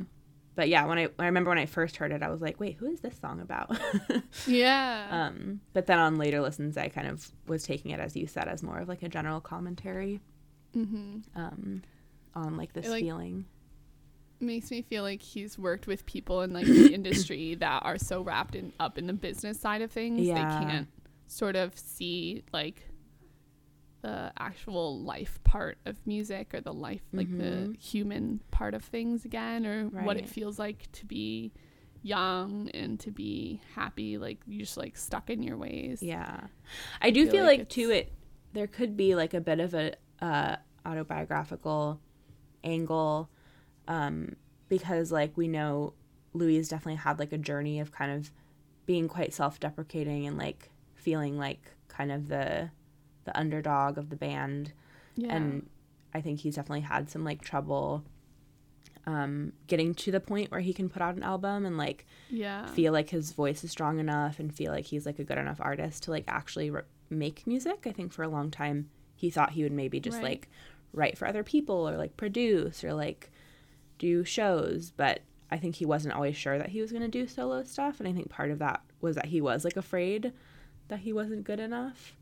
But 0.55 0.69
yeah, 0.69 0.85
when 0.85 0.97
I 0.99 1.07
I 1.17 1.25
remember 1.25 1.49
when 1.49 1.57
I 1.57 1.65
first 1.65 1.97
heard 1.97 2.11
it, 2.11 2.21
I 2.21 2.29
was 2.29 2.41
like, 2.41 2.59
wait, 2.59 2.75
who 2.75 2.85
is 2.87 2.99
this 2.99 3.17
song 3.19 3.39
about? 3.41 3.75
Yeah. 4.47 5.07
um, 5.09 5.61
but 5.73 5.85
then 5.87 5.99
on 5.99 6.17
later 6.17 6.41
listens, 6.41 6.77
I 6.77 6.89
kind 6.89 7.07
of 7.07 7.31
was 7.47 7.63
taking 7.63 7.91
it 7.91 7.99
as 7.99 8.15
you 8.15 8.27
said 8.27 8.47
as 8.47 8.61
more 8.63 8.77
of 8.79 8.87
like 8.87 9.03
a 9.03 9.09
general 9.09 9.39
commentary 9.41 10.19
mm-hmm. 10.75 11.19
um, 11.35 11.81
on 12.35 12.57
like 12.57 12.73
this 12.73 12.87
Like- 12.87 13.03
feeling. 13.03 13.45
makes 14.39 14.69
me 14.71 14.81
feel 14.81 15.03
like 15.03 15.21
he's 15.21 15.57
worked 15.57 15.87
with 15.87 16.05
people 16.05 16.41
in 16.41 16.53
like 16.53 16.65
the 16.65 16.93
industry 16.99 17.55
that 17.55 17.81
are 17.85 17.97
so 17.97 18.21
wrapped 18.21 18.55
in 18.55 18.73
up 18.79 18.97
in 18.97 19.07
the 19.07 19.13
business 19.13 19.59
side 19.59 19.81
of 19.81 19.91
things 19.91 20.21
Yeah. 20.21 20.35
they 20.59 20.65
can't 20.65 20.87
sort 21.27 21.55
of 21.55 21.77
see 21.79 22.43
like 22.51 22.87
the 24.03 24.31
actual 24.37 25.01
life 25.01 25.39
part 25.43 25.79
of 25.85 25.97
music 26.05 26.53
or 26.53 26.61
the 26.61 26.73
life 26.73 27.01
like 27.13 27.29
the 27.37 27.43
Mhm. 27.71 27.81
human 27.81 28.41
part 28.51 28.75
of 28.75 28.83
things 28.83 29.25
again 29.25 29.65
or 29.65 29.85
what 29.85 30.17
it 30.17 30.29
feels 30.29 30.59
like 30.59 30.91
to 30.91 31.05
be 31.07 31.51
young 32.03 32.69
and 32.71 32.99
to 32.99 33.09
be 33.11 33.61
happy 33.75 34.17
like 34.17 34.39
you're 34.45 34.59
just 34.65 34.77
like 34.77 34.95
stuck 34.97 35.29
in 35.29 35.41
your 35.41 35.57
ways. 35.57 36.03
Yeah, 36.03 36.47
I 37.01 37.09
do 37.11 37.23
feel 37.23 37.31
feel 37.31 37.43
like 37.45 37.59
like, 37.59 37.69
too 37.69 37.89
it 37.89 38.13
there 38.51 38.67
could 38.67 38.95
be 38.95 39.15
like 39.15 39.33
a 39.33 39.41
bit 39.41 39.59
of 39.59 39.73
a 39.73 39.93
uh, 40.21 40.57
autobiographical 40.85 41.99
angle 42.63 43.29
um, 43.87 44.35
because 44.69 45.11
like 45.11 45.35
we 45.37 45.47
know 45.47 45.93
Louise 46.33 46.67
definitely 46.69 46.95
had 46.95 47.19
like 47.19 47.31
a 47.31 47.37
journey 47.37 47.79
of 47.79 47.91
kind 47.91 48.11
of 48.11 48.31
being 48.85 49.07
quite 49.07 49.33
self-deprecating 49.33 50.27
and 50.27 50.37
like 50.37 50.69
feeling 50.95 51.37
like 51.37 51.71
kind 51.87 52.11
of 52.11 52.27
the 52.27 52.69
the 53.25 53.37
underdog 53.37 53.97
of 53.97 54.09
the 54.09 54.15
band 54.15 54.73
yeah 55.15 55.35
and 55.35 55.69
I 56.13 56.21
think 56.21 56.39
he's 56.41 56.55
definitely 56.55 56.81
had 56.81 57.09
some 57.09 57.23
like 57.23 57.41
trouble 57.41 58.03
um, 59.05 59.51
getting 59.67 59.93
to 59.95 60.11
the 60.11 60.19
point 60.21 60.49
where 60.49 60.61
he 60.61 60.73
can 60.73 60.87
put 60.89 61.01
out 61.01 61.15
an 61.15 61.23
album 61.23 61.65
and 61.65 61.77
like 61.77 62.05
yeah 62.29 62.67
feel 62.67 62.93
like 62.93 63.09
his 63.09 63.33
voice 63.33 63.63
is 63.63 63.71
strong 63.71 63.99
enough 63.99 64.39
and 64.39 64.53
feel 64.55 64.71
like 64.71 64.85
he's 64.85 65.05
like 65.05 65.19
a 65.19 65.23
good 65.25 65.37
enough 65.37 65.59
artist 65.59 66.03
to 66.03 66.11
like 66.11 66.23
actually 66.27 66.69
re- 66.69 66.83
make 67.09 67.45
music. 67.45 67.85
I 67.85 67.91
think 67.91 68.13
for 68.13 68.23
a 68.23 68.29
long 68.29 68.49
time 68.49 68.89
he 69.15 69.29
thought 69.29 69.51
he 69.51 69.63
would 69.63 69.73
maybe 69.73 69.99
just 69.99 70.17
Right. 70.17 70.23
like 70.23 70.49
write 70.93 71.17
for 71.17 71.27
other 71.27 71.43
people 71.43 71.87
or 71.89 71.97
like 71.97 72.15
produce 72.15 72.83
or 72.83 72.93
like 72.93 73.29
do 73.99 74.23
shows, 74.23 74.91
but 74.95 75.19
I 75.51 75.57
think 75.57 75.75
he 75.75 75.85
wasn't 75.85 76.13
always 76.15 76.37
sure 76.37 76.57
that 76.57 76.69
he 76.69 76.81
was 76.81 76.91
going 76.91 77.03
to 77.03 77.07
do 77.09 77.27
solo 77.27 77.63
stuff 77.63 77.99
and 77.99 78.07
I 78.07 78.13
think 78.13 78.29
part 78.29 78.51
of 78.51 78.59
that 78.59 78.81
was 79.01 79.15
that 79.17 79.25
he 79.27 79.41
was 79.41 79.65
like 79.65 79.75
afraid 79.77 80.31
that 80.87 80.99
he 80.99 81.11
wasn't 81.11 81.43
good 81.43 81.59
enough. 81.59 82.15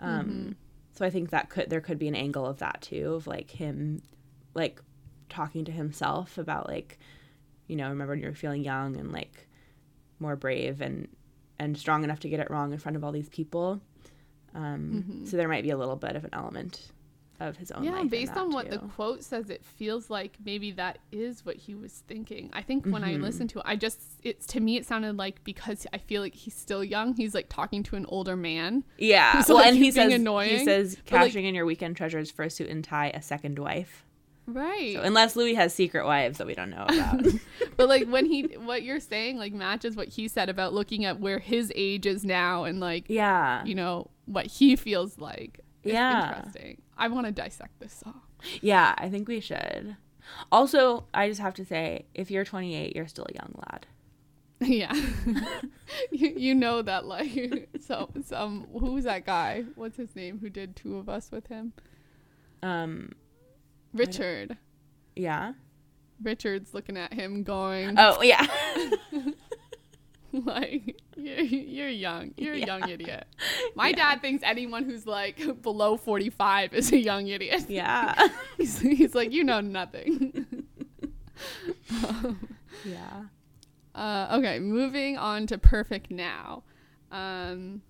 Um 0.00 0.56
so 0.92 1.04
I 1.04 1.10
think 1.10 1.30
that 1.30 1.48
could 1.48 1.70
there 1.70 1.80
could 1.80 1.98
be 1.98 2.08
an 2.08 2.14
angle 2.14 2.46
of 2.46 2.58
that 2.58 2.82
too 2.82 3.14
of 3.14 3.26
like 3.26 3.50
him 3.50 4.02
like 4.54 4.80
talking 5.28 5.64
to 5.66 5.72
himself 5.72 6.38
about 6.38 6.68
like 6.68 6.98
you 7.66 7.76
know 7.76 7.88
remember 7.88 8.12
when 8.12 8.20
you 8.20 8.26
were 8.28 8.34
feeling 8.34 8.64
young 8.64 8.96
and 8.96 9.12
like 9.12 9.46
more 10.18 10.36
brave 10.36 10.80
and 10.80 11.08
and 11.58 11.76
strong 11.76 12.04
enough 12.04 12.20
to 12.20 12.28
get 12.28 12.40
it 12.40 12.50
wrong 12.50 12.72
in 12.72 12.78
front 12.78 12.96
of 12.96 13.04
all 13.04 13.12
these 13.12 13.28
people. 13.28 13.80
Um 14.54 15.24
so 15.26 15.36
there 15.36 15.48
might 15.48 15.62
be 15.62 15.70
a 15.70 15.76
little 15.76 15.96
bit 15.96 16.16
of 16.16 16.24
an 16.24 16.30
element 16.32 16.90
of 17.40 17.56
his 17.56 17.70
own 17.70 17.84
life 17.84 17.94
yeah 17.94 18.04
based 18.04 18.36
on 18.36 18.50
what 18.50 18.68
the 18.70 18.78
quote 18.78 19.22
says 19.22 19.48
it 19.48 19.64
feels 19.64 20.10
like 20.10 20.36
maybe 20.44 20.70
that 20.72 20.98
is 21.12 21.44
what 21.46 21.56
he 21.56 21.74
was 21.74 22.02
thinking. 22.08 22.50
I 22.52 22.62
think 22.62 22.84
when 22.86 23.04
i 23.04 23.12
Mm-hmm. 23.14 23.22
listened 23.22 23.50
to 23.50 23.58
it 23.60 23.64
i 23.66 23.76
just 23.76 24.00
it's 24.22 24.46
to 24.48 24.60
me 24.60 24.76
it 24.76 24.84
sounded 24.86 25.16
like 25.16 25.42
because 25.44 25.86
i 25.92 25.98
feel 25.98 26.20
like 26.20 26.34
he's 26.34 26.54
still 26.54 26.82
young 26.82 27.14
he's 27.14 27.34
like 27.34 27.48
talking 27.48 27.82
to 27.84 27.96
an 27.96 28.06
older 28.08 28.36
man. 28.36 28.84
Yeah. 28.98 29.36
He's, 29.36 29.48
well 29.48 29.58
like, 29.58 29.66
and 29.68 29.76
he 29.76 29.82
being 29.82 29.92
says 29.92 30.12
annoying, 30.14 30.58
he 30.58 30.64
says 30.64 30.96
but, 30.96 31.12
like- 31.12 31.22
cashing 31.28 31.44
in 31.44 31.54
your 31.54 31.64
weekend 31.66 31.96
treasures 31.96 32.30
for 32.30 32.42
a 32.42 32.50
suit 32.50 32.68
and 32.70 32.82
tie 32.82 33.10
a 33.14 33.22
second 33.22 33.58
wife. 33.58 34.04
Right. 34.46 34.94
So 34.94 35.02
unless 35.02 35.36
louis 35.36 35.54
has 35.54 35.74
secret 35.74 36.06
wives 36.06 36.38
that 36.38 36.46
we 36.46 36.54
don't 36.54 36.70
know 36.70 36.86
about. 36.88 37.26
But 37.76 37.88
like 37.88 38.08
when 38.08 38.26
he 38.26 38.42
what 38.56 38.82
you're 38.82 38.98
saying 38.98 39.36
like 39.38 39.52
matches 39.52 39.94
what 39.94 40.08
he 40.08 40.26
said 40.26 40.48
about 40.48 40.72
looking 40.74 41.04
at 41.04 41.20
where 41.20 41.38
his 41.38 41.70
age 41.76 42.06
is 42.06 42.24
now 42.24 42.64
and 42.64 42.80
like 42.80 43.04
yeah. 43.08 43.64
you 43.64 43.74
know 43.76 44.10
what 44.24 44.46
he 44.46 44.74
feels 44.74 45.18
like 45.18 45.60
It's 45.84 45.92
Yeah. 45.94 46.36
interesting 46.38 46.82
i 46.98 47.08
want 47.08 47.26
to 47.26 47.32
dissect 47.32 47.78
this 47.80 47.92
song 47.92 48.20
Yeah, 48.60 48.94
I 48.98 49.08
think 49.08 49.26
we 49.28 49.40
should. 49.40 49.96
Also, 50.52 51.06
I 51.14 51.28
just 51.28 51.40
have 51.40 51.54
to 51.54 51.64
say, 51.64 52.04
if 52.14 52.30
you're 52.30 52.44
28, 52.44 52.94
you're 52.94 53.08
still 53.08 53.26
a 53.28 53.34
young 53.34 53.54
lad. 53.66 53.86
yeah 54.60 54.92
you, 56.12 56.28
you 56.36 56.54
know 56.54 56.82
that 56.82 57.04
like 57.06 57.68
so 57.80 58.10
some 58.24 58.66
who's 58.78 59.04
that 59.04 59.24
guy 59.24 59.64
what's 59.76 59.96
his 59.96 60.14
name 60.16 60.38
who 60.40 60.50
did 60.50 60.74
two 60.76 60.96
of 60.96 61.08
us 61.08 61.30
with 61.30 61.46
him 61.46 61.72
Um, 62.62 63.12
richard 63.92 64.56
yeah. 65.16 65.52
richard's 66.22 66.74
looking 66.74 66.96
at 66.96 67.12
him 67.14 67.42
going 67.44 67.94
Oh, 67.98 68.20
yeah. 68.22 68.46
like 70.44 71.00
you're, 71.16 71.40
you're 71.40 71.88
young 71.88 72.32
you're 72.36 72.54
a 72.54 72.58
young 72.58 72.88
idiot 72.88 73.26
my 73.74 73.88
Yeah. 73.88 73.96
dad 73.96 74.20
thinks 74.20 74.42
anyone 74.44 74.84
who's 74.84 75.06
like 75.06 75.40
below 75.62 75.96
45 75.96 76.74
is 76.74 76.92
a 76.92 76.98
young 76.98 77.28
idiot 77.28 77.64
yeah. 77.68 78.28
he's, 78.58 78.78
he's 78.80 79.14
like 79.14 79.32
you 79.32 79.42
know 79.44 79.60
nothing 79.60 80.64
Yeah. 82.84 83.24
Uh, 83.94 84.36
okay, 84.38 84.58
moving 84.60 85.16
on 85.18 85.46
to 85.48 85.58
Perfect 85.58 86.10
Now. 86.10 86.62
Um, 87.10 87.82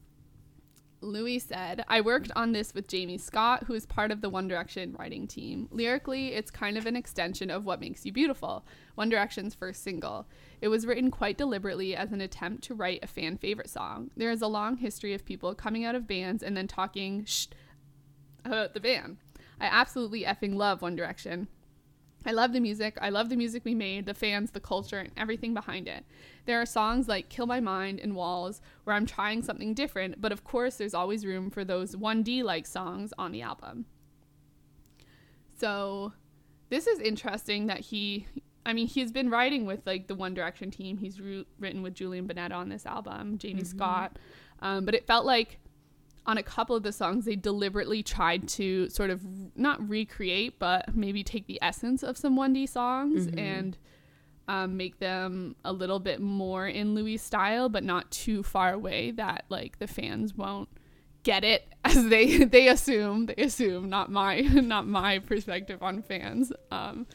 Louis 1.01 1.39
said, 1.39 1.85
I 1.89 2.01
worked 2.01 2.31
on 2.35 2.53
this 2.53 2.73
with 2.75 2.89
Jamie 2.89 3.19
Scott, 3.19 3.65
who 3.65 3.75
is 3.75 3.85
part 3.85 4.11
of 4.11 4.21
the 4.23 4.31
One 4.31 4.49
Direction 4.49 4.97
writing 4.99 5.27
team. 5.27 5.69
Lyrically, 5.71 6.29
it's 6.35 6.51
kind 6.51 6.79
of 6.79 6.87
an 6.87 6.97
extension 6.97 7.51
of 7.51 7.65
What 7.67 7.81
Makes 7.81 8.07
You 8.07 8.13
Beautiful, 8.13 8.65
One 8.95 9.09
Direction's 9.11 9.55
first 9.55 9.83
single. 9.83 10.27
It 10.61 10.69
was 10.69 10.87
written 10.87 11.11
quite 11.11 11.39
deliberately 11.39 11.95
as 11.95 12.13
an 12.13 12.21
attempt 12.21 12.65
to 12.65 12.75
write 12.75 13.01
a 13.03 13.07
fan 13.07 13.39
favorite 13.39 13.71
song. 13.71 14.11
There 14.17 14.31
is 14.31 14.43
a 14.43 14.49
long 14.49 14.77
history 14.77 15.15
of 15.15 15.25
people 15.25 15.55
coming 15.55 15.85
out 15.85 15.95
of 15.95 16.07
bands 16.07 16.43
and 16.43 16.57
then 16.57 16.67
talking 16.67 17.27
about 18.45 18.71
uh, 18.71 18.73
the 18.73 18.81
band. 18.81 19.19
I 19.61 19.67
absolutely 19.67 20.25
effing 20.25 20.57
love 20.57 20.83
One 20.83 20.97
Direction. 20.97 21.49
I 22.27 22.33
love 22.33 22.53
the 22.53 22.61
music. 22.61 22.99
I 23.01 23.11
love 23.11 23.29
the 23.29 23.37
music 23.37 23.65
we 23.65 23.75
made, 23.75 24.07
the 24.07 24.15
fans, 24.15 24.51
the 24.51 24.61
culture, 24.61 24.99
and 24.99 25.13
everything 25.17 25.55
behind 25.55 25.87
it. 25.87 26.05
There 26.47 26.61
are 26.61 26.67
songs 26.67 27.09
like 27.09 27.29
Kill 27.29 27.47
My 27.47 27.61
Mind 27.61 28.01
and 28.01 28.15
Walls 28.15 28.61
where 28.85 28.97
I'm 28.97 29.07
trying 29.07 29.43
something 29.43 29.73
different, 29.75 30.21
but 30.21 30.33
of 30.33 30.45
course, 30.45 30.77
there's 30.77 30.95
always 30.95 31.25
room 31.25 31.51
for 31.51 31.65
those 31.65 31.95
1D 31.95 32.43
like 32.43 32.67
songs 32.67 33.13
on 33.19 33.33
the 33.33 33.43
album. 33.43 33.87
So, 35.59 36.13
this 36.71 36.87
is 36.87 36.99
interesting 37.01 37.67
that 37.67 37.81
he, 37.81 38.27
I 38.69 38.75
mean, 38.75 38.87
he's 38.87 39.11
been 39.11 39.31
writing 39.31 39.65
with 39.65 39.81
like 39.87 40.09
the 40.09 40.15
One 40.15 40.35
Direction 40.35 40.71
team. 40.71 40.99
He's 40.99 41.19
ru- 41.19 41.47
written 41.59 41.81
with 41.81 41.95
Julian 41.95 42.29
Bunetta 42.29 42.53
on 42.53 42.69
this 42.69 42.85
album, 42.85 43.39
Jamie 43.39 43.65
Scott. 43.65 44.19
Um, 44.61 44.85
but 44.85 44.95
it 44.95 45.07
felt 45.07 45.25
like 45.25 45.59
on 46.27 46.37
a 46.37 46.43
couple 46.43 46.77
of 46.77 46.83
the 46.83 46.93
songs 46.93 47.25
they 47.25 47.35
deliberately 47.35 48.03
tried 48.03 48.47
to 48.47 48.91
sort 48.91 49.09
of 49.09 49.23
not 49.57 49.89
recreate 49.89 50.59
but 50.59 50.95
maybe 50.95 51.25
take 51.25 51.47
the 51.47 51.59
essence 51.63 52.03
of 52.03 52.19
some 52.19 52.37
1D 52.37 52.69
songs 52.69 53.29
and 53.39 53.79
um, 54.47 54.77
make 54.77 54.99
them 54.99 55.57
a 55.65 55.73
little 55.73 55.99
bit 55.99 56.21
more 56.21 56.69
in 56.69 56.95
Louis 56.95 57.17
style 57.17 57.71
but 57.71 57.83
not 57.83 58.11
too 58.11 58.43
far 58.43 58.75
away 58.75 59.11
that 59.13 59.45
like 59.49 59.79
the 59.79 59.87
fans 59.87 60.35
won't 60.35 60.69
get 61.23 61.45
it 61.45 61.73
as 61.85 62.09
they 62.09 62.45
they 62.45 62.69
assume 62.69 63.25
they 63.27 63.43
assume 63.43 63.89
not 63.89 64.11
my 64.11 64.41
not 64.53 64.87
my 64.87 65.21
perspective 65.21 65.83
on 65.83 66.03
fans 66.03 66.53
um 66.71 67.07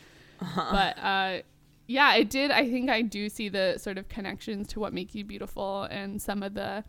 but 0.55 0.97
uh 0.99 1.41
yeah 1.87 2.15
it 2.15 2.29
did 2.29 2.49
i 2.51 2.69
think 2.69 2.89
i 2.89 3.01
do 3.01 3.27
see 3.29 3.49
the 3.49 3.75
sort 3.77 3.97
of 3.97 4.07
connections 4.09 4.67
to 4.67 4.79
what 4.79 4.93
make 4.93 5.13
you 5.15 5.23
beautiful 5.23 5.83
and 5.83 6.21
some 6.21 6.41
of 6.43 6.53
the 6.53 6.83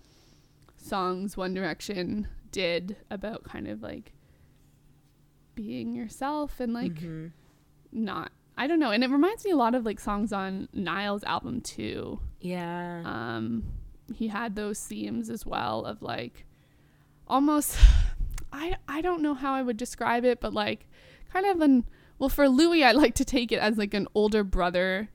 songs 0.77 1.37
One 1.37 1.55
Direction 1.55 2.29
did 2.53 2.97
about 3.11 3.43
kind 3.45 3.67
of 3.69 3.83
like 3.83 4.13
being 5.55 5.95
yourself 5.95 6.61
and 6.61 6.73
like 6.73 6.95
Mhm. 6.95 7.33
not 7.93 8.33
I 8.57 8.69
don't 8.69 8.79
know. 8.79 8.93
And 8.93 9.03
it 9.03 9.11
reminds 9.11 9.45
me 9.45 9.51
a 9.51 9.57
lot 9.57 9.75
of 9.75 9.85
like 9.85 9.99
songs 9.99 10.33
on 10.33 10.69
Niall's 10.73 11.25
album 11.25 11.61
too. 11.61 12.21
Yeah. 12.41 13.03
Um 13.05 13.65
he 14.15 14.29
had 14.29 14.55
those 14.55 14.81
themes 14.85 15.29
as 15.31 15.45
well 15.47 15.85
of 15.85 16.03
like 16.03 16.45
almost 17.27 17.77
I 18.53 18.77
I 18.87 19.01
don't 19.01 19.23
know 19.23 19.35
how 19.35 19.55
I 19.55 19.63
would 19.63 19.77
describe 19.77 20.25
it, 20.25 20.41
but 20.41 20.53
like 20.53 20.87
kind 21.33 21.47
of 21.47 21.61
an 21.61 21.85
well 22.19 22.29
for 22.29 22.49
Louis 22.49 22.83
I 22.85 22.93
like 22.93 23.15
to 23.17 23.25
take 23.25 23.53
it 23.53 23.59
as 23.59 23.77
like 23.79 23.95
an 23.95 24.07
older 24.15 24.45
brother 24.45 25.09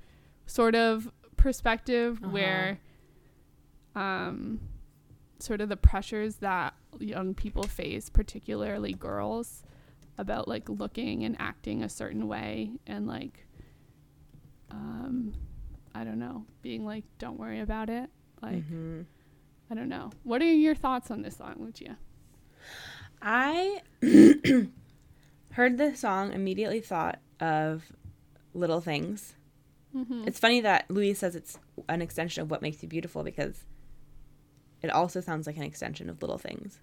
sort 0.46 0.76
of 0.76 1.12
perspective 1.38 2.20
Uh-huh. 2.24 2.32
where 2.32 2.80
um 3.96 4.60
sort 5.40 5.62
of 5.62 5.70
the 5.70 5.78
pressures 5.78 6.36
that 6.38 6.74
young 7.00 7.34
people 7.34 7.64
face, 7.64 8.10
particularly 8.10 8.92
girls, 8.94 9.64
about 10.18 10.48
like 10.50 10.68
looking 10.68 11.24
and 11.24 11.36
acting 11.40 11.82
a 11.82 11.88
certain 11.88 12.28
way 12.28 12.72
and 12.86 13.08
like 13.08 13.46
um 14.70 15.34
I 15.96 16.04
don't 16.04 16.20
know, 16.20 16.46
being 16.62 16.86
like 16.86 17.06
don't 17.20 17.40
worry 17.40 17.62
about 17.62 17.90
it. 17.90 18.10
Like 18.42 18.64
Mhm. 18.70 19.06
I 19.72 19.76
don't 19.76 19.90
know. 19.90 20.10
What 20.24 20.42
are 20.42 20.46
your 20.52 20.76
thoughts 20.76 21.10
on 21.12 21.22
this 21.22 21.38
song, 21.38 21.56
Lucia? 21.60 21.98
I 23.22 23.82
heard 25.60 25.78
the 25.78 25.94
song, 25.94 26.32
immediately 26.32 26.80
thought 26.80 27.20
of 27.42 27.92
Little 28.54 28.80
Things. 28.80 29.36
Mm-hmm. 29.94 30.24
It's 30.26 30.40
funny 30.40 30.62
that 30.62 30.90
Louis 30.90 31.14
says 31.16 31.36
it's 31.36 31.58
an 31.90 32.02
extension 32.02 32.42
of 32.42 32.50
What 32.50 32.62
Makes 32.62 32.82
You 32.82 32.88
Beautiful 32.88 33.24
because 33.24 33.66
it 34.82 34.90
also 34.90 35.20
sounds 35.20 35.48
like 35.48 35.58
an 35.58 35.64
extension 35.64 36.10
of 36.10 36.22
Little 36.22 36.38
Things 36.38 36.80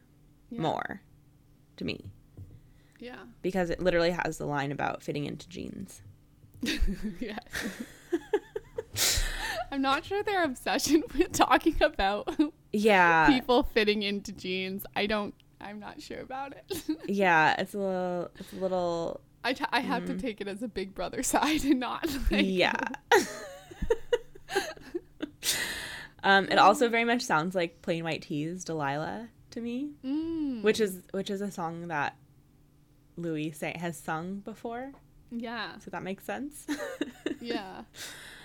Yeah. 0.50 0.60
more 0.60 1.00
to 1.78 1.84
me 1.86 2.10
Yeah. 3.00 3.20
because 3.40 3.70
it 3.70 3.80
literally 3.80 4.10
has 4.10 4.36
the 4.36 4.44
line 4.46 4.70
about 4.72 5.02
fitting 5.02 5.24
into 5.24 5.48
jeans. 5.48 6.02
yes. 7.18 7.42
I'm 9.72 9.80
not 9.80 10.04
sure 10.04 10.22
their 10.22 10.44
obsession 10.44 11.02
with 11.18 11.32
talking 11.32 11.76
about 11.80 12.38
Yeah. 12.72 13.26
people 13.28 13.62
fitting 13.62 14.02
into 14.02 14.32
jeans. 14.32 14.84
I 14.94 15.06
don't. 15.06 15.34
I'm 15.66 15.80
not 15.80 16.00
sure 16.00 16.20
about 16.20 16.54
it. 16.56 16.82
yeah, 17.06 17.54
it's 17.58 17.74
a 17.74 17.78
little 17.78 18.30
it's 18.38 18.52
a 18.52 18.56
little 18.56 19.20
I, 19.44 19.52
t- 19.52 19.64
I 19.70 19.80
have 19.80 20.06
to 20.06 20.14
take 20.16 20.40
it 20.40 20.48
as 20.48 20.62
a 20.62 20.68
big 20.68 20.94
brother 20.94 21.22
side 21.22 21.64
and 21.64 21.80
not. 21.80 22.06
Like, 22.30 22.44
yeah. 22.46 22.74
um 26.24 26.46
it 26.46 26.58
also 26.58 26.88
very 26.88 27.04
much 27.04 27.22
sounds 27.22 27.54
like 27.54 27.82
Plain 27.82 28.04
White 28.04 28.22
T's 28.22 28.64
Delilah 28.64 29.28
to 29.50 29.60
me, 29.60 29.90
Mm, 30.04 30.62
which 30.62 30.80
is 30.80 31.00
which 31.12 31.30
is 31.30 31.40
a 31.40 31.50
song 31.50 31.88
that 31.88 32.16
Louis 33.16 33.52
say, 33.52 33.76
has 33.78 33.96
sung 33.98 34.40
before, 34.40 34.92
yeah. 35.30 35.78
so 35.78 35.90
that 35.90 36.02
makes 36.02 36.24
sense. 36.24 36.66
Yeah. 37.40 37.82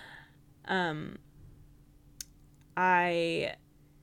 um 0.66 1.18
I 2.78 3.56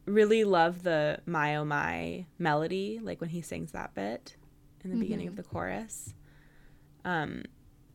really 0.09 0.45
love 0.45 0.83
the 0.83 1.21
my 1.27 1.57
oh 1.57 1.65
my 1.65 2.27
melody, 2.39 2.99
like 3.03 3.21
when 3.21 3.31
he 3.31 3.43
sings 3.43 3.73
that 3.73 3.95
bit 3.95 4.37
in 4.83 4.91
the 4.91 4.97
beginning 4.97 5.29
of 5.29 5.37
the 5.37 5.43
chorus. 5.43 6.15
Um 7.05 7.45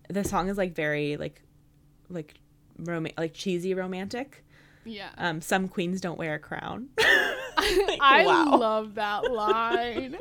the 0.09 0.23
song 0.23 0.49
is 0.49 0.57
like 0.57 0.75
very 0.75 1.17
like 1.17 1.41
like 2.09 2.35
rom- 2.77 3.07
like 3.17 3.33
cheesy 3.33 3.73
romantic. 3.73 4.43
Yeah. 4.85 5.09
Um 5.17 5.41
some 5.41 5.67
queens 5.67 6.01
don't 6.01 6.17
wear 6.17 6.35
a 6.35 6.39
crown. 6.39 6.89
I 6.99 8.23
wow. 8.25 8.57
love 8.57 8.95
that 8.95 9.31
line. 9.31 10.17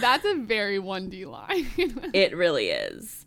That's 0.00 0.24
a 0.24 0.34
very 0.34 0.78
1D 0.78 1.26
line. 1.26 1.66
it 2.14 2.36
really 2.36 2.70
is. 2.70 3.26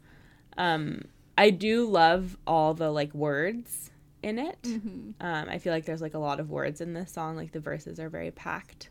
Um 0.58 1.04
I 1.38 1.50
do 1.50 1.86
love 1.86 2.38
all 2.46 2.74
the 2.74 2.92
like 2.92 3.14
words 3.14 3.91
in 4.24 4.38
it. 4.40 4.62
Mhm. 4.64 5.14
Um, 5.20 5.50
I 5.50 5.58
feel 5.58 5.74
like 5.74 5.86
there's 5.86 6.02
like 6.02 6.14
a 6.14 6.20
lot 6.20 6.40
of 6.40 6.50
words 6.50 6.82
in 6.82 6.94
this 6.94 7.12
song. 7.12 7.36
Like 7.36 7.52
the 7.52 7.60
verses 7.60 8.00
are 8.00 8.10
very 8.10 8.32
packed, 8.32 8.90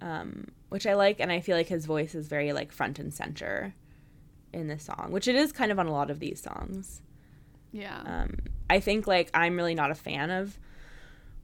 um, 0.00 0.48
which 0.68 0.86
I 0.86 0.94
like, 0.94 1.20
and 1.20 1.30
I 1.32 1.40
feel 1.40 1.56
like 1.56 1.68
his 1.68 1.86
voice 1.86 2.14
is 2.14 2.28
very 2.28 2.52
like 2.52 2.72
front 2.72 2.98
and 2.98 3.12
center 3.12 3.74
in 4.52 4.66
this 4.68 4.84
song, 4.84 5.08
which 5.10 5.28
it 5.28 5.34
is 5.34 5.52
kind 5.52 5.70
of 5.70 5.78
on 5.78 5.86
a 5.86 5.92
lot 5.92 6.10
of 6.10 6.18
these 6.20 6.40
songs. 6.40 7.00
Yeah. 7.72 8.00
Um, 8.04 8.36
I 8.70 8.80
think 8.80 9.06
like 9.06 9.30
I'm 9.34 9.56
really 9.56 9.74
not 9.74 9.90
a 9.90 9.94
fan 9.94 10.30
of 10.30 10.58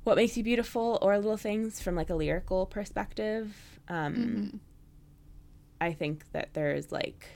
what 0.05 0.17
makes 0.17 0.37
you 0.37 0.43
beautiful 0.43 0.99
or 1.01 1.17
little 1.17 1.37
things 1.37 1.81
from 1.81 1.95
like 1.95 2.11
a 2.11 2.15
lyrical 2.15 2.67
perspective. 2.67 3.55
Um, 3.89 4.15
Mhm. 4.15 4.59
I 5.81 5.93
think 5.93 6.25
that 6.33 6.55
there's 6.55 6.91
like 6.93 7.27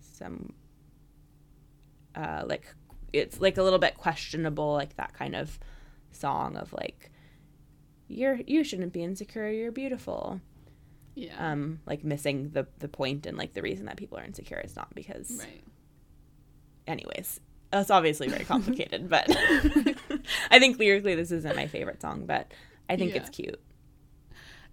some 0.00 0.52
uh 2.14 2.44
like 2.46 2.66
it's 3.12 3.40
like 3.40 3.58
a 3.58 3.62
little 3.62 3.78
bit 3.78 3.96
questionable 3.96 4.72
like 4.72 4.96
that 4.96 5.12
kind 5.14 5.34
of 5.36 5.58
song 6.10 6.56
of 6.56 6.72
like 6.72 7.10
you're 8.08 8.38
you 8.46 8.62
shouldn't 8.64 8.92
be 8.92 9.02
insecure 9.02 9.48
you're 9.50 9.72
beautiful 9.72 10.40
Yeah. 11.14 11.52
um 11.52 11.80
like 11.86 12.04
missing 12.04 12.50
the 12.50 12.66
the 12.78 12.88
point 12.88 13.26
and 13.26 13.36
like 13.38 13.54
the 13.54 13.62
reason 13.62 13.86
that 13.86 13.96
people 13.96 14.18
are 14.18 14.24
insecure 14.24 14.60
is 14.64 14.76
not 14.76 14.94
because 14.94 15.38
right. 15.40 15.62
anyways 16.86 17.40
it's 17.72 17.90
obviously 17.90 18.28
very 18.28 18.44
complicated 18.54 19.08
but 19.08 19.24
i 20.50 20.58
think 20.58 20.78
lyrically 20.78 21.14
this 21.14 21.30
isn't 21.30 21.56
my 21.56 21.66
favorite 21.66 22.00
song 22.02 22.26
but 22.26 22.52
i 22.90 22.96
think 22.96 23.14
it's 23.14 23.30
cute 23.30 23.60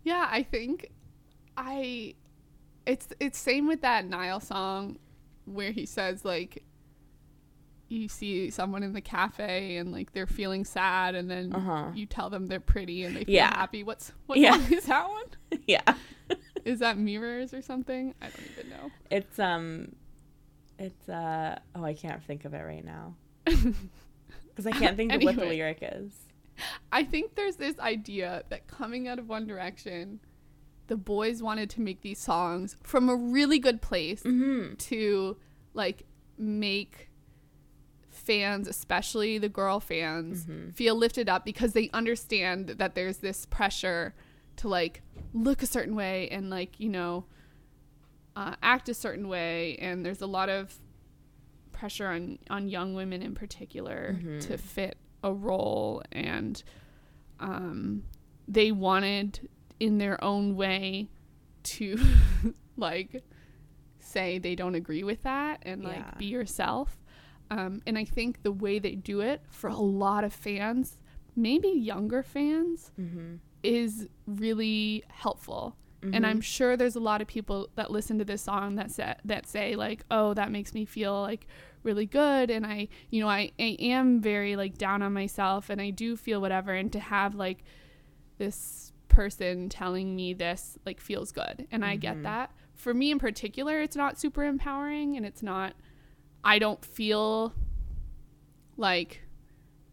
Yeah, 0.03 0.27
I 0.31 0.43
think 0.43 0.91
I 1.57 2.15
it's 2.85 3.07
it's 3.19 3.37
same 3.37 3.67
with 3.67 3.81
that 3.81 4.05
Niall 4.05 4.39
song 4.39 4.97
where 5.45 5.71
he 5.71 5.85
says 5.85 6.23
like 6.25 6.63
you 7.89 8.07
see 8.07 8.49
someone 8.49 8.83
in 8.83 8.93
the 8.93 9.01
cafe 9.01 9.77
and 9.77 9.91
like 9.91 10.11
they're 10.13 10.27
feeling 10.27 10.63
sad 10.63 11.15
and 11.15 11.29
then 11.29 11.53
Uh-huh. 11.53 11.87
you 11.93 12.05
tell 12.05 12.29
them 12.29 12.47
they're 12.47 12.59
pretty 12.59 13.03
and 13.03 13.15
they 13.15 13.25
feel 13.25 13.35
Yeah. 13.35 13.55
happy. 13.55 13.83
What's 13.83 14.11
what 14.27 14.37
Yeah. 14.39 14.55
is 14.71 14.85
that 14.85 15.09
one? 15.09 15.25
yeah 15.67 15.81
Is 16.65 16.79
that 16.79 16.97
mirrors 16.97 17.53
or 17.53 17.61
something? 17.61 18.13
I 18.21 18.25
don't 18.27 18.47
even 18.57 18.69
know. 18.69 18.91
it's 19.09 19.39
um 19.39 19.95
it's 20.77 21.09
uh 21.09 21.59
oh 21.75 21.83
i 21.83 21.93
can't 21.93 22.23
think 22.23 22.45
of 22.45 22.53
it 22.53 22.61
right 22.61 22.85
now 22.85 23.15
because 23.43 24.65
i 24.65 24.71
can't 24.71 24.95
think 24.95 25.11
of 25.11 25.21
what 25.23 25.35
the 25.35 25.45
lyric 25.45 25.79
is 25.81 26.13
I 26.91 27.03
think 27.05 27.35
there's 27.35 27.55
this 27.55 27.79
idea 27.79 28.43
that 28.49 28.67
coming 28.67 29.07
out 29.07 29.17
of 29.17 29.29
One 29.29 29.47
Direction, 29.47 30.19
the 30.87 30.97
boys 30.97 31.41
wanted 31.41 31.69
to 31.69 31.81
make 31.81 32.01
these 32.01 32.19
songs 32.19 32.75
from 32.83 33.07
a 33.07 33.15
really 33.15 33.59
good 33.59 33.81
place 33.81 34.23
mm-hmm. 34.23 34.75
to 34.75 35.37
like 35.73 36.03
make 36.37 37.08
fans, 38.29 38.67
especially 38.67 39.37
the 39.39 39.49
girl 39.49 39.79
fans, 39.79 40.45
feel 40.75 40.95
lifted 40.95 41.27
up 41.27 41.43
because 41.45 41.73
they 41.73 41.89
understand 41.93 42.69
that 42.81 42.93
there's 42.95 43.17
this 43.17 43.45
pressure 43.47 44.13
to 44.57 44.67
like 44.67 45.01
look 45.33 45.63
a 45.63 45.65
certain 45.65 45.95
way 45.95 46.27
and 46.29 46.49
like, 46.49 46.79
you 46.79 46.89
know, 46.89 47.25
uh, 48.35 48.55
act 48.61 48.87
a 48.89 48.93
certain 48.93 49.27
way. 49.27 49.75
And 49.77 50.05
there's 50.05 50.21
a 50.21 50.27
lot 50.27 50.49
of 50.49 50.73
pressure 51.71 52.07
on, 52.07 52.37
on 52.49 52.67
young 52.69 52.93
women 52.93 53.21
in 53.21 53.33
particular 53.33 54.19
to 54.41 54.57
fit 54.57 54.97
a 55.23 55.33
role. 55.33 56.03
And 56.11 56.61
um, 57.39 58.03
they 58.47 58.71
wanted, 58.71 59.49
in 59.79 59.97
their 59.97 60.21
own 60.23 60.55
way, 60.55 61.09
to 61.63 61.97
like 62.77 63.23
say 63.99 64.39
they 64.39 64.55
don't 64.55 64.75
agree 64.75 65.03
with 65.03 65.23
that 65.23 65.59
and 65.63 65.83
like 65.83 65.97
Yeah. 66.05 66.17
be 66.17 66.25
yourself. 66.27 66.97
Um, 67.51 67.81
and 67.87 67.97
I 67.97 68.05
think 68.05 68.43
the 68.43 68.51
way 68.51 68.79
they 68.79 68.95
do 68.95 69.21
it 69.21 69.41
for 69.49 69.69
a 69.69 69.75
lot 69.77 70.23
of 70.23 70.33
fans, 70.33 70.97
maybe 71.35 71.69
younger 71.69 72.21
fans, 72.23 72.91
Mm-hmm. 72.99 73.35
is 73.63 74.07
really 74.25 75.03
helpful. 75.09 75.75
And 76.13 76.25
I'm 76.25 76.39
sure 76.39 76.77
there's 76.77 76.95
a 76.95 77.01
lot 77.01 77.21
of 77.21 77.27
people 77.27 77.67
that 77.75 77.91
listen 77.91 78.19
to 78.19 78.23
this 78.25 78.41
song 78.43 78.75
that 78.75 78.89
say, 78.89 79.15
that 79.25 79.45
say 79.47 79.75
like, 79.75 80.05
"Oh, 80.09 80.33
that 80.33 80.49
makes 80.49 80.73
me 80.73 80.85
feel 80.85 81.19
like 81.21 81.45
really 81.83 82.05
good." 82.05 82.49
And 82.49 82.65
I, 82.65 82.87
you 83.09 83.19
know, 83.21 83.27
I, 83.27 83.51
I 83.59 83.75
am 83.81 84.21
very 84.21 84.55
like 84.55 84.77
down 84.77 85.01
on 85.01 85.11
myself, 85.11 85.69
and 85.69 85.81
I 85.81 85.89
do 85.89 86.15
feel 86.15 86.39
whatever. 86.39 86.71
And 86.73 86.89
to 86.93 86.99
have 87.01 87.35
like 87.35 87.65
this 88.37 88.93
person 89.09 89.67
telling 89.67 90.15
me 90.15 90.33
this 90.33 90.77
like 90.85 91.01
feels 91.01 91.31
good, 91.33 91.67
and 91.71 91.83
I 91.83 91.95
get 91.97 92.23
that. 92.23 92.51
For 92.75 92.93
me 92.93 93.11
in 93.11 93.19
particular, 93.19 93.81
it's 93.81 93.97
not 93.97 94.17
super 94.17 94.45
empowering, 94.45 95.17
and 95.17 95.25
it's 95.25 95.43
not. 95.43 95.73
I 96.43 96.59
don't 96.59 96.83
feel 96.83 97.53
like 98.77 99.21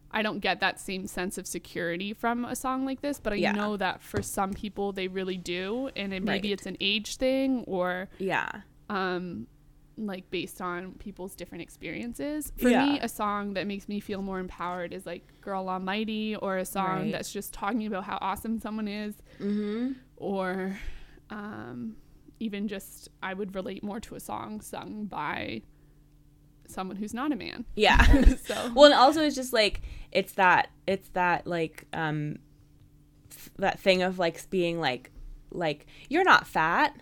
I 0.09 0.21
don't 0.21 0.39
get 0.39 0.61
that 0.61 0.79
same 0.79 1.05
sense 1.05 1.37
of 1.37 1.45
security 1.45 2.13
from 2.13 2.45
a 2.45 2.55
song 2.55 2.85
like 2.85 3.01
this, 3.01 3.19
but 3.19 3.33
I 3.33 3.35
Yeah. 3.35 3.51
know 3.51 3.75
that 3.77 4.01
for 4.01 4.21
some 4.21 4.53
people 4.53 4.93
they 4.93 5.07
really 5.09 5.37
do, 5.37 5.89
and 5.95 6.13
it, 6.13 6.23
maybe 6.23 6.47
Right. 6.49 6.53
it's 6.53 6.65
an 6.65 6.77
age 6.79 7.17
thing 7.17 7.63
or 7.67 8.09
yeah 8.17 8.49
um 8.89 9.47
like 9.99 10.29
based 10.29 10.61
on 10.61 10.93
people's 10.93 11.35
different 11.35 11.63
experiences. 11.63 12.53
For 12.55 12.69
me, 12.69 12.99
a 12.99 13.09
song 13.09 13.55
that 13.55 13.65
makes 13.65 13.89
me 13.89 13.99
feel 13.99 14.21
more 14.21 14.39
empowered 14.39 14.93
is 14.93 15.07
like 15.07 15.41
Girl 15.41 15.67
Almighty 15.67 16.35
or 16.35 16.57
a 16.57 16.65
song 16.65 17.01
Right. 17.01 17.11
that's 17.13 17.33
just 17.33 17.51
talking 17.51 17.85
about 17.87 18.03
how 18.03 18.19
awesome 18.21 18.59
someone 18.59 18.87
is 18.87 19.15
mm-hmm. 19.39 19.93
or 20.15 20.77
um 21.31 21.97
even 22.39 22.67
just 22.67 23.09
I 23.23 23.33
would 23.33 23.55
relate 23.55 23.83
more 23.83 23.99
to 24.01 24.13
a 24.15 24.19
song 24.19 24.61
sung 24.61 25.05
by 25.05 25.63
someone 26.69 26.97
who's 26.97 27.13
not 27.13 27.31
a 27.31 27.35
man. 27.35 27.65
yeah 27.75 28.03
so 28.45 28.71
well 28.75 28.85
and 28.85 28.93
also 28.93 29.21
it's 29.23 29.35
just 29.35 29.53
like 29.53 29.81
it's 30.11 30.33
that 30.33 30.69
it's 30.85 31.09
that 31.09 31.45
like 31.47 31.85
um 31.93 32.37
that 33.57 33.79
thing 33.79 34.01
of 34.03 34.19
like 34.19 34.49
being 34.49 34.79
like 34.79 35.11
like 35.51 35.85
you're 36.09 36.23
not 36.23 36.47
fat 36.47 36.95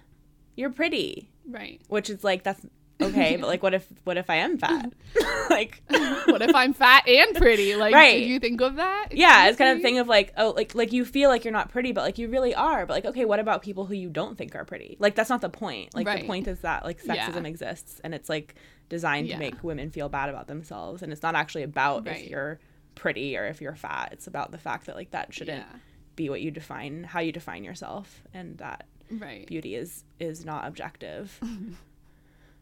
you're 0.55 0.69
pretty 0.69 1.29
Right. 1.47 1.79
which 1.89 2.09
is 2.09 2.23
like 2.23 2.41
that's 2.43 2.65
okay, 3.01 3.35
but 3.35 3.45
like 3.47 3.61
what 3.61 3.73
if 3.75 3.87
what 4.05 4.17
if 4.17 4.29
I 4.31 4.35
am 4.37 4.57
fat? 4.57 4.91
like 5.51 5.83
what 6.25 6.41
if 6.41 6.55
I'm 6.55 6.73
fat 6.73 7.07
and 7.07 7.35
pretty? 7.35 7.75
Like, 7.75 7.93
Right. 7.93 8.19
did 8.21 8.27
you 8.29 8.39
think 8.39 8.61
of 8.61 8.77
that? 8.77 9.09
yeah, 9.11 9.47
it's 9.47 9.57
kind 9.57 9.75
of 9.75 9.81
thing 9.83 9.99
of 9.99 10.07
like 10.07 10.33
oh 10.37 10.51
like 10.55 10.73
like 10.73 10.91
you 10.93 11.05
feel 11.05 11.29
like 11.29 11.43
you're 11.45 11.51
not 11.51 11.69
pretty, 11.69 11.91
but 11.91 12.01
like 12.01 12.17
you 12.17 12.29
really 12.29 12.55
are. 12.55 12.85
But 12.87 12.93
like 12.93 13.05
okay, 13.05 13.25
what 13.25 13.39
about 13.39 13.61
people 13.61 13.85
who 13.85 13.93
you 13.93 14.09
don't 14.09 14.35
think 14.37 14.55
are 14.55 14.65
pretty? 14.65 14.95
Like 14.97 15.13
that's 15.13 15.29
not 15.29 15.41
the 15.41 15.49
point. 15.49 15.93
Like 15.93 16.07
Right. 16.07 16.21
the 16.21 16.25
point 16.27 16.47
is 16.47 16.59
that 16.61 16.83
like 16.83 16.99
Yeah. 17.05 17.29
sexism 17.29 17.45
exists 17.45 18.01
and 18.03 18.15
it's 18.15 18.29
like 18.29 18.55
designed 18.89 19.27
Yeah. 19.27 19.35
to 19.35 19.39
make 19.39 19.63
women 19.63 19.89
feel 19.91 20.09
bad 20.09 20.29
about 20.29 20.47
themselves, 20.47 21.01
and 21.01 21.11
it's 21.11 21.21
not 21.23 21.35
actually 21.35 21.63
about 21.63 22.05
Right. 22.05 22.23
if 22.23 22.29
you're 22.29 22.59
pretty 22.95 23.37
or 23.37 23.45
if 23.45 23.59
you're 23.61 23.75
fat. 23.75 24.09
It's 24.13 24.27
about 24.27 24.51
the 24.51 24.57
fact 24.57 24.85
that 24.85 24.95
like 24.95 25.11
that 25.11 25.33
shouldn't 25.33 25.65
Yeah. 25.69 25.79
be 26.15 26.29
what 26.29 26.41
you 26.41 26.51
define 26.51 27.03
how 27.03 27.19
you 27.19 27.31
define 27.31 27.63
yourself, 27.63 28.23
and 28.33 28.57
that 28.59 28.85
Right. 29.11 29.45
beauty 29.47 29.75
is 29.75 30.03
is 30.19 30.45
not 30.45 30.67
objective. 30.67 31.39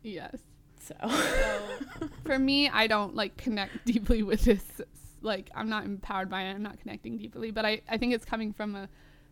Yes. 0.01 0.37
So 0.79 0.93
So 1.07 2.09
for 2.25 2.37
me, 2.37 2.67
I 2.69 2.87
don't 2.87 3.15
like 3.15 3.37
connect 3.37 3.85
deeply 3.85 4.21
with 4.23 4.41
this. 4.43 4.81
Like, 5.21 5.49
I'm 5.55 5.69
not 5.69 5.85
empowered 5.85 6.29
by 6.29 6.43
it. 6.43 6.51
I'm 6.51 6.63
not 6.63 6.79
connecting 6.79 7.17
deeply, 7.17 7.51
but 7.51 7.65
I, 7.65 7.81
I 7.87 7.97
think 7.97 8.13
it's 8.13 8.25
coming 8.25 8.51
from 8.51 8.75
a 8.75 8.89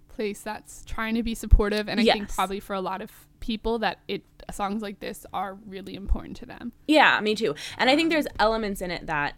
place 0.07 0.41
that's 0.41 0.85
trying 0.85 1.15
to 1.15 1.23
be 1.23 1.35
supportive. 1.35 1.89
And 1.89 1.99
I 1.99 2.03
think 2.05 2.29
probably 2.29 2.61
for 2.61 2.73
a 2.73 2.79
lot 2.81 3.01
of 3.01 3.11
people 3.41 3.79
that 3.79 3.99
it 4.07 4.23
songs 4.51 4.81
like 4.81 4.99
this 4.99 5.25
are 5.33 5.55
really 5.65 5.95
important 5.95 6.37
to 6.37 6.45
them. 6.45 6.71
Yeah, 6.87 7.19
me 7.21 7.35
too. 7.35 7.55
And 7.77 7.89
I 7.89 7.95
think 7.95 8.09
there's 8.09 8.27
elements 8.39 8.81
in 8.81 8.91
it 8.91 9.07
that 9.07 9.37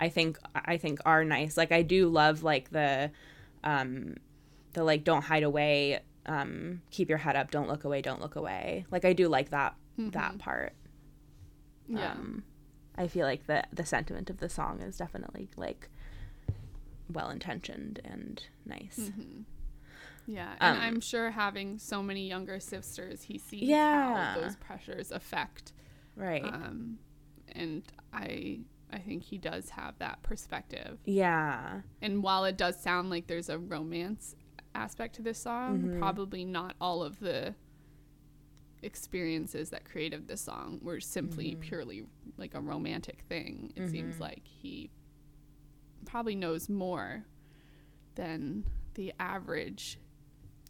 I 0.00 0.08
think 0.08 0.38
I 0.54 0.76
think 0.76 0.98
are 1.04 1.24
nice. 1.24 1.56
Like 1.56 1.72
I 1.72 1.82
do 1.82 2.08
love 2.08 2.42
like 2.42 2.70
the 2.70 3.10
um 3.62 4.16
the 4.72 4.84
like 4.84 5.04
don't 5.04 5.22
hide 5.22 5.42
away, 5.44 6.00
um 6.26 6.82
keep 6.90 7.08
your 7.08 7.18
head 7.18 7.36
up, 7.36 7.50
don't 7.50 7.68
look 7.68 7.84
away, 7.84 8.02
don't 8.02 8.20
look 8.20 8.36
away. 8.36 8.86
Like 8.90 9.04
I 9.04 9.12
do 9.12 9.28
like 9.28 9.50
that 9.50 9.76
that 9.98 10.38
part. 10.38 10.72
Yeah. 11.88 12.12
Um 12.12 12.44
I 12.96 13.08
feel 13.08 13.26
like 13.26 13.46
the 13.46 13.64
the 13.72 13.84
sentiment 13.84 14.30
of 14.30 14.38
the 14.38 14.48
song 14.48 14.80
is 14.80 14.96
definitely 14.96 15.48
like 15.56 15.88
well 17.12 17.30
intentioned 17.30 18.00
and 18.04 18.42
nice. 18.64 19.10
Yeah, 20.26 20.54
and 20.60 20.78
Um, 20.78 20.82
I'm 20.82 21.00
sure 21.00 21.30
having 21.30 21.78
so 21.78 22.02
many 22.02 22.26
younger 22.28 22.58
sisters, 22.60 23.22
he 23.22 23.38
sees 23.38 23.62
Yeah. 23.68 24.34
how 24.34 24.40
those 24.40 24.56
pressures 24.56 25.10
affect. 25.12 25.72
Right. 26.16 26.44
Um, 26.44 26.98
and 27.52 27.82
I 28.12 28.60
I 28.90 28.98
think 28.98 29.24
he 29.24 29.38
does 29.38 29.70
have 29.70 29.98
that 29.98 30.22
perspective. 30.22 31.00
yeah. 31.04 31.80
And 32.00 32.22
while 32.22 32.44
it 32.44 32.56
does 32.56 32.80
sound 32.80 33.10
like 33.10 33.26
there's 33.26 33.48
a 33.48 33.58
romance 33.58 34.36
aspect 34.74 35.16
to 35.16 35.22
this 35.22 35.38
song, 35.38 35.78
Mm-hmm. 35.80 35.98
probably 35.98 36.44
not 36.44 36.76
all 36.80 37.02
of 37.02 37.18
the 37.18 37.54
experiences 38.82 39.70
that 39.70 39.84
created 39.84 40.28
this 40.28 40.42
song 40.42 40.78
were 40.82 41.00
simply 41.00 41.52
Mm-hmm. 41.52 41.60
purely 41.60 42.06
like 42.36 42.54
a 42.54 42.60
romantic 42.60 43.22
thing. 43.28 43.72
It 43.76 43.88
seems 43.90 44.20
like 44.20 44.46
he 44.46 44.90
probably 46.04 46.34
knows 46.36 46.68
more 46.68 47.24
than 48.14 48.64
the 48.94 49.12
average 49.18 49.98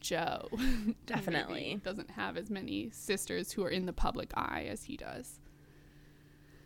Joe. 0.05 0.48
Definitely. 1.06 1.81
doesn't 1.82 2.10
have 2.12 2.36
as 2.36 2.51
many 2.51 2.90
sisters 2.93 3.52
who 3.52 3.64
are 3.64 3.70
in 3.70 3.86
the 3.86 3.93
public 3.93 4.31
eye 4.36 4.66
as 4.70 4.85
he 4.85 4.97
does. 4.97 5.40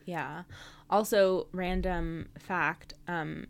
Yeah. 0.05 0.43
Also, 0.91 1.47
random 1.53 2.29
fact: 2.39 2.95
um, 3.07 3.47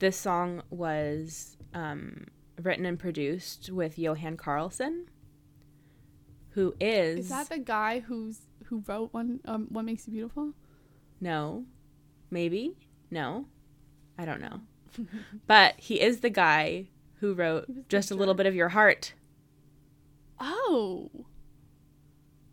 this 0.00 0.16
song 0.16 0.62
was 0.70 1.56
um, 1.72 2.26
written 2.60 2.84
and 2.84 2.98
produced 2.98 3.70
with 3.70 3.98
Johan 3.98 4.36
Carlsson, 4.36 5.04
who 6.50 6.74
is, 6.80 7.20
Is 7.20 7.28
that 7.28 7.48
the 7.48 7.58
guy 7.58 8.00
who's 8.00 8.40
who 8.64 8.82
wrote 8.86 9.12
one 9.12 9.40
um, 9.44 9.66
What 9.70 9.84
Makes 9.84 10.06
You 10.08 10.12
Beautiful? 10.14 10.52
no, 11.20 11.64
maybe 12.30 12.74
no, 13.10 13.46
I 14.18 14.24
don't 14.24 14.40
know, 14.40 14.60
but 15.46 15.74
he 15.78 16.00
is 16.00 16.20
the 16.20 16.30
guy 16.30 16.86
who 17.20 17.34
wrote 17.34 17.88
just 17.88 18.10
a 18.10 18.14
little 18.14 18.34
bit 18.34 18.46
of 18.46 18.54
your 18.54 18.70
heart. 18.70 19.12
Oh. 20.40 21.10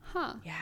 Huh. 0.02 0.36
Yeah. 0.44 0.56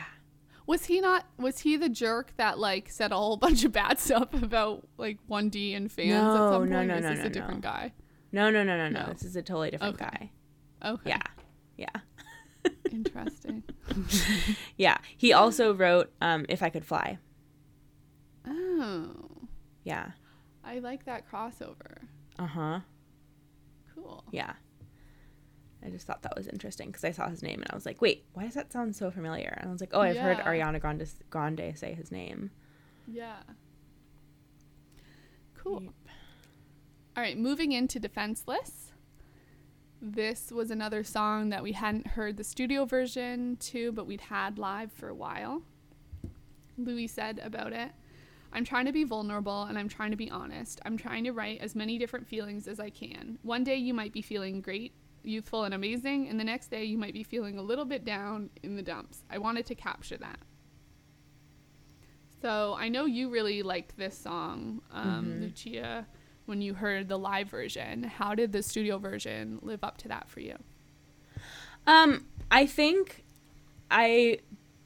Was 0.65 0.85
he 0.85 1.01
not 1.01 1.25
was 1.37 1.59
he 1.59 1.75
the 1.77 1.89
jerk 1.89 2.33
that 2.37 2.57
like 2.57 2.89
said 2.89 3.11
a 3.11 3.15
whole 3.15 3.37
bunch 3.45 3.63
of 3.65 3.71
bad 3.71 3.99
stuff 3.99 4.33
about 4.33 4.87
like 4.97 5.19
1D 5.29 5.75
and 5.75 5.91
fans 5.91 6.09
No, 6.09 6.17
at 6.31 6.35
some 6.53 6.69
no, 6.69 6.75
point? 6.77 6.87
no, 6.87 6.95
is 6.95 7.03
no, 7.03 7.09
this 7.09 7.19
no, 7.19 7.25
a 7.25 7.29
different 7.29 7.63
no. 7.63 7.69
guy? 7.69 7.93
No, 8.31 8.49
no, 8.49 8.63
no, 8.63 8.77
no, 8.77 8.89
no. 8.89 9.05
No. 9.05 9.13
This 9.13 9.23
is 9.23 9.35
a 9.35 9.41
totally 9.41 9.71
different 9.71 10.01
Okay. 10.01 10.31
guy. 10.81 10.89
Okay. 10.89 11.09
Yeah. 11.09 11.21
Yeah. 11.77 12.71
Interesting. 12.91 13.63
Yeah. 14.77 14.97
He 15.17 15.33
also 15.33 15.73
wrote 15.73 16.11
um, 16.21 16.45
If 16.49 16.63
I 16.63 16.69
Could 16.69 16.85
Fly. 16.85 17.19
oh. 18.47 19.13
Yeah. 19.83 20.11
I 20.63 20.79
like 20.79 21.05
that 21.05 21.29
crossover. 21.29 21.97
Uh 22.39 22.45
huh. 22.47 22.79
Cool. 23.93 24.23
Yeah. 24.31 24.53
I 25.85 25.89
just 25.89 26.07
thought 26.07 26.21
that 26.23 26.35
was 26.35 26.47
interesting 26.47 26.87
because 26.87 27.03
I 27.03 27.11
saw 27.11 27.29
his 27.29 27.43
name 27.43 27.61
and 27.61 27.67
I 27.71 27.75
was 27.75 27.85
like, 27.85 28.01
wait, 28.01 28.25
why 28.33 28.45
does 28.45 28.53
that 28.53 28.71
sound 28.71 28.95
so 28.95 29.11
familiar? 29.11 29.57
And 29.57 29.69
I 29.69 29.71
was 29.71 29.81
like, 29.81 29.91
oh, 29.93 30.01
I've 30.01 30.17
heard 30.17 30.37
Ariana 30.37 30.79
Grande, 30.79 31.07
Grande 31.29 31.73
say 31.75 31.93
his 31.93 32.11
name. 32.11 32.51
Yeah. 33.07 33.37
Cool. 35.55 35.93
All 37.15 37.23
right, 37.23 37.37
moving 37.37 37.71
into 37.71 37.99
Defenseless. 37.99 38.91
This 40.01 40.51
was 40.51 40.71
another 40.71 41.03
song 41.03 41.49
that 41.49 41.63
we 41.63 41.71
hadn't 41.71 42.07
heard 42.07 42.37
the 42.37 42.43
studio 42.43 42.85
version 42.85 43.55
to, 43.57 43.91
but 43.91 44.05
we'd 44.05 44.21
had 44.21 44.57
live 44.57 44.91
for 44.91 45.09
a 45.09 45.15
while. 45.15 45.61
Louis 46.77 47.07
said 47.07 47.39
about 47.43 47.71
it 47.71 47.91
I'm 48.55 48.63
trying 48.63 48.85
to 48.85 48.91
be 48.91 49.03
vulnerable 49.03 49.63
and 49.63 49.79
I'm 49.79 49.89
trying 49.89 50.11
to 50.11 50.17
be 50.17 50.29
honest. 50.29 50.79
I'm 50.85 50.95
trying 50.95 51.23
to 51.23 51.31
write 51.31 51.59
as 51.61 51.75
many 51.75 51.97
different 51.97 52.27
feelings 52.27 52.67
as 52.67 52.79
I 52.79 52.91
can. 52.91 53.39
One 53.41 53.63
day 53.63 53.77
you 53.77 53.95
might 53.95 54.13
be 54.13 54.21
feeling 54.21 54.61
great, 54.61 54.93
youthful, 55.23 55.63
and 55.63 55.73
amazing, 55.73 56.27
and 56.29 56.39
the 56.39 56.43
next 56.43 56.69
day 56.69 56.83
you 56.83 56.97
might 56.97 57.13
be 57.13 57.23
feeling 57.23 57.57
a 57.57 57.61
little 57.61 57.85
bit 57.85 58.05
down 58.05 58.49
in 58.61 58.75
the 58.75 58.81
dumps. 58.81 59.23
I 59.29 59.37
wanted 59.37 59.65
to 59.67 59.75
capture 59.75 60.17
that. 60.17 60.39
So 62.41 62.75
I 62.77 62.89
know 62.89 63.05
you 63.05 63.29
really 63.29 63.63
liked 63.63 63.95
this 63.97 64.17
song, 64.17 64.81
um, 64.91 65.39
Lucia, 65.41 66.05
when 66.45 66.61
you 66.61 66.73
heard 66.73 67.07
the 67.07 67.17
live 67.17 67.49
version. 67.49 68.03
How 68.03 68.35
did 68.35 68.51
the 68.51 68.61
studio 68.61 68.97
version 68.97 69.59
live 69.61 69.81
up 69.81 69.97
to 69.99 70.09
that 70.09 70.29
for 70.29 70.41
you? 70.41 70.57
Um, 71.87 72.25
I 72.51 72.65
think 72.65 73.23
I 73.89 74.39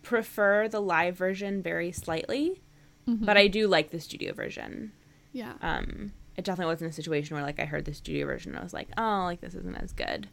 prefer 0.04 0.68
the 0.68 0.80
live 0.80 1.18
version 1.18 1.64
very 1.64 1.92
slightly, 1.92 2.62
but 3.08 3.38
I 3.38 3.48
do 3.48 3.68
like 3.68 3.90
the 3.90 4.00
studio 4.00 4.34
version. 4.34 4.92
Yeah. 5.32 5.54
Um, 5.62 6.14
it 6.38 6.46
definitely 6.46 6.72
wasn't 6.72 6.92
a 6.92 6.94
situation 6.94 7.36
where 7.36 7.44
like 7.44 7.60
I 7.60 7.66
heard 7.66 7.86
the 7.86 7.94
studio 7.94 8.26
version 8.26 8.52
and 8.52 8.60
I 8.60 8.64
was 8.64 8.74
like, 8.74 8.90
oh, 8.98 9.24
like 9.24 9.42
this 9.42 9.56
isn't 9.56 9.76
as 9.76 9.92
good. 9.92 10.30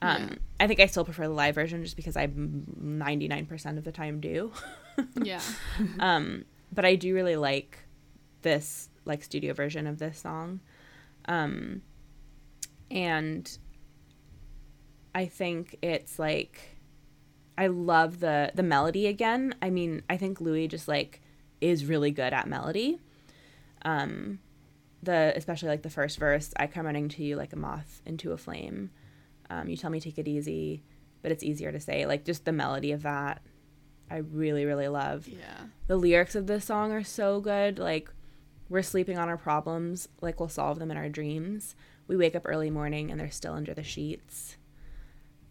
Um, 0.00 0.22
Yeah. 0.22 0.34
I 0.60 0.66
think 0.66 0.80
I 0.80 0.86
still 0.86 1.04
prefer 1.04 1.28
the 1.28 1.34
live 1.34 1.54
version 1.54 1.82
just 1.84 1.96
because 1.96 2.16
I 2.16 2.26
99% 2.26 3.78
of 3.78 3.84
the 3.84 3.92
time 3.92 4.20
do. 4.20 4.52
yeah. 5.22 5.40
um, 6.00 6.44
but 6.72 6.84
I 6.84 6.96
do 6.96 7.14
really 7.14 7.36
like 7.36 7.78
this 8.40 8.88
like 9.04 9.22
studio 9.22 9.52
version 9.52 9.86
of 9.86 9.98
this 9.98 10.18
song. 10.18 10.60
Um, 11.26 11.82
and 12.90 13.58
I 15.14 15.26
think 15.26 15.76
it's 15.82 16.18
like 16.18 16.78
I 17.56 17.66
love 17.66 18.20
the 18.20 18.50
the 18.54 18.62
melody 18.62 19.06
again. 19.06 19.54
I 19.60 19.70
mean, 19.70 20.02
I 20.08 20.16
think 20.16 20.40
Louis 20.40 20.68
just 20.68 20.88
like 20.88 21.20
is 21.60 21.84
really 21.84 22.10
good 22.10 22.32
at 22.32 22.48
melody. 22.48 22.98
Um, 23.84 24.38
the 25.02 25.32
especially 25.36 25.68
like 25.68 25.82
the 25.82 25.90
first 25.90 26.18
verse, 26.18 26.52
I 26.56 26.66
come 26.66 26.86
running 26.86 27.08
to 27.10 27.24
you 27.24 27.36
like 27.36 27.52
a 27.52 27.56
moth 27.56 28.00
into 28.06 28.32
a 28.32 28.36
flame. 28.36 28.90
Um, 29.50 29.68
you 29.68 29.76
tell 29.76 29.90
me 29.90 30.00
take 30.00 30.18
it 30.18 30.28
easy, 30.28 30.82
but 31.22 31.32
it's 31.32 31.42
easier 31.42 31.72
to 31.72 31.80
say. 31.80 32.06
Like 32.06 32.24
just 32.24 32.44
the 32.44 32.52
melody 32.52 32.92
of 32.92 33.02
that, 33.02 33.42
I 34.10 34.18
really 34.18 34.64
really 34.64 34.88
love. 34.88 35.26
Yeah. 35.28 35.66
The 35.88 35.96
lyrics 35.96 36.34
of 36.34 36.46
this 36.46 36.64
song 36.64 36.92
are 36.92 37.04
so 37.04 37.40
good. 37.40 37.78
Like, 37.78 38.10
we're 38.68 38.82
sleeping 38.82 39.18
on 39.18 39.28
our 39.28 39.36
problems, 39.36 40.08
like 40.22 40.40
we'll 40.40 40.48
solve 40.48 40.78
them 40.78 40.90
in 40.90 40.96
our 40.96 41.08
dreams. 41.08 41.74
We 42.06 42.16
wake 42.16 42.34
up 42.34 42.42
early 42.46 42.70
morning 42.70 43.10
and 43.10 43.20
they're 43.20 43.30
still 43.30 43.52
under 43.52 43.74
the 43.74 43.82
sheets. 43.82 44.56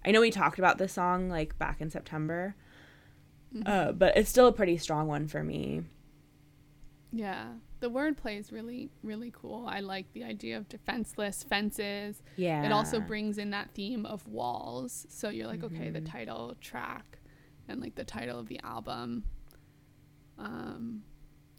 I 0.04 0.10
know 0.12 0.22
we 0.22 0.32
talked 0.32 0.58
about 0.58 0.80
this 0.80 0.94
song 0.94 1.30
like 1.30 1.60
back 1.60 1.82
in 1.82 1.92
September, 1.92 2.56
uh, 3.66 3.92
but 3.92 4.18
it's 4.18 4.30
still 4.30 4.48
a 4.48 4.54
pretty 4.54 4.78
strong 4.78 5.08
one 5.08 5.28
for 5.28 5.44
me. 5.44 5.84
Yeah. 7.12 7.48
The 7.82 7.90
wordplay 7.90 8.40
is 8.40 8.52
really, 8.52 8.90
really 9.04 9.32
cool. 9.36 9.66
I 9.68 9.80
like 9.82 10.12
the 10.14 10.24
idea 10.24 10.58
of 10.58 10.70
defenseless 10.70 11.44
fences. 11.44 12.22
Yeah. 12.38 12.64
It 12.64 12.72
also 12.72 13.00
brings 13.00 13.38
in 13.38 13.50
that 13.52 13.72
theme 13.74 14.06
of 14.06 14.26
walls. 14.28 15.06
So 15.10 15.30
you're 15.30 15.48
like, 15.48 15.64
okay, 15.64 15.76
Mm-hmm. 15.76 15.94
the 15.94 16.02
title 16.02 16.56
track 16.62 17.20
and 17.68 17.82
like 17.82 17.96
the 17.96 18.04
title 18.06 18.40
of 18.40 18.48
the 18.48 18.60
album. 18.64 19.24
Um, 20.38 21.04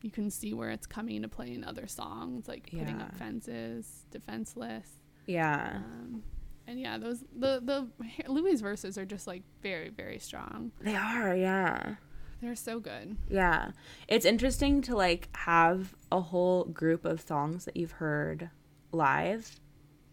you 0.02 0.10
can 0.10 0.30
see 0.30 0.52
where 0.54 0.70
it's 0.70 0.86
coming 0.86 1.16
into 1.16 1.28
play 1.28 1.52
in 1.54 1.64
other 1.64 1.86
songs, 1.86 2.48
like 2.48 2.68
putting 2.70 3.00
up 3.00 3.14
fences, 3.16 4.06
defenseless. 4.10 4.88
Yeah. 5.26 5.76
Um, 5.76 6.22
and 6.66 6.80
yeah, 6.80 6.98
those 6.98 7.24
the 7.36 7.60
the 7.62 7.88
Louis 8.30 8.60
verses 8.60 8.96
are 8.98 9.04
just 9.04 9.26
like 9.26 9.42
very 9.62 9.90
very 9.90 10.18
strong. 10.18 10.72
They 10.80 10.96
are, 10.96 11.34
yeah. 11.36 11.96
They're 12.42 12.56
so 12.56 12.80
good. 12.80 13.16
Yeah. 13.30 13.70
It's 14.08 14.26
interesting 14.26 14.82
to 14.82 14.96
like 14.96 15.28
have 15.36 15.94
a 16.10 16.20
whole 16.20 16.64
group 16.64 17.04
of 17.04 17.20
songs 17.20 17.64
that 17.66 17.76
you've 17.76 17.92
heard 17.92 18.50
live 18.90 19.60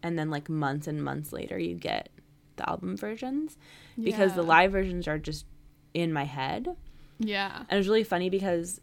and 0.02 0.16
then 0.16 0.30
like 0.30 0.48
months 0.48 0.86
and 0.86 1.02
months 1.02 1.32
later 1.32 1.58
you 1.58 1.74
get 1.74 2.08
the 2.56 2.70
album 2.70 2.96
versions 2.96 3.58
because 4.00 4.34
the 4.34 4.42
live 4.42 4.70
versions 4.72 5.08
are 5.08 5.18
just 5.18 5.44
in 5.92 6.12
my 6.12 6.24
head. 6.24 6.76
Yeah. 7.18 7.64
And 7.68 7.72
it 7.72 7.76
was 7.76 7.88
really 7.88 8.04
funny 8.04 8.30
because 8.30 8.80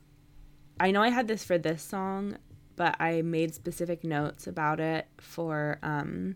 I 0.79 0.91
know 0.91 1.01
I 1.01 1.09
had 1.09 1.29
this 1.29 1.45
for 1.45 1.57
this 1.57 1.81
song, 1.81 2.37
but 2.75 2.97
I 2.99 3.21
made 3.21 3.55
specific 3.55 4.03
notes 4.03 4.45
about 4.45 4.81
it 4.81 5.07
for 5.19 5.79
um 5.81 6.35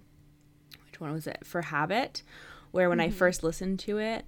which 0.86 1.02
one 1.02 1.12
was 1.12 1.28
it? 1.28 1.40
For 1.44 1.62
Habit, 1.62 2.24
where 2.72 2.88
when 2.88 3.02
I 3.02 3.10
first 3.10 3.44
listened 3.44 3.80
to 3.80 3.98
it, 3.98 4.26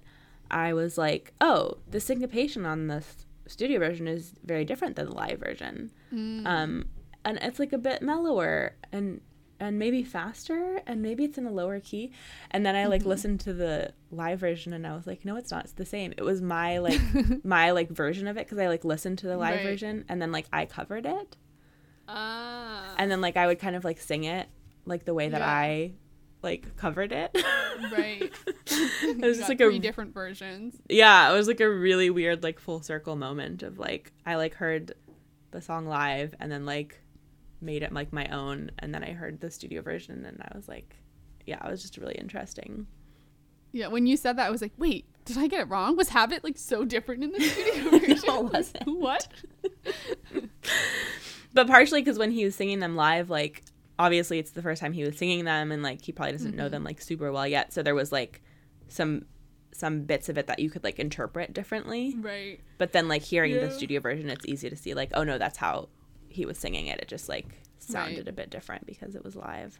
I 0.50 0.72
was 0.72 0.96
like, 0.98 1.32
"Oh, 1.40 1.78
the 1.90 2.00
syncopation 2.00 2.64
on 2.66 2.86
the 2.88 3.02
studio 3.46 3.78
version 3.78 4.06
is 4.08 4.32
very 4.44 4.64
different 4.64 4.96
than 4.96 5.06
the 5.06 5.14
live 5.14 5.40
version." 5.40 5.90
Um 6.12 6.86
and 7.24 7.38
it's 7.42 7.58
like 7.58 7.72
a 7.72 7.78
bit 7.78 8.02
mellower 8.02 8.76
and 8.92 9.20
and 9.60 9.78
maybe 9.78 10.02
faster 10.02 10.80
and 10.86 11.00
maybe 11.00 11.24
it's 11.24 11.38
in 11.38 11.46
a 11.46 11.50
lower 11.50 11.78
key 11.80 12.10
and 12.50 12.66
then 12.66 12.74
i 12.74 12.86
like 12.86 13.04
listened 13.04 13.38
to 13.40 13.52
the 13.54 13.92
live 14.10 14.38
version 14.40 14.72
and 14.72 14.84
i 14.86 14.94
was 14.94 15.06
like 15.06 15.24
no 15.24 15.36
it's 15.36 15.50
not 15.52 15.62
it's 15.64 15.72
the 15.74 15.86
same 15.86 16.12
it 16.18 16.22
was 16.24 16.42
my 16.42 16.78
like 16.78 17.00
my 17.44 17.70
like 17.70 17.88
version 17.88 18.26
of 18.26 18.36
it 18.36 18.46
because 18.46 18.58
i 18.58 18.66
like 18.66 18.84
listened 18.84 19.16
to 19.16 19.26
the 19.28 19.36
live 19.36 19.54
Right. 19.56 19.62
version 19.62 20.04
and 20.08 20.20
then 20.20 20.32
like 20.32 20.46
i 20.52 20.66
covered 20.66 21.06
it 21.06 21.36
Ah. 22.08 22.94
and 22.98 23.10
then 23.10 23.20
like 23.20 23.36
i 23.36 23.46
would 23.46 23.58
kind 23.58 23.76
of 23.76 23.84
like 23.84 24.00
sing 24.00 24.24
it 24.24 24.48
like 24.84 25.04
the 25.04 25.14
way 25.14 25.28
that 25.28 25.40
Yeah. 25.40 25.48
i 25.48 25.92
like 26.44 26.76
covered 26.76 27.10
it 27.10 27.30
right. 27.92 28.30
it 28.66 29.20
was 29.20 29.38
just 29.38 29.48
like 29.48 29.58
three 29.58 29.76
a 29.76 29.80
different 29.80 30.14
versions. 30.14 30.76
yeah 30.88 31.32
it 31.32 31.34
was 31.36 31.48
like 31.48 31.60
a 31.60 31.68
really 31.68 32.10
weird 32.10 32.42
like 32.44 32.60
full 32.60 32.80
circle 32.82 33.16
moment 33.16 33.62
of 33.64 33.78
like 33.78 34.12
i 34.26 34.36
like 34.36 34.54
heard 34.54 34.92
the 35.50 35.60
song 35.60 35.86
live 35.86 36.34
and 36.38 36.52
then 36.52 36.64
like 36.64 37.00
made 37.60 37.82
it 37.82 37.92
like 37.92 38.12
my 38.12 38.26
own 38.28 38.70
and 38.78 38.94
then 38.94 39.02
i 39.02 39.10
heard 39.12 39.40
the 39.40 39.50
studio 39.50 39.80
version 39.82 40.24
and 40.24 40.40
i 40.42 40.56
was 40.56 40.68
like 40.68 40.94
yeah 41.46 41.66
it 41.66 41.70
was 41.70 41.82
just 41.82 41.96
really 41.98 42.14
interesting 42.14 42.86
Yeah, 43.72 43.88
when 43.88 44.06
you 44.06 44.16
said 44.16 44.36
that, 44.38 44.46
I 44.46 44.50
was 44.52 44.62
like, 44.62 44.70
wait, 44.78 45.04
did 45.24 45.36
I 45.36 45.48
get 45.48 45.60
it 45.62 45.68
wrong? 45.68 45.96
Was 45.96 46.08
Habit 46.10 46.44
like 46.44 46.56
so 46.56 46.84
different 46.84 47.24
in 47.24 47.32
the 47.32 47.40
studio 47.50 47.90
version? 47.90 48.20
No, 48.28 48.40
wasn't. 48.52 48.86
What? 48.86 49.26
but 51.52 51.66
partially 51.66 52.00
because 52.00 52.16
when 52.18 52.30
he 52.30 52.44
was 52.44 52.54
singing 52.54 52.78
them 52.78 52.94
live 52.94 53.30
like 53.30 53.64
obviously 53.98 54.38
it's 54.38 54.50
the 54.52 54.62
first 54.62 54.80
time 54.80 54.92
he 54.92 55.04
was 55.04 55.16
singing 55.16 55.44
them 55.44 55.70
and 55.70 55.82
like 55.82 56.02
he 56.02 56.12
probably 56.12 56.32
doesn't 56.32 56.56
know 56.56 56.68
them 56.68 56.80
mm-hmm. 56.80 56.86
like 56.88 57.00
super 57.00 57.30
well 57.30 57.46
yet 57.46 57.72
so 57.72 57.82
there 57.82 57.94
was 57.94 58.10
like 58.12 58.42
some 58.88 59.24
some 59.72 60.02
bits 60.02 60.28
of 60.28 60.38
it 60.38 60.46
that 60.46 60.58
you 60.58 60.70
could 60.70 60.84
like 60.84 60.98
interpret 60.98 61.52
differently 61.52 62.14
Right. 62.18 62.60
but 62.78 62.92
then 62.92 63.08
like 63.08 63.22
hearing 63.22 63.54
the 63.54 63.70
studio 63.70 64.00
version 64.00 64.28
it's 64.30 64.46
easy 64.46 64.68
to 64.70 64.76
see 64.76 64.94
like 64.94 65.10
oh 65.14 65.24
no 65.24 65.38
that's 65.38 65.58
how 65.58 65.88
he 66.28 66.44
was 66.46 66.58
singing 66.58 66.86
it 66.86 66.98
it 67.00 67.08
just 67.08 67.28
like 67.28 67.60
sounded 67.78 68.18
Right. 68.18 68.28
a 68.28 68.32
bit 68.32 68.50
different 68.50 68.86
because 68.86 69.14
it 69.14 69.22
was 69.24 69.36
live 69.36 69.78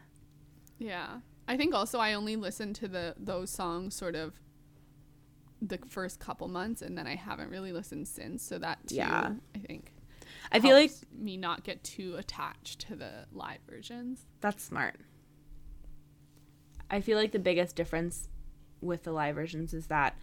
Yeah. 0.79 1.21
I 1.47 1.57
think 1.57 1.75
also 1.75 1.99
I 1.99 2.15
only 2.15 2.37
listened 2.37 2.75
to 2.77 2.89
the 2.89 3.15
those 3.19 3.51
songs 3.51 3.95
sort 3.95 4.15
of 4.17 4.41
the 5.63 5.79
first 5.89 6.21
couple 6.21 6.49
months 6.49 6.83
and 6.83 6.97
then 6.99 7.07
I 7.07 7.15
haven't 7.17 7.49
really 7.51 7.73
listened 7.73 8.07
since. 8.09 8.43
So 8.43 8.59
that 8.59 8.87
too, 8.89 8.97
Yeah. 8.97 9.33
I 9.55 9.59
think 9.59 9.93
i 10.53 10.61
feel 10.61 10.77
like 10.77 10.93
me 11.13 11.37
not 11.37 11.65
get 11.65 11.83
too 11.85 12.15
attached 12.17 12.81
to 12.81 12.97
the 12.97 13.27
live 13.33 13.61
versions. 13.69 14.27
That's 14.41 14.63
smart. 14.63 14.97
I 16.91 17.01
feel 17.01 17.19
like 17.19 17.33
the 17.33 17.39
biggest 17.39 17.77
difference 17.77 18.29
with 18.81 19.03
the 19.05 19.13
live 19.13 19.35
versions 19.35 19.73
is 19.75 19.87
that 19.87 20.17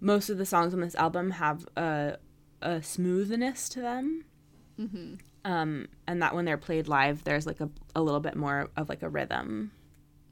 most 0.00 0.28
of 0.30 0.38
the 0.38 0.44
songs 0.46 0.74
on 0.74 0.80
this 0.80 0.94
album 0.94 1.30
have 1.32 1.66
a, 1.76 2.18
a 2.60 2.82
smoothness 2.82 3.68
to 3.70 3.80
them. 3.80 4.24
Mm-hmm. 4.78 5.14
Um, 5.44 5.88
and 6.06 6.22
that 6.22 6.34
when 6.34 6.44
they're 6.44 6.58
played 6.58 6.86
live, 6.88 7.24
there's 7.24 7.46
like 7.46 7.60
a, 7.60 7.70
a 7.96 8.02
little 8.02 8.20
bit 8.20 8.36
more 8.36 8.68
of 8.76 8.88
like 8.88 9.02
a 9.02 9.08
rhythm 9.08 9.72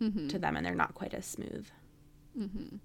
Mm-hmm. 0.02 0.28
to 0.28 0.38
them 0.38 0.56
and 0.56 0.64
they're 0.64 0.74
not 0.74 0.94
quite 0.94 1.12
as 1.12 1.26
smooth. 1.26 1.66
Mm-hmm. 2.38 2.76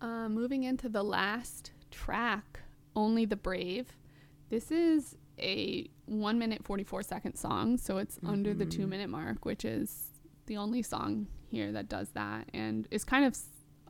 Uh, 0.00 0.28
moving 0.30 0.62
into 0.64 0.88
the 0.88 1.02
last 1.02 1.72
track, 1.90 2.60
Only 2.96 3.24
the 3.26 3.36
Brave. 3.36 3.92
This 4.48 4.70
is 4.72 5.14
a 5.38 5.88
1 6.06 6.38
minute 6.38 6.64
44 6.64 7.02
second 7.02 7.36
song, 7.36 7.76
so 7.76 7.98
it's 7.98 8.18
under 8.26 8.54
the 8.54 8.64
2 8.64 8.86
minute 8.86 9.10
mark, 9.10 9.44
which 9.44 9.64
is 9.64 10.12
the 10.46 10.56
only 10.56 10.82
song 10.82 11.26
here 11.50 11.70
that 11.72 11.88
does 11.88 12.08
that 12.10 12.48
and 12.54 12.88
it's 12.90 13.04
kind 13.04 13.24
of 13.24 13.36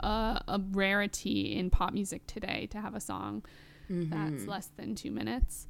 a 0.01 0.61
rarity 0.73 1.57
in 1.57 1.71
pop 1.71 1.93
music 1.95 2.27
today 2.27 2.67
to 2.71 2.79
have 2.81 2.95
a 2.95 3.01
song 3.01 3.43
that's 3.89 4.43
less 4.49 4.71
than 4.77 4.95
2 4.95 5.11
minutes. 5.11 5.67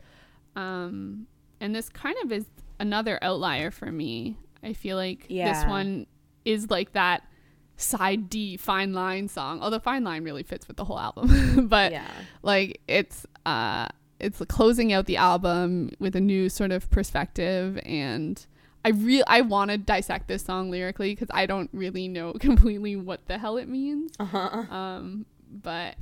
Um, 0.56 1.26
and 1.60 1.74
this 1.74 1.88
kind 1.88 2.16
of 2.24 2.32
is 2.32 2.46
another 2.80 3.18
outlier 3.22 3.70
for 3.70 3.92
me. 3.92 4.38
I 4.62 4.72
feel 4.72 4.96
like 4.96 5.26
this 5.52 5.64
one 5.68 6.06
is 6.44 6.70
like 6.70 6.92
that 6.92 7.22
side 7.76 8.28
D 8.30 8.56
fine 8.56 8.92
line 8.92 9.28
song. 9.28 9.60
Although 9.62 9.78
fine 9.78 10.04
line 10.04 10.24
really 10.24 10.42
fits 10.42 10.66
with 10.68 10.76
the 10.76 10.84
whole 10.84 10.98
album, 10.98 11.68
but 11.68 11.92
yeah. 11.92 12.10
like 12.42 12.80
it's 12.88 13.26
uh 13.44 13.88
it's 14.18 14.40
closing 14.48 14.92
out 14.92 15.06
the 15.06 15.16
album 15.16 15.90
with 15.98 16.16
a 16.16 16.20
new 16.20 16.48
sort 16.48 16.72
of 16.72 16.88
perspective 16.90 17.78
and 17.84 18.46
I 18.84 18.90
real 18.90 19.24
I 19.26 19.40
want 19.40 19.72
to 19.72 19.78
dissect 19.78 20.28
this 20.28 20.44
song 20.44 20.70
lyrically 20.70 21.12
because 21.12 21.28
I 21.32 21.46
don't 21.46 21.68
really 21.72 22.08
know 22.08 22.32
completely 22.40 22.96
what 22.96 23.26
the 23.26 23.36
hell 23.36 23.56
it 23.56 23.68
means. 23.68 24.12
Uh-huh. 24.18 24.64
Um, 24.70 25.26
but 25.50 25.96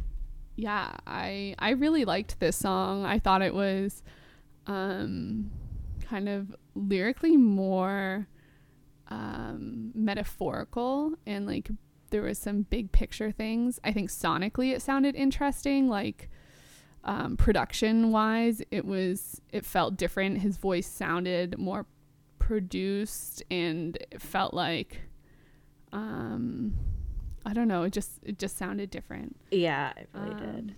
yeah, 0.57 0.97
I 1.07 1.55
I 1.59 1.71
really 1.71 2.05
liked 2.05 2.39
this 2.41 2.57
song. 2.57 3.05
I 3.05 3.19
thought 3.19 3.43
it 3.43 3.55
was 3.55 4.03
um 4.67 5.51
kind 6.09 6.29
of 6.29 6.55
lyrically 6.75 7.37
more 7.37 8.29
um 9.09 9.93
metaphorical 9.95 11.13
and 11.27 11.47
like 11.47 11.71
there 12.11 12.23
was 12.23 12.39
some 12.39 12.63
big 12.63 12.93
picture 12.93 13.31
things. 13.33 13.81
I 13.85 13.93
think 13.93 14.09
sonically 14.11 14.73
it 14.73 14.83
sounded 14.83 15.15
interesting 15.17 15.89
like 15.89 16.31
um, 17.07 17.37
production 17.37 18.13
wise 18.13 18.63
it 18.71 18.85
was 18.87 19.41
it 19.53 19.67
felt 19.67 19.97
different 19.99 20.39
his 20.39 20.57
voice 20.57 20.87
sounded 20.87 21.59
more 21.59 21.85
produced 22.39 23.43
and 23.51 23.97
it 24.11 24.23
felt 24.23 24.55
like 24.55 25.03
um 25.93 26.73
i 27.45 27.53
don't 27.53 27.69
know 27.69 27.83
it 27.83 27.93
just 27.93 28.13
it 28.23 28.39
just 28.39 28.57
sounded 28.57 28.91
different 28.91 29.37
Yeah, 29.51 29.93
it 29.97 30.09
really 30.15 30.31
Um, 30.31 30.37
did. 30.37 30.75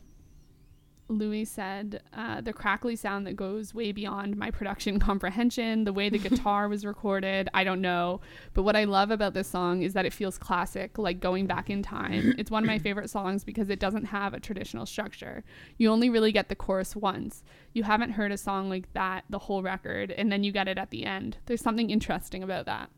Louis 1.09 1.45
said, 1.45 2.03
uh, 2.12 2.41
the 2.41 2.53
crackly 2.53 2.97
sound 2.97 3.27
that 3.27 3.37
goes 3.37 3.73
way 3.73 3.93
beyond 3.93 4.37
my 4.37 4.51
production 4.51 4.99
comprehension, 5.09 5.85
the 5.85 5.93
way 5.93 6.09
the 6.09 6.19
guitar 6.28 6.69
was 6.69 6.85
recorded, 6.85 7.49
I 7.55 7.65
don't 7.65 7.81
know. 7.81 8.20
But 8.55 8.65
what 8.65 8.77
I 8.77 8.85
love 8.85 9.11
about 9.11 9.35
this 9.35 9.47
song 9.47 9.83
is 9.83 9.93
that 9.93 10.05
it 10.05 10.12
feels 10.12 10.37
classic, 10.37 10.99
like 10.99 11.20
going 11.20 11.47
back 11.47 11.70
in 11.70 11.83
time. 11.83 12.35
It's 12.47 12.51
one 12.51 12.62
of 12.62 12.69
my 12.69 12.78
favorite 12.78 13.11
songs 13.11 13.45
because 13.45 13.70
it 13.70 13.81
doesn't 13.81 14.07
have 14.07 14.35
a 14.35 14.41
traditional 14.41 14.87
structure. 14.87 15.43
You 15.78 15.91
only 15.91 16.11
really 16.11 16.33
get 16.33 16.49
the 16.49 16.55
chorus 16.55 16.95
once. 16.95 17.43
You 17.73 17.83
haven't 17.83 18.12
heard 18.12 18.31
a 18.31 18.37
song 18.37 18.69
like 18.69 18.93
that 18.93 19.24
the 19.31 19.39
whole 19.39 19.62
record, 19.62 20.11
and 20.12 20.31
then 20.31 20.45
you 20.45 20.53
get 20.53 20.69
it 20.69 20.78
at 20.78 20.91
the 20.91 21.05
end. 21.05 21.39
There's 21.47 21.62
something 21.62 21.91
interesting 21.91 22.43
about 22.43 22.66
that. 22.66 22.91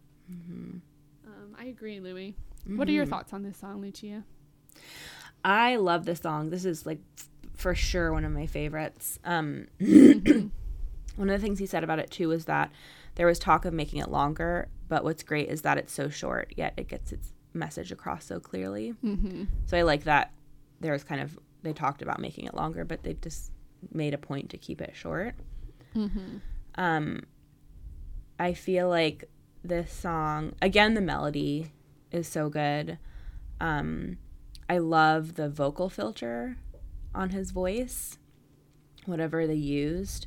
Um, 1.27 1.55
I 1.59 1.67
agree, 1.67 2.01
Louis. 2.01 2.35
What 2.67 2.89
are 2.89 2.93
your 2.93 3.07
thoughts 3.07 3.33
on 3.33 3.43
this 3.43 3.57
song, 3.57 3.81
Lucia? 3.81 4.25
I 5.45 5.77
love 5.77 6.05
this 6.05 6.21
song. 6.21 6.51
This 6.51 6.65
is 6.65 6.85
like 6.85 6.99
for 7.59 7.75
sure 7.75 8.13
one 8.13 8.25
of 8.25 8.33
my 8.33 8.47
favorites. 8.47 9.19
Um, 9.25 9.67
one 9.81 10.51
of 11.19 11.29
the 11.29 11.39
things 11.39 11.59
he 11.59 11.67
said 11.67 11.83
about 11.85 11.99
it 11.99 12.11
too 12.11 12.29
was 12.29 12.45
that 12.47 12.71
there 13.17 13.27
was 13.27 13.39
talk 13.39 13.65
of 13.65 13.75
making 13.75 13.99
it 13.99 14.09
longer, 14.09 14.69
but 14.89 15.03
what's 15.03 15.25
great 15.25 15.49
is 15.49 15.63
that 15.63 15.77
it's 15.77 15.93
so 15.93 16.09
short, 16.09 16.55
yet 16.57 16.73
it 16.77 16.87
gets 16.87 17.13
its 17.13 17.33
message 17.53 17.91
across 17.91 18.25
so 18.25 18.39
clearly. 18.39 18.95
Mm-hmm. 19.05 19.45
So 19.67 19.77
I 19.77 19.83
like 19.83 20.05
that 20.05 20.33
there 20.81 20.93
was 20.93 21.03
kind 21.03 21.21
of 21.21 21.37
they 21.63 21.73
talked 21.73 22.01
about 22.01 22.21
making 22.21 22.47
it 22.47 22.55
longer, 22.55 22.85
but 22.85 23.03
they 23.03 23.15
just 23.15 23.51
made 23.93 24.15
a 24.15 24.19
point 24.19 24.51
to 24.51 24.57
keep 24.57 24.81
it 24.81 24.95
short. 24.95 25.35
Mm-hmm. 25.97 26.37
Um, 26.77 27.25
I 28.39 28.55
feel 28.55 28.89
like 28.89 29.25
this 29.65 29.93
song 29.93 30.55
again, 30.63 30.95
the 30.95 31.01
melody 31.01 31.73
is 32.13 32.29
so 32.29 32.49
good. 32.49 32.99
Um, 33.61 34.19
I 34.71 34.79
love 34.79 35.35
the 35.35 35.49
vocal 35.49 35.89
filter 35.91 36.57
on 37.15 37.31
his 37.31 37.51
voice, 37.51 38.19
whatever 39.07 39.47
they 39.47 39.55
used. 39.55 40.27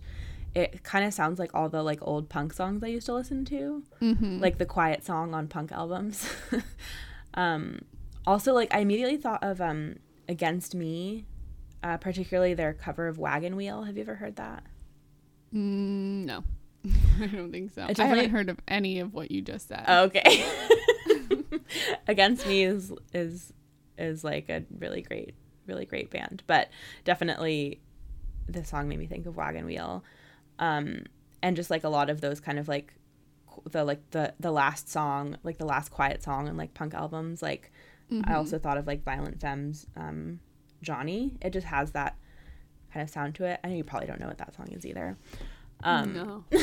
It 0.54 0.84
kind 0.84 1.06
of 1.06 1.14
sounds 1.14 1.40
like 1.40 1.52
all 1.54 1.70
the 1.70 1.82
like 1.82 2.00
old 2.02 2.28
punk 2.28 2.52
songs 2.54 2.84
I 2.84 2.88
used 2.88 3.06
to 3.06 3.14
listen 3.14 3.46
to, 3.46 3.84
Mm-hmm. 4.02 4.40
like 4.40 4.58
the 4.58 4.66
quiet 4.66 5.06
song 5.06 5.34
on 5.34 5.48
punk 5.48 5.72
albums. 5.72 6.28
um, 7.36 7.80
also, 8.26 8.54
like 8.54 8.74
I 8.74 8.80
immediately 8.80 9.16
thought 9.18 9.44
of 9.44 9.62
um, 9.62 9.96
"Against 10.28 10.76
Me," 10.76 11.26
uh, 11.84 11.98
particularly 11.98 12.54
their 12.54 12.74
cover 12.74 13.08
of 13.08 13.18
"Wagon 13.18 13.56
Wheel." 13.56 13.84
Have 13.84 13.96
you 13.96 14.04
ever 14.04 14.16
heard 14.16 14.36
that? 14.36 14.64
Mm, 15.56 16.26
no, 16.26 16.44
I 17.22 17.28
don't 17.28 17.52
think 17.52 17.72
so. 17.74 17.86
I 17.88 18.04
haven't 18.06 18.32
heard 18.32 18.50
of 18.50 18.58
any 18.68 19.00
of 19.00 19.14
what 19.14 19.32
you 19.32 19.42
just 19.42 19.70
said. 19.70 19.86
Okay. 19.88 20.46
Against 22.08 22.46
Me 22.46 22.64
is 22.64 22.92
is 23.14 23.54
is 23.98 24.24
like 24.24 24.50
a 24.50 24.64
really 24.80 25.02
great 25.02 25.34
really 25.72 25.86
great 25.86 26.10
band. 26.10 26.44
But 26.48 26.70
definitely, 27.04 27.82
the 28.48 28.64
song 28.64 28.88
made 28.88 29.00
me 29.00 29.08
think 29.08 29.26
of 29.26 29.36
Wagon 29.36 29.66
Wheel, 29.66 30.04
um, 30.60 31.06
and 31.42 31.56
just 31.56 31.70
like 31.70 31.84
a 31.84 31.90
lot 31.90 32.10
of 32.10 32.22
those 32.22 32.40
kind 32.40 32.60
of 32.60 32.68
like 32.68 32.94
the 33.70 33.84
like 33.84 34.10
the 34.12 34.34
the 34.40 34.52
last 34.52 34.90
song, 34.90 35.38
like 35.44 35.58
the 35.58 35.66
last 35.66 35.90
quiet 35.90 36.24
song 36.24 36.48
in 36.48 36.58
like 36.58 36.74
punk 36.74 36.94
albums. 36.94 37.42
Like 37.42 37.72
I 38.26 38.34
also 38.34 38.60
thought 38.60 38.78
of 38.78 38.88
like 38.88 39.04
Violent 39.04 39.40
Femmes, 39.40 39.88
um, 39.96 40.40
Johnny. 40.82 41.38
It 41.42 41.52
just 41.52 41.68
has 41.68 41.92
that 41.92 42.18
kind 42.94 43.04
of 43.04 43.10
sound 43.10 43.36
to 43.36 43.46
it. 43.46 43.60
I 43.64 43.70
know 43.70 43.76
you 43.76 43.84
probably 43.84 44.08
don't 44.08 44.20
know 44.20 44.28
what 44.28 44.38
that 44.40 44.54
song 44.54 44.68
is 44.72 44.86
either. 44.86 45.18
Um, 45.84 46.14
no. 46.14 46.44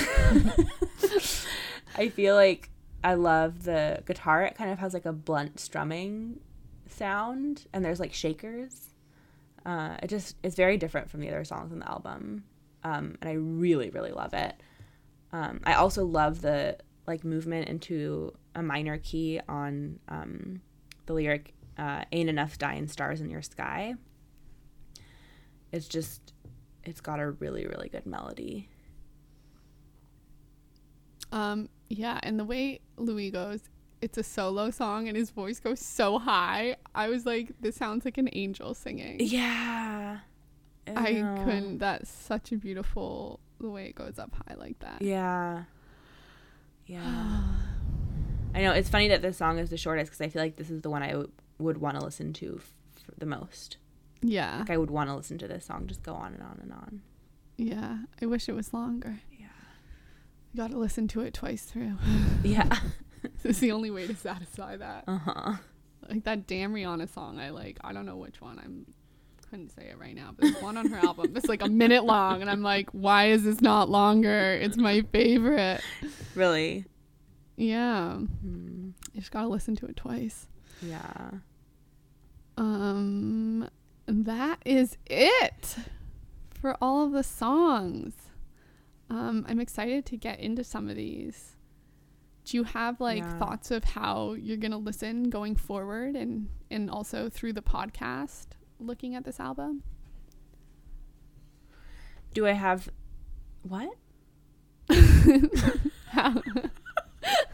I 1.97 2.09
feel 2.11 2.35
like 2.35 2.71
I 3.03 3.15
love 3.15 3.65
the 3.65 4.03
guitar. 4.07 4.43
It 4.43 4.57
kind 4.57 4.71
of 4.71 4.79
has 4.79 4.93
like 4.93 5.07
a 5.07 5.13
blunt 5.13 5.59
strumming 5.59 6.41
sound, 6.87 7.67
and 7.73 7.85
there's 7.85 8.01
like 8.01 8.13
shakers. 8.13 8.88
Uh, 9.69 9.99
it 10.03 10.07
just 10.07 10.35
it's 10.43 10.57
very 10.57 10.79
different 10.79 11.11
from 11.11 11.21
the 11.21 11.29
other 11.29 11.45
songs 11.45 11.73
in 11.73 11.81
the 11.81 11.91
album, 11.91 12.43
um, 12.85 13.19
and 13.21 13.29
I 13.29 13.35
really 13.35 13.91
really 13.91 14.13
love 14.13 14.33
it. 14.33 14.55
Um, 15.31 15.61
I 15.65 15.75
also 15.75 16.07
love 16.07 16.41
the 16.41 16.79
like 17.07 17.23
movement 17.23 17.69
into 17.69 18.33
a 18.55 18.63
minor 18.63 18.97
key 18.97 19.41
on 19.47 19.99
um, 20.09 20.63
the 21.05 21.13
lyric 21.13 21.53
uh, 21.77 22.05
"Ain't 22.13 22.31
enough 22.31 22.57
dying 22.57 22.89
stars 22.89 23.21
in 23.21 23.29
your 23.29 23.43
sky." 23.43 23.95
It's 25.71 25.87
just 25.87 26.33
it's 26.83 27.03
got 27.03 27.21
a 27.21 27.33
really 27.33 27.67
really 27.67 27.91
good 27.91 28.07
melody. 28.07 28.71
Um, 31.31 31.69
yeah, 31.91 32.21
and 32.23 32.41
the 32.41 32.45
way 32.45 32.81
Louis 32.97 33.31
goes, 33.31 33.61
it's 34.01 34.17
a 34.19 34.23
solo 34.23 34.71
song 34.71 35.09
and 35.09 35.17
his 35.17 35.31
voice 35.31 35.59
goes 35.61 35.81
so 35.81 36.19
high. 36.19 36.77
I 36.95 37.09
was 37.09 37.27
like, 37.27 37.53
this 37.61 37.77
sounds 37.77 38.05
like 38.05 38.19
an 38.19 38.29
angel 38.33 38.75
singing. 38.75 39.17
Yeah. 39.21 40.19
I 40.97 41.13
know. 41.13 41.43
couldn't. 41.45 41.79
That's 41.79 42.09
such 42.11 42.53
a 42.53 42.57
beautiful 42.57 43.41
the 43.61 43.69
way 43.69 43.87
it 43.87 43.95
goes 43.95 44.19
up 44.19 44.35
high 44.47 44.55
like 44.57 44.79
that. 44.81 45.03
Yeah. 45.03 45.65
Yeah. 46.87 47.43
I 48.55 48.63
know. 48.63 48.73
It's 48.73 48.89
funny 48.89 49.09
that 49.09 49.21
this 49.23 49.37
song 49.37 49.59
is 49.59 49.69
the 49.71 49.77
shortest 49.77 50.11
because 50.11 50.21
I 50.25 50.29
feel 50.29 50.43
like 50.43 50.57
this 50.57 50.71
is 50.71 50.83
the 50.83 50.91
one 50.91 51.03
I 51.03 51.11
w- 51.11 51.31
would 51.59 51.79
want 51.79 51.99
to 51.99 52.05
listen 52.05 52.33
to 52.35 52.61
f- 52.61 52.73
the 53.19 53.27
most. 53.27 53.77
Yeah, 54.21 54.59
Like, 54.61 54.71
I 54.71 54.77
would 54.77 54.91
want 54.91 55.11
to 55.11 55.15
listen 55.15 55.39
to 55.39 55.47
this 55.47 55.67
song 55.67 55.87
just 55.87 56.03
go 56.03 56.13
on 56.13 56.35
and 56.35 56.43
on 56.43 56.59
and 56.61 56.73
on. 56.73 57.03
yeah. 57.57 57.99
I 58.21 58.27
wish 58.27 58.49
it 58.49 58.53
was 58.53 58.75
longer. 58.75 59.21
Yeah. 59.39 59.47
You 60.53 60.57
got 60.57 60.71
to 60.73 60.79
listen 60.79 61.07
to 61.09 61.21
it 61.21 61.35
twice 61.35 61.63
through. 61.65 61.99
Yeah. 62.43 62.69
this 63.43 63.57
is 63.57 63.61
the 63.61 63.73
only 63.73 63.91
way 63.91 64.07
to 64.07 64.15
satisfy 64.17 64.77
that. 64.77 65.05
Uh 65.07 65.19
huh. 65.19 65.53
Like 66.09 66.25
that 66.25 66.47
Damn 66.47 66.73
Rihanna 66.75 67.13
song, 67.13 67.39
I 67.39 67.51
like. 67.51 67.79
I 67.83 67.93
don't 67.93 68.07
know 68.07 68.17
which 68.17 68.41
one. 68.41 68.59
I'm 68.59 68.87
couldn't 69.51 69.71
say 69.71 69.85
it 69.89 69.99
right 69.99 70.15
now, 70.15 70.35
but 70.37 70.43
there's 70.53 70.63
one 70.63 70.77
on 70.77 70.91
her 70.91 70.99
album 70.99 71.35
It's 71.35 71.47
like 71.49 71.63
a 71.63 71.69
minute 71.69 72.05
long, 72.05 72.43
and 72.43 72.51
I'm 72.51 72.63
like, 72.63 72.91
why 72.91 73.31
is 73.31 73.45
this 73.45 73.63
not 73.63 73.89
longer? 73.89 74.53
It's 74.61 74.77
my 74.77 75.01
favorite. 75.13 75.81
Really? 76.35 76.85
Yeah, 77.57 78.19
Mm, 78.47 78.93
you 79.15 79.21
just 79.21 79.31
gotta 79.33 79.49
listen 79.49 79.75
to 79.77 79.87
it 79.87 79.97
twice. 79.97 80.49
yeah. 80.83 81.31
Um, 82.57 83.69
that 84.07 84.59
is 84.65 84.97
it 85.07 85.77
for 86.61 86.77
all 86.81 87.05
of 87.07 87.13
the 87.13 87.23
songs. 87.23 88.15
Um, 89.11 89.47
I'm 89.49 89.61
excited 89.61 90.05
to 90.07 90.17
get 90.17 90.41
into 90.41 90.65
some 90.65 90.89
of 90.89 90.97
these. 90.97 91.57
Do 92.49 92.57
you 92.57 92.65
have 92.65 92.99
like 92.99 93.19
Yeah. 93.19 93.39
thoughts 93.39 93.71
of 93.71 93.85
how 93.85 94.33
you're 94.33 94.57
gonna 94.57 94.79
listen 94.79 95.29
going 95.29 95.55
forward, 95.55 96.17
and 96.17 96.49
and 96.71 96.91
also 96.91 97.29
through 97.29 97.53
the 97.53 97.61
podcast, 97.61 98.47
looking 98.81 99.15
at 99.15 99.25
this 99.25 99.39
album? 99.39 99.83
Do 102.33 102.47
I 102.47 102.53
have. 102.53 102.89
What? 103.63 103.91
How, 106.11 106.43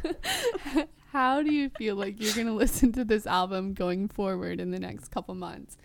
how 1.13 1.43
do 1.43 1.53
you 1.53 1.69
feel 1.71 1.97
like 1.97 2.21
you're 2.21 2.35
going 2.35 2.47
to 2.47 2.53
listen 2.53 2.93
to 2.93 3.05
this 3.05 3.27
album 3.27 3.75
going 3.75 4.07
forward 4.09 4.61
in 4.61 4.71
the 4.71 4.79
next 4.79 5.09
couple 5.09 5.35
months? 5.35 5.77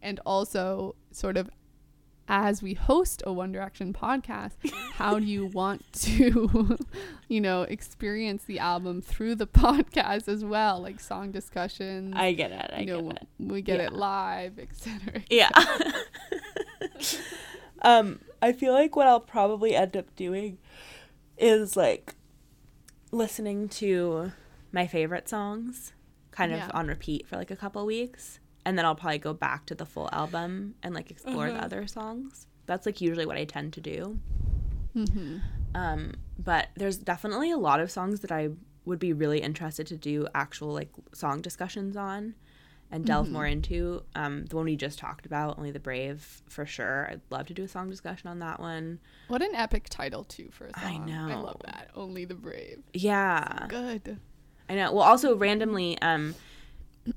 And 0.00 0.20
also, 0.24 0.96
sort 1.10 1.36
of 1.36 1.50
as 2.28 2.62
we 2.62 2.74
host 2.74 3.22
a 3.26 3.32
One 3.32 3.52
Direction 3.52 3.92
podcast, 3.92 4.52
how 4.94 5.18
do 5.18 5.26
you 5.26 5.46
want 5.52 5.84
to, 5.92 6.78
you 7.28 7.40
know, 7.40 7.62
experience 7.62 8.44
the 8.44 8.58
album 8.58 9.02
through 9.02 9.34
the 9.34 9.46
podcast 9.64 10.26
as 10.28 10.44
well, 10.44 10.80
like 10.80 11.00
song 11.00 11.30
discussions? 11.32 12.14
I 12.16 12.32
get 12.32 12.50
it. 12.52 12.70
I 12.72 12.80
you 12.80 12.86
know, 12.86 13.02
get 13.02 13.22
it. 13.22 13.28
we 13.38 13.62
get 13.62 13.80
it 13.80 13.92
Yeah. 13.92 13.98
live, 13.98 14.58
etc. 14.58 15.22
Yeah. 15.28 15.50
um, 17.82 18.20
I 18.40 18.52
feel 18.52 18.72
like 18.72 18.96
what 18.96 19.06
I'll 19.06 19.20
probably 19.20 19.74
end 19.74 19.96
up 19.96 20.14
doing 20.16 20.58
is 21.36 21.76
like 21.76 22.14
listening 23.12 23.68
to 23.68 24.32
my 24.72 24.86
favorite 24.86 25.28
songs 25.28 25.92
kind 26.30 26.52
of 26.52 26.58
Yeah. 26.58 26.70
on 26.74 26.88
repeat 26.88 27.26
for 27.26 27.36
like 27.36 27.50
a 27.50 27.56
couple 27.56 27.84
weeks. 27.86 28.40
And 28.64 28.78
then 28.78 28.84
I'll 28.84 28.94
probably 28.94 29.18
go 29.18 29.34
back 29.34 29.66
to 29.66 29.74
the 29.74 29.84
full 29.86 30.08
album 30.12 30.74
and 30.82 30.94
like 30.94 31.10
explore 31.10 31.48
the 31.48 31.54
Uh-huh. 31.56 31.64
other 31.64 31.86
songs. 31.86 32.46
That's 32.66 32.86
like 32.86 33.00
usually 33.00 33.26
what 33.26 33.36
I 33.36 33.44
tend 33.44 33.72
to 33.74 33.80
do. 33.80 34.18
Mm-hmm. 34.96 35.38
Um, 35.74 36.12
but 36.38 36.68
there's 36.76 36.96
definitely 36.96 37.50
a 37.50 37.56
lot 37.58 37.80
of 37.80 37.90
songs 37.90 38.20
that 38.20 38.32
I 38.32 38.50
would 38.84 38.98
be 38.98 39.12
really 39.12 39.40
interested 39.40 39.86
to 39.88 39.96
do 39.96 40.26
actual 40.34 40.68
like 40.72 40.90
song 41.12 41.40
discussions 41.40 41.96
on 41.96 42.34
and 42.90 43.04
delve 43.04 43.28
more 43.30 43.46
into. 43.46 44.02
Um, 44.14 44.44
the 44.46 44.56
one 44.56 44.66
we 44.66 44.76
just 44.76 44.98
talked 44.98 45.26
about, 45.26 45.58
Only 45.58 45.72
the 45.72 45.80
Brave, 45.80 46.42
for 46.48 46.64
sure. 46.64 47.08
I'd 47.10 47.22
love 47.30 47.46
to 47.48 47.54
do 47.54 47.64
a 47.64 47.68
song 47.68 47.90
discussion 47.90 48.28
on 48.28 48.38
that 48.38 48.60
one. 48.60 49.00
What 49.28 49.42
an 49.42 49.54
epic 49.54 49.88
title, 49.88 50.22
too, 50.22 50.48
for 50.52 50.66
a 50.66 50.80
song. 50.80 50.84
I 50.84 50.96
know. 50.98 51.28
I 51.28 51.40
love 51.40 51.60
that. 51.64 51.90
Only 51.96 52.24
the 52.24 52.34
Brave. 52.34 52.82
Yeah, 52.92 53.66
Good. 53.68 54.18
I 54.68 54.74
know. 54.76 54.92
Well, 54.92 55.02
also 55.02 55.34
randomly, 55.36 55.98
um, 56.02 56.34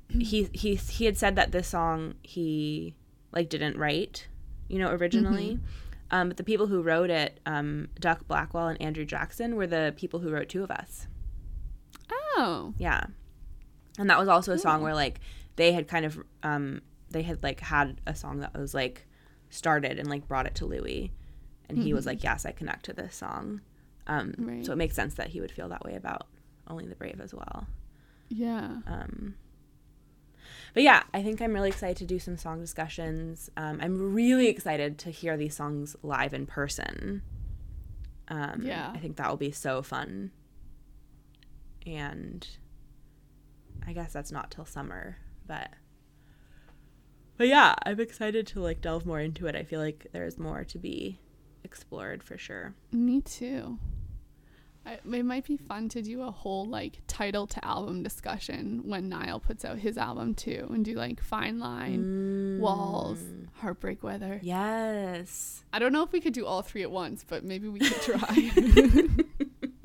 he 0.09 0.49
he 0.53 0.75
he 0.75 1.05
had 1.05 1.17
said 1.17 1.35
that 1.35 1.51
this 1.51 1.67
song 1.67 2.15
he 2.23 2.95
like 3.31 3.49
didn't 3.49 3.77
write, 3.77 4.27
you 4.67 4.79
know, 4.79 4.89
originally. 4.89 5.59
Um, 6.09 6.29
but 6.29 6.37
the 6.37 6.43
people 6.43 6.67
who 6.67 6.81
wrote 6.81 7.09
it, 7.09 7.39
um, 7.45 7.89
Duck 7.99 8.25
Blackwell 8.27 8.67
and 8.69 8.81
Andrew 8.81 9.03
Jackson, 9.03 9.57
were 9.57 9.67
the 9.67 9.93
people 9.97 10.21
who 10.21 10.31
wrote 10.31 10.47
Two 10.47 10.63
of 10.63 10.71
Us. 10.71 11.07
Oh. 12.11 12.73
Yeah. 12.77 13.05
And 13.99 14.09
that 14.09 14.19
was 14.19 14.27
also 14.29 14.53
a 14.53 14.57
song 14.57 14.81
where 14.83 14.93
like 14.93 15.19
they 15.55 15.71
had 15.73 15.87
kind 15.87 16.05
of 16.05 16.19
um 16.43 16.81
they 17.09 17.23
had 17.23 17.41
like 17.43 17.59
had 17.59 17.99
a 18.05 18.15
song 18.15 18.39
that 18.39 18.57
was 18.57 18.73
like 18.73 19.05
started 19.49 19.97
and 19.97 20.09
like 20.09 20.27
brought 20.27 20.45
it 20.45 20.55
to 20.55 20.65
Louis 20.65 21.11
and 21.67 21.77
he 21.79 21.93
was 21.93 22.05
like, 22.05 22.23
Yes, 22.23 22.45
I 22.45 22.51
connect 22.51 22.85
to 22.85 22.93
this 22.93 23.15
song. 23.15 23.61
Um 24.05 24.33
Right. 24.37 24.65
so 24.65 24.71
it 24.71 24.77
makes 24.77 24.95
sense 24.95 25.15
that 25.15 25.29
he 25.29 25.41
would 25.41 25.51
feel 25.51 25.67
that 25.69 25.83
way 25.83 25.95
about 25.95 26.27
Only 26.67 26.85
the 26.85 26.95
Brave 26.95 27.19
as 27.19 27.33
well. 27.33 27.67
Yeah. 28.29 28.77
Um 28.85 29.35
but 30.77 30.83
yeah, 30.83 31.01
I 31.11 31.23
think 31.23 31.41
I'm 31.41 31.53
really 31.53 31.69
excited 31.69 31.97
to 31.97 32.05
do 32.05 32.19
some 32.19 32.37
song 32.37 32.59
discussions. 32.59 33.49
Um, 33.57 33.79
I'm 33.81 34.13
really 34.13 34.47
excited 34.47 34.99
to 34.99 35.09
hear 35.09 35.35
these 35.35 35.55
songs 35.55 35.95
live 36.03 36.35
in 36.35 36.45
person. 36.45 37.23
Um, 38.27 38.61
Yeah. 38.61 38.91
I 38.93 38.99
think 38.99 39.15
that 39.15 39.27
will 39.27 39.37
be 39.37 39.49
so 39.49 39.81
fun. 39.81 40.29
And 41.87 42.47
I 43.87 43.93
guess 43.93 44.13
that's 44.13 44.31
not 44.31 44.51
till 44.51 44.65
summer, 44.65 45.17
but 45.47 45.71
but 47.37 47.47
yeah, 47.47 47.73
I'm 47.83 47.99
excited 47.99 48.45
to 48.45 48.59
like 48.59 48.79
delve 48.79 49.03
more 49.03 49.19
into 49.19 49.47
it. 49.47 49.55
I 49.55 49.63
feel 49.63 49.79
like 49.79 50.05
there's 50.11 50.37
more 50.37 50.63
to 50.65 50.77
be 50.77 51.19
explored 51.63 52.21
for 52.21 52.37
sure. 52.37 52.75
Me 52.91 53.21
too. 53.21 53.79
It 54.87 55.25
might 55.25 55.45
be 55.45 55.57
fun 55.57 55.89
to 55.89 56.01
do 56.01 56.21
a 56.21 56.31
whole 56.31 56.65
like 56.65 56.99
title 57.07 57.47
to 57.47 57.65
album 57.65 58.03
discussion 58.03 58.81
when 58.85 59.09
Niall 59.09 59.39
puts 59.39 59.65
out 59.65 59.79
his 59.79 59.97
album 59.97 60.33
too, 60.33 60.69
and 60.71 60.85
do 60.85 60.93
like 60.93 61.21
Fine 61.21 61.59
Line, 61.59 62.03
mm. 62.03 62.59
Walls, 62.59 63.19
Heartbreak 63.55 64.03
Weather. 64.03 64.39
Yes. 64.41 65.63
I 65.73 65.79
don't 65.79 65.93
know 65.93 66.03
if 66.03 66.11
we 66.11 66.21
could 66.21 66.33
do 66.33 66.45
all 66.45 66.61
three 66.61 66.83
at 66.83 66.91
once, 66.91 67.25
but 67.27 67.43
maybe 67.43 67.67
we 67.67 67.79
could 67.79 68.01
try. 68.01 68.51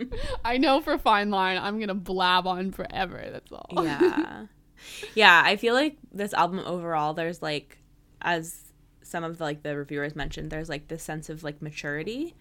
I 0.45 0.59
know 0.59 0.81
for 0.81 0.99
Fine 0.99 1.31
Line, 1.31 1.59
I'm 1.59 1.81
gonna 1.81 1.95
blab 1.95 2.47
on 2.47 2.71
forever. 2.71 3.25
That's 3.31 3.53
all. 3.53 3.85
yeah 3.85 4.47
yeah 5.15 5.43
i 5.45 5.57
feel 5.57 5.75
like 5.75 5.97
this 6.13 6.35
album 6.35 6.61
overall 6.61 7.15
there's 7.15 7.43
like 7.43 7.79
as 8.21 8.73
some 9.03 9.25
of 9.25 9.39
the, 9.39 9.45
like 9.45 9.63
the 9.63 9.77
reviewers 9.77 10.17
mentioned 10.17 10.51
there's 10.51 10.69
like 10.69 10.89
this 10.89 11.03
sense 11.03 11.29
of 11.29 11.45
like 11.45 11.61
maturity 11.61 12.35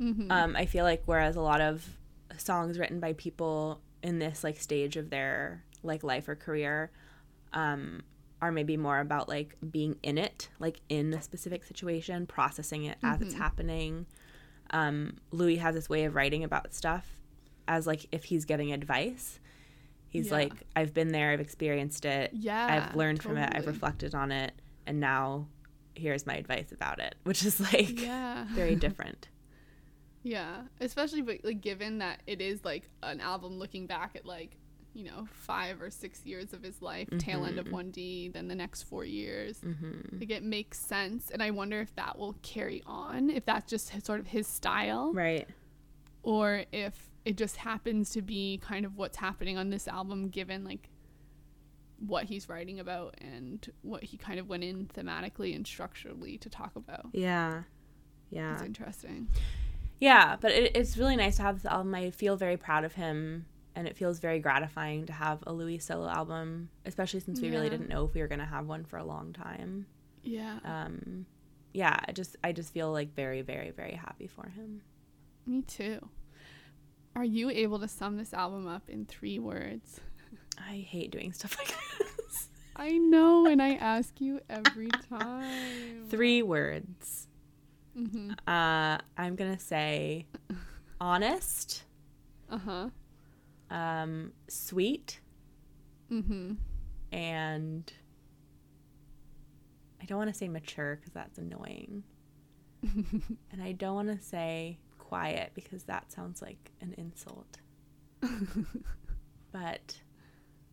Mhm. 0.00 0.30
um 0.30 0.56
i 0.56 0.66
feel 0.66 0.84
like 0.84 1.02
whereas 1.06 1.36
a 1.36 1.40
lot 1.40 1.60
of 1.60 1.98
songs 2.38 2.78
written 2.78 2.98
by 3.00 3.12
people 3.12 3.80
in 4.02 4.18
this 4.18 4.42
like 4.42 4.58
stage 4.58 4.96
of 4.96 5.10
their 5.10 5.64
like 5.82 6.02
life 6.02 6.28
or 6.28 6.34
career 6.34 6.90
um 7.52 8.02
are 8.40 8.50
maybe 8.50 8.76
more 8.76 8.98
about 8.98 9.28
like 9.28 9.56
being 9.70 9.96
in 10.02 10.18
it 10.18 10.48
like 10.58 10.80
in 10.88 11.12
a 11.14 11.22
specific 11.22 11.62
situation 11.64 12.26
processing 12.26 12.84
it 12.84 12.98
as 13.02 13.20
it's 13.20 13.34
happening 13.34 14.06
um 14.70 15.16
louis 15.30 15.56
has 15.56 15.74
this 15.74 15.88
way 15.88 16.04
of 16.04 16.14
writing 16.14 16.42
about 16.42 16.72
stuff 16.74 17.16
as 17.68 17.86
like 17.86 18.06
if 18.10 18.24
he's 18.24 18.44
giving 18.44 18.72
advice 18.72 19.38
he's 20.08 20.28
Yeah. 20.28 20.32
like 20.38 20.52
i've 20.74 20.92
been 20.92 21.12
there 21.12 21.30
i've 21.30 21.40
experienced 21.40 22.04
it 22.04 22.30
Yeah, 22.32 22.88
i've 22.90 22.96
learned 22.96 23.22
from 23.22 23.36
it 23.36 23.50
i've 23.54 23.66
reflected 23.66 24.14
on 24.14 24.32
it 24.32 24.52
and 24.86 24.98
now 24.98 25.46
here's 25.94 26.26
my 26.26 26.34
advice 26.34 26.72
about 26.72 26.98
it, 26.98 27.14
which 27.24 27.44
is 27.44 27.60
like 27.60 28.00
Yeah. 28.00 28.46
very 28.54 28.74
different. 28.86 29.28
Yeah, 30.22 30.62
especially 30.80 31.22
but 31.22 31.38
like 31.44 31.60
given 31.60 31.98
that 31.98 32.22
it 32.26 32.40
is 32.40 32.64
like 32.64 32.88
an 33.02 33.20
album 33.20 33.58
looking 33.58 33.86
back 33.86 34.14
at 34.14 34.24
like 34.24 34.56
you 34.94 35.04
know 35.04 35.26
five 35.32 35.80
or 35.80 35.90
six 35.90 36.24
years 36.26 36.52
of 36.52 36.62
his 36.62 36.80
life, 36.82 37.08
tail 37.18 37.44
end 37.44 37.58
of 37.58 37.64
Mm-hmm. 37.66 37.74
one 37.74 37.90
D, 37.90 38.28
then 38.28 38.46
the 38.48 38.54
next 38.54 38.82
four 38.84 39.04
years. 39.04 39.58
hmm 39.60 40.18
Like 40.20 40.30
it 40.30 40.42
makes 40.42 40.78
sense, 40.78 41.30
and 41.30 41.42
I 41.42 41.50
wonder 41.50 41.80
if 41.80 41.94
that 41.96 42.18
will 42.18 42.34
carry 42.42 42.82
on, 42.86 43.30
if 43.30 43.44
that's 43.44 43.68
just 43.70 44.04
sort 44.04 44.20
of 44.20 44.26
his 44.28 44.46
style, 44.46 45.12
Right. 45.12 45.48
or 46.22 46.64
if 46.72 47.08
it 47.24 47.36
just 47.36 47.56
happens 47.56 48.10
to 48.10 48.22
be 48.22 48.58
kind 48.62 48.84
of 48.84 48.96
what's 48.96 49.16
happening 49.16 49.56
on 49.56 49.70
this 49.70 49.88
album, 49.88 50.28
given 50.28 50.62
like 50.64 50.88
what 51.98 52.24
he's 52.24 52.48
writing 52.48 52.80
about 52.80 53.14
and 53.20 53.70
what 53.82 54.02
he 54.02 54.16
kind 54.16 54.38
of 54.40 54.48
went 54.48 54.64
in 54.64 54.86
thematically 54.86 55.54
and 55.54 55.66
structurally 55.66 56.36
to 56.38 56.50
talk 56.50 56.74
about. 56.76 57.06
Yeah. 57.12 57.62
Yeah. 58.30 58.54
It's 58.54 58.62
interesting. 58.62 59.28
Yeah, 60.02 60.34
but 60.40 60.50
it, 60.50 60.72
it's 60.74 60.96
really 60.96 61.14
nice 61.14 61.36
to 61.36 61.42
have 61.42 61.54
this 61.54 61.64
album. 61.64 61.94
I 61.94 62.10
feel 62.10 62.36
very 62.36 62.56
proud 62.56 62.82
of 62.84 62.92
him, 62.94 63.46
and 63.76 63.86
it 63.86 63.96
feels 63.96 64.18
very 64.18 64.40
gratifying 64.40 65.06
to 65.06 65.12
have 65.12 65.38
a 65.46 65.52
Louis 65.52 65.78
solo 65.78 66.08
album, 66.08 66.70
especially 66.84 67.20
since 67.20 67.40
we 67.40 67.50
really 67.50 67.70
didn't 67.70 67.88
know 67.88 68.04
if 68.04 68.12
we 68.14 68.20
were 68.20 68.26
gonna 68.26 68.44
have 68.44 68.66
one 68.66 68.84
for 68.84 68.96
a 68.96 69.04
long 69.04 69.32
time. 69.32 69.86
Yeah, 70.24 70.58
Um, 70.64 71.26
yeah, 71.72 72.00
I 72.08 72.10
just 72.12 72.34
I 72.42 72.50
just 72.50 72.72
feel 72.72 72.90
like 72.90 73.14
very 73.14 73.42
very 73.42 73.70
very 73.70 73.94
happy 73.94 74.26
for 74.26 74.48
him. 74.48 74.82
me 75.46 75.62
too. 75.62 76.08
Are 77.14 77.24
you 77.24 77.48
able 77.50 77.78
to 77.78 77.86
sum 77.88 78.16
this 78.16 78.34
album 78.34 78.66
up 78.66 78.88
in 78.88 79.04
three 79.06 79.38
words? 79.38 80.00
I 80.58 80.78
hate 80.78 81.12
doing 81.12 81.32
stuff 81.32 81.56
like 81.58 81.74
this. 81.98 82.48
I 82.74 82.98
know, 82.98 83.46
and 83.46 83.62
I 83.62 83.74
ask 83.94 84.20
you 84.20 84.40
every 84.50 84.88
time. 85.08 86.06
Three 86.08 86.42
words. 86.42 87.28
Mm-hmm. 87.98 88.30
Uh, 88.48 88.98
I'm 89.18 89.36
gonna 89.36 89.58
say 89.58 90.26
honest, 91.00 91.84
Uh 92.50 92.58
huh. 92.58 92.88
um, 93.70 94.32
sweet, 94.48 95.20
Mm-hmm. 96.10 96.52
and 97.12 97.92
I 100.00 100.04
don't 100.04 100.18
want 100.18 100.30
to 100.32 100.36
say 100.38 100.48
mature 100.48 100.96
because 100.96 101.12
that's 101.12 101.38
annoying. 101.38 102.02
and 102.82 103.62
I 103.62 103.72
don't 103.72 103.94
want 103.94 104.08
to 104.08 104.20
say 104.20 104.78
quiet 104.98 105.52
because 105.54 105.84
that 105.84 106.10
sounds 106.12 106.42
like 106.42 106.72
an 106.80 106.94
insult. 106.98 107.58
but 109.52 110.00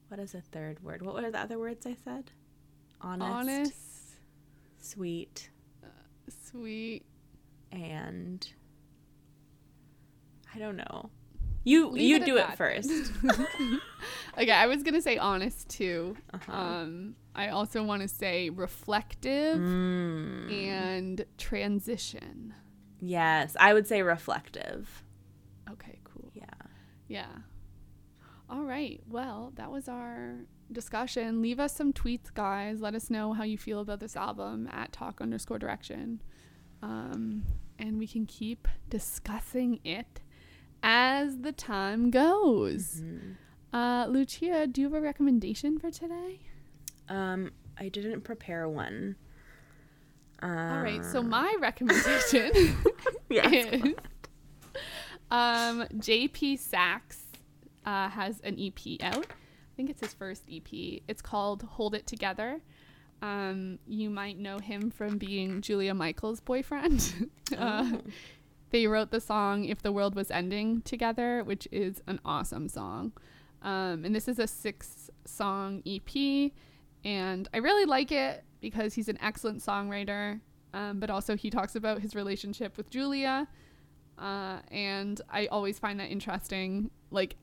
what 0.07 0.19
is 0.19 0.33
a 0.33 0.41
third 0.41 0.83
word? 0.83 1.01
What 1.01 1.15
were 1.15 1.29
the 1.29 1.39
other 1.39 1.59
words 1.59 1.85
I 1.85 1.95
said? 2.03 2.31
Honest, 3.01 3.31
Honest, 3.31 3.75
sweet, 4.79 5.49
sweet. 6.49 7.05
And 7.71 8.47
I 10.53 10.59
don't 10.59 10.77
know. 10.77 11.09
You 11.63 11.89
Leave 11.89 12.01
you 12.03 12.15
it 12.17 12.25
do 12.25 12.37
it 12.37 12.47
that 12.47 12.57
first. 12.57 12.89
Okay, 14.37 14.51
I 14.51 14.67
was 14.67 14.83
gonna 14.83 15.01
say 15.01 15.17
honest 15.17 15.67
too. 15.69 16.15
Uh-huh. 16.33 16.51
Um, 16.51 17.15
I 17.35 17.49
also 17.49 17.83
want 17.83 18.01
to 18.01 18.07
say 18.07 18.49
reflective 18.49 19.59
Mm. 19.59 20.51
and 20.53 21.25
transition. 21.37 22.53
Yes, 23.01 23.55
I 23.59 23.73
would 23.73 23.85
say 23.87 24.01
reflective. 24.01 25.03
Okay, 25.69 25.99
cool. 26.05 26.31
Yeah. 26.33 26.45
Yeah. 27.07 27.27
All 28.49 28.63
right. 28.63 29.01
Well, 29.09 29.51
that 29.55 29.69
was 29.71 29.89
our 29.89 30.35
discussion. 30.71 31.41
Leave 31.41 31.59
us 31.59 31.75
some 31.75 31.91
tweets, 31.91 32.33
guys. 32.33 32.79
Let 32.81 32.95
us 32.95 33.09
know 33.09 33.33
how 33.33 33.43
you 33.43 33.57
feel 33.57 33.81
about 33.81 33.99
this 33.99 34.15
album 34.15 34.69
at 34.71 34.91
talk 34.93 35.19
underscore 35.21 35.59
direction. 35.59 36.21
Um, 36.81 37.43
and 37.77 37.97
we 37.97 38.07
can 38.07 38.25
keep 38.25 38.67
discussing 38.89 39.79
it 39.83 40.21
as 40.83 41.39
the 41.39 41.51
time 41.51 42.09
goes. 42.09 43.01
Mm-hmm. 43.01 43.75
Uh, 43.75 44.07
Lucia, 44.07 44.67
do 44.67 44.81
you 44.81 44.87
have 44.87 44.93
a 44.93 45.01
recommendation 45.01 45.77
for 45.77 45.91
today? 45.91 46.39
Um, 47.07 47.51
I 47.77 47.89
didn't 47.89 48.21
prepare 48.21 48.67
one. 48.67 49.15
Uh, 50.41 50.45
All 50.47 50.81
right. 50.81 51.03
So 51.03 51.21
my 51.21 51.55
recommendation 51.59 52.75
yes. 53.29 53.67
is 53.73 53.93
um, 55.31 55.85
JP 55.95 56.59
Saxe 56.59 57.23
uh, 57.85 58.09
has 58.09 58.39
an 58.41 58.57
EP 58.59 59.01
out. 59.03 59.25
I 59.27 59.75
think 59.75 59.89
it's 59.89 60.01
his 60.01 60.13
first 60.13 60.43
EP. 60.51 61.01
It's 61.07 61.21
called 61.21 61.63
Hold 61.63 61.95
It 61.95 62.07
Together. 62.07 62.61
Um, 63.21 63.79
you 63.87 64.09
might 64.09 64.37
know 64.37 64.59
him 64.59 64.91
from 64.91 65.17
being 65.17 65.61
Julia 65.61 65.93
Michaels' 65.93 66.39
boyfriend. 66.39 67.29
uh, 67.57 67.85
Oh. 67.93 68.01
they 68.69 68.87
wrote 68.87 69.11
the 69.11 69.19
song 69.19 69.65
If 69.65 69.81
the 69.81 69.91
World 69.91 70.15
Was 70.15 70.31
Ending 70.31 70.81
together, 70.83 71.43
which 71.43 71.67
is 71.71 72.01
an 72.07 72.19
awesome 72.23 72.69
song. 72.69 73.11
Um, 73.61 74.05
and 74.05 74.15
this 74.15 74.27
is 74.27 74.39
a 74.39 74.47
six 74.47 75.09
song 75.25 75.83
EP. 75.85 76.51
And 77.03 77.47
I 77.53 77.57
really 77.57 77.85
like 77.85 78.11
it 78.11 78.43
because 78.61 78.93
he's 78.93 79.09
an 79.09 79.17
excellent 79.21 79.59
songwriter. 79.59 80.39
Um, 80.73 80.99
but 80.99 81.09
also, 81.09 81.35
he 81.35 81.49
talks 81.49 81.75
about 81.75 81.99
his 82.01 82.15
relationship 82.15 82.77
with 82.77 82.89
Julia. 82.89 83.47
Uh, 84.17 84.59
and 84.69 85.19
I 85.29 85.47
always 85.47 85.79
find 85.79 85.99
that 85.99 86.09
interesting. 86.11 86.91
Like, 87.11 87.35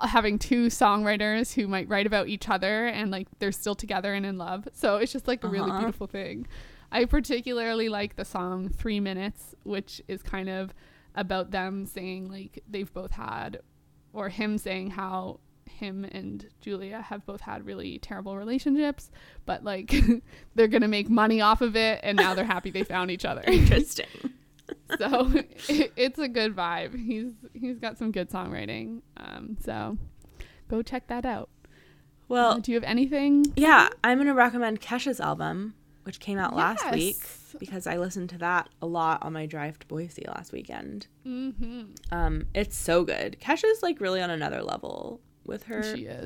having 0.00 0.38
two 0.38 0.66
songwriters 0.66 1.54
who 1.54 1.68
might 1.68 1.88
write 1.88 2.06
about 2.06 2.28
each 2.28 2.48
other 2.48 2.86
and 2.86 3.10
like 3.10 3.28
they're 3.38 3.52
still 3.52 3.74
together 3.74 4.14
and 4.14 4.26
in 4.26 4.36
love. 4.38 4.66
So 4.72 4.96
it's 4.96 5.12
just 5.12 5.28
like 5.28 5.44
a 5.44 5.48
really 5.48 5.70
Uh-huh. 5.70 5.78
beautiful 5.80 6.06
thing. 6.06 6.46
I 6.90 7.04
particularly 7.04 7.88
like 7.88 8.16
the 8.16 8.24
song 8.24 8.68
Three 8.68 9.00
Minutes, 9.00 9.54
which 9.64 10.02
is 10.08 10.22
kind 10.22 10.48
of 10.48 10.74
about 11.14 11.50
them 11.50 11.86
saying 11.86 12.28
like 12.30 12.62
they've 12.68 12.92
both 12.92 13.12
had, 13.12 13.60
or 14.12 14.28
him 14.28 14.58
saying 14.58 14.90
how 14.90 15.40
him 15.70 16.04
and 16.04 16.46
Julia 16.60 17.00
have 17.00 17.24
both 17.24 17.40
had 17.40 17.64
really 17.64 17.98
terrible 17.98 18.36
relationships, 18.36 19.10
but 19.46 19.64
like 19.64 19.94
they're 20.54 20.68
gonna 20.68 20.88
make 20.88 21.08
money 21.08 21.40
off 21.40 21.60
of 21.62 21.76
it 21.76 22.00
and 22.02 22.16
now 22.16 22.34
they're 22.34 22.44
happy 22.44 22.70
they 22.70 22.82
found 22.84 23.10
each 23.10 23.24
other. 23.24 23.42
Interesting. 23.46 24.06
So 24.98 25.30
it, 25.68 25.92
it's 25.96 26.18
a 26.18 26.28
good 26.28 26.54
vibe. 26.56 26.94
He's 26.98 27.32
he's 27.54 27.78
got 27.78 27.98
some 27.98 28.10
good 28.12 28.30
songwriting. 28.30 29.02
Um, 29.16 29.56
so 29.64 29.98
go 30.68 30.82
check 30.82 31.06
that 31.08 31.24
out. 31.24 31.48
Uh, 31.64 31.68
Well, 32.28 32.58
do 32.60 32.72
you 32.72 32.76
have 32.76 32.84
anything? 32.84 33.44
yeah, 33.56 33.88
I'm 34.02 34.18
gonna 34.18 34.34
recommend 34.34 34.80
Kesha's 34.80 35.20
album, 35.20 35.74
which 36.04 36.18
came 36.20 36.38
out 36.38 36.54
last 36.56 36.90
week 36.92 37.16
because 37.58 37.86
I 37.86 37.98
listened 37.98 38.30
to 38.30 38.38
that 38.38 38.70
a 38.80 38.86
lot 38.86 39.22
on 39.22 39.32
my 39.34 39.44
drive 39.46 39.78
to 39.80 39.86
Boise 39.86 40.24
last 40.26 40.52
weekend. 40.52 41.06
Mm-hmm. 41.26 41.82
Um, 42.10 42.46
it's 42.54 42.76
so 42.76 43.04
good. 43.04 43.38
Kesha's 43.40 43.82
like 43.82 44.00
really 44.00 44.22
on 44.22 44.30
another 44.30 44.62
level 44.62 45.20
with 45.44 45.64
her 45.64 45.82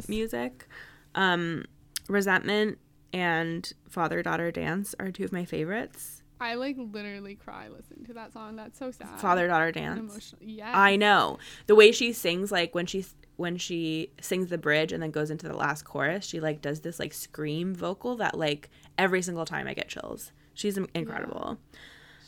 music. 0.08 0.66
Um, 1.14 1.64
Resentment 2.08 2.78
and 3.12 3.72
Father 3.88 4.22
Daughter 4.22 4.52
Dance 4.52 4.94
are 5.00 5.10
two 5.10 5.24
of 5.24 5.32
my 5.32 5.44
favorites. 5.44 6.15
I 6.40 6.54
like 6.54 6.76
literally 6.78 7.34
cry 7.34 7.68
listening 7.68 8.04
to 8.06 8.14
that 8.14 8.32
song. 8.32 8.56
That's 8.56 8.78
so 8.78 8.90
sad. 8.90 9.18
Father 9.20 9.46
Daughter 9.48 9.72
Dance. 9.72 9.98
emotional. 9.98 10.42
Yeah. 10.42 10.70
I 10.74 10.96
know 10.96 11.38
the 11.66 11.74
way 11.74 11.92
she 11.92 12.12
sings, 12.12 12.52
like 12.52 12.74
when 12.74 12.86
she 12.86 13.04
when 13.36 13.56
she 13.58 14.10
sings 14.20 14.48
the 14.48 14.58
bridge 14.58 14.92
and 14.92 15.02
then 15.02 15.10
goes 15.10 15.30
into 15.30 15.46
the 15.48 15.56
last 15.56 15.84
chorus, 15.84 16.24
she 16.26 16.40
like 16.40 16.60
does 16.62 16.80
this 16.80 16.98
like 16.98 17.12
scream 17.14 17.74
vocal 17.74 18.16
that 18.16 18.36
like 18.38 18.70
every 18.98 19.22
single 19.22 19.44
time 19.44 19.66
I 19.66 19.74
get 19.74 19.88
chills. 19.88 20.32
She's 20.54 20.78
incredible. 20.94 21.58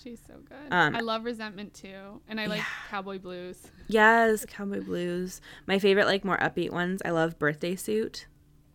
She's 0.02 0.20
so 0.26 0.34
good. 0.48 0.70
Um, 0.72 0.94
I 0.94 1.00
love 1.00 1.24
Resentment 1.24 1.74
too, 1.74 2.20
and 2.28 2.40
I 2.40 2.46
like 2.46 2.62
Cowboy 2.88 3.18
Blues. 3.18 3.58
Yes, 3.88 4.44
Cowboy 4.46 4.80
Blues. 4.82 5.40
My 5.66 5.78
favorite, 5.78 6.06
like 6.06 6.24
more 6.24 6.38
upbeat 6.38 6.70
ones. 6.70 7.02
I 7.04 7.10
love 7.10 7.38
Birthday 7.38 7.74
Suit 7.76 8.26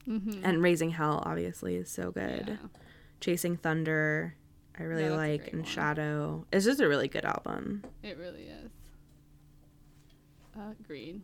Mm-hmm. 0.08 0.42
and 0.44 0.62
Raising 0.62 0.90
Hell. 0.90 1.24
Obviously, 1.26 1.76
is 1.76 1.90
so 1.90 2.12
good. 2.12 2.46
Yeah. 2.62 2.68
Chasing 3.22 3.56
Thunder. 3.56 4.36
I 4.80 4.84
really 4.84 5.06
a 5.06 5.16
like 5.16 5.48
and 5.48 5.62
one. 5.62 5.70
Shadow. 5.70 6.46
It's 6.52 6.66
just 6.66 6.80
a 6.80 6.88
really 6.88 7.08
good 7.08 7.26
album. 7.26 7.84
It 8.02 8.18
really 8.18 8.44
is. 8.44 8.72
Agreed. 10.82 11.22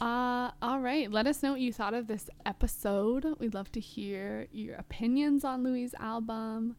Uh, 0.00 0.50
all 0.60 0.80
right. 0.80 1.10
Let 1.10 1.26
us 1.26 1.42
know 1.42 1.52
what 1.52 1.60
you 1.60 1.72
thought 1.72 1.94
of 1.94 2.06
this 2.06 2.28
episode. 2.44 3.36
We'd 3.38 3.54
love 3.54 3.70
to 3.72 3.80
hear 3.80 4.48
your 4.50 4.76
opinions 4.76 5.44
on 5.44 5.62
Louis' 5.62 5.94
album. 5.98 6.76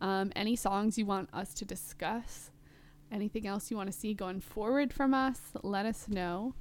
Um, 0.00 0.30
any 0.36 0.56
songs 0.56 0.98
you 0.98 1.06
want 1.06 1.30
us 1.32 1.54
to 1.54 1.64
discuss. 1.64 2.50
Anything 3.10 3.46
else 3.46 3.70
you 3.70 3.76
want 3.76 3.90
to 3.90 3.98
see 3.98 4.14
going 4.14 4.40
forward 4.40 4.92
from 4.92 5.14
us, 5.14 5.40
let 5.62 5.86
us 5.86 6.08
know. 6.08 6.54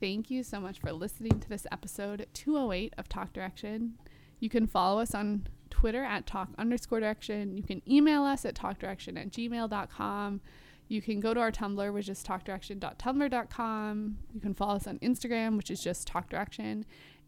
Thank 0.00 0.30
you 0.30 0.42
so 0.42 0.58
much 0.58 0.80
for 0.80 0.92
listening 0.92 1.38
to 1.38 1.48
this 1.48 1.66
episode 1.70 2.26
208 2.32 2.94
of 2.98 3.08
Talk 3.08 3.32
Direction. 3.32 3.94
You 4.40 4.48
can 4.48 4.66
follow 4.66 5.00
us 5.00 5.14
on 5.14 5.46
Twitter 5.82 6.04
at 6.04 6.26
talk 6.28 6.50
underscore 6.58 7.00
direction. 7.00 7.56
You 7.56 7.64
can 7.64 7.82
email 7.90 8.22
us 8.22 8.44
at 8.44 8.54
talkdirection 8.54 9.18
at 9.18 9.32
gmail.com. 9.32 10.40
You 10.86 11.02
can 11.02 11.18
go 11.18 11.34
to 11.34 11.40
our 11.40 11.50
Tumblr, 11.50 11.92
which 11.92 12.08
is 12.08 12.22
talkdirection.tumblr.com. 12.22 14.18
You 14.32 14.40
can 14.40 14.54
follow 14.54 14.76
us 14.76 14.86
on 14.86 15.00
Instagram, 15.00 15.56
which 15.56 15.72
is 15.72 15.82
just 15.82 16.08
talkdirection. 16.08 16.84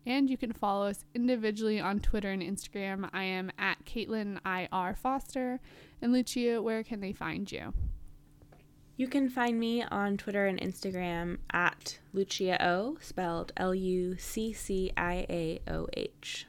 And 0.07 0.31
you 0.31 0.37
can 0.37 0.53
follow 0.53 0.87
us 0.87 1.05
individually 1.17 1.81
on 1.81 1.99
Twitter 1.99 2.31
and 2.31 2.41
Instagram. 2.41 3.11
I 3.13 3.25
am 3.25 3.51
at 3.59 3.85
Caitlin 3.85 4.39
IR 4.47 4.95
Foster. 4.95 5.59
And 6.01 6.13
Lucia, 6.13 6.63
where 6.63 6.85
can 6.85 7.01
they 7.01 7.13
find 7.13 7.51
you? 7.51 7.75
You 8.97 9.09
can 9.09 9.29
find 9.29 9.59
me 9.59 9.83
on 9.83 10.17
Twitter 10.17 10.47
and 10.47 10.61
Instagram 10.61 11.39
at 11.53 11.99
Lucia 12.13 12.65
O, 12.65 12.99
spelled 13.01 13.51
L 13.57 13.75
U 13.75 14.17
C 14.17 14.53
C 14.53 14.93
I 14.97 15.27
A 15.29 15.59
O 15.67 15.89
H. 15.95 16.47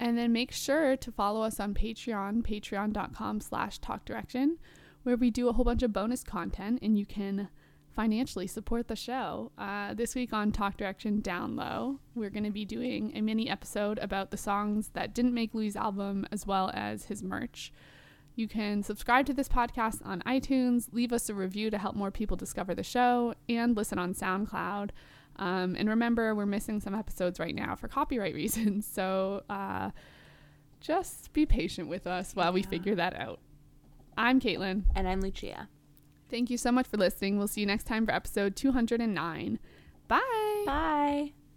And 0.00 0.16
then 0.16 0.32
make 0.32 0.50
sure 0.50 0.96
to 0.96 1.12
follow 1.12 1.42
us 1.42 1.60
on 1.60 1.74
Patreon, 1.74 2.42
patreon.com 2.42 3.40
slash 3.40 3.78
talkdirection, 3.80 4.56
where 5.02 5.16
we 5.16 5.30
do 5.30 5.48
a 5.48 5.52
whole 5.52 5.64
bunch 5.64 5.82
of 5.82 5.92
bonus 5.92 6.24
content 6.24 6.78
and 6.80 6.98
you 6.98 7.04
can 7.04 7.50
financially 7.94 8.46
support 8.46 8.88
the 8.88 8.96
show. 8.96 9.52
Uh, 9.58 9.92
this 9.92 10.14
week 10.14 10.32
on 10.32 10.52
Talk 10.52 10.78
Direction 10.78 11.20
Down 11.20 11.54
Low, 11.54 11.98
we're 12.14 12.30
going 12.30 12.44
to 12.44 12.50
be 12.50 12.64
doing 12.64 13.12
a 13.14 13.20
mini 13.20 13.50
episode 13.50 13.98
about 13.98 14.30
the 14.30 14.38
songs 14.38 14.88
that 14.94 15.14
didn't 15.14 15.34
make 15.34 15.52
Louis' 15.52 15.76
album 15.76 16.26
as 16.32 16.46
well 16.46 16.70
as 16.72 17.04
his 17.04 17.22
merch. 17.22 17.70
You 18.36 18.48
can 18.48 18.82
subscribe 18.82 19.26
to 19.26 19.34
this 19.34 19.48
podcast 19.48 20.00
on 20.06 20.22
iTunes, 20.22 20.88
leave 20.92 21.12
us 21.12 21.28
a 21.28 21.34
review 21.34 21.68
to 21.68 21.76
help 21.76 21.94
more 21.94 22.10
people 22.10 22.38
discover 22.38 22.74
the 22.74 22.82
show, 22.82 23.34
and 23.50 23.76
listen 23.76 23.98
on 23.98 24.14
SoundCloud. 24.14 24.90
Um, 25.36 25.74
and 25.78 25.88
remember, 25.88 26.34
we're 26.34 26.46
missing 26.46 26.80
some 26.80 26.94
episodes 26.94 27.38
right 27.40 27.54
now 27.54 27.74
for 27.74 27.88
copyright 27.88 28.34
reasons. 28.42 28.86
So 28.86 29.42
uh, 29.48 29.90
just 30.80 31.32
be 31.32 31.46
patient 31.46 31.88
with 31.88 32.06
us 32.06 32.34
while 32.34 32.52
we 32.52 32.62
figure 32.62 32.94
that 32.94 33.14
out. 33.14 33.40
I'm 34.16 34.40
Caitlin. 34.40 34.82
And 34.94 35.08
I'm 35.08 35.20
Lucia. 35.20 35.68
Thank 36.30 36.50
you 36.50 36.58
so 36.58 36.70
much 36.70 36.86
for 36.86 36.96
listening. 36.96 37.38
We'll 37.38 37.48
see 37.48 37.60
you 37.60 37.66
next 37.66 37.84
time 37.84 38.06
for 38.06 38.12
episode 38.12 38.54
209. 38.54 39.58
Bye. 40.08 40.62
Bye. 40.66 41.32